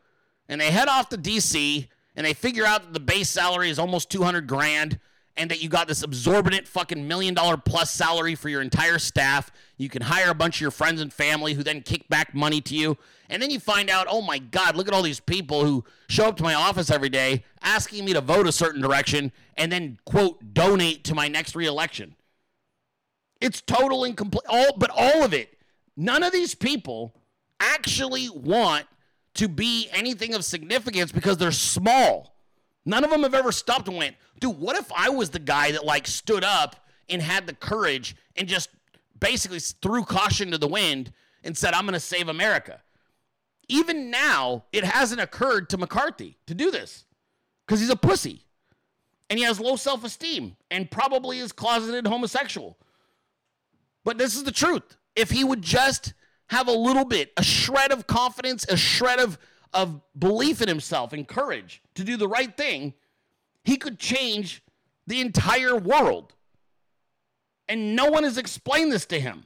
And 0.50 0.60
they 0.60 0.70
head 0.70 0.88
off 0.88 1.08
to 1.08 1.16
DC 1.16 1.88
and 2.14 2.26
they 2.26 2.34
figure 2.34 2.66
out 2.66 2.82
that 2.82 2.92
the 2.92 3.00
base 3.00 3.30
salary 3.30 3.70
is 3.70 3.78
almost 3.78 4.10
200 4.10 4.46
grand 4.46 5.00
and 5.40 5.50
that 5.50 5.62
you 5.62 5.70
got 5.70 5.88
this 5.88 6.02
absorbent 6.02 6.68
fucking 6.68 7.08
million 7.08 7.32
dollar 7.32 7.56
plus 7.56 7.90
salary 7.90 8.34
for 8.34 8.50
your 8.50 8.60
entire 8.60 8.98
staff. 8.98 9.50
You 9.80 9.88
can 9.88 10.02
hire 10.02 10.28
a 10.28 10.34
bunch 10.34 10.58
of 10.58 10.60
your 10.60 10.70
friends 10.70 11.00
and 11.00 11.10
family 11.10 11.54
who 11.54 11.62
then 11.62 11.80
kick 11.80 12.06
back 12.10 12.34
money 12.34 12.60
to 12.60 12.74
you. 12.74 12.98
And 13.30 13.40
then 13.40 13.48
you 13.48 13.58
find 13.58 13.88
out, 13.88 14.08
oh 14.10 14.20
my 14.20 14.36
God, 14.36 14.76
look 14.76 14.86
at 14.86 14.92
all 14.92 15.00
these 15.00 15.20
people 15.20 15.64
who 15.64 15.86
show 16.06 16.28
up 16.28 16.36
to 16.36 16.42
my 16.42 16.52
office 16.52 16.90
every 16.90 17.08
day 17.08 17.44
asking 17.62 18.04
me 18.04 18.12
to 18.12 18.20
vote 18.20 18.46
a 18.46 18.52
certain 18.52 18.82
direction 18.82 19.32
and 19.56 19.72
then, 19.72 19.98
quote, 20.04 20.52
donate 20.52 21.04
to 21.04 21.14
my 21.14 21.28
next 21.28 21.56
reelection. 21.56 22.14
It's 23.40 23.62
total 23.62 24.04
incomplete, 24.04 24.44
all, 24.50 24.76
but 24.76 24.90
all 24.94 25.24
of 25.24 25.32
it. 25.32 25.56
None 25.96 26.24
of 26.24 26.32
these 26.34 26.54
people 26.54 27.14
actually 27.58 28.28
want 28.28 28.84
to 29.32 29.48
be 29.48 29.88
anything 29.92 30.34
of 30.34 30.44
significance 30.44 31.10
because 31.10 31.38
they're 31.38 31.52
small. 31.52 32.36
None 32.84 33.02
of 33.02 33.08
them 33.08 33.22
have 33.22 33.32
ever 33.32 33.50
stopped 33.50 33.88
and 33.88 33.96
went, 33.96 34.16
dude, 34.40 34.58
what 34.58 34.76
if 34.76 34.92
I 34.94 35.08
was 35.08 35.30
the 35.30 35.38
guy 35.38 35.72
that 35.72 35.86
like 35.86 36.06
stood 36.06 36.44
up 36.44 36.76
and 37.08 37.22
had 37.22 37.46
the 37.46 37.54
courage 37.54 38.14
and 38.36 38.46
just 38.46 38.68
basically 39.20 39.60
threw 39.60 40.04
caution 40.04 40.50
to 40.50 40.58
the 40.58 40.68
wind 40.68 41.12
and 41.44 41.56
said, 41.56 41.74
I'm 41.74 41.84
going 41.84 41.94
to 41.94 42.00
save 42.00 42.28
America? 42.28 42.82
Even 43.68 44.10
now, 44.10 44.64
it 44.72 44.84
hasn't 44.84 45.20
occurred 45.20 45.70
to 45.70 45.78
McCarthy 45.78 46.36
to 46.46 46.54
do 46.54 46.70
this 46.70 47.04
because 47.66 47.80
he's 47.80 47.90
a 47.90 47.96
pussy 47.96 48.44
and 49.28 49.38
he 49.38 49.44
has 49.44 49.60
low 49.60 49.76
self 49.76 50.04
esteem 50.04 50.56
and 50.70 50.90
probably 50.90 51.38
is 51.38 51.52
closeted 51.52 52.06
homosexual. 52.06 52.76
But 54.04 54.18
this 54.18 54.34
is 54.34 54.44
the 54.44 54.52
truth. 54.52 54.96
If 55.14 55.30
he 55.30 55.44
would 55.44 55.62
just 55.62 56.14
have 56.48 56.66
a 56.66 56.72
little 56.72 57.04
bit, 57.04 57.32
a 57.36 57.44
shred 57.44 57.92
of 57.92 58.08
confidence, 58.08 58.66
a 58.68 58.76
shred 58.76 59.20
of, 59.20 59.38
of 59.72 60.00
belief 60.18 60.60
in 60.60 60.68
himself 60.68 61.12
and 61.12 61.28
courage 61.28 61.80
to 61.94 62.02
do 62.02 62.16
the 62.16 62.26
right 62.26 62.56
thing, 62.56 62.94
he 63.62 63.76
could 63.76 64.00
change 64.00 64.62
the 65.06 65.20
entire 65.20 65.76
world. 65.76 66.34
And 67.70 67.94
no 67.94 68.06
one 68.06 68.24
has 68.24 68.36
explained 68.36 68.90
this 68.90 69.06
to 69.06 69.20
him 69.20 69.44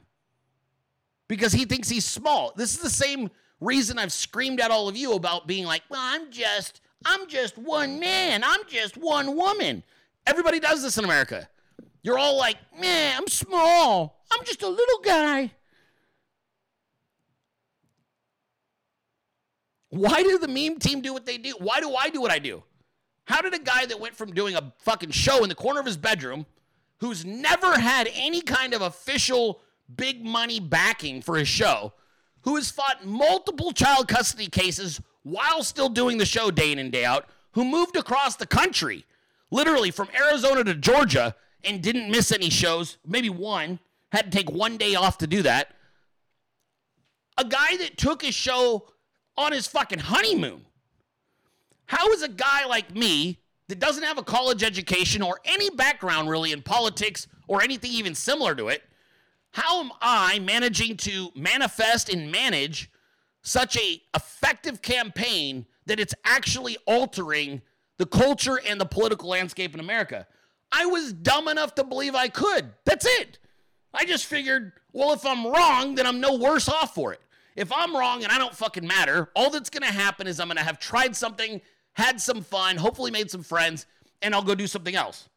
because 1.27 1.53
he 1.53 1.65
thinks 1.65 1.87
he's 1.87 2.05
small. 2.05 2.53
This 2.55 2.73
is 2.73 2.79
the 2.79 2.89
same 2.89 3.29
reason 3.61 3.99
I've 3.99 4.11
screamed 4.11 4.59
at 4.59 4.71
all 4.71 4.89
of 4.89 4.97
you 4.97 5.13
about 5.13 5.45
being 5.45 5.63
like, 5.65 5.83
well, 5.89 6.01
I'm 6.01 6.31
just, 6.31 6.81
I'm 7.05 7.27
just 7.27 7.55
one 7.55 7.99
man. 7.99 8.43
I'm 8.43 8.61
just 8.67 8.97
one 8.97 9.35
woman. 9.35 9.83
Everybody 10.25 10.59
does 10.59 10.81
this 10.81 10.97
in 10.97 11.05
America. 11.05 11.47
You're 12.01 12.17
all 12.17 12.35
like, 12.35 12.57
man, 12.81 13.15
I'm 13.15 13.27
small. 13.27 14.19
I'm 14.31 14.43
just 14.43 14.63
a 14.63 14.67
little 14.67 14.99
guy. 15.03 15.51
Why 19.89 20.23
did 20.23 20.41
the 20.41 20.47
meme 20.47 20.79
team 20.79 21.01
do 21.01 21.13
what 21.13 21.27
they 21.27 21.37
do? 21.37 21.53
Why 21.59 21.79
do 21.79 21.93
I 21.93 22.09
do 22.09 22.21
what 22.21 22.31
I 22.31 22.39
do? 22.39 22.63
How 23.25 23.41
did 23.41 23.53
a 23.53 23.59
guy 23.59 23.85
that 23.85 23.99
went 23.99 24.15
from 24.15 24.33
doing 24.33 24.55
a 24.55 24.73
fucking 24.79 25.11
show 25.11 25.43
in 25.43 25.49
the 25.49 25.55
corner 25.55 25.79
of 25.79 25.85
his 25.85 25.95
bedroom, 25.95 26.47
who's 26.99 27.25
never 27.25 27.79
had 27.79 28.09
any 28.13 28.41
kind 28.41 28.73
of 28.73 28.81
official 28.81 29.61
big 29.95 30.25
money 30.25 30.59
backing 30.59 31.21
for 31.21 31.37
his 31.37 31.47
show, 31.47 31.93
who 32.41 32.55
has 32.55 32.71
fought 32.71 33.05
multiple 33.05 33.71
child 33.71 34.07
custody 34.07 34.47
cases 34.47 35.01
while 35.23 35.63
still 35.63 35.89
doing 35.89 36.17
the 36.17 36.25
show 36.25 36.51
day 36.51 36.71
in 36.71 36.79
and 36.79 36.91
day 36.91 37.05
out, 37.05 37.27
who 37.51 37.65
moved 37.65 37.95
across 37.95 38.35
the 38.35 38.45
country, 38.45 39.05
literally 39.51 39.91
from 39.91 40.09
Arizona 40.15 40.63
to 40.63 40.75
Georgia, 40.75 41.35
and 41.63 41.81
didn't 41.81 42.11
miss 42.11 42.31
any 42.31 42.49
shows, 42.49 42.97
maybe 43.05 43.29
one, 43.29 43.79
had 44.11 44.31
to 44.31 44.37
take 44.37 44.51
one 44.51 44.77
day 44.77 44.95
off 44.95 45.17
to 45.17 45.27
do 45.27 45.41
that. 45.41 45.73
A 47.37 47.43
guy 47.43 47.77
that 47.77 47.97
took 47.97 48.21
his 48.21 48.35
show 48.35 48.87
on 49.37 49.51
his 49.51 49.67
fucking 49.67 49.99
honeymoon. 49.99 50.65
How 51.87 52.11
is 52.11 52.21
a 52.21 52.29
guy 52.29 52.65
like 52.65 52.95
me 52.95 53.39
that 53.67 53.79
doesn't 53.79 54.03
have 54.03 54.17
a 54.17 54.23
college 54.23 54.63
education 54.63 55.21
or 55.21 55.39
any 55.45 55.69
background 55.69 56.29
really 56.29 56.51
in 56.51 56.61
politics 56.61 57.27
or 57.47 57.61
anything 57.61 57.91
even 57.91 58.15
similar 58.15 58.55
to 58.55 58.67
it, 58.67 58.83
how 59.51 59.81
am 59.81 59.91
I 60.01 60.39
managing 60.39 60.97
to 60.97 61.29
manifest 61.35 62.09
and 62.09 62.31
manage 62.31 62.91
such 63.41 63.77
a 63.77 64.01
effective 64.15 64.81
campaign 64.81 65.65
that 65.85 65.99
it's 65.99 66.13
actually 66.25 66.77
altering 66.85 67.61
the 67.97 68.05
culture 68.05 68.59
and 68.67 68.81
the 68.81 68.85
political 68.85 69.29
landscape 69.29 69.73
in 69.73 69.79
America? 69.79 70.27
I 70.71 70.85
was 70.85 71.13
dumb 71.13 71.47
enough 71.47 71.75
to 71.75 71.83
believe 71.83 72.15
I 72.15 72.27
could. 72.27 72.73
That's 72.83 73.05
it. 73.05 73.39
I 73.93 74.03
just 74.03 74.25
figured, 74.25 74.73
well, 74.91 75.13
if 75.13 75.25
I'm 75.25 75.47
wrong, 75.47 75.95
then 75.95 76.05
I'm 76.05 76.19
no 76.19 76.35
worse 76.35 76.67
off 76.67 76.93
for 76.93 77.13
it. 77.13 77.21
If 77.55 77.71
I'm 77.71 77.95
wrong 77.95 78.23
and 78.23 78.31
I 78.31 78.37
don't 78.37 78.53
fucking 78.53 78.85
matter, 78.85 79.29
all 79.35 79.49
that's 79.49 79.69
gonna 79.69 79.85
happen 79.85 80.27
is 80.27 80.41
I'm 80.41 80.49
gonna 80.49 80.61
have 80.61 80.79
tried 80.79 81.15
something, 81.15 81.61
had 81.95 82.21
some 82.21 82.41
fun, 82.41 82.77
hopefully 82.77 83.11
made 83.11 83.31
some 83.31 83.43
friends, 83.43 83.85
and 84.21 84.35
I'll 84.35 84.43
go 84.43 84.55
do 84.55 84.67
something 84.67 84.95
else. 84.95 85.27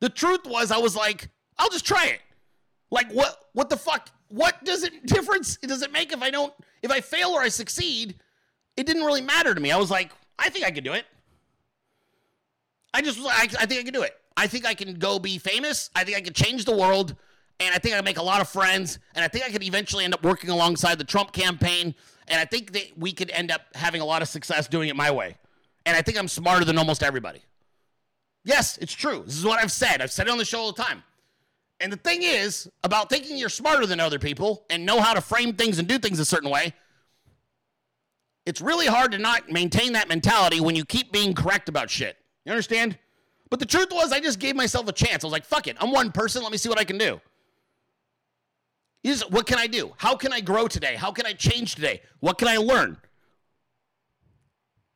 The 0.00 0.08
truth 0.08 0.46
was, 0.46 0.70
I 0.70 0.78
was 0.78 0.94
like, 0.94 1.28
I'll 1.58 1.70
just 1.70 1.86
try 1.86 2.06
it. 2.06 2.20
Like, 2.90 3.10
what? 3.10 3.46
What 3.54 3.70
the 3.70 3.76
fuck? 3.76 4.10
What 4.28 4.62
does 4.64 4.84
it 4.84 5.06
difference 5.06 5.56
does 5.56 5.82
it 5.82 5.92
make 5.92 6.12
if 6.12 6.22
I 6.22 6.30
don't, 6.30 6.52
if 6.82 6.90
I 6.90 7.00
fail 7.00 7.30
or 7.30 7.40
I 7.40 7.48
succeed? 7.48 8.16
It 8.76 8.86
didn't 8.86 9.04
really 9.04 9.22
matter 9.22 9.54
to 9.54 9.60
me. 9.60 9.70
I 9.70 9.76
was 9.76 9.90
like, 9.90 10.12
I 10.38 10.50
think 10.50 10.66
I 10.66 10.70
could 10.70 10.84
do 10.84 10.92
it. 10.92 11.06
I 12.92 13.00
just, 13.00 13.18
was 13.18 13.28
I, 13.28 13.42
I 13.60 13.66
think 13.66 13.80
I 13.80 13.84
can 13.84 13.92
do 13.92 14.02
it. 14.02 14.16
I 14.36 14.46
think 14.46 14.66
I 14.66 14.74
can 14.74 14.94
go 14.94 15.18
be 15.18 15.38
famous. 15.38 15.90
I 15.94 16.04
think 16.04 16.16
I 16.16 16.20
can 16.20 16.32
change 16.32 16.64
the 16.64 16.76
world 16.76 17.16
and 17.60 17.74
I 17.74 17.78
think 17.78 17.94
I 17.94 18.00
make 18.00 18.18
a 18.18 18.22
lot 18.22 18.40
of 18.40 18.48
friends, 18.48 18.98
and 19.14 19.24
I 19.24 19.28
think 19.28 19.44
I 19.44 19.50
could 19.50 19.62
eventually 19.62 20.04
end 20.04 20.14
up 20.14 20.24
working 20.24 20.50
alongside 20.50 20.98
the 20.98 21.04
Trump 21.04 21.32
campaign, 21.32 21.94
and 22.28 22.40
I 22.40 22.44
think 22.44 22.72
that 22.72 22.96
we 22.96 23.12
could 23.12 23.30
end 23.30 23.50
up 23.50 23.62
having 23.74 24.00
a 24.00 24.04
lot 24.04 24.22
of 24.22 24.28
success 24.28 24.68
doing 24.68 24.88
it 24.88 24.96
my 24.96 25.10
way. 25.10 25.36
And 25.86 25.96
I 25.96 26.02
think 26.02 26.18
I'm 26.18 26.28
smarter 26.28 26.64
than 26.64 26.78
almost 26.78 27.02
everybody. 27.02 27.42
Yes, 28.44 28.78
it's 28.78 28.92
true. 28.92 29.22
This 29.24 29.36
is 29.36 29.44
what 29.44 29.62
I've 29.62 29.72
said. 29.72 30.00
I've 30.02 30.12
said 30.12 30.26
it 30.26 30.30
on 30.30 30.38
the 30.38 30.44
show 30.44 30.60
all 30.60 30.72
the 30.72 30.82
time. 30.82 31.02
And 31.80 31.92
the 31.92 31.96
thing 31.96 32.22
is 32.22 32.70
about 32.82 33.10
thinking 33.10 33.36
you're 33.36 33.48
smarter 33.48 33.86
than 33.86 34.00
other 34.00 34.18
people 34.18 34.64
and 34.70 34.86
know 34.86 35.00
how 35.00 35.12
to 35.14 35.20
frame 35.20 35.54
things 35.54 35.78
and 35.78 35.88
do 35.88 35.98
things 35.98 36.18
a 36.18 36.24
certain 36.24 36.50
way. 36.50 36.72
It's 38.46 38.60
really 38.60 38.86
hard 38.86 39.12
to 39.12 39.18
not 39.18 39.50
maintain 39.50 39.94
that 39.94 40.08
mentality 40.08 40.60
when 40.60 40.76
you 40.76 40.84
keep 40.84 41.12
being 41.12 41.34
correct 41.34 41.68
about 41.68 41.90
shit. 41.90 42.16
You 42.44 42.52
understand? 42.52 42.98
But 43.50 43.58
the 43.58 43.66
truth 43.66 43.88
was, 43.90 44.12
I 44.12 44.20
just 44.20 44.38
gave 44.38 44.54
myself 44.54 44.88
a 44.88 44.92
chance. 44.92 45.24
I 45.24 45.26
was 45.26 45.32
like, 45.32 45.44
fuck 45.44 45.66
it. 45.66 45.76
I'm 45.80 45.90
one 45.92 46.12
person. 46.12 46.42
Let 46.42 46.52
me 46.52 46.58
see 46.58 46.68
what 46.68 46.78
I 46.78 46.84
can 46.84 46.98
do. 46.98 47.20
Is 49.04 49.22
what 49.28 49.46
can 49.46 49.58
I 49.58 49.66
do? 49.66 49.92
How 49.98 50.16
can 50.16 50.32
I 50.32 50.40
grow 50.40 50.66
today? 50.66 50.96
How 50.96 51.12
can 51.12 51.26
I 51.26 51.34
change 51.34 51.76
today? 51.76 52.00
What 52.20 52.38
can 52.38 52.48
I 52.48 52.56
learn? 52.56 52.96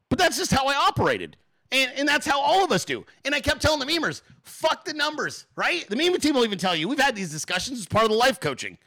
But 0.08 0.18
that's 0.18 0.38
just 0.38 0.50
how 0.50 0.66
I 0.66 0.74
operated. 0.74 1.36
And, 1.70 1.92
and 1.96 2.08
that's 2.08 2.26
how 2.26 2.40
all 2.40 2.64
of 2.64 2.72
us 2.72 2.86
do. 2.86 3.04
And 3.26 3.34
I 3.34 3.40
kept 3.40 3.60
telling 3.60 3.78
the 3.78 3.86
memers, 3.86 4.22
fuck 4.42 4.86
the 4.86 4.94
numbers, 4.94 5.44
right? 5.54 5.86
The 5.88 5.96
meme 5.96 6.14
team 6.14 6.34
will 6.34 6.44
even 6.44 6.58
tell 6.58 6.74
you, 6.74 6.88
we've 6.88 6.98
had 6.98 7.14
these 7.14 7.30
discussions 7.30 7.78
as 7.78 7.86
part 7.86 8.04
of 8.04 8.10
the 8.10 8.16
life 8.16 8.40
coaching. 8.40 8.78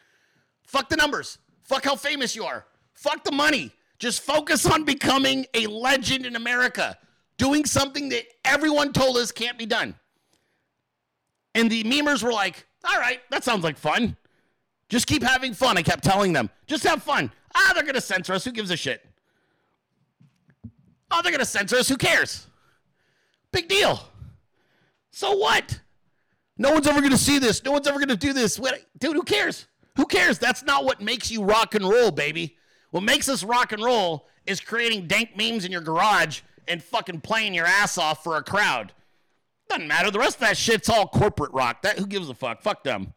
Fuck 0.66 0.90
the 0.90 0.98
numbers. 0.98 1.38
Fuck 1.62 1.86
how 1.86 1.96
famous 1.96 2.36
you 2.36 2.44
are. 2.44 2.66
Fuck 2.94 3.24
the 3.24 3.32
money. 3.32 3.72
Just 4.00 4.22
focus 4.22 4.66
on 4.66 4.84
becoming 4.84 5.46
a 5.54 5.68
legend 5.68 6.26
in 6.26 6.36
America, 6.36 6.98
doing 7.38 7.66
something 7.66 8.10
that 8.10 8.26
everyone 8.44 8.94
told 8.94 9.18
us 9.18 9.32
can't 9.32 9.60
be 9.60 9.68
done. 9.68 9.94
And 11.54 11.70
the 11.70 11.84
memers 11.84 12.24
were 12.24 12.34
like, 12.34 12.66
all 12.84 13.00
right, 13.00 13.20
that 13.30 13.44
sounds 13.44 13.64
like 13.64 13.78
fun. 13.78 14.18
Just 14.92 15.08
keep 15.08 15.24
having 15.24 15.54
fun. 15.54 15.78
I 15.78 15.84
kept 15.84 16.04
telling 16.04 16.34
them, 16.34 16.50
just 16.68 16.84
have 16.84 17.02
fun. 17.02 17.32
Ah, 17.56 17.72
they're 17.74 17.84
going 17.84 17.96
to 17.96 18.02
censor 18.02 18.34
us. 18.34 18.44
Who 18.44 18.52
gives 18.52 18.72
a 18.72 18.76
shit? 18.76 19.02
Oh, 21.10 21.22
they're 21.24 21.32
going 21.32 21.40
to 21.40 21.46
censor 21.46 21.78
us. 21.78 21.88
Who 21.88 21.96
cares? 21.96 22.46
Big 23.54 23.70
deal. 23.70 24.02
So 25.12 25.38
what? 25.38 25.80
No 26.58 26.74
one's 26.74 26.88
ever 26.88 27.00
going 27.00 27.12
to 27.12 27.18
see 27.18 27.40
this. 27.40 27.64
No 27.64 27.72
one's 27.72 27.88
ever 27.88 28.00
going 28.00 28.10
to 28.10 28.18
do 28.18 28.34
this. 28.34 28.60
What, 28.60 28.84
dude, 29.00 29.16
who 29.16 29.24
cares? 29.24 29.66
Who 29.96 30.06
cares? 30.06 30.38
That's 30.38 30.62
not 30.62 30.84
what 30.84 31.00
makes 31.00 31.32
you 31.32 31.42
rock 31.42 31.74
and 31.74 31.90
roll, 31.90 32.12
baby. 32.12 32.58
What 32.90 33.04
makes 33.04 33.30
us 33.30 33.46
rock 33.46 33.72
and 33.72 33.82
roll 33.82 34.28
is 34.46 34.60
creating 34.60 35.08
dank 35.08 35.38
memes 35.38 35.64
in 35.64 35.72
your 35.72 35.80
garage 35.80 36.42
and 36.68 36.84
fucking 36.84 37.22
playing 37.22 37.54
your 37.54 37.66
ass 37.66 37.98
off 37.98 38.26
for 38.26 38.36
a 38.36 38.44
crowd. 38.44 38.92
Doesn't 39.70 39.88
matter. 39.88 40.12
The 40.12 40.20
rest 40.20 40.36
of 40.36 40.42
that 40.42 40.58
shit's 40.58 40.90
all 40.90 41.08
corporate 41.08 41.54
rock. 41.54 41.82
That 41.84 41.98
who 41.98 42.06
gives 42.06 42.28
a 42.28 42.34
fuck? 42.34 42.62
Fuck 42.62 42.84
them. 42.84 43.14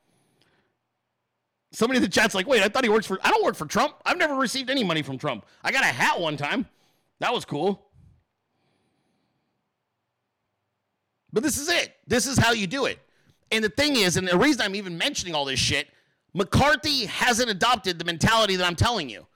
Somebody 1.75 1.97
in 1.97 2.03
the 2.05 2.09
chat's 2.09 2.37
like, 2.37 2.47
wait, 2.47 2.63
I 2.63 2.69
thought 2.69 2.85
he 2.85 2.89
works 2.89 3.05
for. 3.05 3.19
I 3.25 3.31
don't 3.31 3.45
work 3.45 3.57
for 3.57 3.67
Trump. 3.67 3.95
I've 4.07 4.17
never 4.17 4.37
received 4.37 4.71
any 4.71 4.85
money 4.85 5.03
from 5.03 5.19
Trump. 5.19 5.45
I 5.65 5.73
got 5.73 5.83
a 5.83 5.89
hat 5.89 6.21
one 6.21 6.37
time. 6.37 6.69
That 7.19 7.35
was 7.35 7.45
cool. 7.45 7.85
But 11.33 11.43
this 11.43 11.59
is 11.59 11.69
it. 11.69 11.97
This 12.07 12.29
is 12.29 12.39
how 12.39 12.53
you 12.53 12.69
do 12.69 12.85
it. 12.87 13.01
And 13.51 13.65
the 13.65 13.69
thing 13.69 13.97
is, 13.97 14.17
and 14.17 14.27
the 14.27 14.39
reason 14.39 14.63
I'm 14.63 14.77
even 14.77 14.97
mentioning 14.97 15.35
all 15.35 15.45
this 15.45 15.59
shit, 15.59 15.89
McCarthy 16.33 17.07
hasn't 17.07 17.51
adopted 17.51 17.99
the 17.99 18.05
mentality 18.05 18.55
that 18.55 18.65
I'm 18.65 18.77
telling 18.77 19.11
you. 19.11 19.27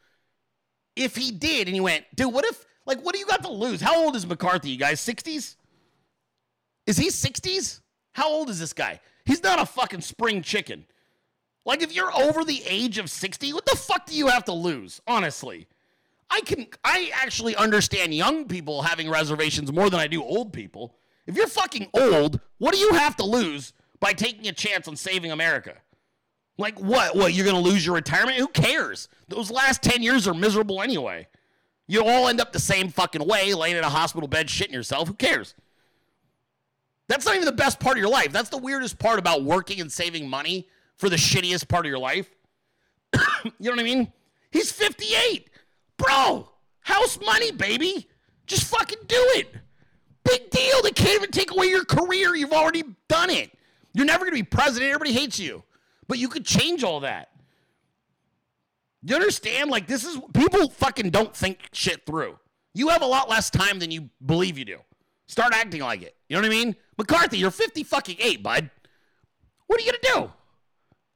If 0.94 1.16
he 1.16 1.32
did 1.32 1.66
and 1.66 1.74
he 1.74 1.80
went, 1.80 2.04
dude, 2.14 2.32
what 2.32 2.44
if, 2.44 2.64
like, 2.86 3.04
what 3.04 3.14
do 3.14 3.18
you 3.18 3.26
got 3.26 3.42
to 3.42 3.50
lose? 3.50 3.80
How 3.80 4.00
old 4.00 4.14
is 4.14 4.26
McCarthy, 4.26 4.70
you 4.70 4.78
guys? 4.78 5.00
60s? 5.00 5.56
Is 6.86 6.96
he 6.96 7.08
60s? 7.08 7.80
How 8.12 8.28
old 8.28 8.48
is 8.48 8.60
this 8.60 8.72
guy? 8.72 9.00
He's 9.24 9.42
not 9.42 9.60
a 9.60 9.66
fucking 9.66 10.02
spring 10.02 10.40
chicken. 10.40 10.86
Like, 11.64 11.82
if 11.82 11.94
you're 11.94 12.14
over 12.16 12.44
the 12.44 12.62
age 12.66 12.98
of 12.98 13.10
60, 13.10 13.52
what 13.52 13.66
the 13.66 13.76
fuck 13.76 14.06
do 14.06 14.14
you 14.14 14.28
have 14.28 14.44
to 14.44 14.52
lose, 14.52 15.00
honestly? 15.06 15.66
I 16.30 16.40
can, 16.40 16.66
I 16.84 17.10
actually 17.14 17.56
understand 17.56 18.14
young 18.14 18.46
people 18.46 18.82
having 18.82 19.08
reservations 19.08 19.72
more 19.72 19.90
than 19.90 20.00
I 20.00 20.06
do 20.06 20.22
old 20.22 20.52
people. 20.52 20.94
If 21.26 21.36
you're 21.36 21.46
fucking 21.46 21.88
old, 21.94 22.40
what 22.58 22.72
do 22.72 22.78
you 22.78 22.92
have 22.94 23.16
to 23.16 23.24
lose 23.24 23.72
by 24.00 24.12
taking 24.12 24.48
a 24.48 24.52
chance 24.52 24.88
on 24.88 24.96
saving 24.96 25.30
America? 25.30 25.74
Like 26.56 26.78
what? 26.80 27.14
What? 27.14 27.34
You're 27.34 27.44
going 27.46 27.62
to 27.62 27.70
lose 27.70 27.86
your 27.86 27.94
retirement? 27.94 28.36
Who 28.36 28.48
cares? 28.48 29.08
Those 29.28 29.50
last 29.50 29.82
10 29.82 30.02
years 30.02 30.26
are 30.26 30.34
miserable 30.34 30.82
anyway. 30.82 31.28
You 31.86 32.04
all 32.04 32.28
end 32.28 32.40
up 32.40 32.52
the 32.52 32.58
same 32.58 32.88
fucking 32.90 33.26
way, 33.26 33.54
laying 33.54 33.76
in 33.76 33.84
a 33.84 33.88
hospital 33.88 34.28
bed 34.28 34.48
shitting 34.48 34.72
yourself. 34.72 35.08
Who 35.08 35.14
cares? 35.14 35.54
That's 37.08 37.24
not 37.24 37.36
even 37.36 37.46
the 37.46 37.52
best 37.52 37.80
part 37.80 37.96
of 37.96 38.00
your 38.00 38.10
life. 38.10 38.32
That's 38.32 38.50
the 38.50 38.58
weirdest 38.58 38.98
part 38.98 39.18
about 39.18 39.42
working 39.42 39.80
and 39.80 39.90
saving 39.90 40.28
money 40.28 40.68
for 40.98 41.08
the 41.08 41.16
shittiest 41.16 41.68
part 41.68 41.86
of 41.86 41.90
your 41.90 41.98
life. 41.98 42.28
you 43.14 43.52
know 43.60 43.70
what 43.70 43.80
I 43.80 43.84
mean? 43.84 44.12
He's 44.50 44.70
58. 44.72 45.50
Bro, 45.96 46.48
house 46.80 47.18
money, 47.24 47.50
baby. 47.52 48.08
Just 48.46 48.64
fucking 48.64 48.98
do 49.06 49.16
it. 49.36 49.52
Big 50.24 50.50
deal. 50.50 50.82
They 50.82 50.90
can't 50.90 51.16
even 51.16 51.30
take 51.30 51.50
away 51.50 51.66
your 51.66 51.84
career. 51.84 52.34
You've 52.34 52.52
already 52.52 52.84
done 53.08 53.30
it. 53.30 53.50
You're 53.94 54.06
never 54.06 54.24
going 54.24 54.36
to 54.36 54.42
be 54.42 54.42
president. 54.42 54.90
Everybody 54.90 55.12
hates 55.12 55.38
you. 55.38 55.62
But 56.06 56.18
you 56.18 56.28
could 56.28 56.44
change 56.44 56.84
all 56.84 57.00
that. 57.00 57.30
You 59.02 59.14
understand? 59.14 59.70
Like, 59.70 59.86
this 59.86 60.04
is 60.04 60.18
people 60.34 60.68
fucking 60.70 61.10
don't 61.10 61.34
think 61.34 61.68
shit 61.72 62.04
through. 62.04 62.38
You 62.74 62.88
have 62.88 63.02
a 63.02 63.06
lot 63.06 63.28
less 63.28 63.50
time 63.50 63.78
than 63.78 63.90
you 63.90 64.08
believe 64.24 64.58
you 64.58 64.64
do. 64.64 64.78
Start 65.26 65.52
acting 65.54 65.82
like 65.82 66.02
it. 66.02 66.14
You 66.28 66.36
know 66.36 66.42
what 66.42 66.46
I 66.46 66.50
mean? 66.50 66.76
McCarthy, 66.96 67.38
you're 67.38 67.50
50 67.50 67.84
fucking 67.84 68.16
8, 68.18 68.42
bud. 68.42 68.70
What 69.66 69.80
are 69.80 69.84
you 69.84 69.92
going 69.92 70.00
to 70.02 70.20
do? 70.20 70.32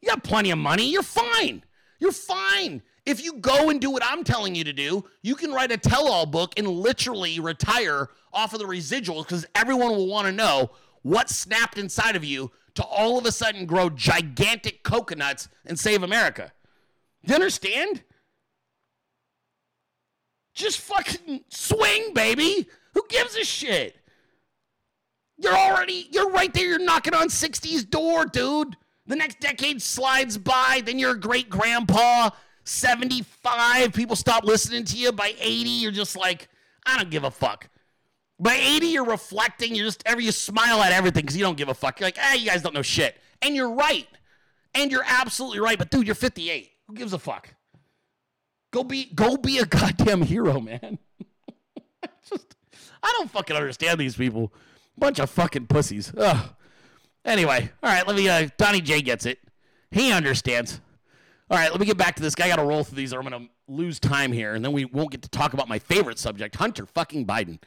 You 0.03 0.09
got 0.09 0.25
plenty 0.25 0.51
of 0.51 0.59
money. 0.59 0.91
You're 0.91 1.03
fine. 1.03 1.63
You're 2.01 2.13
fine. 2.13 2.83
If 3.07 3.23
you 3.23 3.35
go 3.35 3.71
and 3.71 3.81
do 3.81 3.91
what 3.91 4.03
I'm 4.05 4.25
telling 4.25 4.55
you 4.55 4.65
to 4.65 4.73
do, 4.73 5.05
you 5.23 5.35
can 5.35 5.53
write 5.53 5.73
a 5.73 5.77
tell 5.77 6.09
all 6.09 6.27
book 6.27 6.53
and 6.57 6.69
literally 6.69 7.41
retire 7.41 8.09
off 8.33 8.53
of 8.53 8.59
the 8.59 8.67
residuals 8.67 9.25
because 9.25 9.47
everyone 9.55 9.91
will 9.91 10.09
want 10.09 10.27
to 10.27 10.33
know 10.33 10.71
what 11.03 11.29
snapped 11.29 11.79
inside 11.79 12.17
of 12.17 12.25
you 12.25 12.51
to 12.75 12.85
all 12.85 13.19
of 13.19 13.27
a 13.27 13.33
sudden 13.33 13.67
grow 13.67 13.91
gigantic 13.91 14.83
coconuts 14.83 15.49
and 15.67 15.79
save 15.79 16.03
America. 16.03 16.53
Do 17.25 17.33
you 17.33 17.35
understand? 17.35 18.03
Just 20.55 20.79
fucking 20.81 21.45
swing, 21.49 22.15
baby. 22.15 22.69
Who 22.95 23.05
gives 23.09 23.37
a 23.37 23.45
shit? 23.45 23.97
You're 25.39 25.57
already, 25.57 26.09
you're 26.13 26.31
right 26.31 26.53
there. 26.53 26.67
You're 26.67 26.79
knocking 26.79 27.15
on 27.15 27.29
60's 27.29 27.85
door, 27.85 28.27
dude. 28.27 28.77
The 29.13 29.19
next 29.19 29.41
decade 29.41 29.83
slides 29.83 30.39
by, 30.39 30.81
then 30.87 30.99
you're 30.99 31.11
a 31.11 31.21
great 31.21 31.51
grandpa. 31.51 32.31
75, 32.65 33.93
people 33.93 34.17
stop 34.17 34.43
listening 34.43 34.87
to 34.87 34.97
you. 34.97 35.13
By 35.13 35.35
80, 35.39 35.69
you're 35.69 35.93
just 35.93 36.17
like, 36.17 36.49
I 36.87 36.97
don't 36.97 37.11
give 37.11 37.23
a 37.23 37.31
fuck. 37.31 37.69
By 38.41 38.55
80, 38.55 38.87
you're 38.87 39.05
reflecting. 39.05 39.75
You're 39.75 39.85
just 39.85 40.03
ever 40.07 40.23
you 40.23 40.33
smile 40.33 40.81
at 40.81 40.93
everything 40.93 41.25
because 41.25 41.37
you 41.37 41.45
don't 41.45 41.59
give 41.59 41.69
a 41.69 41.75
fuck. 41.75 42.01
You're 42.01 42.07
like, 42.07 42.17
ah, 42.19 42.33
you 42.33 42.47
guys 42.47 42.63
don't 42.63 42.73
know 42.73 42.81
shit. 42.81 43.15
And 43.43 43.55
you're 43.55 43.75
right. 43.75 44.09
And 44.75 44.91
you're 44.91 45.05
absolutely 45.07 45.61
right. 45.61 45.77
But 45.77 45.91
dude, 45.91 46.07
you're 46.07 46.15
58. 46.15 46.71
Who 46.87 46.95
gives 46.95 47.13
a 47.13 47.19
fuck? 47.19 47.55
Go 48.71 48.83
be 48.83 49.13
go 49.15 49.37
be 49.37 49.59
a 49.59 49.67
goddamn 49.67 50.23
hero, 50.23 50.59
man. 50.59 50.99
just 52.31 52.57
I 53.03 53.15
don't 53.19 53.31
fucking 53.31 53.57
understand 53.57 54.01
these 54.01 54.17
people. 54.17 54.55
Bunch 54.97 55.19
of 55.19 55.29
fucking 55.29 55.67
pussies. 55.67 56.15
Ugh. 56.17 56.55
Anyway, 57.25 57.71
all 57.83 57.91
right, 57.91 58.07
let 58.07 58.17
me 58.17 58.29
uh 58.29 58.49
Donnie 58.57 58.81
J 58.81 59.03
gets 59.03 59.27
it. 59.27 59.39
He 59.91 60.13
understands. 60.13 60.81
All 61.51 61.59
right, 61.59 61.71
let 61.71 61.81
me 61.81 61.87
get 61.87 61.99
back 61.99 62.17
to 62.17 62.23
this 62.23 62.35
guy. 62.35 62.47
I 62.47 62.49
got 62.49 62.57
to 62.57 62.65
roll 62.65 62.83
through 62.83 62.97
these 62.97 63.13
or 63.13 63.21
I'm 63.21 63.29
going 63.29 63.45
to 63.45 63.51
lose 63.69 64.01
time 64.01 64.33
here 64.33 64.55
and 64.55 64.65
then 64.65 64.73
we 64.73 64.87
won't 64.87 65.11
get 65.11 65.23
to 65.23 65.29
talk 65.29 65.53
about 65.53 65.69
my 65.69 65.79
favorite 65.79 66.19
subject, 66.19 66.57
Hunter 66.57 66.87
fucking 66.87 67.27
Biden. 67.27 67.59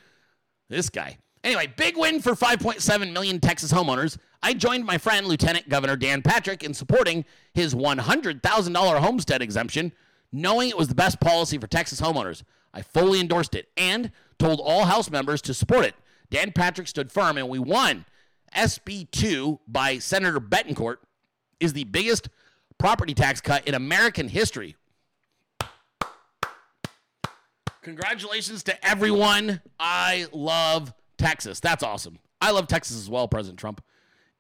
This 0.69 0.90
guy. 0.90 1.18
Anyway, 1.44 1.72
big 1.77 1.95
win 1.95 2.19
for 2.19 2.32
5.7 2.32 3.14
million 3.14 3.40
Texas 3.40 3.72
homeowners. 3.72 4.18
I 4.41 4.56
joined 4.56 4.84
my 4.84 4.98
friend 4.98 5.27
Lieutenant 5.27 5.69
Governor 5.69 5.95
Dan 5.95 6.23
Patrick 6.23 6.64
in 6.64 6.73
supporting 6.73 7.23
his 7.53 7.76
$100,000 7.76 8.99
homestead 8.99 9.44
exemption, 9.44 9.91
knowing 10.32 10.69
it 10.69 10.77
was 10.77 10.88
the 10.88 10.95
best 10.95 11.19
policy 11.19 11.60
for 11.60 11.68
Texas 11.68 12.02
homeowners. 12.02 12.41
I 12.73 12.82
fully 12.82 13.19
endorsed 13.19 13.53
it 13.53 13.69
and 13.77 14.11
told 14.40 14.60
all 14.60 14.86
House 14.86 15.11
members 15.11 15.40
to 15.44 15.53
support 15.53 15.86
it. 15.86 15.94
Dan 16.32 16.52
Patrick 16.52 16.88
stood 16.88 17.11
firm 17.11 17.38
and 17.38 17.48
we 17.48 17.60
won. 17.60 18.06
SB 18.56 19.10
2 19.11 19.60
by 19.68 19.99
Senator 19.99 20.40
Bettencourt 20.40 20.98
is 21.60 21.73
the 21.73 21.84
biggest 21.86 22.30
property 22.77 23.14
tax 23.14 23.41
cut 23.41 23.68
in 23.68 23.73
American 23.73 24.27
history. 24.27 24.76
Congratulations 27.82 28.64
to 28.64 28.86
everyone. 28.88 29.61
I 29.80 30.26
love 30.32 30.94
Texas. 31.18 31.60
That's 31.60 31.84
awesome. 31.84 32.18
I 32.41 32.52
love 32.52 32.68
Texas 32.68 32.98
as 32.98 33.10
well, 33.10 33.27
President 33.27 33.60
Trump. 33.60 33.84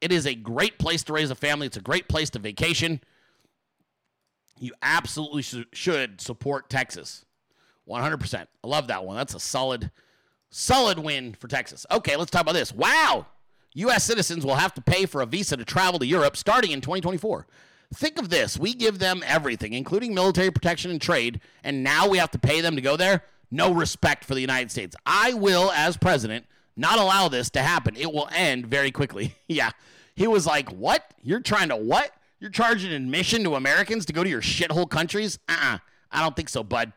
It 0.01 0.11
is 0.11 0.25
a 0.25 0.35
great 0.35 0.79
place 0.79 1.03
to 1.03 1.13
raise 1.13 1.29
a 1.31 1.35
family. 1.35 1.67
It's 1.67 1.77
a 1.77 1.81
great 1.81 2.07
place 2.07 2.29
to 2.31 2.39
vacation. 2.39 3.01
You 4.59 4.73
absolutely 4.81 5.41
sh- 5.41 5.65
should 5.73 6.21
support 6.21 6.69
Texas. 6.69 7.25
100%. 7.87 8.47
I 8.63 8.67
love 8.67 8.87
that 8.87 9.05
one. 9.05 9.15
That's 9.15 9.35
a 9.35 9.39
solid 9.39 9.91
solid 10.49 10.99
win 10.99 11.33
for 11.33 11.47
Texas. 11.47 11.85
Okay, 11.91 12.15
let's 12.15 12.31
talk 12.31 12.41
about 12.41 12.53
this. 12.53 12.73
Wow. 12.73 13.27
US 13.75 14.03
citizens 14.03 14.45
will 14.45 14.55
have 14.55 14.73
to 14.73 14.81
pay 14.81 15.05
for 15.05 15.21
a 15.21 15.25
visa 15.25 15.55
to 15.55 15.65
travel 15.65 15.99
to 15.99 16.05
Europe 16.05 16.35
starting 16.35 16.71
in 16.71 16.81
2024. 16.81 17.45
Think 17.93 18.17
of 18.17 18.29
this. 18.29 18.57
We 18.57 18.73
give 18.73 18.99
them 18.99 19.23
everything, 19.25 19.73
including 19.73 20.13
military 20.13 20.51
protection 20.51 20.91
and 20.91 20.99
trade, 20.99 21.39
and 21.63 21.83
now 21.83 22.09
we 22.09 22.17
have 22.17 22.31
to 22.31 22.39
pay 22.39 22.61
them 22.61 22.75
to 22.75 22.81
go 22.81 22.97
there? 22.97 23.23
no 23.51 23.73
respect 23.73 24.25
for 24.25 24.33
the 24.35 24.41
United 24.41 24.71
States. 24.71 24.95
I 25.05 25.33
will, 25.33 25.71
as 25.71 25.97
president, 25.97 26.45
not 26.75 26.99
allow 26.99 27.29
this 27.29 27.49
to 27.51 27.61
happen. 27.61 27.95
It 27.95 28.11
will 28.11 28.29
end 28.33 28.67
very 28.67 28.91
quickly. 28.91 29.35
yeah. 29.47 29.71
He 30.15 30.27
was 30.27 30.45
like, 30.45 30.69
What? 30.69 31.13
You're 31.21 31.41
trying 31.41 31.69
to 31.69 31.75
what? 31.75 32.11
You're 32.39 32.51
charging 32.51 32.91
admission 32.91 33.43
to 33.45 33.55
Americans 33.55 34.05
to 34.05 34.13
go 34.13 34.23
to 34.23 34.29
your 34.29 34.41
shithole 34.41 34.89
countries? 34.89 35.39
Uh 35.47 35.53
uh-uh. 35.53 35.75
uh 35.75 35.77
I 36.11 36.21
don't 36.21 36.35
think 36.35 36.49
so, 36.49 36.63
bud. 36.63 36.93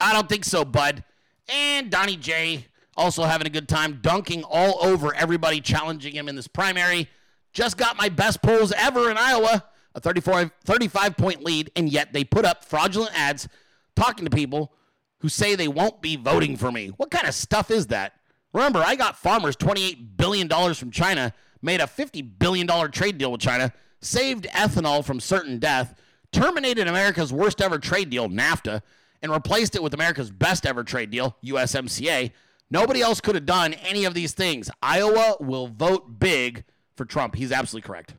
I 0.00 0.12
don't 0.12 0.28
think 0.28 0.44
so, 0.44 0.64
bud. 0.64 1.04
And 1.48 1.90
Donnie 1.90 2.16
J 2.16 2.66
also 2.96 3.24
having 3.24 3.46
a 3.46 3.50
good 3.50 3.68
time 3.68 3.98
dunking 4.02 4.42
all 4.44 4.82
over 4.84 5.14
everybody 5.14 5.60
challenging 5.60 6.14
him 6.14 6.28
in 6.28 6.36
this 6.36 6.48
primary. 6.48 7.08
Just 7.52 7.76
got 7.76 7.96
my 7.96 8.08
best 8.08 8.42
polls 8.42 8.72
ever 8.72 9.10
in 9.10 9.16
Iowa, 9.18 9.64
a 9.94 10.00
34, 10.00 10.50
35 10.64 11.16
point 11.16 11.44
lead, 11.44 11.70
and 11.76 11.88
yet 11.88 12.12
they 12.12 12.24
put 12.24 12.44
up 12.44 12.64
fraudulent 12.64 13.18
ads 13.18 13.48
talking 13.94 14.24
to 14.24 14.30
people 14.30 14.72
who 15.20 15.28
say 15.28 15.54
they 15.54 15.68
won't 15.68 16.02
be 16.02 16.16
voting 16.16 16.56
for 16.56 16.70
me. 16.70 16.88
What 16.88 17.10
kind 17.10 17.26
of 17.26 17.34
stuff 17.34 17.70
is 17.70 17.88
that? 17.88 18.12
Remember, 18.52 18.82
I 18.84 18.94
got 18.96 19.18
farmers 19.18 19.56
$28 19.56 20.16
billion 20.16 20.48
from 20.74 20.90
China, 20.90 21.32
made 21.62 21.80
a 21.80 21.84
$50 21.86 22.38
billion 22.38 22.66
trade 22.90 23.18
deal 23.18 23.32
with 23.32 23.40
China, 23.40 23.72
saved 24.00 24.46
ethanol 24.52 25.04
from 25.04 25.20
certain 25.20 25.58
death, 25.58 25.94
terminated 26.32 26.86
America's 26.88 27.32
worst 27.32 27.60
ever 27.60 27.78
trade 27.78 28.10
deal, 28.10 28.28
NAFTA, 28.28 28.82
and 29.22 29.32
replaced 29.32 29.74
it 29.74 29.82
with 29.82 29.94
America's 29.94 30.30
best 30.30 30.66
ever 30.66 30.84
trade 30.84 31.10
deal, 31.10 31.36
USMCA. 31.44 32.32
Nobody 32.70 33.00
else 33.00 33.20
could 33.20 33.34
have 33.36 33.46
done 33.46 33.74
any 33.74 34.04
of 34.04 34.14
these 34.14 34.32
things. 34.32 34.70
Iowa 34.82 35.36
will 35.40 35.68
vote 35.68 36.18
big 36.18 36.64
for 36.96 37.04
Trump. 37.04 37.36
He's 37.36 37.52
absolutely 37.52 37.86
correct. 37.86 38.14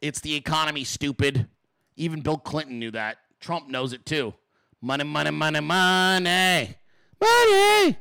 It's 0.00 0.20
the 0.20 0.34
economy, 0.34 0.84
stupid. 0.84 1.46
Even 1.96 2.20
Bill 2.20 2.36
Clinton 2.36 2.78
knew 2.78 2.90
that. 2.90 3.18
Trump 3.40 3.68
knows 3.68 3.92
it 3.92 4.04
too. 4.04 4.34
Money, 4.80 5.04
money, 5.04 5.30
money, 5.30 5.60
money. 5.60 6.76
Money. 7.20 7.96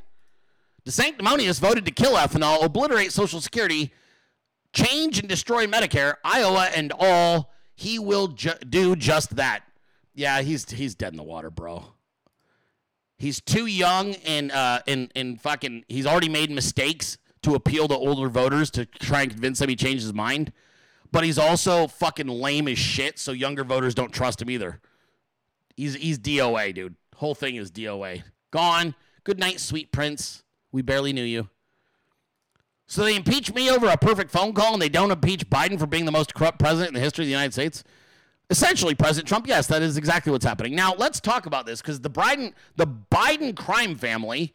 DeSanctimonious 0.85 1.59
voted 1.59 1.85
to 1.85 1.91
kill 1.91 2.13
ethanol, 2.15 2.63
obliterate 2.63 3.13
Social 3.13 3.39
Security, 3.39 3.93
change 4.73 5.19
and 5.19 5.29
destroy 5.29 5.65
Medicare, 5.65 6.15
Iowa, 6.25 6.69
and 6.75 6.91
all. 6.97 7.51
He 7.75 7.99
will 7.99 8.27
ju- 8.29 8.51
do 8.69 8.95
just 8.95 9.35
that. 9.37 9.63
Yeah, 10.13 10.41
he's 10.41 10.69
he's 10.69 10.93
dead 10.93 11.13
in 11.13 11.17
the 11.17 11.23
water, 11.23 11.49
bro. 11.49 11.92
He's 13.23 13.39
too 13.39 13.67
young 13.67 14.15
and 14.25 14.51
uh 14.51 14.81
and 14.85 15.09
and 15.15 15.39
fucking 15.39 15.85
he's 15.87 16.05
already 16.05 16.27
made 16.27 16.51
mistakes 16.51 17.17
to 17.43 17.55
appeal 17.55 17.87
to 17.87 17.95
older 17.95 18.27
voters 18.27 18.69
to 18.71 18.85
try 18.85 19.21
and 19.21 19.31
convince 19.31 19.59
them 19.59 19.69
he 19.69 19.77
changed 19.77 20.03
his 20.03 20.13
mind. 20.13 20.51
But 21.09 21.23
he's 21.23 21.37
also 21.37 21.87
fucking 21.87 22.27
lame 22.27 22.67
as 22.67 22.77
shit, 22.77 23.17
so 23.17 23.31
younger 23.31 23.63
voters 23.63 23.95
don't 23.95 24.11
trust 24.11 24.41
him 24.41 24.49
either. 24.49 24.81
He's 25.77 25.95
he's 25.95 26.19
DOA, 26.19 26.75
dude. 26.75 26.95
Whole 27.15 27.33
thing 27.33 27.55
is 27.55 27.71
DOA. 27.71 28.23
Gone. 28.51 28.93
Good 29.23 29.39
night, 29.39 29.61
sweet 29.61 29.93
prince. 29.93 30.43
We 30.73 30.81
barely 30.81 31.13
knew 31.13 31.23
you. 31.23 31.47
So 32.87 33.05
they 33.05 33.15
impeach 33.15 33.53
me 33.53 33.71
over 33.71 33.87
a 33.87 33.95
perfect 33.95 34.31
phone 34.31 34.51
call 34.51 34.73
and 34.73 34.81
they 34.81 34.89
don't 34.89 35.11
impeach 35.11 35.49
Biden 35.49 35.79
for 35.79 35.87
being 35.87 36.03
the 36.03 36.11
most 36.11 36.33
corrupt 36.33 36.59
president 36.59 36.89
in 36.89 36.93
the 36.95 36.99
history 36.99 37.23
of 37.23 37.27
the 37.27 37.31
United 37.31 37.53
States? 37.53 37.85
Essentially, 38.53 38.93
President 38.93 39.27
Trump, 39.27 39.47
yes, 39.47 39.65
that 39.65 39.81
is 39.81 39.97
exactly 39.97 40.31
what's 40.31 40.45
happening. 40.45 40.75
Now, 40.75 40.93
let's 40.93 41.19
talk 41.19 41.47
about 41.47 41.65
this 41.65 41.81
because 41.81 42.01
the 42.01 42.09
Biden, 42.11 42.53
the 42.75 42.85
Biden 42.85 43.55
crime 43.55 43.95
family 43.95 44.53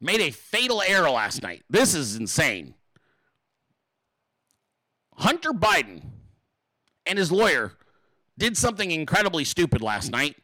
made 0.00 0.22
a 0.22 0.30
fatal 0.30 0.80
error 0.80 1.10
last 1.10 1.42
night. 1.42 1.62
This 1.68 1.94
is 1.94 2.16
insane. 2.16 2.72
Hunter 5.18 5.50
Biden 5.50 6.00
and 7.04 7.18
his 7.18 7.30
lawyer 7.30 7.74
did 8.38 8.56
something 8.56 8.90
incredibly 8.90 9.44
stupid 9.44 9.82
last 9.82 10.10
night. 10.10 10.38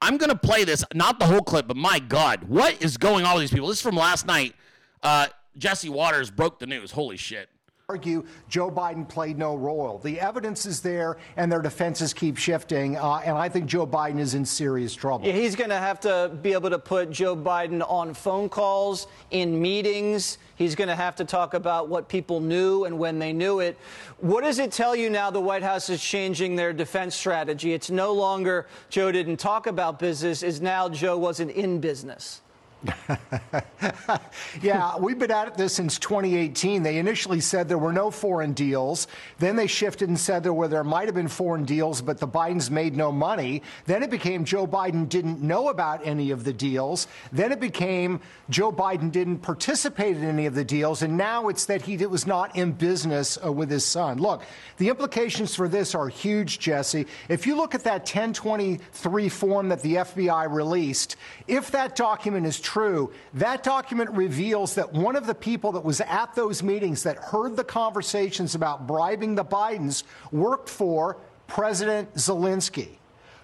I'm 0.00 0.16
going 0.16 0.30
to 0.30 0.36
play 0.36 0.64
this, 0.64 0.82
not 0.92 1.20
the 1.20 1.26
whole 1.26 1.42
clip, 1.42 1.68
but 1.68 1.76
my 1.76 2.00
God, 2.00 2.42
what 2.48 2.82
is 2.82 2.96
going 2.96 3.24
on 3.24 3.34
with 3.34 3.42
these 3.44 3.52
people? 3.52 3.68
This 3.68 3.76
is 3.76 3.82
from 3.82 3.94
last 3.94 4.26
night. 4.26 4.56
Uh, 5.00 5.28
Jesse 5.56 5.90
Watters 5.90 6.28
broke 6.28 6.58
the 6.58 6.66
news. 6.66 6.90
Holy 6.90 7.16
shit 7.16 7.51
argue 7.92 8.24
Joe 8.48 8.70
Biden 8.70 9.06
played 9.06 9.36
no 9.36 9.54
role. 9.54 9.98
The 10.02 10.18
evidence 10.18 10.64
is 10.64 10.80
there, 10.80 11.18
and 11.36 11.52
their 11.52 11.60
defenses 11.60 12.14
keep 12.14 12.38
shifting. 12.38 12.96
Uh, 12.96 13.16
and 13.16 13.36
I 13.36 13.50
think 13.50 13.66
Joe 13.66 13.86
Biden 13.86 14.18
is 14.18 14.32
in 14.34 14.46
serious 14.46 14.94
trouble. 14.94 15.26
Yeah, 15.26 15.34
he's 15.34 15.54
going 15.54 15.68
to 15.68 15.76
have 15.76 16.00
to 16.00 16.30
be 16.40 16.54
able 16.54 16.70
to 16.70 16.78
put 16.78 17.10
Joe 17.10 17.36
Biden 17.36 17.82
on 17.88 18.14
phone 18.14 18.48
calls, 18.48 19.08
in 19.30 19.60
meetings. 19.60 20.38
He's 20.56 20.74
going 20.74 20.88
to 20.88 20.96
have 20.96 21.16
to 21.16 21.24
talk 21.24 21.54
about 21.54 21.88
what 21.88 22.08
people 22.08 22.40
knew 22.40 22.84
and 22.84 22.98
when 22.98 23.18
they 23.18 23.32
knew 23.32 23.60
it. 23.60 23.76
What 24.20 24.44
does 24.44 24.58
it 24.58 24.72
tell 24.72 24.94
you 24.96 25.10
now 25.10 25.30
the 25.30 25.40
White 25.40 25.62
House 25.62 25.90
is 25.90 26.02
changing 26.02 26.56
their 26.56 26.72
defense 26.72 27.14
strategy? 27.14 27.74
It's 27.74 27.90
no 27.90 28.12
longer 28.12 28.66
Joe 28.88 29.12
didn't 29.12 29.38
talk 29.38 29.66
about 29.66 29.98
business, 29.98 30.42
is 30.42 30.60
now 30.62 30.88
Joe 30.88 31.18
wasn't 31.18 31.50
in 31.50 31.80
business. 31.80 32.41
yeah, 34.62 34.96
we've 34.98 35.18
been 35.18 35.30
at 35.30 35.56
this 35.56 35.74
since 35.74 35.98
2018. 35.98 36.82
They 36.82 36.98
initially 36.98 37.40
said 37.40 37.68
there 37.68 37.78
were 37.78 37.92
no 37.92 38.10
foreign 38.10 38.52
deals. 38.52 39.06
Then 39.38 39.56
they 39.56 39.66
shifted 39.66 40.08
and 40.08 40.18
said 40.18 40.42
there 40.42 40.52
were 40.52 40.68
there 40.68 40.84
might 40.84 41.06
have 41.06 41.14
been 41.14 41.28
foreign 41.28 41.64
deals, 41.64 42.02
but 42.02 42.18
the 42.18 42.28
Bidens 42.28 42.70
made 42.70 42.96
no 42.96 43.12
money. 43.12 43.62
Then 43.86 44.02
it 44.02 44.10
became 44.10 44.44
Joe 44.44 44.66
Biden 44.66 45.08
didn't 45.08 45.40
know 45.42 45.68
about 45.68 46.06
any 46.06 46.30
of 46.30 46.44
the 46.44 46.52
deals. 46.52 47.06
Then 47.30 47.52
it 47.52 47.60
became 47.60 48.20
Joe 48.50 48.72
Biden 48.72 49.12
didn't 49.12 49.38
participate 49.38 50.16
in 50.16 50.24
any 50.24 50.46
of 50.46 50.54
the 50.54 50.64
deals, 50.64 51.02
and 51.02 51.16
now 51.16 51.48
it's 51.48 51.66
that 51.66 51.82
he 51.82 51.96
was 52.06 52.26
not 52.26 52.56
in 52.56 52.72
business 52.72 53.38
uh, 53.44 53.52
with 53.52 53.70
his 53.70 53.84
son. 53.84 54.18
Look, 54.18 54.42
the 54.78 54.88
implications 54.88 55.54
for 55.54 55.68
this 55.68 55.94
are 55.94 56.08
huge, 56.08 56.58
Jesse. 56.58 57.06
If 57.28 57.46
you 57.46 57.56
look 57.56 57.74
at 57.74 57.84
that 57.84 58.00
1023 58.00 59.28
form 59.28 59.68
that 59.68 59.82
the 59.82 59.96
FBI 59.96 60.52
released, 60.52 61.16
if 61.46 61.70
that 61.70 61.94
document 61.96 62.46
is 62.46 62.60
true 62.72 63.12
that 63.34 63.62
document 63.62 64.08
reveals 64.10 64.74
that 64.76 64.90
one 64.94 65.14
of 65.14 65.26
the 65.26 65.34
people 65.34 65.72
that 65.72 65.84
was 65.84 66.00
at 66.00 66.34
those 66.34 66.62
meetings 66.62 67.02
that 67.02 67.18
heard 67.18 67.54
the 67.54 67.64
conversations 67.64 68.54
about 68.54 68.86
bribing 68.86 69.34
the 69.34 69.44
Bidens 69.44 70.04
worked 70.30 70.70
for 70.70 71.18
President 71.46 72.14
Zelensky. 72.14 72.96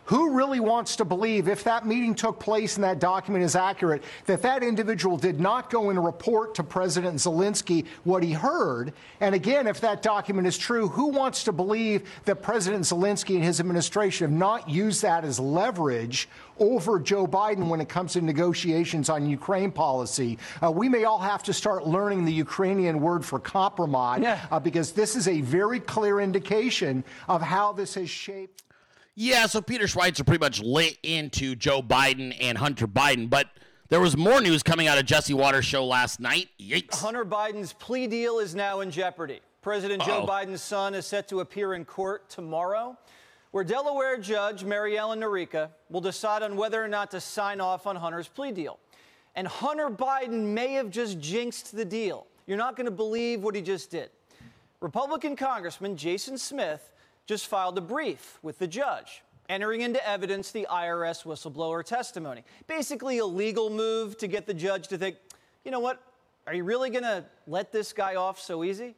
Who 0.08 0.30
really 0.30 0.58
wants 0.58 0.96
to 0.96 1.04
believe, 1.04 1.48
if 1.48 1.64
that 1.64 1.86
meeting 1.86 2.14
took 2.14 2.40
place 2.40 2.76
and 2.76 2.84
that 2.84 2.98
document 2.98 3.44
is 3.44 3.54
accurate, 3.54 4.02
that 4.24 4.40
that 4.40 4.62
individual 4.62 5.18
did 5.18 5.38
not 5.38 5.68
go 5.68 5.90
and 5.90 6.02
report 6.02 6.54
to 6.54 6.64
President 6.64 7.16
Zelensky 7.16 7.84
what 8.04 8.22
he 8.22 8.32
heard? 8.32 8.94
And 9.20 9.34
again, 9.34 9.66
if 9.66 9.82
that 9.82 10.00
document 10.00 10.46
is 10.46 10.56
true, 10.56 10.88
who 10.88 11.08
wants 11.08 11.44
to 11.44 11.52
believe 11.52 12.08
that 12.24 12.42
President 12.42 12.84
Zelensky 12.84 13.34
and 13.34 13.44
his 13.44 13.60
administration 13.60 14.30
have 14.30 14.38
not 14.38 14.66
used 14.66 15.02
that 15.02 15.26
as 15.26 15.38
leverage 15.38 16.26
over 16.58 16.98
Joe 16.98 17.26
Biden 17.26 17.68
when 17.68 17.82
it 17.82 17.90
comes 17.90 18.14
to 18.14 18.22
negotiations 18.22 19.10
on 19.10 19.28
Ukraine 19.28 19.70
policy? 19.70 20.38
Uh, 20.62 20.70
we 20.70 20.88
may 20.88 21.04
all 21.04 21.18
have 21.18 21.42
to 21.42 21.52
start 21.52 21.86
learning 21.86 22.24
the 22.24 22.32
Ukrainian 22.32 23.02
word 23.02 23.26
for 23.26 23.38
compromise 23.38 24.22
yeah. 24.22 24.40
uh, 24.50 24.58
because 24.58 24.92
this 24.92 25.16
is 25.16 25.28
a 25.28 25.42
very 25.42 25.80
clear 25.80 26.18
indication 26.18 27.04
of 27.28 27.42
how 27.42 27.74
this 27.74 27.92
has 27.92 28.08
shaped. 28.08 28.62
Yeah, 29.20 29.46
so 29.46 29.60
Peter 29.60 29.86
Schweizer 29.86 30.24
pretty 30.24 30.38
much 30.38 30.62
lit 30.62 30.96
into 31.02 31.56
Joe 31.56 31.82
Biden 31.82 32.36
and 32.40 32.56
Hunter 32.56 32.86
Biden, 32.86 33.28
but 33.28 33.48
there 33.88 33.98
was 33.98 34.16
more 34.16 34.40
news 34.40 34.62
coming 34.62 34.86
out 34.86 34.96
of 34.96 35.06
Jesse 35.06 35.34
Watters' 35.34 35.64
show 35.64 35.84
last 35.84 36.20
night. 36.20 36.50
Yikes. 36.60 36.94
Hunter 36.94 37.24
Biden's 37.24 37.72
plea 37.72 38.06
deal 38.06 38.38
is 38.38 38.54
now 38.54 38.78
in 38.78 38.92
jeopardy. 38.92 39.40
President 39.60 40.02
Uh-oh. 40.02 40.20
Joe 40.20 40.24
Biden's 40.24 40.62
son 40.62 40.94
is 40.94 41.04
set 41.04 41.26
to 41.30 41.40
appear 41.40 41.74
in 41.74 41.84
court 41.84 42.30
tomorrow, 42.30 42.96
where 43.50 43.64
Delaware 43.64 44.18
Judge 44.18 44.62
Mary 44.62 44.96
Ellen 44.96 45.18
Noreika 45.18 45.70
will 45.90 46.00
decide 46.00 46.44
on 46.44 46.56
whether 46.56 46.80
or 46.80 46.86
not 46.86 47.10
to 47.10 47.20
sign 47.20 47.60
off 47.60 47.88
on 47.88 47.96
Hunter's 47.96 48.28
plea 48.28 48.52
deal. 48.52 48.78
And 49.34 49.48
Hunter 49.48 49.90
Biden 49.90 50.44
may 50.54 50.74
have 50.74 50.90
just 50.90 51.18
jinxed 51.18 51.74
the 51.74 51.84
deal. 51.84 52.28
You're 52.46 52.56
not 52.56 52.76
going 52.76 52.86
to 52.86 52.92
believe 52.92 53.42
what 53.42 53.56
he 53.56 53.62
just 53.62 53.90
did. 53.90 54.10
Republican 54.80 55.34
Congressman 55.34 55.96
Jason 55.96 56.38
Smith 56.38 56.92
just 57.28 57.46
filed 57.46 57.76
a 57.76 57.82
brief 57.82 58.38
with 58.42 58.58
the 58.58 58.66
judge, 58.66 59.22
entering 59.50 59.82
into 59.82 60.04
evidence 60.08 60.50
the 60.50 60.66
IRS 60.70 61.24
whistleblower 61.24 61.84
testimony. 61.84 62.42
Basically, 62.66 63.18
a 63.18 63.26
legal 63.26 63.68
move 63.68 64.16
to 64.16 64.26
get 64.26 64.46
the 64.46 64.54
judge 64.54 64.88
to 64.88 64.96
think, 64.96 65.16
you 65.62 65.70
know 65.70 65.78
what, 65.78 66.02
are 66.46 66.54
you 66.54 66.64
really 66.64 66.88
going 66.88 67.04
to 67.04 67.22
let 67.46 67.70
this 67.70 67.92
guy 67.92 68.14
off 68.14 68.40
so 68.40 68.64
easy? 68.64 68.94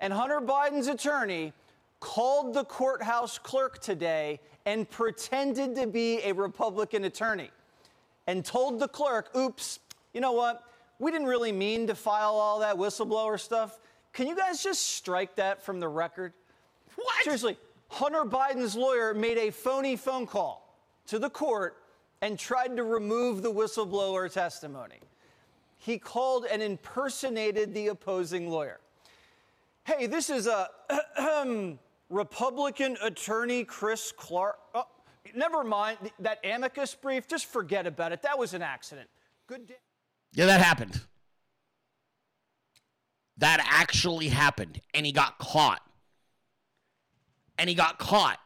And 0.00 0.10
Hunter 0.10 0.40
Biden's 0.40 0.88
attorney 0.88 1.52
called 2.00 2.54
the 2.54 2.64
courthouse 2.64 3.36
clerk 3.38 3.78
today 3.80 4.40
and 4.64 4.88
pretended 4.88 5.76
to 5.76 5.86
be 5.86 6.20
a 6.24 6.32
Republican 6.32 7.04
attorney 7.04 7.50
and 8.26 8.42
told 8.42 8.80
the 8.80 8.88
clerk, 8.88 9.36
oops, 9.36 9.80
you 10.14 10.22
know 10.22 10.32
what? 10.32 10.62
We 10.98 11.10
didn't 11.10 11.26
really 11.26 11.52
mean 11.52 11.86
to 11.88 11.94
file 11.94 12.36
all 12.36 12.60
that 12.60 12.76
whistleblower 12.76 13.38
stuff. 13.38 13.78
Can 14.14 14.26
you 14.26 14.34
guys 14.34 14.62
just 14.62 14.82
strike 14.82 15.36
that 15.36 15.62
from 15.62 15.78
the 15.78 15.88
record? 15.88 16.32
What? 16.94 17.24
Seriously, 17.24 17.58
Hunter 17.88 18.24
Biden's 18.24 18.74
lawyer 18.74 19.14
made 19.14 19.38
a 19.38 19.50
phony 19.50 19.96
phone 19.96 20.26
call 20.26 20.78
to 21.06 21.18
the 21.18 21.30
court 21.30 21.76
and 22.22 22.38
tried 22.38 22.76
to 22.76 22.82
remove 22.82 23.42
the 23.42 23.52
whistleblower 23.52 24.32
testimony. 24.32 25.00
He 25.78 25.98
called 25.98 26.46
and 26.46 26.62
impersonated 26.62 27.74
the 27.74 27.88
opposing 27.88 28.50
lawyer. 28.50 28.80
Hey, 29.84 30.06
this 30.06 30.30
is 30.30 30.48
a 30.48 30.68
Republican 32.10 32.96
attorney 33.02 33.64
Chris 33.64 34.12
Clark. 34.16 34.58
Oh, 34.74 34.86
never 35.34 35.62
mind 35.62 35.98
that 36.18 36.40
amicus 36.44 36.94
brief. 36.94 37.28
Just 37.28 37.46
forget 37.46 37.86
about 37.86 38.12
it. 38.12 38.22
That 38.22 38.38
was 38.38 38.54
an 38.54 38.62
accident. 38.62 39.08
Good 39.46 39.66
day. 39.68 39.76
Yeah, 40.32 40.46
that 40.46 40.60
happened. 40.60 41.00
That 43.38 43.64
actually 43.70 44.28
happened, 44.28 44.80
and 44.94 45.04
he 45.04 45.12
got 45.12 45.38
caught 45.38 45.82
and 47.58 47.68
he 47.68 47.74
got 47.74 47.98
caught. 47.98 48.38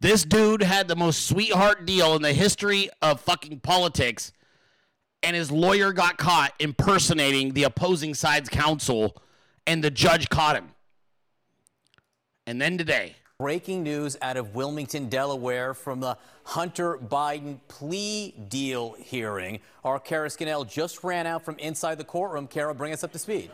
This 0.00 0.24
dude 0.24 0.62
had 0.62 0.88
the 0.88 0.96
most 0.96 1.26
sweetheart 1.26 1.84
deal 1.84 2.16
in 2.16 2.22
the 2.22 2.32
history 2.32 2.88
of 3.02 3.20
fucking 3.20 3.60
politics, 3.60 4.32
and 5.22 5.36
his 5.36 5.50
lawyer 5.50 5.92
got 5.92 6.16
caught 6.16 6.54
impersonating 6.58 7.52
the 7.52 7.64
opposing 7.64 8.14
side's 8.14 8.48
counsel, 8.48 9.14
and 9.66 9.84
the 9.84 9.90
judge 9.90 10.30
caught 10.30 10.56
him. 10.56 10.70
And 12.46 12.60
then 12.60 12.78
today. 12.78 13.16
Breaking 13.38 13.82
news 13.82 14.16
out 14.20 14.36
of 14.36 14.54
Wilmington, 14.54 15.08
Delaware 15.08 15.72
from 15.72 16.00
the 16.00 16.16
Hunter 16.44 16.98
Biden 16.98 17.58
plea 17.68 18.32
deal 18.48 18.96
hearing. 18.98 19.60
Our 19.84 19.98
Kara 19.98 20.28
Scannell 20.28 20.64
just 20.64 21.04
ran 21.04 21.26
out 21.26 21.44
from 21.44 21.58
inside 21.58 21.96
the 21.96 22.04
courtroom. 22.04 22.46
Kara, 22.46 22.74
bring 22.74 22.92
us 22.92 23.04
up 23.04 23.12
to 23.12 23.18
speed. 23.18 23.50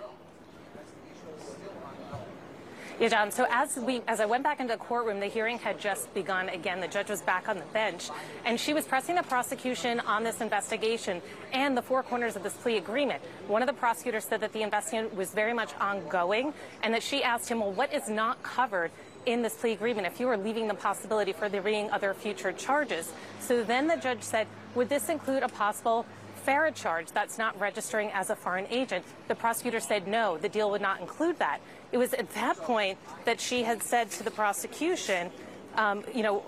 Yeah, 2.98 3.08
John. 3.08 3.30
So 3.30 3.46
as 3.50 3.76
we, 3.76 4.00
as 4.08 4.20
I 4.20 4.26
went 4.26 4.42
back 4.42 4.58
into 4.58 4.72
the 4.72 4.78
courtroom, 4.78 5.20
the 5.20 5.26
hearing 5.26 5.58
had 5.58 5.78
just 5.78 6.12
begun 6.14 6.48
again. 6.48 6.80
The 6.80 6.88
judge 6.88 7.10
was 7.10 7.20
back 7.20 7.46
on 7.46 7.58
the 7.58 7.64
bench, 7.66 8.08
and 8.46 8.58
she 8.58 8.72
was 8.72 8.86
pressing 8.86 9.16
the 9.16 9.22
prosecution 9.22 10.00
on 10.00 10.24
this 10.24 10.40
investigation 10.40 11.20
and 11.52 11.76
the 11.76 11.82
four 11.82 12.02
corners 12.02 12.36
of 12.36 12.42
this 12.42 12.54
plea 12.54 12.78
agreement. 12.78 13.22
One 13.48 13.60
of 13.60 13.66
the 13.66 13.74
prosecutors 13.74 14.24
said 14.24 14.40
that 14.40 14.54
the 14.54 14.62
investigation 14.62 15.14
was 15.14 15.32
very 15.32 15.52
much 15.52 15.74
ongoing, 15.78 16.54
and 16.82 16.94
that 16.94 17.02
she 17.02 17.22
asked 17.22 17.50
him, 17.50 17.60
"Well, 17.60 17.72
what 17.72 17.92
is 17.92 18.08
not 18.08 18.42
covered?" 18.42 18.90
in 19.26 19.42
this 19.42 19.54
plea 19.54 19.72
agreement 19.72 20.06
if 20.06 20.20
you 20.20 20.26
were 20.28 20.36
leaving 20.36 20.68
the 20.68 20.74
possibility 20.74 21.32
for 21.32 21.48
there 21.48 21.60
being 21.60 21.90
other 21.90 22.14
future 22.14 22.52
charges. 22.52 23.12
So 23.40 23.64
then 23.64 23.88
the 23.88 23.96
judge 23.96 24.22
said, 24.22 24.46
would 24.76 24.88
this 24.88 25.08
include 25.08 25.42
a 25.42 25.48
possible 25.48 26.06
FARA 26.44 26.70
charge 26.70 27.10
that's 27.10 27.36
not 27.36 27.58
registering 27.58 28.12
as 28.12 28.30
a 28.30 28.36
foreign 28.36 28.68
agent? 28.70 29.04
The 29.26 29.34
prosecutor 29.34 29.80
said 29.80 30.06
no, 30.06 30.38
the 30.38 30.48
deal 30.48 30.70
would 30.70 30.80
not 30.80 31.00
include 31.00 31.40
that. 31.40 31.60
It 31.96 31.98
was 31.98 32.12
at 32.12 32.28
that 32.34 32.58
point 32.58 32.98
that 33.24 33.40
she 33.40 33.62
had 33.62 33.82
said 33.82 34.10
to 34.10 34.22
the 34.22 34.30
prosecution, 34.30 35.30
um, 35.76 36.04
you 36.14 36.22
know, 36.22 36.42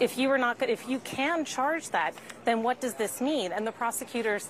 if 0.00 0.18
you 0.18 0.28
were 0.28 0.38
not, 0.38 0.60
if 0.60 0.88
you 0.88 0.98
can 0.98 1.44
charge 1.44 1.90
that, 1.90 2.14
then 2.44 2.64
what 2.64 2.80
does 2.80 2.94
this 2.94 3.20
mean? 3.20 3.52
And 3.52 3.64
the 3.64 3.70
prosecutors, 3.70 4.48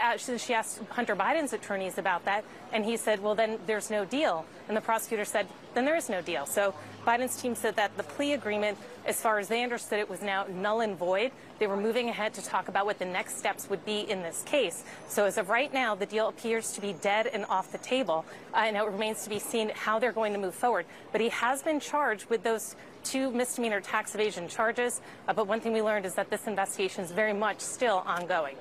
actually, 0.00 0.38
she 0.38 0.54
asked 0.54 0.80
Hunter 0.90 1.16
Biden's 1.16 1.52
attorneys 1.52 1.98
about 1.98 2.24
that, 2.24 2.44
and 2.72 2.84
he 2.84 2.96
said, 2.96 3.20
well, 3.20 3.34
then 3.34 3.58
there's 3.66 3.90
no 3.90 4.04
deal. 4.04 4.46
And 4.68 4.76
the 4.76 4.80
prosecutor 4.80 5.24
said, 5.24 5.48
then 5.74 5.84
there 5.84 5.96
is 5.96 6.08
no 6.08 6.22
deal. 6.22 6.46
So 6.46 6.74
Biden's 7.06 7.40
team 7.40 7.54
said 7.54 7.76
that 7.76 7.96
the 7.96 8.02
plea 8.04 8.34
agreement, 8.34 8.78
as 9.04 9.20
far 9.20 9.38
as 9.38 9.48
they 9.48 9.62
understood 9.62 9.98
it, 9.98 10.08
was 10.08 10.22
now 10.22 10.46
null 10.48 10.80
and 10.80 10.96
void. 10.96 11.32
They 11.58 11.66
were 11.66 11.76
moving 11.76 12.08
ahead 12.08 12.32
to 12.34 12.42
talk 12.42 12.68
about 12.68 12.86
what 12.86 12.98
the 12.98 13.04
next 13.04 13.38
steps 13.38 13.68
would 13.68 13.84
be 13.84 14.00
in 14.00 14.22
this 14.22 14.42
case. 14.44 14.84
So 15.08 15.24
as 15.24 15.36
of 15.36 15.48
right 15.48 15.72
now, 15.72 15.94
the 15.94 16.06
deal 16.06 16.28
appears 16.28 16.72
to 16.72 16.80
be 16.80 16.92
dead 16.92 17.26
and 17.26 17.44
off 17.46 17.72
the 17.72 17.78
table, 17.78 18.24
uh, 18.54 18.58
and 18.58 18.76
it 18.76 18.84
remains 18.84 19.24
to 19.24 19.30
be 19.30 19.38
seen 19.38 19.70
how 19.74 19.98
they're 19.98 20.12
going 20.12 20.32
to 20.32 20.38
move 20.38 20.54
forward. 20.54 20.86
But 21.10 21.20
he 21.20 21.30
has 21.30 21.62
been 21.62 21.80
charged 21.80 22.30
with 22.30 22.42
those 22.44 22.76
two 23.02 23.32
misdemeanor 23.32 23.80
tax 23.80 24.14
evasion 24.14 24.48
charges. 24.48 25.00
Uh, 25.26 25.32
but 25.32 25.48
one 25.48 25.60
thing 25.60 25.72
we 25.72 25.82
learned 25.82 26.06
is 26.06 26.14
that 26.14 26.30
this 26.30 26.46
investigation 26.46 27.04
is 27.04 27.10
very 27.10 27.32
much 27.32 27.60
still 27.60 28.04
ongoing. 28.06 28.56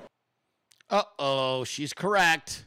Uh 0.92 1.04
oh, 1.18 1.64
she's 1.64 1.94
correct. 1.94 2.66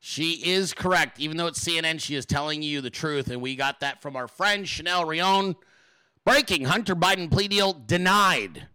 She 0.00 0.32
is 0.44 0.74
correct. 0.74 1.20
Even 1.20 1.36
though 1.36 1.46
it's 1.46 1.64
CNN, 1.64 2.00
she 2.00 2.16
is 2.16 2.26
telling 2.26 2.60
you 2.60 2.80
the 2.80 2.90
truth. 2.90 3.30
And 3.30 3.40
we 3.40 3.54
got 3.54 3.80
that 3.80 4.02
from 4.02 4.16
our 4.16 4.26
friend 4.26 4.68
Chanel 4.68 5.04
Rion. 5.04 5.54
Breaking 6.24 6.64
Hunter 6.64 6.96
Biden 6.96 7.30
plea 7.30 7.46
deal 7.46 7.72
denied. 7.72 8.66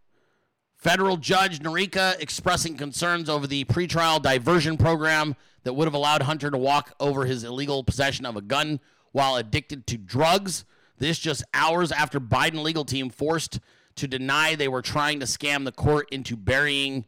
Federal 0.78 1.18
Judge 1.18 1.60
Noreika 1.60 2.20
expressing 2.22 2.78
concerns 2.78 3.30
over 3.30 3.46
the 3.46 3.66
pretrial 3.66 4.22
diversion 4.22 4.78
program 4.78 5.36
that 5.64 5.74
would 5.74 5.86
have 5.86 5.94
allowed 5.94 6.24
Hunter 6.24 6.50
to 6.50 6.58
walk 6.58 6.96
over 7.00 7.26
his 7.26 7.44
illegal 7.44 7.84
possession 7.84 8.26
of 8.26 8.38
a 8.38 8.42
gun 8.42 8.80
while 9.12 9.36
addicted 9.36 9.86
to 9.88 9.98
drugs. 9.98 10.64
This 10.98 11.20
just 11.20 11.44
hours 11.54 11.92
after 11.92 12.22
Biden 12.22 12.64
legal 12.64 12.86
team 12.86 13.10
forced 13.10 13.60
to 13.96 14.08
deny 14.08 14.56
they 14.56 14.70
were 14.70 14.82
trying 14.82 15.20
to 15.20 15.26
scam 15.26 15.66
the 15.66 15.72
court 15.74 16.08
into 16.10 16.38
burying 16.38 17.06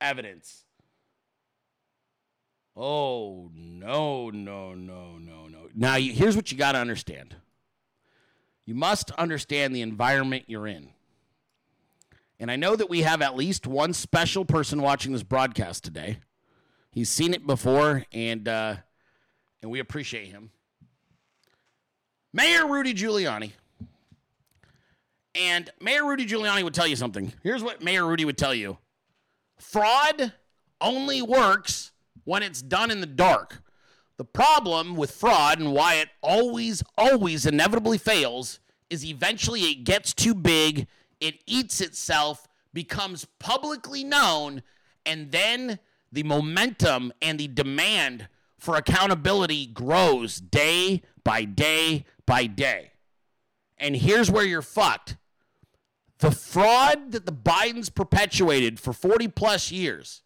evidence. 0.00 0.61
Oh, 2.74 3.50
no, 3.54 4.30
no, 4.30 4.74
no, 4.74 5.18
no, 5.18 5.46
no. 5.46 5.68
Now, 5.74 5.96
you, 5.96 6.12
here's 6.12 6.36
what 6.36 6.50
you 6.50 6.58
got 6.58 6.72
to 6.72 6.78
understand 6.78 7.36
you 8.64 8.74
must 8.74 9.10
understand 9.12 9.74
the 9.74 9.82
environment 9.82 10.44
you're 10.46 10.68
in. 10.68 10.90
And 12.38 12.50
I 12.50 12.56
know 12.56 12.76
that 12.76 12.88
we 12.88 13.02
have 13.02 13.20
at 13.20 13.34
least 13.34 13.66
one 13.66 13.92
special 13.92 14.44
person 14.44 14.80
watching 14.80 15.12
this 15.12 15.22
broadcast 15.24 15.84
today. 15.84 16.18
He's 16.90 17.08
seen 17.08 17.34
it 17.34 17.46
before, 17.46 18.04
and, 18.12 18.46
uh, 18.46 18.76
and 19.62 19.70
we 19.70 19.80
appreciate 19.80 20.28
him. 20.28 20.50
Mayor 22.32 22.66
Rudy 22.66 22.94
Giuliani. 22.94 23.52
And 25.34 25.70
Mayor 25.80 26.06
Rudy 26.06 26.26
Giuliani 26.26 26.62
would 26.62 26.74
tell 26.74 26.86
you 26.86 26.96
something. 26.96 27.32
Here's 27.42 27.62
what 27.62 27.82
Mayor 27.82 28.06
Rudy 28.06 28.24
would 28.24 28.38
tell 28.38 28.54
you 28.54 28.78
fraud 29.58 30.32
only 30.80 31.22
works 31.22 31.81
when 32.24 32.42
it's 32.42 32.62
done 32.62 32.90
in 32.90 33.00
the 33.00 33.06
dark. 33.06 33.62
The 34.16 34.24
problem 34.24 34.94
with 34.94 35.10
fraud 35.10 35.58
and 35.58 35.72
why 35.72 35.94
it 35.94 36.08
always, 36.22 36.82
always 36.96 37.46
inevitably 37.46 37.98
fails 37.98 38.60
is 38.90 39.04
eventually 39.04 39.62
it 39.62 39.84
gets 39.84 40.12
too 40.12 40.34
big, 40.34 40.86
it 41.20 41.42
eats 41.46 41.80
itself, 41.80 42.46
becomes 42.72 43.26
publicly 43.38 44.04
known, 44.04 44.62
and 45.04 45.30
then 45.32 45.78
the 46.12 46.22
momentum 46.22 47.12
and 47.22 47.40
the 47.40 47.48
demand 47.48 48.28
for 48.58 48.76
accountability 48.76 49.66
grows 49.66 50.36
day 50.36 51.02
by 51.24 51.44
day 51.44 52.04
by 52.26 52.46
day. 52.46 52.92
And 53.78 53.96
here's 53.96 54.30
where 54.30 54.44
you're 54.44 54.62
fucked. 54.62 55.16
The 56.18 56.30
fraud 56.30 57.10
that 57.10 57.26
the 57.26 57.32
Bidens 57.32 57.92
perpetuated 57.92 58.78
for 58.78 58.92
40 58.92 59.26
plus 59.28 59.72
years 59.72 60.22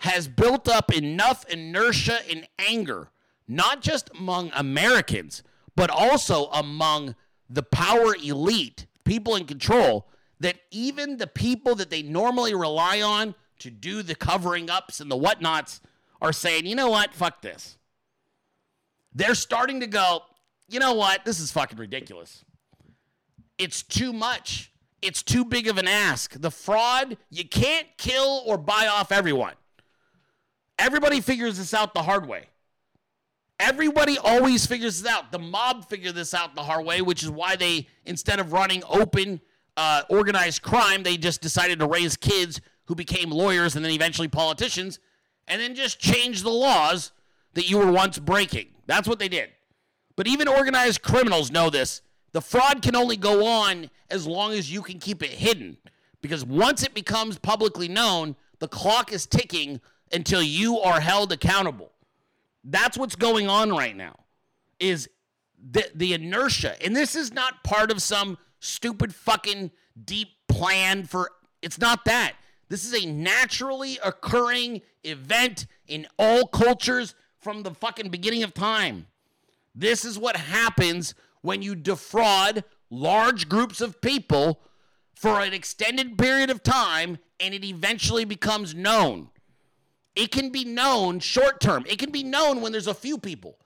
has 0.00 0.28
built 0.28 0.66
up 0.66 0.92
enough 0.92 1.44
inertia 1.50 2.18
and 2.30 2.48
anger, 2.58 3.10
not 3.46 3.82
just 3.82 4.08
among 4.18 4.50
Americans, 4.54 5.42
but 5.76 5.90
also 5.90 6.46
among 6.46 7.14
the 7.50 7.62
power 7.62 8.14
elite, 8.16 8.86
people 9.04 9.36
in 9.36 9.44
control, 9.44 10.08
that 10.40 10.56
even 10.70 11.18
the 11.18 11.26
people 11.26 11.74
that 11.74 11.90
they 11.90 12.02
normally 12.02 12.54
rely 12.54 13.02
on 13.02 13.34
to 13.58 13.70
do 13.70 14.02
the 14.02 14.14
covering 14.14 14.70
ups 14.70 15.00
and 15.00 15.10
the 15.10 15.16
whatnots 15.16 15.80
are 16.22 16.32
saying, 16.32 16.64
you 16.64 16.74
know 16.74 16.88
what, 16.88 17.12
fuck 17.12 17.42
this. 17.42 17.76
They're 19.14 19.34
starting 19.34 19.80
to 19.80 19.86
go, 19.86 20.22
you 20.66 20.80
know 20.80 20.94
what, 20.94 21.26
this 21.26 21.40
is 21.40 21.52
fucking 21.52 21.76
ridiculous. 21.76 22.42
It's 23.58 23.82
too 23.82 24.14
much. 24.14 24.72
It's 25.02 25.22
too 25.22 25.44
big 25.44 25.68
of 25.68 25.76
an 25.76 25.88
ask. 25.88 26.40
The 26.40 26.50
fraud, 26.50 27.18
you 27.30 27.46
can't 27.46 27.86
kill 27.98 28.42
or 28.46 28.56
buy 28.56 28.86
off 28.86 29.12
everyone. 29.12 29.54
Everybody 30.80 31.20
figures 31.20 31.58
this 31.58 31.74
out 31.74 31.92
the 31.92 32.02
hard 32.02 32.26
way. 32.26 32.46
Everybody 33.60 34.16
always 34.16 34.64
figures 34.64 35.02
this 35.02 35.12
out. 35.12 35.30
The 35.30 35.38
mob 35.38 35.84
figured 35.84 36.14
this 36.14 36.32
out 36.32 36.54
the 36.54 36.62
hard 36.62 36.86
way, 36.86 37.02
which 37.02 37.22
is 37.22 37.30
why 37.30 37.54
they, 37.54 37.86
instead 38.06 38.40
of 38.40 38.54
running 38.54 38.82
open, 38.88 39.42
uh, 39.76 40.02
organized 40.08 40.62
crime, 40.62 41.02
they 41.02 41.18
just 41.18 41.42
decided 41.42 41.78
to 41.80 41.86
raise 41.86 42.16
kids 42.16 42.62
who 42.86 42.94
became 42.94 43.30
lawyers 43.30 43.76
and 43.76 43.84
then 43.84 43.92
eventually 43.92 44.26
politicians, 44.26 44.98
and 45.46 45.60
then 45.60 45.74
just 45.74 46.00
change 46.00 46.42
the 46.42 46.50
laws 46.50 47.12
that 47.52 47.68
you 47.68 47.76
were 47.76 47.92
once 47.92 48.18
breaking. 48.18 48.68
That's 48.86 49.06
what 49.06 49.18
they 49.18 49.28
did. 49.28 49.50
But 50.16 50.26
even 50.26 50.48
organized 50.48 51.02
criminals 51.02 51.50
know 51.50 51.68
this. 51.68 52.00
The 52.32 52.40
fraud 52.40 52.80
can 52.80 52.96
only 52.96 53.18
go 53.18 53.46
on 53.46 53.90
as 54.08 54.26
long 54.26 54.52
as 54.52 54.72
you 54.72 54.80
can 54.80 54.98
keep 54.98 55.22
it 55.22 55.30
hidden. 55.30 55.76
Because 56.22 56.42
once 56.42 56.82
it 56.82 56.94
becomes 56.94 57.38
publicly 57.38 57.88
known, 57.88 58.34
the 58.60 58.68
clock 58.68 59.12
is 59.12 59.26
ticking 59.26 59.80
until 60.12 60.42
you 60.42 60.78
are 60.78 61.00
held 61.00 61.32
accountable. 61.32 61.92
That's 62.64 62.98
what's 62.98 63.16
going 63.16 63.48
on 63.48 63.70
right 63.70 63.96
now. 63.96 64.16
Is 64.78 65.08
the 65.58 65.90
the 65.94 66.14
inertia. 66.14 66.82
And 66.84 66.96
this 66.96 67.14
is 67.14 67.32
not 67.32 67.62
part 67.64 67.90
of 67.90 68.02
some 68.02 68.38
stupid 68.60 69.14
fucking 69.14 69.70
deep 70.02 70.28
plan 70.48 71.04
for 71.04 71.30
it's 71.62 71.78
not 71.78 72.04
that. 72.06 72.34
This 72.68 72.84
is 72.84 73.04
a 73.04 73.06
naturally 73.06 73.98
occurring 74.04 74.82
event 75.02 75.66
in 75.86 76.06
all 76.18 76.46
cultures 76.46 77.14
from 77.38 77.62
the 77.62 77.74
fucking 77.74 78.10
beginning 78.10 78.42
of 78.42 78.54
time. 78.54 79.06
This 79.74 80.04
is 80.04 80.18
what 80.18 80.36
happens 80.36 81.14
when 81.42 81.62
you 81.62 81.74
defraud 81.74 82.64
large 82.90 83.48
groups 83.48 83.80
of 83.80 84.00
people 84.00 84.60
for 85.14 85.40
an 85.40 85.52
extended 85.52 86.16
period 86.16 86.50
of 86.50 86.62
time 86.62 87.18
and 87.38 87.54
it 87.54 87.64
eventually 87.64 88.24
becomes 88.24 88.74
known. 88.74 89.28
It 90.16 90.30
can 90.32 90.50
be 90.50 90.64
known 90.64 91.20
short 91.20 91.60
term, 91.60 91.84
it 91.88 91.98
can 91.98 92.10
be 92.10 92.22
known 92.22 92.60
when 92.60 92.72
there's 92.72 92.86
a 92.86 92.94
few 92.94 93.18
people, 93.18 93.58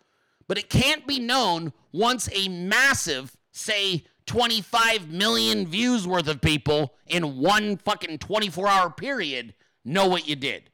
but 0.46 0.58
it 0.58 0.68
can't 0.68 1.06
be 1.06 1.18
known 1.18 1.72
once 1.92 2.28
a 2.32 2.48
massive, 2.48 3.36
say, 3.52 4.04
25 4.26 5.10
million 5.10 5.66
views 5.66 6.06
worth 6.06 6.28
of 6.28 6.40
people 6.40 6.94
in 7.06 7.38
one 7.38 7.76
fucking 7.76 8.18
24 8.18 8.68
hour 8.68 8.90
period 8.90 9.54
know 9.84 10.08
what 10.08 10.26
you 10.26 10.34
did. 10.34 10.70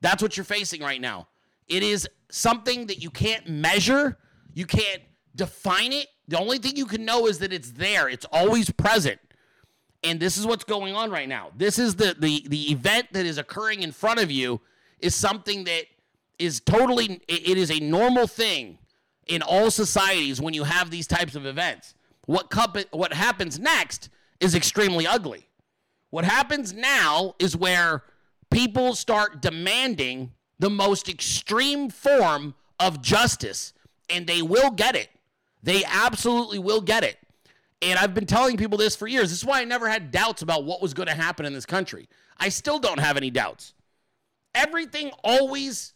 That's 0.00 0.22
what 0.22 0.36
you're 0.36 0.44
facing 0.44 0.82
right 0.82 1.00
now. 1.00 1.28
It 1.68 1.82
is 1.82 2.08
something 2.30 2.86
that 2.86 3.02
you 3.02 3.10
can't 3.10 3.48
measure, 3.48 4.18
you 4.54 4.66
can't 4.66 5.02
define 5.34 5.92
it. 5.92 6.06
The 6.28 6.38
only 6.38 6.58
thing 6.58 6.76
you 6.76 6.86
can 6.86 7.04
know 7.04 7.26
is 7.26 7.38
that 7.40 7.52
it's 7.52 7.72
there, 7.72 8.08
it's 8.08 8.26
always 8.32 8.70
present. 8.70 9.18
And 10.04 10.20
this 10.20 10.36
is 10.36 10.46
what's 10.46 10.64
going 10.64 10.94
on 10.94 11.10
right 11.10 11.28
now. 11.28 11.50
This 11.56 11.78
is 11.78 11.96
the 11.96 12.14
the 12.18 12.44
the 12.48 12.70
event 12.70 13.08
that 13.12 13.26
is 13.26 13.38
occurring 13.38 13.82
in 13.82 13.90
front 13.90 14.20
of 14.20 14.30
you 14.30 14.60
is 15.00 15.14
something 15.14 15.64
that 15.64 15.84
is 16.38 16.60
totally 16.60 17.20
it 17.28 17.56
is 17.56 17.70
a 17.70 17.80
normal 17.80 18.26
thing 18.26 18.78
in 19.26 19.42
all 19.42 19.70
societies 19.70 20.40
when 20.40 20.54
you 20.54 20.64
have 20.64 20.90
these 20.90 21.06
types 21.06 21.34
of 21.34 21.46
events. 21.46 21.94
What 22.26 22.50
cup, 22.50 22.76
what 22.90 23.12
happens 23.12 23.58
next 23.58 24.08
is 24.40 24.54
extremely 24.54 25.06
ugly. 25.06 25.48
What 26.10 26.24
happens 26.24 26.72
now 26.72 27.34
is 27.38 27.56
where 27.56 28.02
people 28.50 28.94
start 28.94 29.42
demanding 29.42 30.32
the 30.58 30.70
most 30.70 31.08
extreme 31.08 31.90
form 31.90 32.54
of 32.78 33.02
justice 33.02 33.72
and 34.08 34.26
they 34.26 34.42
will 34.42 34.70
get 34.70 34.94
it. 34.94 35.08
They 35.62 35.84
absolutely 35.84 36.58
will 36.58 36.80
get 36.80 37.02
it. 37.02 37.16
And 37.82 37.98
I've 37.98 38.14
been 38.14 38.26
telling 38.26 38.56
people 38.56 38.78
this 38.78 38.96
for 38.96 39.06
years. 39.06 39.30
This 39.30 39.38
is 39.38 39.44
why 39.44 39.60
I 39.60 39.64
never 39.64 39.88
had 39.88 40.10
doubts 40.10 40.42
about 40.42 40.64
what 40.64 40.80
was 40.80 40.94
going 40.94 41.08
to 41.08 41.14
happen 41.14 41.44
in 41.44 41.52
this 41.52 41.66
country. 41.66 42.08
I 42.38 42.48
still 42.48 42.78
don't 42.78 43.00
have 43.00 43.16
any 43.16 43.30
doubts. 43.30 43.74
Everything 44.56 45.12
always 45.22 45.92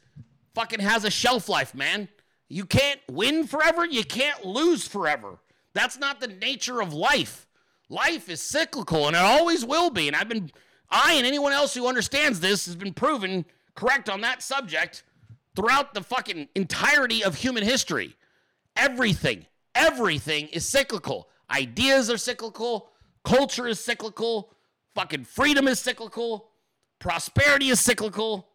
fucking 0.55 0.81
has 0.81 1.05
a 1.05 1.11
shelf 1.11 1.49
life, 1.49 1.75
man. 1.75 2.09
You 2.49 2.67
can't 2.67 3.01
win 3.11 3.47
forever, 3.47 3.87
you 3.87 4.05
can't 4.05 4.45
lose 4.45 4.87
forever. 4.87 5.39
That's 5.73 5.99
not 5.99 6.21
the 6.21 6.29
nature 6.29 6.83
of 6.83 6.93
life. 6.93 7.47
Life 7.89 8.29
is 8.29 8.43
cyclical 8.43 9.07
and 9.07 9.17
it 9.17 9.23
always 9.23 9.65
will 9.65 9.89
be. 9.91 10.09
And 10.09 10.17
I've 10.17 10.29
been, 10.29 10.51
I 10.91 11.15
and 11.15 11.27
anyone 11.27 11.53
else 11.53 11.75
who 11.75 11.89
understands 11.89 12.39
this 12.39 12.67
has 12.67 12.77
been 12.77 12.93
proven 12.93 13.47
correct 13.75 14.11
on 14.11 14.21
that 14.21 14.43
subject 14.43 15.05
throughout 15.57 15.95
the 15.95 16.03
fucking 16.03 16.49
entirety 16.55 17.25
of 17.25 17.37
human 17.37 17.65
history. 17.65 18.15
Everything, 18.77 19.47
everything 19.75 20.49
is 20.49 20.69
cyclical. 20.69 21.29
Ideas 21.51 22.11
are 22.11 22.19
cyclical, 22.19 22.91
culture 23.25 23.67
is 23.67 23.81
cyclical, 23.81 24.53
fucking 24.95 25.25
freedom 25.25 25.67
is 25.67 25.81
cyclical, 25.81 26.51
prosperity 26.99 27.71
is 27.71 27.81
cyclical, 27.81 28.50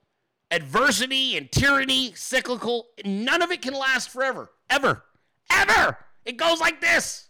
adversity 0.52 1.38
and 1.38 1.52
tyranny 1.52 2.14
cyclical. 2.16 2.88
None 3.04 3.42
of 3.42 3.52
it 3.52 3.62
can 3.62 3.74
last 3.74 4.10
forever, 4.10 4.52
ever, 4.70 5.04
ever. 5.52 5.98
It 6.26 6.38
goes 6.38 6.60
like 6.60 6.82
this. 6.82 7.30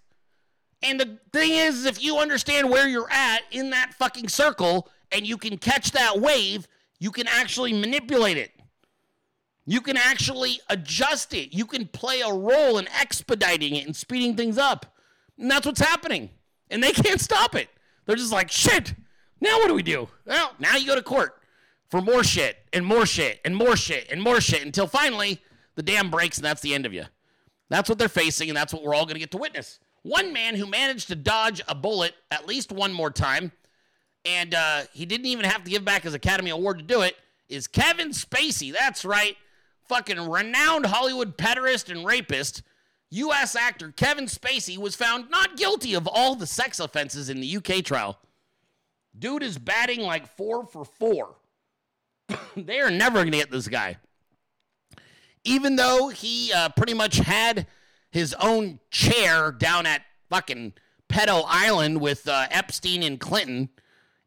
And 0.81 0.99
the 0.99 1.19
thing 1.33 1.51
is, 1.51 1.85
if 1.85 2.03
you 2.03 2.17
understand 2.17 2.69
where 2.69 2.87
you're 2.87 3.09
at 3.09 3.41
in 3.51 3.71
that 3.71 3.93
fucking 3.93 4.29
circle 4.29 4.89
and 5.11 5.25
you 5.25 5.37
can 5.37 5.57
catch 5.57 5.91
that 5.91 6.19
wave, 6.19 6.67
you 6.99 7.11
can 7.11 7.27
actually 7.27 7.73
manipulate 7.73 8.37
it. 8.37 8.51
You 9.65 9.81
can 9.81 9.97
actually 9.97 10.59
adjust 10.69 11.33
it. 11.33 11.53
You 11.53 11.65
can 11.65 11.87
play 11.87 12.21
a 12.21 12.31
role 12.31 12.77
in 12.77 12.87
expediting 12.99 13.75
it 13.75 13.85
and 13.85 13.95
speeding 13.95 14.35
things 14.35 14.57
up. 14.57 14.85
And 15.39 15.49
that's 15.49 15.65
what's 15.65 15.81
happening. 15.81 16.29
And 16.69 16.83
they 16.83 16.91
can't 16.93 17.19
stop 17.19 17.55
it. 17.55 17.69
They're 18.05 18.15
just 18.15 18.31
like, 18.31 18.51
shit, 18.51 18.93
now 19.41 19.57
what 19.57 19.67
do 19.67 19.73
we 19.73 19.81
do? 19.81 20.07
Well, 20.25 20.51
now 20.59 20.75
you 20.75 20.85
go 20.85 20.95
to 20.95 21.01
court 21.01 21.41
for 21.89 22.01
more 22.01 22.23
shit 22.23 22.57
and 22.73 22.85
more 22.85 23.05
shit 23.05 23.39
and 23.45 23.55
more 23.55 23.75
shit 23.75 24.07
and 24.11 24.21
more 24.21 24.41
shit 24.41 24.63
until 24.63 24.87
finally 24.87 25.41
the 25.75 25.83
dam 25.83 26.09
breaks 26.09 26.37
and 26.37 26.45
that's 26.45 26.61
the 26.61 26.73
end 26.73 26.85
of 26.85 26.93
you. 26.93 27.05
That's 27.69 27.89
what 27.89 27.97
they're 27.97 28.07
facing, 28.09 28.49
and 28.49 28.55
that's 28.55 28.73
what 28.73 28.83
we're 28.83 28.93
all 28.93 29.05
going 29.05 29.15
to 29.15 29.19
get 29.19 29.31
to 29.31 29.37
witness. 29.37 29.79
One 30.03 30.33
man 30.33 30.55
who 30.55 30.67
managed 30.67 31.07
to 31.07 31.15
dodge 31.15 31.61
a 31.67 31.73
bullet 31.73 32.13
at 32.29 32.47
least 32.47 32.71
one 32.71 32.93
more 32.93 33.09
time, 33.09 33.51
and 34.23 34.53
uh, 34.53 34.83
he 34.93 35.05
didn't 35.05 35.25
even 35.25 35.45
have 35.45 35.63
to 35.63 35.71
give 35.71 35.83
back 35.83 36.03
his 36.03 36.13
Academy 36.13 36.51
Award 36.51 36.77
to 36.77 36.83
do 36.83 37.01
it, 37.01 37.15
is 37.49 37.67
Kevin 37.67 38.09
Spacey. 38.09 38.71
That's 38.71 39.03
right. 39.03 39.35
Fucking 39.87 40.29
renowned 40.29 40.85
Hollywood 40.85 41.37
pederast 41.37 41.89
and 41.89 42.05
rapist. 42.05 42.61
U.S. 43.11 43.55
actor 43.55 43.91
Kevin 43.91 44.25
Spacey 44.25 44.77
was 44.77 44.95
found 44.95 45.29
not 45.29 45.57
guilty 45.57 45.93
of 45.93 46.07
all 46.07 46.35
the 46.35 46.47
sex 46.47 46.79
offenses 46.79 47.29
in 47.29 47.39
the 47.39 47.57
UK 47.57 47.83
trial. 47.83 48.19
Dude 49.17 49.43
is 49.43 49.57
batting 49.57 50.01
like 50.01 50.27
four 50.35 50.65
for 50.65 50.83
four. 50.83 51.35
they 52.57 52.79
are 52.79 52.91
never 52.91 53.19
going 53.19 53.31
to 53.31 53.37
get 53.37 53.51
this 53.51 53.67
guy. 53.67 53.97
Even 55.43 55.75
though 55.75 56.09
he 56.09 56.51
uh, 56.53 56.69
pretty 56.69 56.93
much 56.93 57.17
had 57.17 57.67
his 58.11 58.33
own 58.39 58.79
chair 58.89 59.51
down 59.51 59.85
at 59.85 60.01
fucking 60.29 60.73
Pedo 61.09 61.43
Island 61.47 62.01
with 62.01 62.27
uh, 62.27 62.47
Epstein 62.49 63.03
and 63.03 63.19
Clinton, 63.19 63.69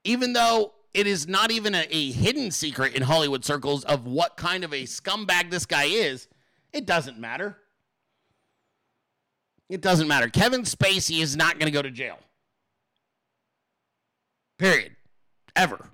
even 0.05 0.33
though 0.33 0.75
it 0.95 1.07
is 1.07 1.27
not 1.27 1.51
even 1.51 1.75
a, 1.75 1.87
a 1.91 2.13
hidden 2.13 2.51
secret 2.51 2.95
in 2.95 3.03
Hollywood 3.03 3.45
circles 3.45 3.85
of 3.85 4.07
what 4.07 4.37
kind 4.37 4.65
of 4.65 4.73
a 4.73 4.85
scumbag 4.85 5.51
this 5.51 5.67
guy 5.67 5.85
is, 5.85 6.29
it 6.73 6.87
doesn't 6.87 7.19
matter. 7.19 7.57
It 9.69 9.81
doesn't 9.81 10.09
matter. 10.09 10.29
Kevin 10.29 10.63
Spacey 10.63 11.21
is 11.21 11.37
not 11.37 11.59
going 11.59 11.67
to 11.67 11.73
go 11.73 11.83
to 11.83 11.91
jail. 11.91 12.19
Period. 14.59 14.97
Ever. 15.55 15.91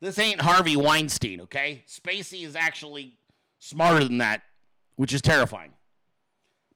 This 0.00 0.18
ain't 0.18 0.40
Harvey 0.40 0.76
Weinstein, 0.76 1.40
okay? 1.42 1.82
Spacey 1.88 2.44
is 2.44 2.54
actually 2.54 3.18
smarter 3.58 4.04
than 4.04 4.18
that, 4.18 4.42
which 4.96 5.12
is 5.12 5.22
terrifying. 5.22 5.72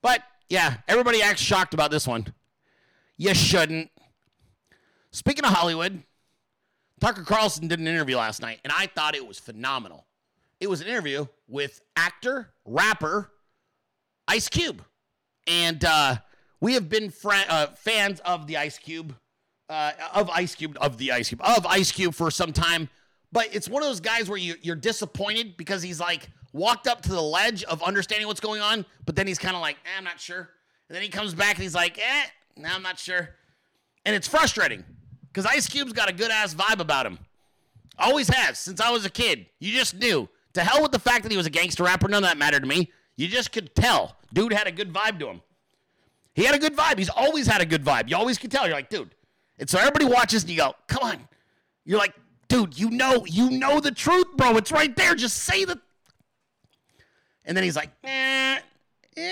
But 0.01 0.23
yeah, 0.49 0.77
everybody 0.87 1.21
acts 1.21 1.41
shocked 1.41 1.73
about 1.73 1.91
this 1.91 2.07
one. 2.07 2.33
You 3.17 3.33
shouldn't. 3.33 3.91
Speaking 5.11 5.45
of 5.45 5.51
Hollywood, 5.51 6.03
Tucker 6.99 7.23
Carlson 7.23 7.67
did 7.67 7.79
an 7.79 7.87
interview 7.87 8.17
last 8.17 8.41
night, 8.41 8.59
and 8.63 8.73
I 8.75 8.87
thought 8.87 9.15
it 9.15 9.27
was 9.27 9.39
phenomenal. 9.39 10.05
It 10.59 10.69
was 10.69 10.81
an 10.81 10.87
interview 10.87 11.25
with 11.47 11.81
actor, 11.95 12.49
rapper 12.65 13.31
Ice 14.27 14.47
Cube. 14.47 14.83
And 15.47 15.83
uh, 15.83 16.17
we 16.59 16.75
have 16.75 16.89
been 16.89 17.09
fr- 17.09 17.33
uh, 17.49 17.67
fans 17.75 18.19
of 18.21 18.47
the 18.47 18.57
Ice 18.57 18.77
Cube, 18.77 19.15
uh, 19.69 19.91
of 20.13 20.29
Ice 20.29 20.53
Cube, 20.55 20.77
of 20.79 20.97
the 20.97 21.11
Ice 21.11 21.29
Cube, 21.29 21.41
of 21.41 21.65
Ice 21.65 21.91
Cube 21.91 22.13
for 22.13 22.29
some 22.29 22.53
time. 22.53 22.89
But 23.31 23.53
it's 23.55 23.69
one 23.69 23.81
of 23.81 23.89
those 23.89 23.99
guys 24.01 24.29
where 24.29 24.37
you, 24.37 24.55
you're 24.61 24.75
disappointed 24.75 25.55
because 25.57 25.81
he's 25.81 25.99
like, 25.99 26.29
walked 26.53 26.87
up 26.87 27.01
to 27.01 27.09
the 27.09 27.21
ledge 27.21 27.63
of 27.63 27.81
understanding 27.81 28.27
what's 28.27 28.39
going 28.39 28.61
on, 28.61 28.85
but 29.05 29.15
then 29.15 29.27
he's 29.27 29.39
kind 29.39 29.55
of 29.55 29.61
like, 29.61 29.77
eh, 29.85 29.97
I'm 29.97 30.03
not 30.03 30.19
sure. 30.19 30.49
And 30.89 30.95
then 30.95 31.01
he 31.01 31.09
comes 31.09 31.33
back 31.33 31.55
and 31.55 31.63
he's 31.63 31.75
like, 31.75 31.97
eh, 31.97 32.23
no, 32.57 32.69
I'm 32.69 32.83
not 32.83 32.99
sure. 32.99 33.29
And 34.05 34.15
it's 34.15 34.27
frustrating 34.27 34.83
because 35.27 35.45
Ice 35.45 35.67
Cube's 35.67 35.93
got 35.93 36.09
a 36.09 36.13
good 36.13 36.31
ass 36.31 36.53
vibe 36.53 36.79
about 36.79 37.05
him. 37.05 37.19
Always 37.97 38.27
has 38.29 38.59
since 38.59 38.81
I 38.81 38.89
was 38.91 39.05
a 39.05 39.09
kid. 39.09 39.45
You 39.59 39.71
just 39.71 39.95
knew. 39.95 40.27
To 40.53 40.61
hell 40.61 40.81
with 40.81 40.91
the 40.91 40.99
fact 40.99 41.23
that 41.23 41.31
he 41.31 41.37
was 41.37 41.45
a 41.45 41.49
gangster 41.49 41.83
rapper, 41.83 42.09
none 42.09 42.23
of 42.23 42.29
that 42.29 42.37
mattered 42.37 42.61
to 42.61 42.67
me. 42.67 42.91
You 43.15 43.29
just 43.29 43.53
could 43.53 43.73
tell. 43.73 44.17
Dude 44.33 44.51
had 44.51 44.67
a 44.67 44.71
good 44.71 44.91
vibe 44.91 45.17
to 45.19 45.27
him. 45.27 45.41
He 46.33 46.43
had 46.43 46.55
a 46.55 46.59
good 46.59 46.75
vibe. 46.75 46.97
He's 46.97 47.09
always 47.09 47.47
had 47.47 47.61
a 47.61 47.65
good 47.65 47.85
vibe. 47.85 48.09
You 48.09 48.17
always 48.17 48.37
could 48.37 48.51
tell. 48.51 48.65
You're 48.65 48.75
like, 48.75 48.89
dude. 48.89 49.15
And 49.59 49.69
so 49.69 49.79
everybody 49.79 50.05
watches 50.05 50.43
and 50.43 50.51
you 50.51 50.57
go, 50.57 50.73
come 50.87 51.03
on. 51.03 51.17
You're 51.85 51.99
like, 51.99 52.13
dude, 52.51 52.77
you 52.77 52.89
know, 52.89 53.25
you 53.25 53.49
know 53.49 53.79
the 53.79 53.91
truth, 53.91 54.27
bro. 54.35 54.57
It's 54.57 54.71
right 54.71 54.95
there. 54.95 55.15
Just 55.15 55.37
say 55.37 55.65
the 55.65 55.79
and 57.45 57.57
then 57.57 57.63
he's 57.63 57.75
like, 57.75 57.89
eh, 58.03 58.59
eh, 59.17 59.31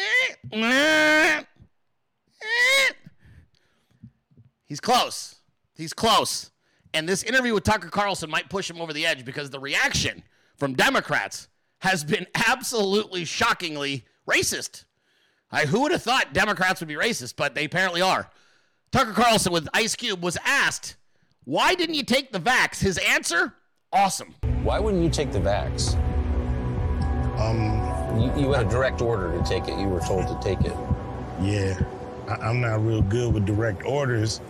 eh, 0.52 1.42
eh. 1.42 2.92
he's 4.66 4.80
close. 4.80 5.36
He's 5.76 5.94
close. 5.94 6.52
And 6.94 7.08
this 7.08 7.24
interview 7.24 7.54
with 7.54 7.64
Tucker 7.64 7.90
Carlson 7.90 8.30
might 8.30 8.50
push 8.50 8.70
him 8.70 8.82
over 8.82 8.94
the 8.94 9.06
edge 9.06 9.24
because 9.24 9.52
the 9.52 9.60
reaction 9.60 10.24
from 10.58 10.74
Democrats 10.74 11.48
has 11.80 12.04
been 12.04 12.26
absolutely 12.48 13.26
shockingly 13.26 14.06
racist. 14.28 14.86
I, 15.52 15.66
who 15.66 15.82
would 15.82 15.92
have 15.92 16.04
thought 16.04 16.34
Democrats 16.34 16.80
would 16.80 16.90
be 16.90 16.96
racist, 16.96 17.36
but 17.36 17.56
they 17.56 17.66
apparently 17.66 18.02
are. 18.02 18.30
Tucker 18.92 19.14
Carlson 19.14 19.54
with 19.54 19.68
Ice 19.74 19.96
Cube 19.96 20.24
was 20.24 20.38
asked, 20.44 20.96
Why 21.50 21.74
didn't 21.74 21.96
you 21.96 22.04
take 22.04 22.32
the 22.32 22.40
vax? 22.40 22.80
His 22.80 23.00
answer, 23.00 23.56
awesome. 23.92 24.36
Why 24.62 24.80
wouldn't 24.80 25.02
you 25.04 25.10
take 25.10 25.32
the 25.32 25.40
vax? 25.40 25.96
Um, 27.40 28.22
you, 28.22 28.44
you, 28.44 28.54
had 28.54 28.68
a 28.68 28.70
direct 28.70 29.02
order 29.02 29.36
to 29.36 29.44
take 29.44 29.68
it. 29.68 29.76
You 29.80 29.88
were 29.88 30.00
told 30.02 30.28
to 30.28 30.40
take 30.44 30.62
it. 30.62 30.78
Yeah, 31.42 31.82
I, 32.28 32.52
am 32.52 32.62
not 32.62 32.86
real 32.86 33.02
good 33.02 33.34
with 33.34 33.48
direct 33.48 33.84
orders, 33.84 34.42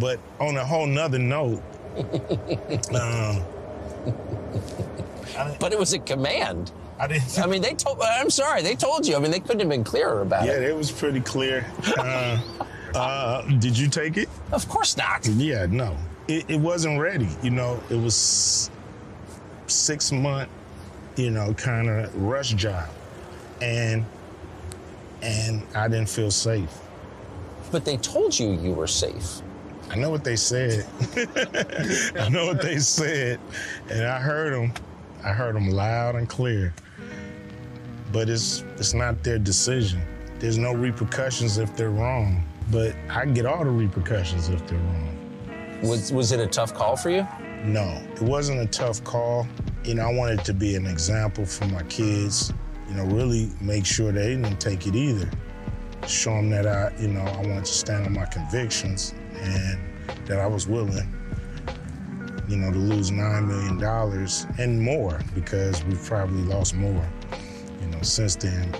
but 0.00 0.18
on 0.40 0.56
a 0.56 0.64
whole 0.64 0.88
nother 0.88 1.20
note, 1.20 1.62
um, 3.00 3.44
but 5.60 5.72
it 5.72 5.78
was 5.78 5.92
a 5.92 6.00
command. 6.00 6.72
I 6.98 7.06
didn't. 7.06 7.38
I 7.38 7.46
mean, 7.46 7.62
they 7.62 7.74
told. 7.74 8.00
I'm 8.02 8.28
sorry, 8.28 8.62
they 8.62 8.74
told 8.74 9.06
you. 9.06 9.14
I 9.14 9.20
mean, 9.20 9.30
they 9.30 9.38
couldn't 9.38 9.60
have 9.60 9.68
been 9.68 9.84
clearer 9.84 10.22
about 10.22 10.46
yeah, 10.46 10.54
it. 10.54 10.62
Yeah, 10.62 10.68
it 10.70 10.76
was 10.76 10.90
pretty 10.90 11.20
clear. 11.20 11.64
Uh, 11.96 12.40
uh, 12.96 13.42
did 13.60 13.78
you 13.78 13.86
take 13.86 14.16
it? 14.16 14.28
Of 14.50 14.68
course 14.68 14.96
not. 14.96 15.24
Yeah, 15.28 15.66
no, 15.66 15.96
it, 16.30 16.44
it 16.48 16.60
wasn't 16.60 17.00
ready. 17.00 17.28
You 17.42 17.50
know, 17.50 17.82
it 17.90 17.96
was 17.96 18.70
six 19.66 20.12
month, 20.12 20.48
you 21.16 21.30
know, 21.30 21.52
kind 21.54 21.88
of 21.88 22.14
rush 22.16 22.54
job 22.54 22.88
and 23.60 24.04
and 25.22 25.62
I 25.74 25.88
didn't 25.88 26.08
feel 26.08 26.30
safe. 26.30 26.70
But 27.70 27.84
they 27.84 27.98
told 27.98 28.38
you 28.38 28.52
you 28.52 28.72
were 28.72 28.86
safe. 28.86 29.42
I 29.90 29.96
know 29.96 30.10
what 30.10 30.24
they 30.24 30.36
said. 30.36 30.86
I 32.16 32.28
know 32.28 32.46
what 32.46 32.62
they 32.62 32.78
said, 32.78 33.38
and 33.90 34.06
I 34.06 34.18
heard 34.18 34.54
them. 34.54 34.72
I 35.22 35.32
heard 35.32 35.54
them 35.54 35.68
loud 35.68 36.14
and 36.14 36.28
clear. 36.28 36.74
But 38.12 38.28
it's 38.28 38.64
it's 38.76 38.94
not 38.94 39.22
their 39.22 39.38
decision. 39.38 40.00
There's 40.38 40.58
no 40.58 40.72
repercussions 40.72 41.58
if 41.58 41.76
they're 41.76 41.90
wrong. 41.90 42.44
But 42.70 42.94
I 43.10 43.26
get 43.26 43.46
all 43.46 43.64
the 43.64 43.70
repercussions 43.70 44.48
if 44.48 44.66
they're 44.66 44.78
wrong. 44.78 45.19
Was 45.82 46.12
was 46.12 46.32
it 46.32 46.40
a 46.40 46.46
tough 46.46 46.74
call 46.74 46.96
for 46.96 47.10
you? 47.10 47.26
No, 47.64 48.02
it 48.14 48.22
wasn't 48.22 48.60
a 48.60 48.66
tough 48.66 49.02
call. 49.04 49.46
You 49.84 49.94
know, 49.94 50.02
I 50.02 50.12
wanted 50.12 50.44
to 50.44 50.54
be 50.54 50.76
an 50.76 50.86
example 50.86 51.44
for 51.44 51.66
my 51.66 51.82
kids 51.84 52.52
you 52.90 52.96
know, 52.96 53.04
really 53.04 53.50
make 53.60 53.86
sure 53.86 54.10
they 54.10 54.34
didn't 54.34 54.60
take 54.60 54.86
it 54.86 54.96
either. 54.96 55.30
Show 56.08 56.32
them 56.32 56.50
that 56.50 56.66
I, 56.66 56.92
you 56.98 57.08
know, 57.08 57.20
I 57.20 57.36
wanted 57.36 57.64
to 57.64 57.72
stand 57.72 58.04
on 58.04 58.14
my 58.14 58.24
convictions 58.24 59.14
and 59.34 59.78
that 60.26 60.40
I 60.40 60.46
was 60.46 60.66
willing, 60.66 61.14
you 62.48 62.56
know, 62.56 62.72
to 62.72 62.78
lose 62.78 63.12
$9 63.12 63.46
million 63.46 64.28
and 64.58 64.82
more 64.82 65.20
because 65.34 65.84
we've 65.84 66.02
probably 66.02 66.42
lost 66.42 66.74
more, 66.74 67.08
you 67.80 67.86
know, 67.88 68.02
since 68.02 68.34
then. 68.34 68.74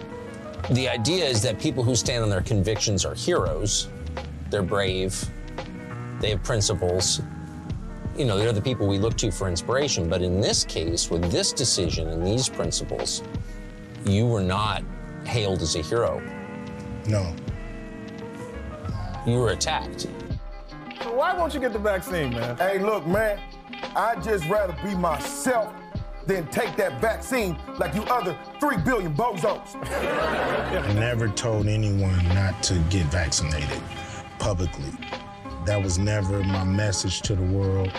The 0.71 0.89
idea 0.89 1.25
is 1.25 1.41
that 1.43 1.61
people 1.61 1.85
who 1.85 1.95
stand 1.95 2.25
on 2.25 2.31
their 2.31 2.43
convictions 2.43 3.05
are 3.05 3.15
heroes. 3.15 3.89
They're 4.51 4.63
brave. 4.63 5.25
They 6.21 6.31
have 6.31 6.43
principles. 6.43 7.23
You 8.17 8.27
know, 8.27 8.39
they're 8.39 8.53
the 8.53 8.61
people 8.61 8.87
we 8.87 8.99
look 8.99 9.17
to 9.19 9.31
for 9.31 9.49
inspiration. 9.49 10.09
But 10.09 10.23
in 10.23 10.41
this 10.41 10.65
case, 10.65 11.11
with 11.11 11.31
this 11.31 11.53
decision 11.53 12.09
and 12.09 12.27
these 12.27 12.49
principles, 12.49 13.23
you 14.05 14.27
were 14.27 14.43
not 14.43 14.83
hailed 15.25 15.63
as 15.63 15.77
a 15.77 15.83
hero. 15.83 16.23
No. 17.07 17.35
You 19.27 19.39
were 19.39 19.51
attacked. 19.51 20.07
So 21.03 21.15
why 21.15 21.35
won't 21.35 21.55
you 21.55 21.61
get 21.61 21.73
the 21.73 21.79
vaccine, 21.79 22.35
man? 22.35 22.57
Hey, 22.59 22.79
look, 22.79 23.07
man, 23.07 23.41
I'd 23.97 24.23
just 24.23 24.47
rather 24.47 24.77
be 24.83 24.95
myself 24.95 25.73
than 26.27 26.47
take 26.49 26.77
that 26.77 27.01
vaccine 27.01 27.57
like 27.79 27.95
you 27.95 28.03
other 28.05 28.39
three 28.61 28.77
billion 28.77 29.15
bozos. 29.15 29.75
I 29.75 30.93
never 30.95 31.29
told 31.29 31.67
anyone 31.67 32.23
not 32.29 32.63
to 32.65 32.75
get 32.91 33.07
vaccinated 33.07 33.83
publicly. 34.39 34.93
That 35.71 35.85
was 35.85 36.01
never 36.01 36.43
my 36.43 36.65
message 36.65 37.21
to 37.21 37.37
the 37.37 37.45
world. 37.45 37.93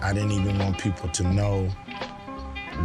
I 0.00 0.12
didn't 0.12 0.30
even 0.30 0.56
want 0.60 0.78
people 0.78 1.08
to 1.08 1.24
know 1.24 1.66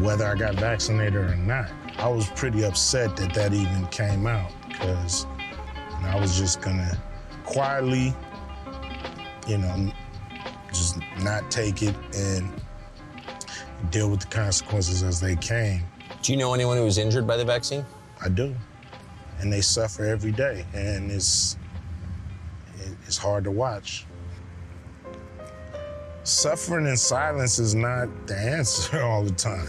whether 0.02 0.26
I 0.26 0.34
got 0.34 0.56
vaccinated 0.56 1.14
or 1.14 1.36
not. 1.36 1.70
I 2.00 2.10
was 2.10 2.28
pretty 2.32 2.66
upset 2.66 3.16
that 3.18 3.36
that 3.36 3.54
even 3.54 3.86
came 3.90 4.26
out 4.26 4.52
because 4.68 5.28
you 5.38 6.02
know, 6.02 6.08
I 6.08 6.20
was 6.20 6.36
just 6.36 6.60
gonna 6.60 7.00
quietly, 7.46 8.16
you 9.48 9.60
know, 9.60 9.92
just 10.70 10.98
not 11.22 11.52
take 11.52 11.84
it 11.84 11.94
and 12.16 12.52
deal 13.92 14.10
with 14.10 14.22
the 14.22 14.28
consequences 14.36 15.04
as 15.04 15.22
they 15.22 15.36
came. 15.36 15.84
Do 16.24 16.32
you 16.32 16.40
know 16.40 16.56
anyone 16.56 16.78
who 16.78 16.84
was 16.84 16.98
injured 16.98 17.28
by 17.28 17.38
the 17.38 17.46
vaccine? 17.46 17.86
I 18.20 18.30
do. 18.30 18.56
And 19.38 19.54
they 19.54 19.62
suffer 19.62 20.04
every 20.04 20.32
day, 20.32 20.66
and 20.74 21.12
it's 21.12 21.59
it's 23.10 23.18
hard 23.18 23.44
to 23.44 23.50
watch. 23.50 24.06
Suffering 26.24 26.86
in 26.86 26.96
silence 26.96 27.58
is 27.58 27.74
not 27.74 28.08
the 28.28 28.38
answer 28.38 29.02
all 29.02 29.24
the 29.24 29.32
time. 29.32 29.68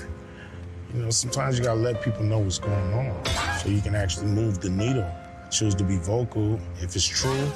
You 0.93 1.05
know, 1.05 1.11
sometimes 1.11 1.59
you 1.59 1.65
gotta 1.65 1.81
let 1.81 2.03
people 2.03 2.23
know 2.23 2.41
what's 2.41 2.59
going 2.59 2.93
on 2.93 3.25
so 3.59 3.71
you 3.71 3.81
can 3.81 3.95
actually 3.95 4.27
move 4.27 4.61
the 4.61 4.69
needle. 4.69 5.11
Choose 5.51 5.75
to 5.77 5.85
be 5.85 5.97
vocal. 5.97 6.61
If 6.83 6.95
it's 6.95 7.07
true, 7.07 7.47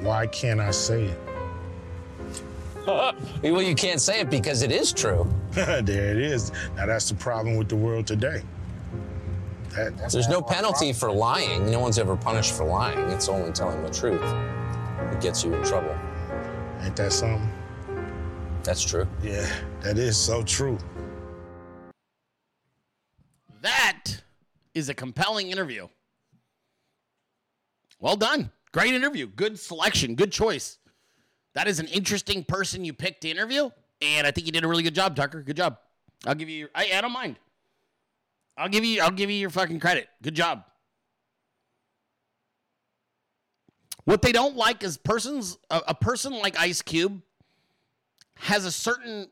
why 0.00 0.28
can't 0.28 0.60
I 0.60 0.70
say 0.70 1.06
it? 1.06 1.18
well, 2.86 3.62
you 3.62 3.74
can't 3.74 4.00
say 4.00 4.20
it 4.20 4.30
because 4.30 4.62
it 4.62 4.70
is 4.70 4.92
true. 4.92 5.28
there 5.50 6.12
it 6.12 6.18
is. 6.18 6.52
Now 6.76 6.86
that's 6.86 7.08
the 7.08 7.16
problem 7.16 7.56
with 7.56 7.68
the 7.68 7.76
world 7.76 8.06
today. 8.06 8.42
That, 9.70 10.08
There's 10.12 10.28
no 10.28 10.40
penalty 10.40 10.92
for 10.92 11.10
lying. 11.10 11.68
No 11.68 11.80
one's 11.80 11.98
ever 11.98 12.14
punished 12.14 12.54
for 12.54 12.64
lying. 12.64 13.10
It's 13.10 13.28
only 13.28 13.50
telling 13.50 13.82
the 13.82 13.90
truth 13.90 14.22
gets 15.22 15.44
you 15.44 15.54
in 15.54 15.62
trouble. 15.62 15.96
Ain't 16.80 16.96
that 16.96 17.12
something? 17.12 17.48
That's 18.64 18.82
true. 18.82 19.06
Yeah, 19.22 19.48
that 19.80 19.96
is 19.96 20.16
so 20.16 20.42
true. 20.42 20.78
That 23.60 24.04
is 24.74 24.88
a 24.88 24.94
compelling 24.94 25.50
interview. 25.50 25.86
Well 28.00 28.16
done. 28.16 28.50
Great 28.72 28.94
interview. 28.94 29.28
Good 29.28 29.58
selection. 29.60 30.16
Good 30.16 30.32
choice. 30.32 30.78
That 31.54 31.68
is 31.68 31.78
an 31.78 31.86
interesting 31.86 32.42
person 32.42 32.84
you 32.84 32.92
picked 32.92 33.20
to 33.20 33.30
interview, 33.30 33.70
and 34.00 34.26
I 34.26 34.32
think 34.32 34.46
you 34.46 34.52
did 34.52 34.64
a 34.64 34.68
really 34.68 34.82
good 34.82 34.94
job, 34.94 35.14
Tucker. 35.14 35.42
Good 35.42 35.56
job. 35.56 35.78
I'll 36.26 36.34
give 36.34 36.48
you. 36.48 36.68
I, 36.74 36.90
I 36.94 37.00
don't 37.00 37.12
mind. 37.12 37.36
I'll 38.56 38.68
give 38.68 38.84
you. 38.84 39.02
I'll 39.02 39.10
give 39.10 39.30
you 39.30 39.36
your 39.36 39.50
fucking 39.50 39.78
credit. 39.78 40.08
Good 40.22 40.34
job. 40.34 40.64
What 44.04 44.22
they 44.22 44.32
don't 44.32 44.56
like 44.56 44.82
is 44.82 44.96
persons. 44.96 45.58
A, 45.70 45.82
a 45.88 45.94
person 45.94 46.32
like 46.32 46.58
Ice 46.58 46.82
Cube 46.82 47.22
has 48.36 48.64
a 48.64 48.72
certain 48.72 49.28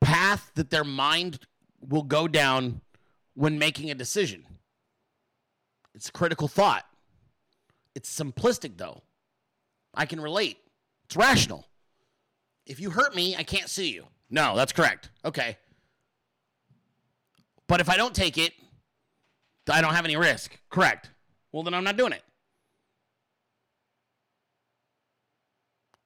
path 0.00 0.50
that 0.54 0.70
their 0.70 0.84
mind 0.84 1.38
will 1.80 2.02
go 2.02 2.26
down 2.26 2.80
when 3.34 3.58
making 3.58 3.90
a 3.90 3.94
decision. 3.94 4.44
It's 5.94 6.10
critical 6.10 6.48
thought. 6.48 6.84
It's 7.94 8.12
simplistic, 8.12 8.76
though. 8.76 9.02
I 9.94 10.06
can 10.06 10.20
relate. 10.20 10.58
It's 11.04 11.16
rational. 11.16 11.66
If 12.66 12.80
you 12.80 12.90
hurt 12.90 13.14
me, 13.14 13.34
I 13.36 13.42
can't 13.42 13.68
sue 13.68 13.84
you. 13.84 14.06
No, 14.30 14.56
that's 14.56 14.72
correct. 14.72 15.10
Okay. 15.24 15.56
But 17.66 17.80
if 17.80 17.88
I 17.88 17.96
don't 17.96 18.14
take 18.14 18.38
it, 18.38 18.52
I 19.68 19.80
don't 19.80 19.94
have 19.94 20.04
any 20.04 20.16
risk. 20.16 20.58
Correct. 20.70 21.10
Well, 21.52 21.62
then 21.62 21.74
I'm 21.74 21.84
not 21.84 21.96
doing 21.96 22.12
it. 22.12 22.22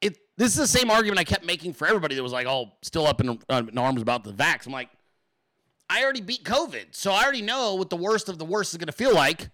It 0.00 0.18
this 0.36 0.52
is 0.52 0.56
the 0.56 0.66
same 0.66 0.90
argument 0.90 1.18
I 1.18 1.24
kept 1.24 1.44
making 1.44 1.74
for 1.74 1.86
everybody 1.86 2.14
that 2.14 2.22
was 2.22 2.32
like, 2.32 2.46
"Oh, 2.46 2.72
still 2.82 3.06
up 3.06 3.20
in, 3.20 3.38
uh, 3.48 3.62
in 3.70 3.78
arms 3.78 4.02
about 4.02 4.24
the 4.24 4.32
vax." 4.32 4.66
I'm 4.66 4.72
like, 4.72 4.90
I 5.88 6.02
already 6.02 6.20
beat 6.20 6.44
COVID, 6.44 6.94
so 6.94 7.12
I 7.12 7.22
already 7.22 7.42
know 7.42 7.74
what 7.74 7.90
the 7.90 7.96
worst 7.96 8.28
of 8.28 8.38
the 8.38 8.44
worst 8.44 8.72
is 8.72 8.78
going 8.78 8.86
to 8.86 8.92
feel 8.92 9.14
like, 9.14 9.50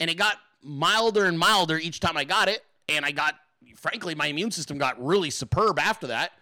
and 0.00 0.10
it 0.10 0.14
got 0.16 0.36
milder 0.62 1.26
and 1.26 1.38
milder 1.38 1.78
each 1.78 2.00
time 2.00 2.16
I 2.16 2.24
got 2.24 2.48
it, 2.48 2.64
and 2.88 3.04
I 3.04 3.12
got 3.12 3.34
frankly, 3.76 4.14
my 4.14 4.26
immune 4.26 4.50
system 4.50 4.78
got 4.78 5.02
really 5.04 5.30
superb 5.30 5.78
after 5.78 6.08
that. 6.08 6.32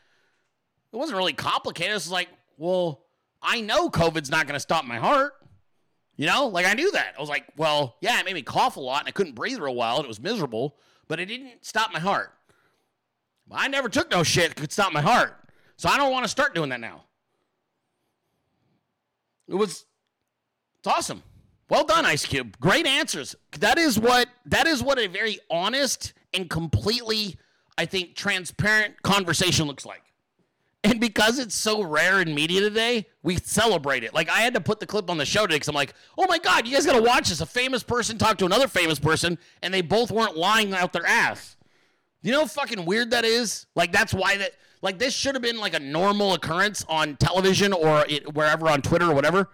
It 0.93 0.97
wasn't 0.97 1.19
really 1.19 1.32
complicated. 1.32 1.90
It 1.90 1.94
was 1.94 2.11
like, 2.11 2.28
well, 2.56 3.02
I 3.43 3.61
know 3.61 3.90
COVID's 3.90 4.31
not 4.31 4.47
going 4.47 4.55
to 4.55 4.61
stop 4.61 4.85
my 4.85 4.97
heart. 4.97 5.35
You 6.16 6.27
know, 6.27 6.47
like 6.47 6.65
I 6.65 6.74
knew 6.74 6.93
that. 6.93 7.15
I 7.19 7.20
was 7.20 7.28
like, 7.28 7.44
well, 7.56 7.97
yeah, 8.01 8.19
it 8.20 8.24
made 8.24 8.35
me 8.35 8.43
cough 8.43 8.77
a 8.77 8.81
lot 8.81 9.01
and 9.01 9.09
I 9.09 9.11
couldn't 9.11 9.35
breathe 9.35 9.59
real 9.59 9.74
well 9.74 9.97
and 9.97 10.05
it 10.05 10.09
was 10.09 10.20
miserable, 10.20 10.77
but 11.09 11.19
it 11.19 11.27
didn't 11.27 11.65
stop 11.65 11.93
my 11.93 11.98
heart. 11.98 12.32
I 13.51 13.69
never 13.69 13.89
took 13.89 14.11
no 14.11 14.23
shit 14.23 14.57
could 14.57 14.73
stop 14.73 14.93
my 14.93 15.01
heart. 15.01 15.37
So 15.77 15.89
I 15.89 15.97
don't 15.97 16.12
want 16.12 16.25
to 16.25 16.29
start 16.29 16.55
doing 16.55 16.71
that 16.71 16.81
now. 16.81 17.05
It 19.49 19.55
was 19.55 19.85
it's 20.79 20.87
awesome. 20.87 21.23
Well 21.69 21.85
done, 21.85 22.05
Ice 22.05 22.27
Cube. 22.27 22.59
Great 22.61 22.87
answers. 22.87 23.35
That 23.59 23.79
is 23.79 23.99
what 23.99 24.29
that 24.47 24.66
is 24.66 24.83
what 24.83 24.99
a 24.99 25.07
very 25.07 25.39
honest 25.51 26.12
and 26.33 26.49
completely, 26.49 27.37
I 27.79 27.87
think, 27.87 28.16
transparent 28.16 29.03
conversation 29.03 29.66
looks 29.66 29.87
like. 29.87 30.03
And 30.83 31.01
because 31.01 31.39
it's 31.39 31.55
so 31.55 31.83
rare 31.83 32.21
in 32.21 32.35
media 32.35 32.61
today, 32.61 33.07
we 33.23 33.37
celebrate 33.37 34.05
it. 34.05 34.12
Like 34.12 34.29
I 34.29 34.41
had 34.41 34.53
to 34.55 34.61
put 34.61 34.81
the 34.81 34.87
clip 34.87 35.09
on 35.09 35.16
the 35.16 35.25
show 35.25 35.47
today 35.47 35.57
because 35.57 35.69
I'm 35.69 35.75
like, 35.75 35.95
oh 36.19 36.27
my 36.29 36.39
God, 36.39 36.66
you 36.66 36.75
guys 36.75 36.85
gotta 36.85 37.03
watch 37.03 37.31
this. 37.31 37.41
A 37.41 37.47
famous 37.47 37.83
person 37.83 38.19
talked 38.19 38.41
to 38.41 38.47
another 38.47 38.69
famous 38.69 38.99
person 38.99 39.39
and 39.62 39.73
they 39.73 39.81
both 39.81 40.11
weren't 40.11 40.37
lying 40.37 40.75
out 40.75 40.93
their 40.93 41.07
ass. 41.07 41.57
You 42.25 42.33
know 42.33 42.41
how 42.41 42.47
fucking 42.47 42.87
weird 42.87 43.11
that 43.11 43.27
is? 43.27 43.67
Like 43.77 43.93
that's 43.93 44.15
why 44.15 44.39
that 44.39 44.53
like 44.81 44.99
this 44.99 45.13
should 45.15 45.35
have 45.35 45.43
been 45.43 45.59
like 45.59 45.75
a 45.75 45.79
normal 45.79 46.33
occurrence 46.33 46.83
on 46.89 47.17
television 47.17 47.75
or 47.75 48.07
it, 48.09 48.35
wherever 48.35 48.67
on 48.67 48.81
Twitter 48.81 49.11
or 49.11 49.15
whatever. 49.15 49.51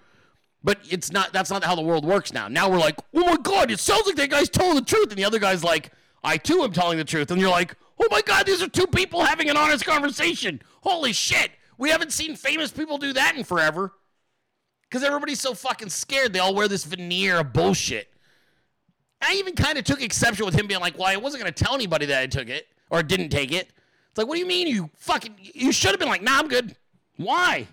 But 0.63 0.79
it's 0.89 1.11
not 1.11 1.33
that's 1.33 1.51
not 1.51 1.65
how 1.65 1.75
the 1.75 1.83
world 1.83 2.05
works 2.05 2.33
now. 2.33 2.47
Now 2.47 2.71
we're 2.71 2.79
like, 2.79 2.95
oh 3.13 3.25
my 3.25 3.37
God, 3.43 3.73
it 3.73 3.81
sounds 3.81 4.07
like 4.07 4.15
that 4.17 4.31
guy's 4.31 4.49
telling 4.49 4.77
the 4.77 4.83
truth. 4.83 5.09
And 5.11 5.19
the 5.19 5.25
other 5.25 5.41
guy's 5.41 5.65
like, 5.65 5.91
I 6.23 6.37
too 6.37 6.63
am 6.63 6.73
telling 6.73 6.97
the 6.97 7.05
truth. 7.05 7.33
And 7.33 7.41
you're 7.41 7.51
like, 7.51 7.75
oh 7.99 8.07
my 8.09 8.23
God, 8.23 8.47
these 8.47 8.63
are 8.63 8.69
two 8.69 8.87
people 8.87 9.25
having 9.25 9.51
an 9.51 9.57
honest 9.57 9.85
conversation. 9.85 10.63
Holy 10.83 11.13
shit. 11.13 11.51
We 11.77 11.91
haven't 11.91 12.13
seen 12.13 12.37
famous 12.37 12.71
people 12.71 12.99
do 12.99 13.13
that 13.15 13.37
in 13.37 13.43
forever. 13.43 13.95
Because 14.89 15.03
everybody's 15.03 15.41
so 15.41 15.55
fucking 15.55 15.89
scared. 15.89 16.33
They 16.33 16.39
all 16.39 16.55
wear 16.55 16.69
this 16.69 16.85
veneer 16.85 17.41
of 17.41 17.53
bullshit. 17.53 18.13
I 19.21 19.35
even 19.35 19.55
kind 19.55 19.79
of 19.79 19.85
took 19.85 20.03
exception 20.03 20.47
with 20.47 20.55
him 20.55 20.67
being 20.67 20.81
like, 20.81 20.99
well, 20.99 21.09
I 21.09 21.17
wasn't 21.17 21.43
going 21.43 21.53
to 21.53 21.65
tell 21.65 21.75
anybody 21.75 22.07
that 22.07 22.23
I 22.23 22.27
took 22.27 22.49
it 22.49 22.69
or 22.91 23.03
didn't 23.03 23.29
take 23.29 23.53
it. 23.53 23.69
It's 24.09 24.19
like, 24.19 24.27
what 24.27 24.35
do 24.35 24.41
you 24.41 24.47
mean 24.47 24.67
you 24.67 24.91
fucking, 24.97 25.35
you 25.39 25.73
should 25.73 25.91
have 25.91 26.01
been 26.01 26.09
like, 26.09 26.23
nah, 26.23 26.39
I'm 26.39 26.49
good. 26.49 26.75
Why? 27.17 27.69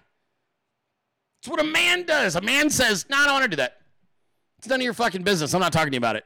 It's 1.40 1.48
what 1.48 1.60
a 1.60 1.64
man 1.64 2.06
does. 2.06 2.36
A 2.36 2.42
man 2.42 2.70
says, 2.70 3.06
nah, 3.10 3.22
I 3.22 3.26
don't 3.26 3.34
want 3.34 3.44
to 3.46 3.50
do 3.50 3.56
that. 3.58 3.78
It's 4.58 4.68
none 4.68 4.80
of 4.80 4.84
your 4.84 4.94
fucking 4.94 5.24
business. 5.24 5.54
I'm 5.54 5.62
not 5.62 5.72
talking 5.72 5.92
to 5.92 5.96
you 5.96 6.00
about 6.00 6.16
it. 6.16 6.26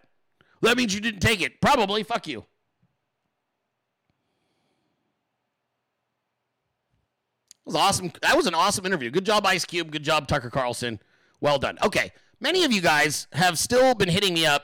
That 0.61 0.77
means 0.77 0.93
you 0.93 1.01
didn't 1.01 1.19
take 1.19 1.41
it. 1.41 1.59
Probably. 1.59 2.03
Fuck 2.03 2.27
you. 2.27 2.45
That 7.65 7.65
was 7.65 7.75
awesome. 7.75 8.11
That 8.21 8.37
was 8.37 8.47
an 8.47 8.53
awesome 8.53 8.85
interview. 8.85 9.11
Good 9.11 9.25
job, 9.25 9.45
Ice 9.45 9.65
Cube. 9.65 9.91
Good 9.91 10.03
job, 10.03 10.27
Tucker 10.27 10.49
Carlson. 10.49 10.99
Well 11.41 11.59
done. 11.59 11.77
Okay. 11.83 12.11
Many 12.39 12.63
of 12.63 12.71
you 12.71 12.81
guys 12.81 13.27
have 13.33 13.59
still 13.59 13.93
been 13.93 14.09
hitting 14.09 14.33
me 14.33 14.45
up, 14.45 14.63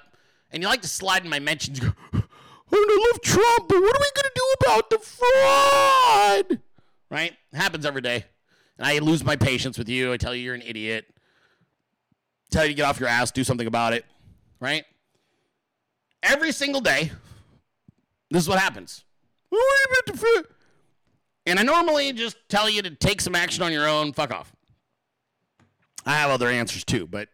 and 0.51 0.61
you 0.61 0.69
like 0.69 0.81
to 0.81 0.87
slide 0.87 1.23
in 1.23 1.29
my 1.29 1.39
mentions. 1.39 1.79
Go, 1.79 1.91
I 2.13 2.21
don't 2.69 3.11
love 3.11 3.21
Trump, 3.21 3.67
but 3.69 3.81
what 3.81 3.95
are 3.95 4.01
we 4.01 4.09
to 4.23 4.31
do 4.35 4.55
about 4.61 4.89
the 4.89 4.99
fraud? 4.99 6.59
Right? 7.09 7.33
It 7.53 7.57
happens 7.57 7.85
every 7.85 8.01
day. 8.01 8.25
And 8.77 8.85
I 8.85 8.99
lose 8.99 9.23
my 9.23 9.35
patience 9.35 9.77
with 9.77 9.89
you. 9.89 10.11
I 10.13 10.17
tell 10.17 10.35
you 10.35 10.43
you're 10.43 10.55
an 10.55 10.61
idiot. 10.61 11.05
Tell 12.51 12.63
you 12.63 12.69
to 12.69 12.75
get 12.75 12.83
off 12.83 12.99
your 12.99 13.09
ass, 13.09 13.31
do 13.31 13.43
something 13.43 13.67
about 13.67 13.93
it. 13.93 14.05
Right? 14.59 14.85
every 16.23 16.51
single 16.51 16.81
day, 16.81 17.11
this 18.29 18.43
is 18.43 18.49
what 18.49 18.59
happens. 18.59 19.03
And 21.45 21.59
I 21.59 21.63
normally 21.63 22.11
just 22.13 22.37
tell 22.49 22.69
you 22.69 22.81
to 22.81 22.91
take 22.91 23.21
some 23.21 23.35
action 23.35 23.63
on 23.63 23.71
your 23.71 23.87
own. 23.87 24.11
Fuck 24.13 24.31
off. 24.31 24.51
I 26.05 26.13
have 26.13 26.29
other 26.29 26.49
answers 26.49 26.83
too, 26.83 27.07
but 27.07 27.29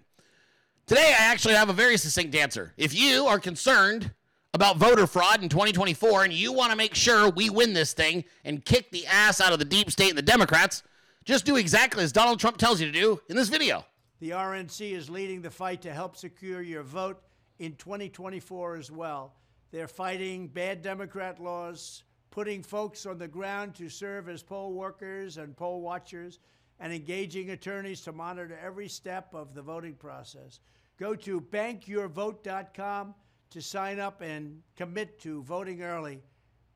today 0.86 1.16
I 1.18 1.24
actually 1.24 1.56
have 1.56 1.70
a 1.70 1.74
very 1.74 1.98
succinct 1.98 2.36
answer. 2.36 2.74
If 2.78 2.94
you 2.94 3.26
are 3.26 3.40
concerned 3.40 4.12
about 4.54 4.78
voter 4.78 5.08
fraud 5.08 5.42
in 5.42 5.50
2024 5.50 6.26
and 6.26 6.34
you 6.34 6.54
want 6.54 6.72
to 6.72 6.78
make 6.78 6.94
sure 6.94 7.30
we 7.30 7.50
win 7.50 7.74
this 7.74 7.94
thing 7.94 8.24
and 8.46 8.64
kick 8.64 8.92
the 8.92 9.06
ass 9.08 9.42
out 9.42 9.54
of 9.54 9.60
the 9.60 9.66
deep 9.66 9.90
state 9.92 10.10
and 10.10 10.18
the 10.18 10.22
Democrats, 10.22 10.84
just 11.26 11.46
do 11.46 11.56
exactly 11.56 12.04
as 12.04 12.12
Donald 12.12 12.40
Trump 12.40 12.58
tells 12.58 12.80
you 12.80 12.86
to 12.86 12.92
do 12.92 13.20
in 13.30 13.36
this 13.36 13.50
video. 13.50 13.86
The 14.20 14.32
RNC 14.32 14.92
is 14.92 15.10
leading 15.10 15.42
the 15.42 15.50
fight 15.50 15.82
to 15.82 15.94
help 15.94 16.16
secure 16.16 16.62
your 16.62 16.84
vote 16.84 17.22
in 17.60 17.76
2024 17.76 18.76
as 18.76 18.92
well. 18.92 19.34
They're 19.72 19.88
fighting 19.88 20.48
bad 20.48 20.82
Democrat 20.82 21.42
laws, 21.42 22.04
putting 22.30 22.62
folks 22.62 23.06
on 23.06 23.18
the 23.18 23.28
ground 23.28 23.76
to 23.76 23.90
serve 23.90 24.30
as 24.30 24.44
poll 24.44 24.74
workers 24.74 25.38
and 25.38 25.58
poll 25.58 25.82
watchers, 25.82 26.40
and 26.84 26.92
engaging 26.92 27.52
attorneys 27.52 28.02
to 28.02 28.12
monitor 28.12 28.60
every 28.62 28.90
step 28.90 29.34
of 29.34 29.54
the 29.54 29.62
voting 29.62 29.94
process. 29.94 30.60
Go 31.00 31.16
to 31.16 31.40
bankyourvote.com 31.40 33.16
to 33.52 33.62
sign 33.62 34.00
up 34.02 34.22
and 34.22 34.62
commit 34.76 35.18
to 35.22 35.42
voting 35.44 35.82
early. 35.82 36.20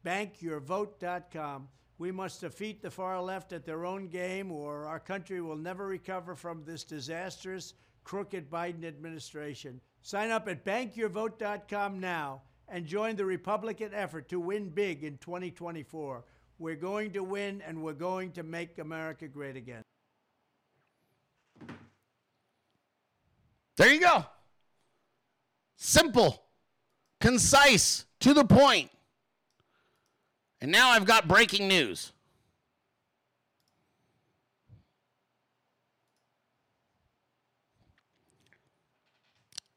Bankyourvote.com. 0.06 1.68
We 1.98 2.14
must 2.14 2.40
defeat 2.40 2.82
the 2.82 2.90
far 2.90 3.22
left 3.22 3.52
at 3.52 3.66
their 3.66 3.84
own 3.84 4.08
game, 4.08 4.50
or 4.50 4.86
our 4.86 5.02
country 5.02 5.42
will 5.42 5.58
never 5.58 5.86
recover 5.86 6.36
from 6.36 6.64
this 6.64 6.86
disastrous, 6.86 7.74
crooked 8.06 8.50
Biden 8.50 8.86
administration. 8.86 9.82
Sign 10.04 10.32
up 10.32 10.48
at 10.48 10.64
bankyourvote.com 10.64 12.00
now 12.00 12.44
and 12.70 12.86
join 12.86 13.18
the 13.18 13.26
Republican 13.26 13.94
effort 13.94 14.30
to 14.30 14.40
win 14.40 14.70
big 14.70 15.04
in 15.04 15.18
2024. 15.18 16.24
We're 16.60 16.76
going 16.76 17.12
to 17.12 17.26
win 17.26 17.62
and 17.68 17.84
we're 17.84 17.92
going 17.92 18.32
to 18.32 18.44
make 18.44 18.80
America 18.80 19.28
great 19.28 19.58
again. 19.58 19.84
There 23.78 23.94
you 23.94 24.02
go. 24.02 24.26
Simple, 25.78 26.44
concise, 27.22 28.06
to 28.20 28.34
the 28.34 28.44
point. 28.44 28.90
And 30.60 30.72
now 30.72 30.90
I've 30.90 31.06
got 31.06 31.28
breaking 31.28 31.68
news. 31.68 32.12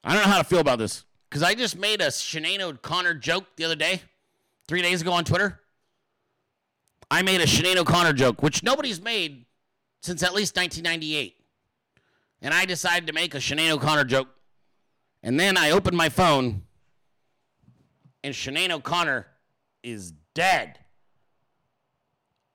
I 0.02 0.14
don't 0.14 0.24
know 0.24 0.30
how 0.30 0.38
to 0.38 0.44
feel 0.44 0.60
about 0.60 0.78
this 0.78 1.04
because 1.28 1.42
I 1.42 1.54
just 1.54 1.76
made 1.76 2.00
a 2.00 2.06
Sinead 2.06 2.60
O'Connor 2.60 3.14
joke 3.14 3.44
the 3.56 3.64
other 3.64 3.76
day, 3.76 4.00
three 4.66 4.80
days 4.80 5.02
ago 5.02 5.12
on 5.12 5.24
Twitter. 5.24 5.60
I 7.10 7.20
made 7.20 7.42
a 7.42 7.46
Sinead 7.46 7.76
O'Connor 7.76 8.14
joke, 8.14 8.42
which 8.42 8.62
nobody's 8.62 9.02
made 9.02 9.44
since 10.00 10.22
at 10.22 10.32
least 10.32 10.56
1998. 10.56 11.36
And 12.42 12.54
I 12.54 12.64
decided 12.64 13.06
to 13.06 13.12
make 13.12 13.34
a 13.34 13.38
Sinead 13.38 13.70
O'Connor 13.70 14.04
joke. 14.04 14.28
And 15.22 15.38
then 15.38 15.56
I 15.58 15.70
opened 15.70 15.96
my 15.96 16.08
phone, 16.08 16.62
and 18.24 18.34
Sinead 18.34 18.70
O'Connor 18.70 19.26
is 19.82 20.12
dead. 20.34 20.78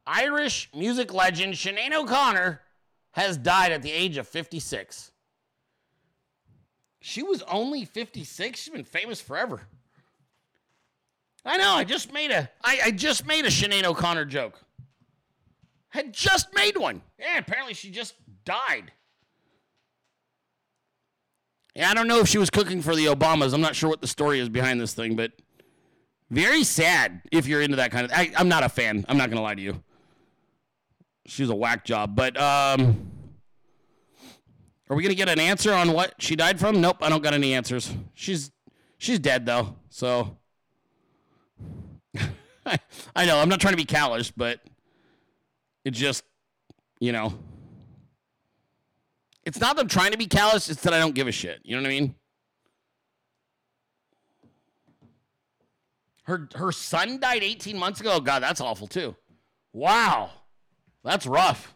Irish 0.07 0.69
music 0.75 1.13
legend 1.13 1.53
Sinead 1.53 1.93
O'Connor 1.93 2.61
has 3.11 3.37
died 3.37 3.71
at 3.71 3.81
the 3.81 3.91
age 3.91 4.17
of 4.17 4.27
56. 4.27 5.11
She 6.99 7.21
was 7.21 7.43
only 7.43 7.85
56. 7.85 8.59
She's 8.59 8.73
been 8.73 8.83
famous 8.83 9.21
forever. 9.21 9.61
I 11.45 11.57
know. 11.57 11.75
I 11.75 11.83
just 11.83 12.11
made 12.11 12.31
a. 12.31 12.49
I, 12.63 12.79
I 12.85 12.91
just 12.91 13.27
made 13.27 13.45
a 13.45 13.49
Sinead 13.49 13.83
O'Connor 13.83 14.25
joke. 14.25 14.59
Had 15.89 16.11
just 16.11 16.53
made 16.55 16.77
one. 16.77 17.03
Yeah, 17.19 17.37
apparently 17.37 17.75
she 17.75 17.91
just 17.91 18.15
died. 18.43 18.91
I 21.81 21.93
don't 21.93 22.07
know 22.07 22.19
if 22.19 22.27
she 22.27 22.37
was 22.37 22.49
cooking 22.49 22.81
for 22.81 22.95
the 22.95 23.05
Obamas. 23.05 23.53
I'm 23.53 23.61
not 23.61 23.75
sure 23.75 23.89
what 23.89 24.01
the 24.01 24.07
story 24.07 24.39
is 24.39 24.47
behind 24.47 24.79
this 24.79 24.93
thing, 24.93 25.15
but 25.15 25.31
very 26.29 26.63
sad 26.63 27.21
if 27.31 27.47
you're 27.47 27.61
into 27.61 27.75
that 27.77 27.91
kind 27.91 28.05
of. 28.05 28.11
I, 28.13 28.31
I'm 28.37 28.47
not 28.47 28.63
a 28.63 28.69
fan. 28.69 29.05
I'm 29.09 29.17
not 29.17 29.29
gonna 29.29 29.41
lie 29.41 29.55
to 29.55 29.61
you. 29.61 29.83
She's 31.27 31.49
a 31.49 31.55
whack 31.55 31.83
job, 31.85 32.15
but 32.15 32.39
um. 32.39 33.11
Are 34.87 34.95
we 34.95 35.01
gonna 35.01 35.15
get 35.15 35.29
an 35.29 35.39
answer 35.39 35.73
on 35.73 35.93
what 35.93 36.13
she 36.19 36.35
died 36.35 36.59
from? 36.59 36.79
Nope, 36.79 36.97
I 37.01 37.09
don't 37.09 37.23
got 37.23 37.33
any 37.33 37.53
answers. 37.55 37.91
She's 38.13 38.51
she's 38.99 39.17
dead 39.19 39.45
though, 39.45 39.75
so 39.89 40.37
I 43.15 43.25
know 43.25 43.39
I'm 43.39 43.49
not 43.49 43.59
trying 43.59 43.73
to 43.73 43.77
be 43.77 43.85
callous, 43.85 44.29
but 44.29 44.59
it 45.83 45.91
just 45.91 46.23
you 46.99 47.11
know 47.11 47.33
it's 49.45 49.59
not 49.59 49.75
that 49.75 49.83
I'm 49.83 49.87
trying 49.87 50.11
to 50.11 50.17
be 50.17 50.25
callous, 50.25 50.69
it's 50.69 50.81
that 50.81 50.93
I 50.93 50.99
don't 50.99 51.13
give 51.13 51.27
a 51.27 51.31
shit. 51.31 51.61
You 51.63 51.75
know 51.75 51.83
what 51.83 51.87
I 51.87 51.91
mean? 51.91 52.15
Her 56.23 56.49
her 56.55 56.71
son 56.71 57.19
died 57.19 57.43
18 57.43 57.77
months 57.77 58.01
ago. 58.01 58.19
God, 58.19 58.41
that's 58.41 58.59
awful 58.59 58.87
too. 58.87 59.15
Wow. 59.71 60.31
That's 61.03 61.27
rough. 61.27 61.75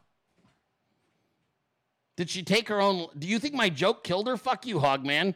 Did 2.18 2.30
she 2.30 2.42
take 2.42 2.68
her 2.70 2.82
own? 2.82 3.08
Do 3.18 3.28
you 3.28 3.38
think 3.38 3.54
my 3.54 3.70
joke 3.70 4.04
killed 4.04 4.28
her? 4.28 4.36
Fuck 4.38 4.66
you, 4.66 4.80
Hogman. 4.80 5.36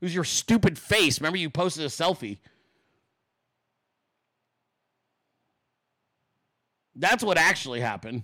Was 0.00 0.14
your 0.14 0.24
stupid 0.24 0.78
face. 0.78 1.20
Remember 1.20 1.36
you 1.36 1.50
posted 1.50 1.84
a 1.84 1.88
selfie. 1.88 2.38
That's 6.94 7.22
what 7.22 7.36
actually 7.36 7.80
happened. 7.80 8.22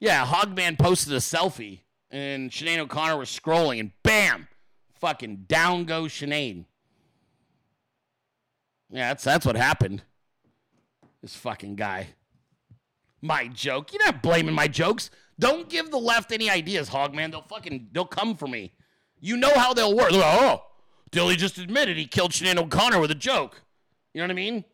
Yeah, 0.00 0.24
Hogman 0.24 0.78
posted 0.78 1.12
a 1.12 1.16
selfie 1.16 1.80
and 2.10 2.50
Sinead 2.50 2.78
O'Connor 2.78 3.16
was 3.16 3.28
scrolling 3.28 3.80
and 3.80 3.92
bam, 4.02 4.48
fucking 4.94 5.44
down 5.48 5.84
goes 5.84 6.12
Sinead. 6.12 6.64
Yeah, 8.90 9.08
that's 9.08 9.24
that's 9.24 9.46
what 9.46 9.56
happened. 9.56 10.02
This 11.22 11.36
fucking 11.36 11.76
guy. 11.76 12.08
My 13.22 13.46
joke. 13.48 13.92
You're 13.92 14.04
not 14.04 14.22
blaming 14.22 14.54
my 14.54 14.66
jokes. 14.66 15.10
Don't 15.38 15.68
give 15.68 15.90
the 15.90 15.98
left 15.98 16.32
any 16.32 16.50
ideas, 16.50 16.90
Hogman. 16.90 17.30
They'll 17.30 17.42
fucking 17.42 17.88
they'll 17.92 18.04
come 18.04 18.36
for 18.36 18.48
me. 18.48 18.72
You 19.20 19.36
know 19.36 19.52
how 19.54 19.74
they'll 19.74 19.94
work. 19.94 20.10
They're 20.10 20.20
like, 20.20 20.40
oh, 20.40 20.62
Dilley 21.12 21.36
just 21.36 21.58
admitted 21.58 21.96
he 21.96 22.06
killed 22.06 22.32
Sinead 22.32 22.56
O'Connor 22.56 22.98
with 22.98 23.10
a 23.10 23.16
joke. 23.16 23.62
You 24.14 24.20
know 24.20 24.24
what 24.24 24.32
I 24.32 24.34
mean? 24.34 24.64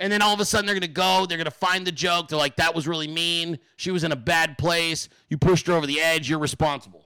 And 0.00 0.12
then 0.12 0.22
all 0.22 0.32
of 0.32 0.40
a 0.40 0.44
sudden 0.44 0.66
they're 0.66 0.76
gonna 0.76 0.86
go, 0.86 1.26
they're 1.26 1.38
gonna 1.38 1.50
find 1.50 1.86
the 1.86 1.92
joke. 1.92 2.28
They're 2.28 2.38
like, 2.38 2.56
that 2.56 2.74
was 2.74 2.86
really 2.86 3.08
mean. 3.08 3.58
She 3.76 3.90
was 3.90 4.04
in 4.04 4.12
a 4.12 4.16
bad 4.16 4.56
place. 4.56 5.08
You 5.28 5.38
pushed 5.38 5.66
her 5.66 5.72
over 5.72 5.86
the 5.86 6.00
edge. 6.00 6.28
You're 6.28 6.38
responsible. 6.38 7.04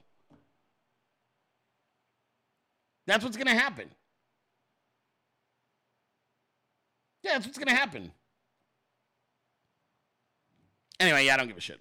That's 3.07 3.23
what's 3.23 3.37
gonna 3.37 3.55
happen. 3.55 3.89
Yeah, 7.23 7.33
that's 7.33 7.45
what's 7.45 7.57
gonna 7.57 7.73
happen. 7.73 8.11
Anyway, 10.99 11.25
yeah, 11.25 11.33
I 11.33 11.37
don't 11.37 11.47
give 11.47 11.57
a 11.57 11.61
shit. 11.61 11.79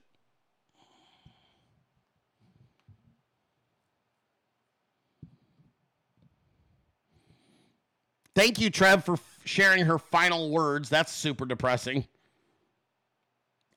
Thank 8.35 8.59
you, 8.59 8.71
Trev, 8.71 9.05
for 9.05 9.19
sharing 9.44 9.85
her 9.85 9.98
final 9.98 10.51
words. 10.51 10.89
That's 10.89 11.12
super 11.12 11.47
depressing. 11.47 12.06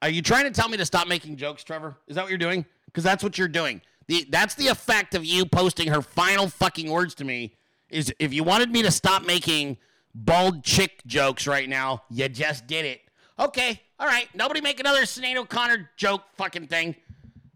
Are 0.01 0.09
you 0.09 0.21
trying 0.21 0.43
to 0.43 0.51
tell 0.51 0.69
me 0.69 0.77
to 0.77 0.85
stop 0.85 1.07
making 1.07 1.37
jokes, 1.37 1.63
Trevor? 1.63 1.97
Is 2.07 2.15
that 2.15 2.23
what 2.23 2.29
you're 2.29 2.37
doing? 2.37 2.65
Because 2.85 3.03
that's 3.03 3.23
what 3.23 3.37
you're 3.37 3.47
doing. 3.47 3.81
The, 4.07 4.25
that's 4.29 4.55
the 4.55 4.67
effect 4.67 5.15
of 5.15 5.25
you 5.25 5.45
posting 5.45 5.87
her 5.87 6.01
final 6.01 6.47
fucking 6.47 6.89
words 6.89 7.15
to 7.15 7.23
me. 7.23 7.55
Is 7.89 8.13
if 8.19 8.33
you 8.33 8.43
wanted 8.43 8.71
me 8.71 8.81
to 8.83 8.91
stop 8.91 9.25
making 9.25 9.77
bald 10.13 10.63
chick 10.63 11.01
jokes 11.05 11.47
right 11.47 11.67
now, 11.67 12.03
you 12.09 12.27
just 12.29 12.67
did 12.67 12.85
it. 12.85 13.01
Okay, 13.39 13.81
all 13.99 14.07
right. 14.07 14.27
Nobody 14.33 14.61
make 14.61 14.79
another 14.79 15.01
Sinead 15.01 15.37
O'Connor 15.37 15.89
joke 15.97 16.23
fucking 16.35 16.67
thing. 16.67 16.95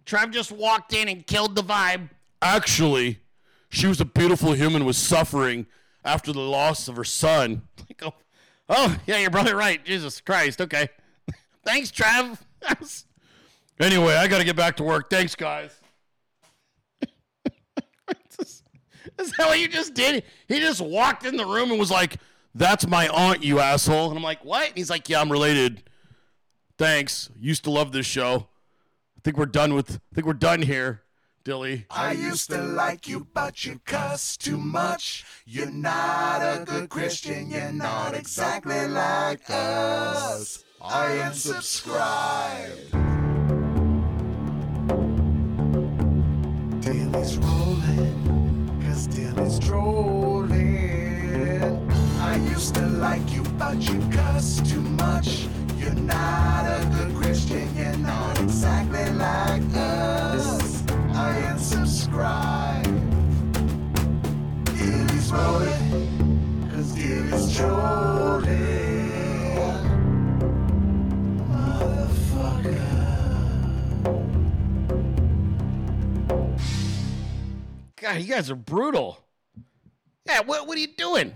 Trev 0.05 0.31
just 0.31 0.51
walked 0.51 0.93
in 0.93 1.07
and 1.07 1.25
killed 1.25 1.55
the 1.55 1.61
vibe. 1.61 2.09
Actually, 2.41 3.19
she 3.69 3.85
was 3.85 4.01
a 4.01 4.05
beautiful 4.05 4.53
human 4.53 4.85
with 4.85 4.95
suffering 4.95 5.67
after 6.03 6.31
the 6.33 6.39
loss 6.39 6.87
of 6.87 6.95
her 6.95 7.03
son. 7.03 7.63
Like, 7.77 8.01
oh, 8.03 8.13
oh 8.69 8.97
yeah, 9.05 9.17
you're 9.17 9.29
probably 9.31 9.53
right. 9.53 9.83
Jesus 9.83 10.21
Christ. 10.21 10.61
Okay. 10.61 10.89
Thanks, 11.65 11.91
Trav. 11.91 12.39
anyway, 13.79 14.15
I 14.15 14.27
got 14.27 14.39
to 14.39 14.43
get 14.43 14.55
back 14.55 14.77
to 14.77 14.83
work. 14.83 15.09
Thanks, 15.09 15.35
guys. 15.35 15.75
Is 19.19 19.31
that 19.37 19.47
what 19.47 19.59
you 19.59 19.67
just 19.67 19.93
did? 19.93 20.23
He 20.47 20.59
just 20.59 20.81
walked 20.81 21.25
in 21.25 21.35
the 21.35 21.45
room 21.45 21.71
and 21.71 21.79
was 21.79 21.91
like, 21.91 22.17
That's 22.55 22.87
my 22.87 23.07
aunt, 23.09 23.43
you 23.43 23.59
asshole. 23.59 24.09
And 24.09 24.17
I'm 24.17 24.23
like, 24.23 24.43
What? 24.45 24.69
And 24.69 24.77
he's 24.77 24.89
like, 24.89 25.09
Yeah, 25.09 25.21
I'm 25.21 25.31
related. 25.31 25.83
Thanks. 26.77 27.29
Used 27.37 27.65
to 27.65 27.71
love 27.71 27.91
this 27.91 28.05
show. 28.05 28.47
I 29.17 29.21
think 29.23 29.37
we're 29.37 29.45
done 29.45 29.73
with 29.73 29.91
I 29.91 30.15
think 30.15 30.25
we're 30.25 30.33
done 30.33 30.61
here. 30.61 31.01
Dilley. 31.43 31.85
I 31.89 32.11
used 32.11 32.49
to 32.51 32.61
like 32.61 33.07
you, 33.07 33.27
but 33.33 33.65
you 33.65 33.79
cuss 33.85 34.37
too 34.37 34.57
much. 34.57 35.25
You're 35.45 35.71
not 35.71 36.41
a 36.41 36.63
good 36.65 36.89
Christian, 36.89 37.49
you're 37.49 37.71
not 37.71 38.13
exactly 38.13 38.87
like 38.87 39.49
us. 39.49 40.63
I 40.81 41.11
am 41.13 41.33
subscribed. 41.33 42.91
Dilley's 46.81 47.37
rolling, 47.37 48.81
cause 48.85 49.07
Dilley's 49.07 49.59
trolling. 49.59 50.59
I 52.19 52.35
used 52.51 52.75
to 52.75 52.85
like 52.85 53.31
you, 53.31 53.43
but 53.57 53.77
you 53.77 53.99
cuss 54.11 54.61
too 54.69 54.81
much. 54.81 55.47
You're 55.77 55.93
not 55.93 56.65
a 56.65 56.85
good 56.95 57.15
Christian, 57.15 57.75
you're 57.75 57.97
not 57.97 58.39
exactly 58.39 59.09
like 59.11 59.61
us. 59.73 59.78
I 62.13 62.81
am 62.85 62.89
subscribed. 62.89 62.89
Dilley's 64.77 65.31
rolling, 65.31 66.69
cause 66.71 66.91
Dilley's 66.93 67.57
trolling. 67.57 68.79
God, 78.01 78.21
you 78.21 78.33
guys 78.33 78.49
are 78.49 78.55
brutal. 78.55 79.19
Yeah, 80.25 80.41
what, 80.41 80.67
what 80.67 80.77
are 80.77 80.81
you 80.81 80.87
doing? 80.87 81.33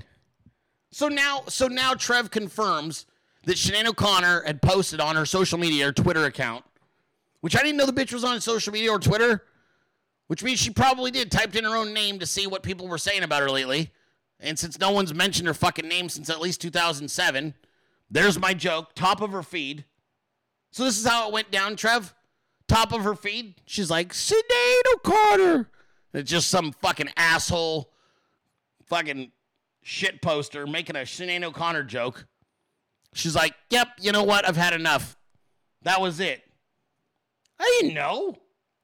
So 0.92 1.08
now, 1.08 1.44
so 1.48 1.68
now 1.68 1.94
Trev 1.94 2.32
confirms 2.32 3.06
that 3.44 3.58
Sinead 3.58 3.86
O'Connor 3.86 4.44
had 4.46 4.62
posted 4.62 5.00
on 5.02 5.16
her 5.16 5.26
social 5.26 5.60
media 5.60 5.90
or 5.90 5.92
Twitter 5.92 6.26
account, 6.26 6.64
which 7.42 7.56
I 7.56 7.62
didn't 7.64 7.78
know 7.78 7.86
the 7.86 7.94
bitch 7.94 8.14
was 8.14 8.24
on 8.24 8.40
social 8.42 8.72
media 8.72 8.92
or 8.92 9.00
Twitter, 9.00 9.44
which 10.34 10.44
means 10.44 10.58
she 10.58 10.72
probably 10.72 11.12
did 11.12 11.30
typed 11.30 11.56
in 11.56 11.64
her 11.64 11.76
own 11.76 11.94
name 11.94 12.18
to 12.18 12.26
see 12.26 12.48
what 12.48 12.64
people 12.64 12.88
were 12.88 12.98
saying 12.98 13.22
about 13.22 13.44
her 13.44 13.52
lately, 13.52 13.92
And 14.40 14.58
since 14.58 14.80
no 14.80 14.90
one's 14.90 15.14
mentioned 15.14 15.48
her 15.48 15.54
fucking 15.54 15.88
name 15.88 16.10
since 16.10 16.28
at 16.28 16.42
least 16.42 16.60
2007, 16.60 17.54
there's 18.10 18.40
my 18.40 18.56
joke, 18.56 18.96
top 18.96 19.22
of 19.22 19.32
her 19.32 19.44
feed. 19.44 19.86
So 20.72 20.86
this 20.86 20.98
is 20.98 21.06
how 21.06 21.28
it 21.28 21.34
went 21.34 21.52
down, 21.52 21.76
Trev. 21.76 22.16
Top 22.68 22.94
of 22.94 23.04
her 23.04 23.14
feed, 23.14 23.62
she's 23.66 23.92
like, 23.92 24.12
Sinead 24.12 24.82
O'Connor. 24.96 25.70
It's 26.16 26.32
just 26.32 26.50
some 26.50 26.72
fucking 26.72 27.10
asshole, 27.16 27.92
fucking 28.86 29.32
shit 29.84 30.20
poster 30.20 30.66
making 30.66 30.96
a 30.96 31.02
Sinead 31.02 31.44
O'Connor 31.44 31.84
joke. 31.84 32.26
She's 33.14 33.36
like, 33.36 33.54
yep, 33.70 33.90
you 34.02 34.12
know 34.12 34.24
what? 34.24 34.50
I've 34.50 34.58
had 34.58 34.74
enough. 34.74 35.16
That 35.84 36.02
was 36.02 36.20
it. 36.20 36.42
I 37.60 37.78
didn't 37.80 37.94
know. 37.94 38.36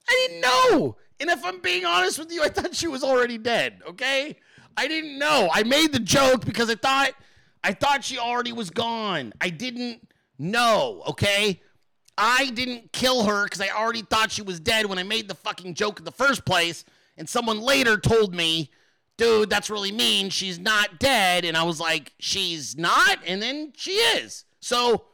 I 0.07 0.27
didn't 0.27 0.41
know. 0.41 0.95
And 1.19 1.29
if 1.29 1.43
I'm 1.43 1.59
being 1.59 1.85
honest 1.85 2.17
with 2.17 2.31
you, 2.31 2.43
I 2.43 2.49
thought 2.49 2.75
she 2.75 2.87
was 2.87 3.03
already 3.03 3.37
dead, 3.37 3.81
okay? 3.87 4.37
I 4.77 4.87
didn't 4.87 5.19
know. 5.19 5.49
I 5.51 5.63
made 5.63 5.91
the 5.91 5.99
joke 5.99 6.45
because 6.45 6.69
I 6.69 6.75
thought 6.75 7.11
I 7.63 7.73
thought 7.73 8.03
she 8.03 8.17
already 8.17 8.53
was 8.53 8.69
gone. 8.69 9.33
I 9.41 9.49
didn't 9.49 10.07
know, 10.37 11.03
okay? 11.07 11.61
I 12.17 12.49
didn't 12.51 12.91
kill 12.93 13.23
her 13.23 13.43
because 13.45 13.61
I 13.61 13.69
already 13.69 14.01
thought 14.01 14.31
she 14.31 14.41
was 14.41 14.59
dead 14.59 14.85
when 14.85 14.97
I 14.97 15.03
made 15.03 15.27
the 15.27 15.35
fucking 15.35 15.73
joke 15.73 15.99
in 15.99 16.05
the 16.05 16.11
first 16.11 16.45
place. 16.45 16.85
And 17.17 17.27
someone 17.27 17.59
later 17.59 17.97
told 17.97 18.33
me, 18.33 18.71
dude, 19.17 19.49
that's 19.49 19.69
really 19.69 19.91
mean. 19.91 20.29
She's 20.29 20.59
not 20.59 20.99
dead. 20.99 21.43
And 21.43 21.57
I 21.57 21.63
was 21.63 21.79
like, 21.79 22.13
she's 22.19 22.77
not? 22.77 23.19
And 23.25 23.41
then 23.41 23.73
she 23.75 23.91
is. 23.91 24.45
So, 24.61 25.05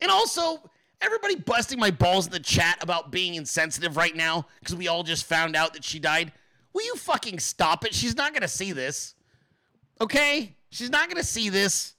and 0.00 0.10
also, 0.10 0.69
everybody 1.00 1.36
busting 1.36 1.78
my 1.78 1.90
balls 1.90 2.26
in 2.26 2.32
the 2.32 2.40
chat 2.40 2.82
about 2.82 3.10
being 3.10 3.34
insensitive 3.34 3.96
right 3.96 4.14
now 4.14 4.46
because 4.60 4.74
we 4.74 4.88
all 4.88 5.02
just 5.02 5.24
found 5.24 5.56
out 5.56 5.72
that 5.74 5.84
she 5.84 5.98
died. 5.98 6.32
Will 6.72 6.84
you 6.84 6.96
fucking 6.96 7.38
stop 7.38 7.84
it? 7.84 7.94
She's 7.94 8.16
not 8.16 8.34
to 8.34 8.48
see 8.48 8.72
this. 8.72 9.14
Okay? 10.00 10.54
She's 10.70 10.90
not 10.90 11.10
to 11.10 11.24
see 11.24 11.48
this. 11.48 11.94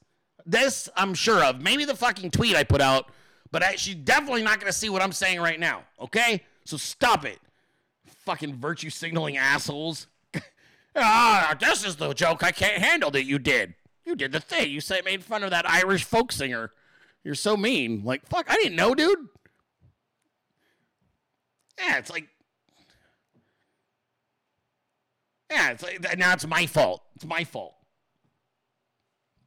This, 0.45 0.89
I'm 0.95 1.13
sure 1.13 1.43
of. 1.43 1.61
Maybe 1.61 1.85
the 1.85 1.95
fucking 1.95 2.31
tweet 2.31 2.55
I 2.55 2.63
put 2.63 2.81
out, 2.81 3.11
but 3.51 3.63
I, 3.63 3.75
she's 3.75 3.95
definitely 3.95 4.43
not 4.43 4.59
to 4.61 4.73
see 4.73 4.89
what 4.89 5.01
I'm 5.01 5.11
saying 5.11 5.39
right 5.39 5.59
now. 5.59 5.83
Okay? 5.99 6.43
So 6.65 6.77
stop 6.77 7.25
it. 7.25 7.39
Fucking 8.25 8.55
virtue 8.55 8.89
signaling 8.89 9.37
assholes. 9.37 10.07
ah, 10.95 11.55
this 11.59 11.85
is 11.85 11.97
the 11.97 12.13
joke 12.13 12.43
I 12.43 12.51
can't 12.51 12.81
handle 12.81 13.11
that 13.11 13.25
you 13.25 13.39
did. 13.39 13.75
You 14.05 14.15
did 14.15 14.31
the 14.31 14.39
thing. 14.39 14.71
You 14.71 14.81
say 14.81 15.01
made 15.05 15.23
fun 15.23 15.43
of 15.43 15.51
that 15.51 15.69
Irish 15.69 16.03
folk 16.03 16.31
singer. 16.31 16.71
You're 17.23 17.35
so 17.35 17.55
mean. 17.55 18.03
Like, 18.03 18.27
fuck, 18.27 18.47
I 18.49 18.55
didn't 18.55 18.75
know, 18.75 18.95
dude. 18.95 19.27
Yeah, 21.79 21.97
it's 21.97 22.09
like 22.09 22.27
Yeah, 25.51 25.71
it's 25.71 25.83
like, 25.83 26.17
now 26.17 26.33
it's 26.33 26.47
my 26.47 26.65
fault. 26.65 27.03
It's 27.15 27.25
my 27.25 27.43
fault. 27.43 27.75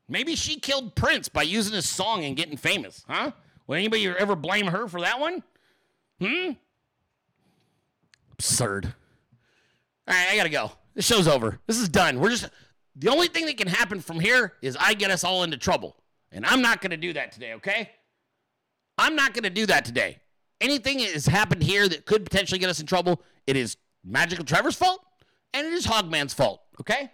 Maybe 0.06 0.36
she 0.36 0.60
killed 0.60 0.94
Prince 0.94 1.30
by 1.30 1.42
using 1.42 1.72
his 1.74 1.88
song 1.88 2.24
and 2.24 2.36
getting 2.36 2.58
famous, 2.58 3.04
huh? 3.08 3.30
Will 3.66 3.76
anybody 3.76 4.06
ever 4.06 4.36
blame 4.36 4.66
her 4.66 4.86
for 4.86 5.00
that 5.00 5.18
one? 5.18 5.42
Hmm? 6.20 6.50
Absurd. 8.32 8.92
All 10.06 10.14
right, 10.14 10.28
I 10.30 10.36
gotta 10.36 10.50
go. 10.50 10.72
This 10.94 11.06
show's 11.06 11.26
over. 11.26 11.58
This 11.66 11.78
is 11.80 11.88
done. 11.88 12.20
We're 12.20 12.30
just 12.30 12.50
the 12.94 13.08
only 13.08 13.28
thing 13.28 13.46
that 13.46 13.56
can 13.56 13.68
happen 13.68 14.00
from 14.00 14.20
here 14.20 14.52
is 14.60 14.76
I 14.78 14.92
get 14.92 15.10
us 15.10 15.24
all 15.24 15.42
into 15.42 15.56
trouble. 15.56 15.96
And 16.34 16.44
I'm 16.44 16.60
not 16.60 16.82
gonna 16.82 16.96
do 16.96 17.12
that 17.12 17.32
today, 17.32 17.54
okay? 17.54 17.90
I'm 18.98 19.16
not 19.16 19.32
gonna 19.32 19.50
do 19.50 19.66
that 19.66 19.84
today. 19.84 20.18
Anything 20.60 20.98
that 20.98 21.10
has 21.10 21.26
happened 21.26 21.62
here 21.62 21.88
that 21.88 22.04
could 22.04 22.24
potentially 22.24 22.58
get 22.58 22.68
us 22.68 22.80
in 22.80 22.86
trouble, 22.86 23.22
it 23.46 23.56
is 23.56 23.76
Magical 24.04 24.44
Trevor's 24.44 24.76
fault 24.76 25.00
and 25.52 25.66
it 25.66 25.72
is 25.72 25.86
Hogman's 25.86 26.34
fault, 26.34 26.60
okay? 26.80 27.10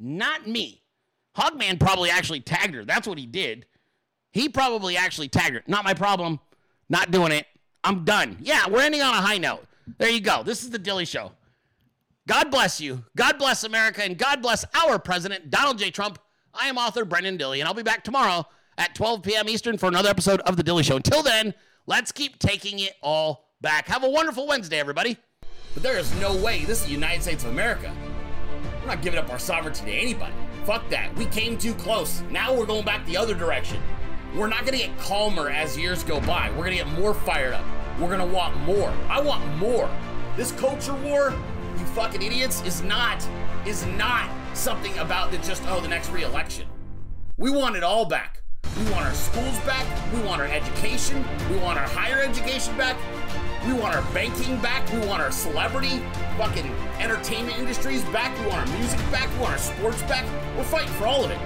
Not 0.00 0.48
me. 0.48 0.82
Hogman 1.36 1.78
probably 1.78 2.10
actually 2.10 2.40
tagged 2.40 2.74
her. 2.74 2.84
That's 2.84 3.06
what 3.06 3.18
he 3.18 3.26
did. 3.26 3.66
He 4.32 4.48
probably 4.48 4.96
actually 4.96 5.28
tagged 5.28 5.54
her. 5.54 5.62
Not 5.66 5.84
my 5.84 5.94
problem. 5.94 6.40
Not 6.88 7.10
doing 7.10 7.32
it. 7.32 7.46
I'm 7.84 8.04
done. 8.04 8.38
Yeah, 8.40 8.68
we're 8.68 8.82
ending 8.82 9.02
on 9.02 9.14
a 9.14 9.20
high 9.20 9.38
note. 9.38 9.64
There 9.98 10.10
you 10.10 10.20
go. 10.20 10.42
This 10.42 10.62
is 10.62 10.70
the 10.70 10.78
Dilley 10.78 11.06
Show. 11.06 11.32
God 12.26 12.50
bless 12.50 12.80
you. 12.80 13.04
God 13.16 13.38
bless 13.38 13.64
America. 13.64 14.02
And 14.02 14.16
God 14.16 14.40
bless 14.40 14.64
our 14.74 14.98
president, 14.98 15.50
Donald 15.50 15.78
J. 15.78 15.90
Trump. 15.90 16.18
I 16.54 16.68
am 16.68 16.78
author 16.78 17.04
Brenden 17.04 17.38
Dilley, 17.38 17.58
and 17.58 17.68
I'll 17.68 17.74
be 17.74 17.82
back 17.82 18.04
tomorrow 18.04 18.46
at 18.78 18.94
12 18.94 19.22
p.m. 19.22 19.48
Eastern 19.48 19.78
for 19.78 19.86
another 19.86 20.08
episode 20.08 20.40
of 20.40 20.56
The 20.56 20.64
Dilley 20.64 20.84
Show. 20.84 20.96
Until 20.96 21.22
then, 21.22 21.54
let's 21.86 22.12
keep 22.12 22.38
taking 22.38 22.78
it 22.78 22.94
all 23.02 23.50
back. 23.60 23.86
Have 23.88 24.04
a 24.04 24.08
wonderful 24.08 24.46
Wednesday, 24.46 24.78
everybody. 24.78 25.16
But 25.74 25.82
there 25.82 25.98
is 25.98 26.12
no 26.20 26.36
way 26.36 26.64
this 26.64 26.80
is 26.80 26.86
the 26.86 26.92
United 26.92 27.22
States 27.22 27.44
of 27.44 27.50
America. 27.50 27.94
We're 28.80 28.88
not 28.88 29.02
giving 29.02 29.18
up 29.18 29.30
our 29.30 29.38
sovereignty 29.38 29.84
to 29.86 29.92
anybody. 29.92 30.34
Fuck 30.64 30.88
that. 30.90 31.14
We 31.16 31.26
came 31.26 31.56
too 31.56 31.74
close. 31.74 32.22
Now 32.30 32.54
we're 32.54 32.66
going 32.66 32.84
back 32.84 33.06
the 33.06 33.16
other 33.16 33.34
direction. 33.34 33.80
We're 34.34 34.48
not 34.48 34.64
gonna 34.64 34.78
get 34.78 34.96
calmer 34.98 35.50
as 35.50 35.78
years 35.78 36.02
go 36.02 36.20
by. 36.20 36.50
We're 36.50 36.64
gonna 36.64 36.76
get 36.76 36.88
more 36.88 37.14
fired 37.14 37.54
up. 37.54 37.64
We're 38.00 38.10
gonna 38.10 38.26
want 38.26 38.56
more. 38.62 38.92
I 39.08 39.20
want 39.20 39.44
more. 39.56 39.90
This 40.36 40.52
culture 40.52 40.94
war, 40.94 41.32
you 41.78 41.84
fucking 41.86 42.22
idiots, 42.22 42.62
is 42.62 42.82
not 42.82 43.26
is 43.66 43.86
not 43.86 44.30
something 44.54 44.96
about 44.98 45.30
the 45.30 45.38
just 45.38 45.62
oh 45.68 45.80
the 45.80 45.88
next 45.88 46.10
re-election. 46.10 46.66
We 47.36 47.50
want 47.50 47.76
it 47.76 47.82
all 47.82 48.04
back. 48.04 48.41
We 48.84 48.90
want 48.90 49.06
our 49.06 49.14
schools 49.14 49.58
back. 49.60 49.86
We 50.12 50.20
want 50.22 50.40
our 50.40 50.48
education. 50.48 51.24
We 51.50 51.56
want 51.58 51.78
our 51.78 51.86
higher 51.86 52.20
education 52.20 52.76
back. 52.76 52.96
We 53.64 53.74
want 53.74 53.94
our 53.94 54.02
banking 54.12 54.58
back. 54.60 54.90
We 54.92 54.98
want 55.06 55.22
our 55.22 55.30
celebrity 55.30 56.02
fucking 56.36 56.66
entertainment 56.98 57.58
industries 57.58 58.02
back. 58.06 58.36
We 58.40 58.46
want 58.46 58.68
our 58.68 58.78
music 58.78 58.98
back. 59.12 59.30
We 59.34 59.40
want 59.40 59.52
our 59.52 59.58
sports 59.58 60.02
back. 60.02 60.24
We're 60.56 60.64
fighting 60.64 60.92
for 60.94 61.06
all 61.06 61.24
of 61.24 61.30
it. 61.30 61.38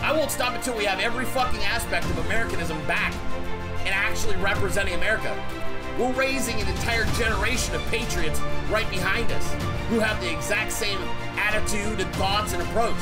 I 0.00 0.12
won't 0.12 0.30
stop 0.30 0.54
until 0.54 0.74
we 0.74 0.86
have 0.86 1.00
every 1.00 1.26
fucking 1.26 1.62
aspect 1.64 2.06
of 2.06 2.16
Americanism 2.24 2.78
back 2.86 3.12
and 3.80 3.90
actually 3.90 4.36
representing 4.36 4.94
America. 4.94 5.36
We're 5.98 6.12
raising 6.12 6.58
an 6.62 6.68
entire 6.68 7.04
generation 7.16 7.74
of 7.74 7.86
patriots 7.88 8.40
right 8.70 8.88
behind 8.88 9.30
us 9.32 9.52
who 9.90 9.98
have 9.98 10.18
the 10.22 10.32
exact 10.32 10.72
same 10.72 10.98
attitude 11.36 12.00
and 12.00 12.14
thoughts 12.14 12.54
and 12.54 12.62
approach. 12.62 12.96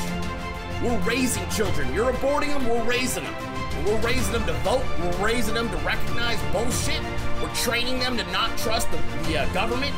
We're 0.83 0.99
raising 1.07 1.47
children. 1.49 1.93
You're 1.93 2.11
aborting 2.11 2.49
them, 2.49 2.67
we're 2.67 2.83
raising 2.83 3.23
them. 3.23 3.48
We're 3.85 3.99
raising 4.01 4.33
them 4.33 4.45
to 4.45 4.53
vote. 4.63 4.83
We're 4.99 5.25
raising 5.25 5.53
them 5.53 5.69
to 5.69 5.77
recognize 5.77 6.39
bullshit. 6.51 7.01
We're 7.41 7.53
training 7.55 7.99
them 7.99 8.17
to 8.17 8.23
not 8.31 8.57
trust 8.57 8.89
the, 8.91 8.97
the 9.27 9.39
uh, 9.39 9.53
government 9.53 9.95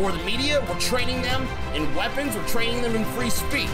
or 0.00 0.12
the 0.12 0.22
media. 0.24 0.64
We're 0.68 0.78
training 0.78 1.22
them 1.22 1.46
in 1.74 1.92
weapons. 1.94 2.36
We're 2.36 2.48
training 2.48 2.82
them 2.82 2.94
in 2.94 3.04
free 3.16 3.30
speech. 3.30 3.68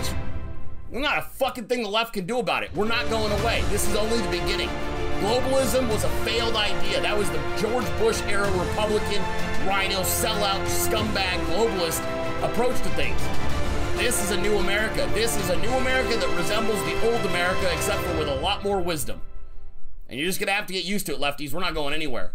There's 0.90 1.02
not 1.02 1.18
a 1.18 1.22
fucking 1.22 1.66
thing 1.66 1.82
the 1.82 1.88
left 1.88 2.14
can 2.14 2.26
do 2.26 2.38
about 2.38 2.62
it. 2.62 2.74
We're 2.74 2.88
not 2.88 3.08
going 3.10 3.32
away. 3.40 3.62
This 3.68 3.86
is 3.88 3.94
only 3.94 4.18
the 4.18 4.30
beginning. 4.30 4.70
Globalism 5.20 5.88
was 5.88 6.04
a 6.04 6.08
failed 6.24 6.56
idea. 6.56 7.00
That 7.00 7.16
was 7.16 7.28
the 7.30 7.40
George 7.58 7.86
Bush 7.98 8.22
era 8.22 8.50
Republican, 8.52 9.22
RINO, 9.66 10.00
sellout, 10.02 10.64
scumbag, 10.66 11.38
globalist 11.46 12.00
approach 12.42 12.76
to 12.82 12.88
things. 12.90 13.20
This 13.96 14.22
is 14.22 14.30
a 14.30 14.40
new 14.40 14.56
America. 14.58 15.10
This 15.12 15.36
is 15.36 15.50
a 15.50 15.56
new 15.56 15.70
America 15.70 16.16
that 16.16 16.36
resembles 16.36 16.80
the 16.84 16.94
old 17.10 17.26
America, 17.26 17.68
except 17.72 18.00
for 18.02 18.16
with 18.16 18.28
a 18.28 18.36
lot 18.36 18.62
more 18.62 18.80
wisdom. 18.80 19.20
And 20.08 20.18
you're 20.18 20.28
just 20.28 20.40
gonna 20.40 20.52
have 20.52 20.66
to 20.66 20.72
get 20.72 20.84
used 20.84 21.06
to 21.06 21.14
it, 21.14 21.20
lefties. 21.20 21.52
We're 21.52 21.60
not 21.60 21.74
going 21.74 21.92
anywhere. 21.92 22.32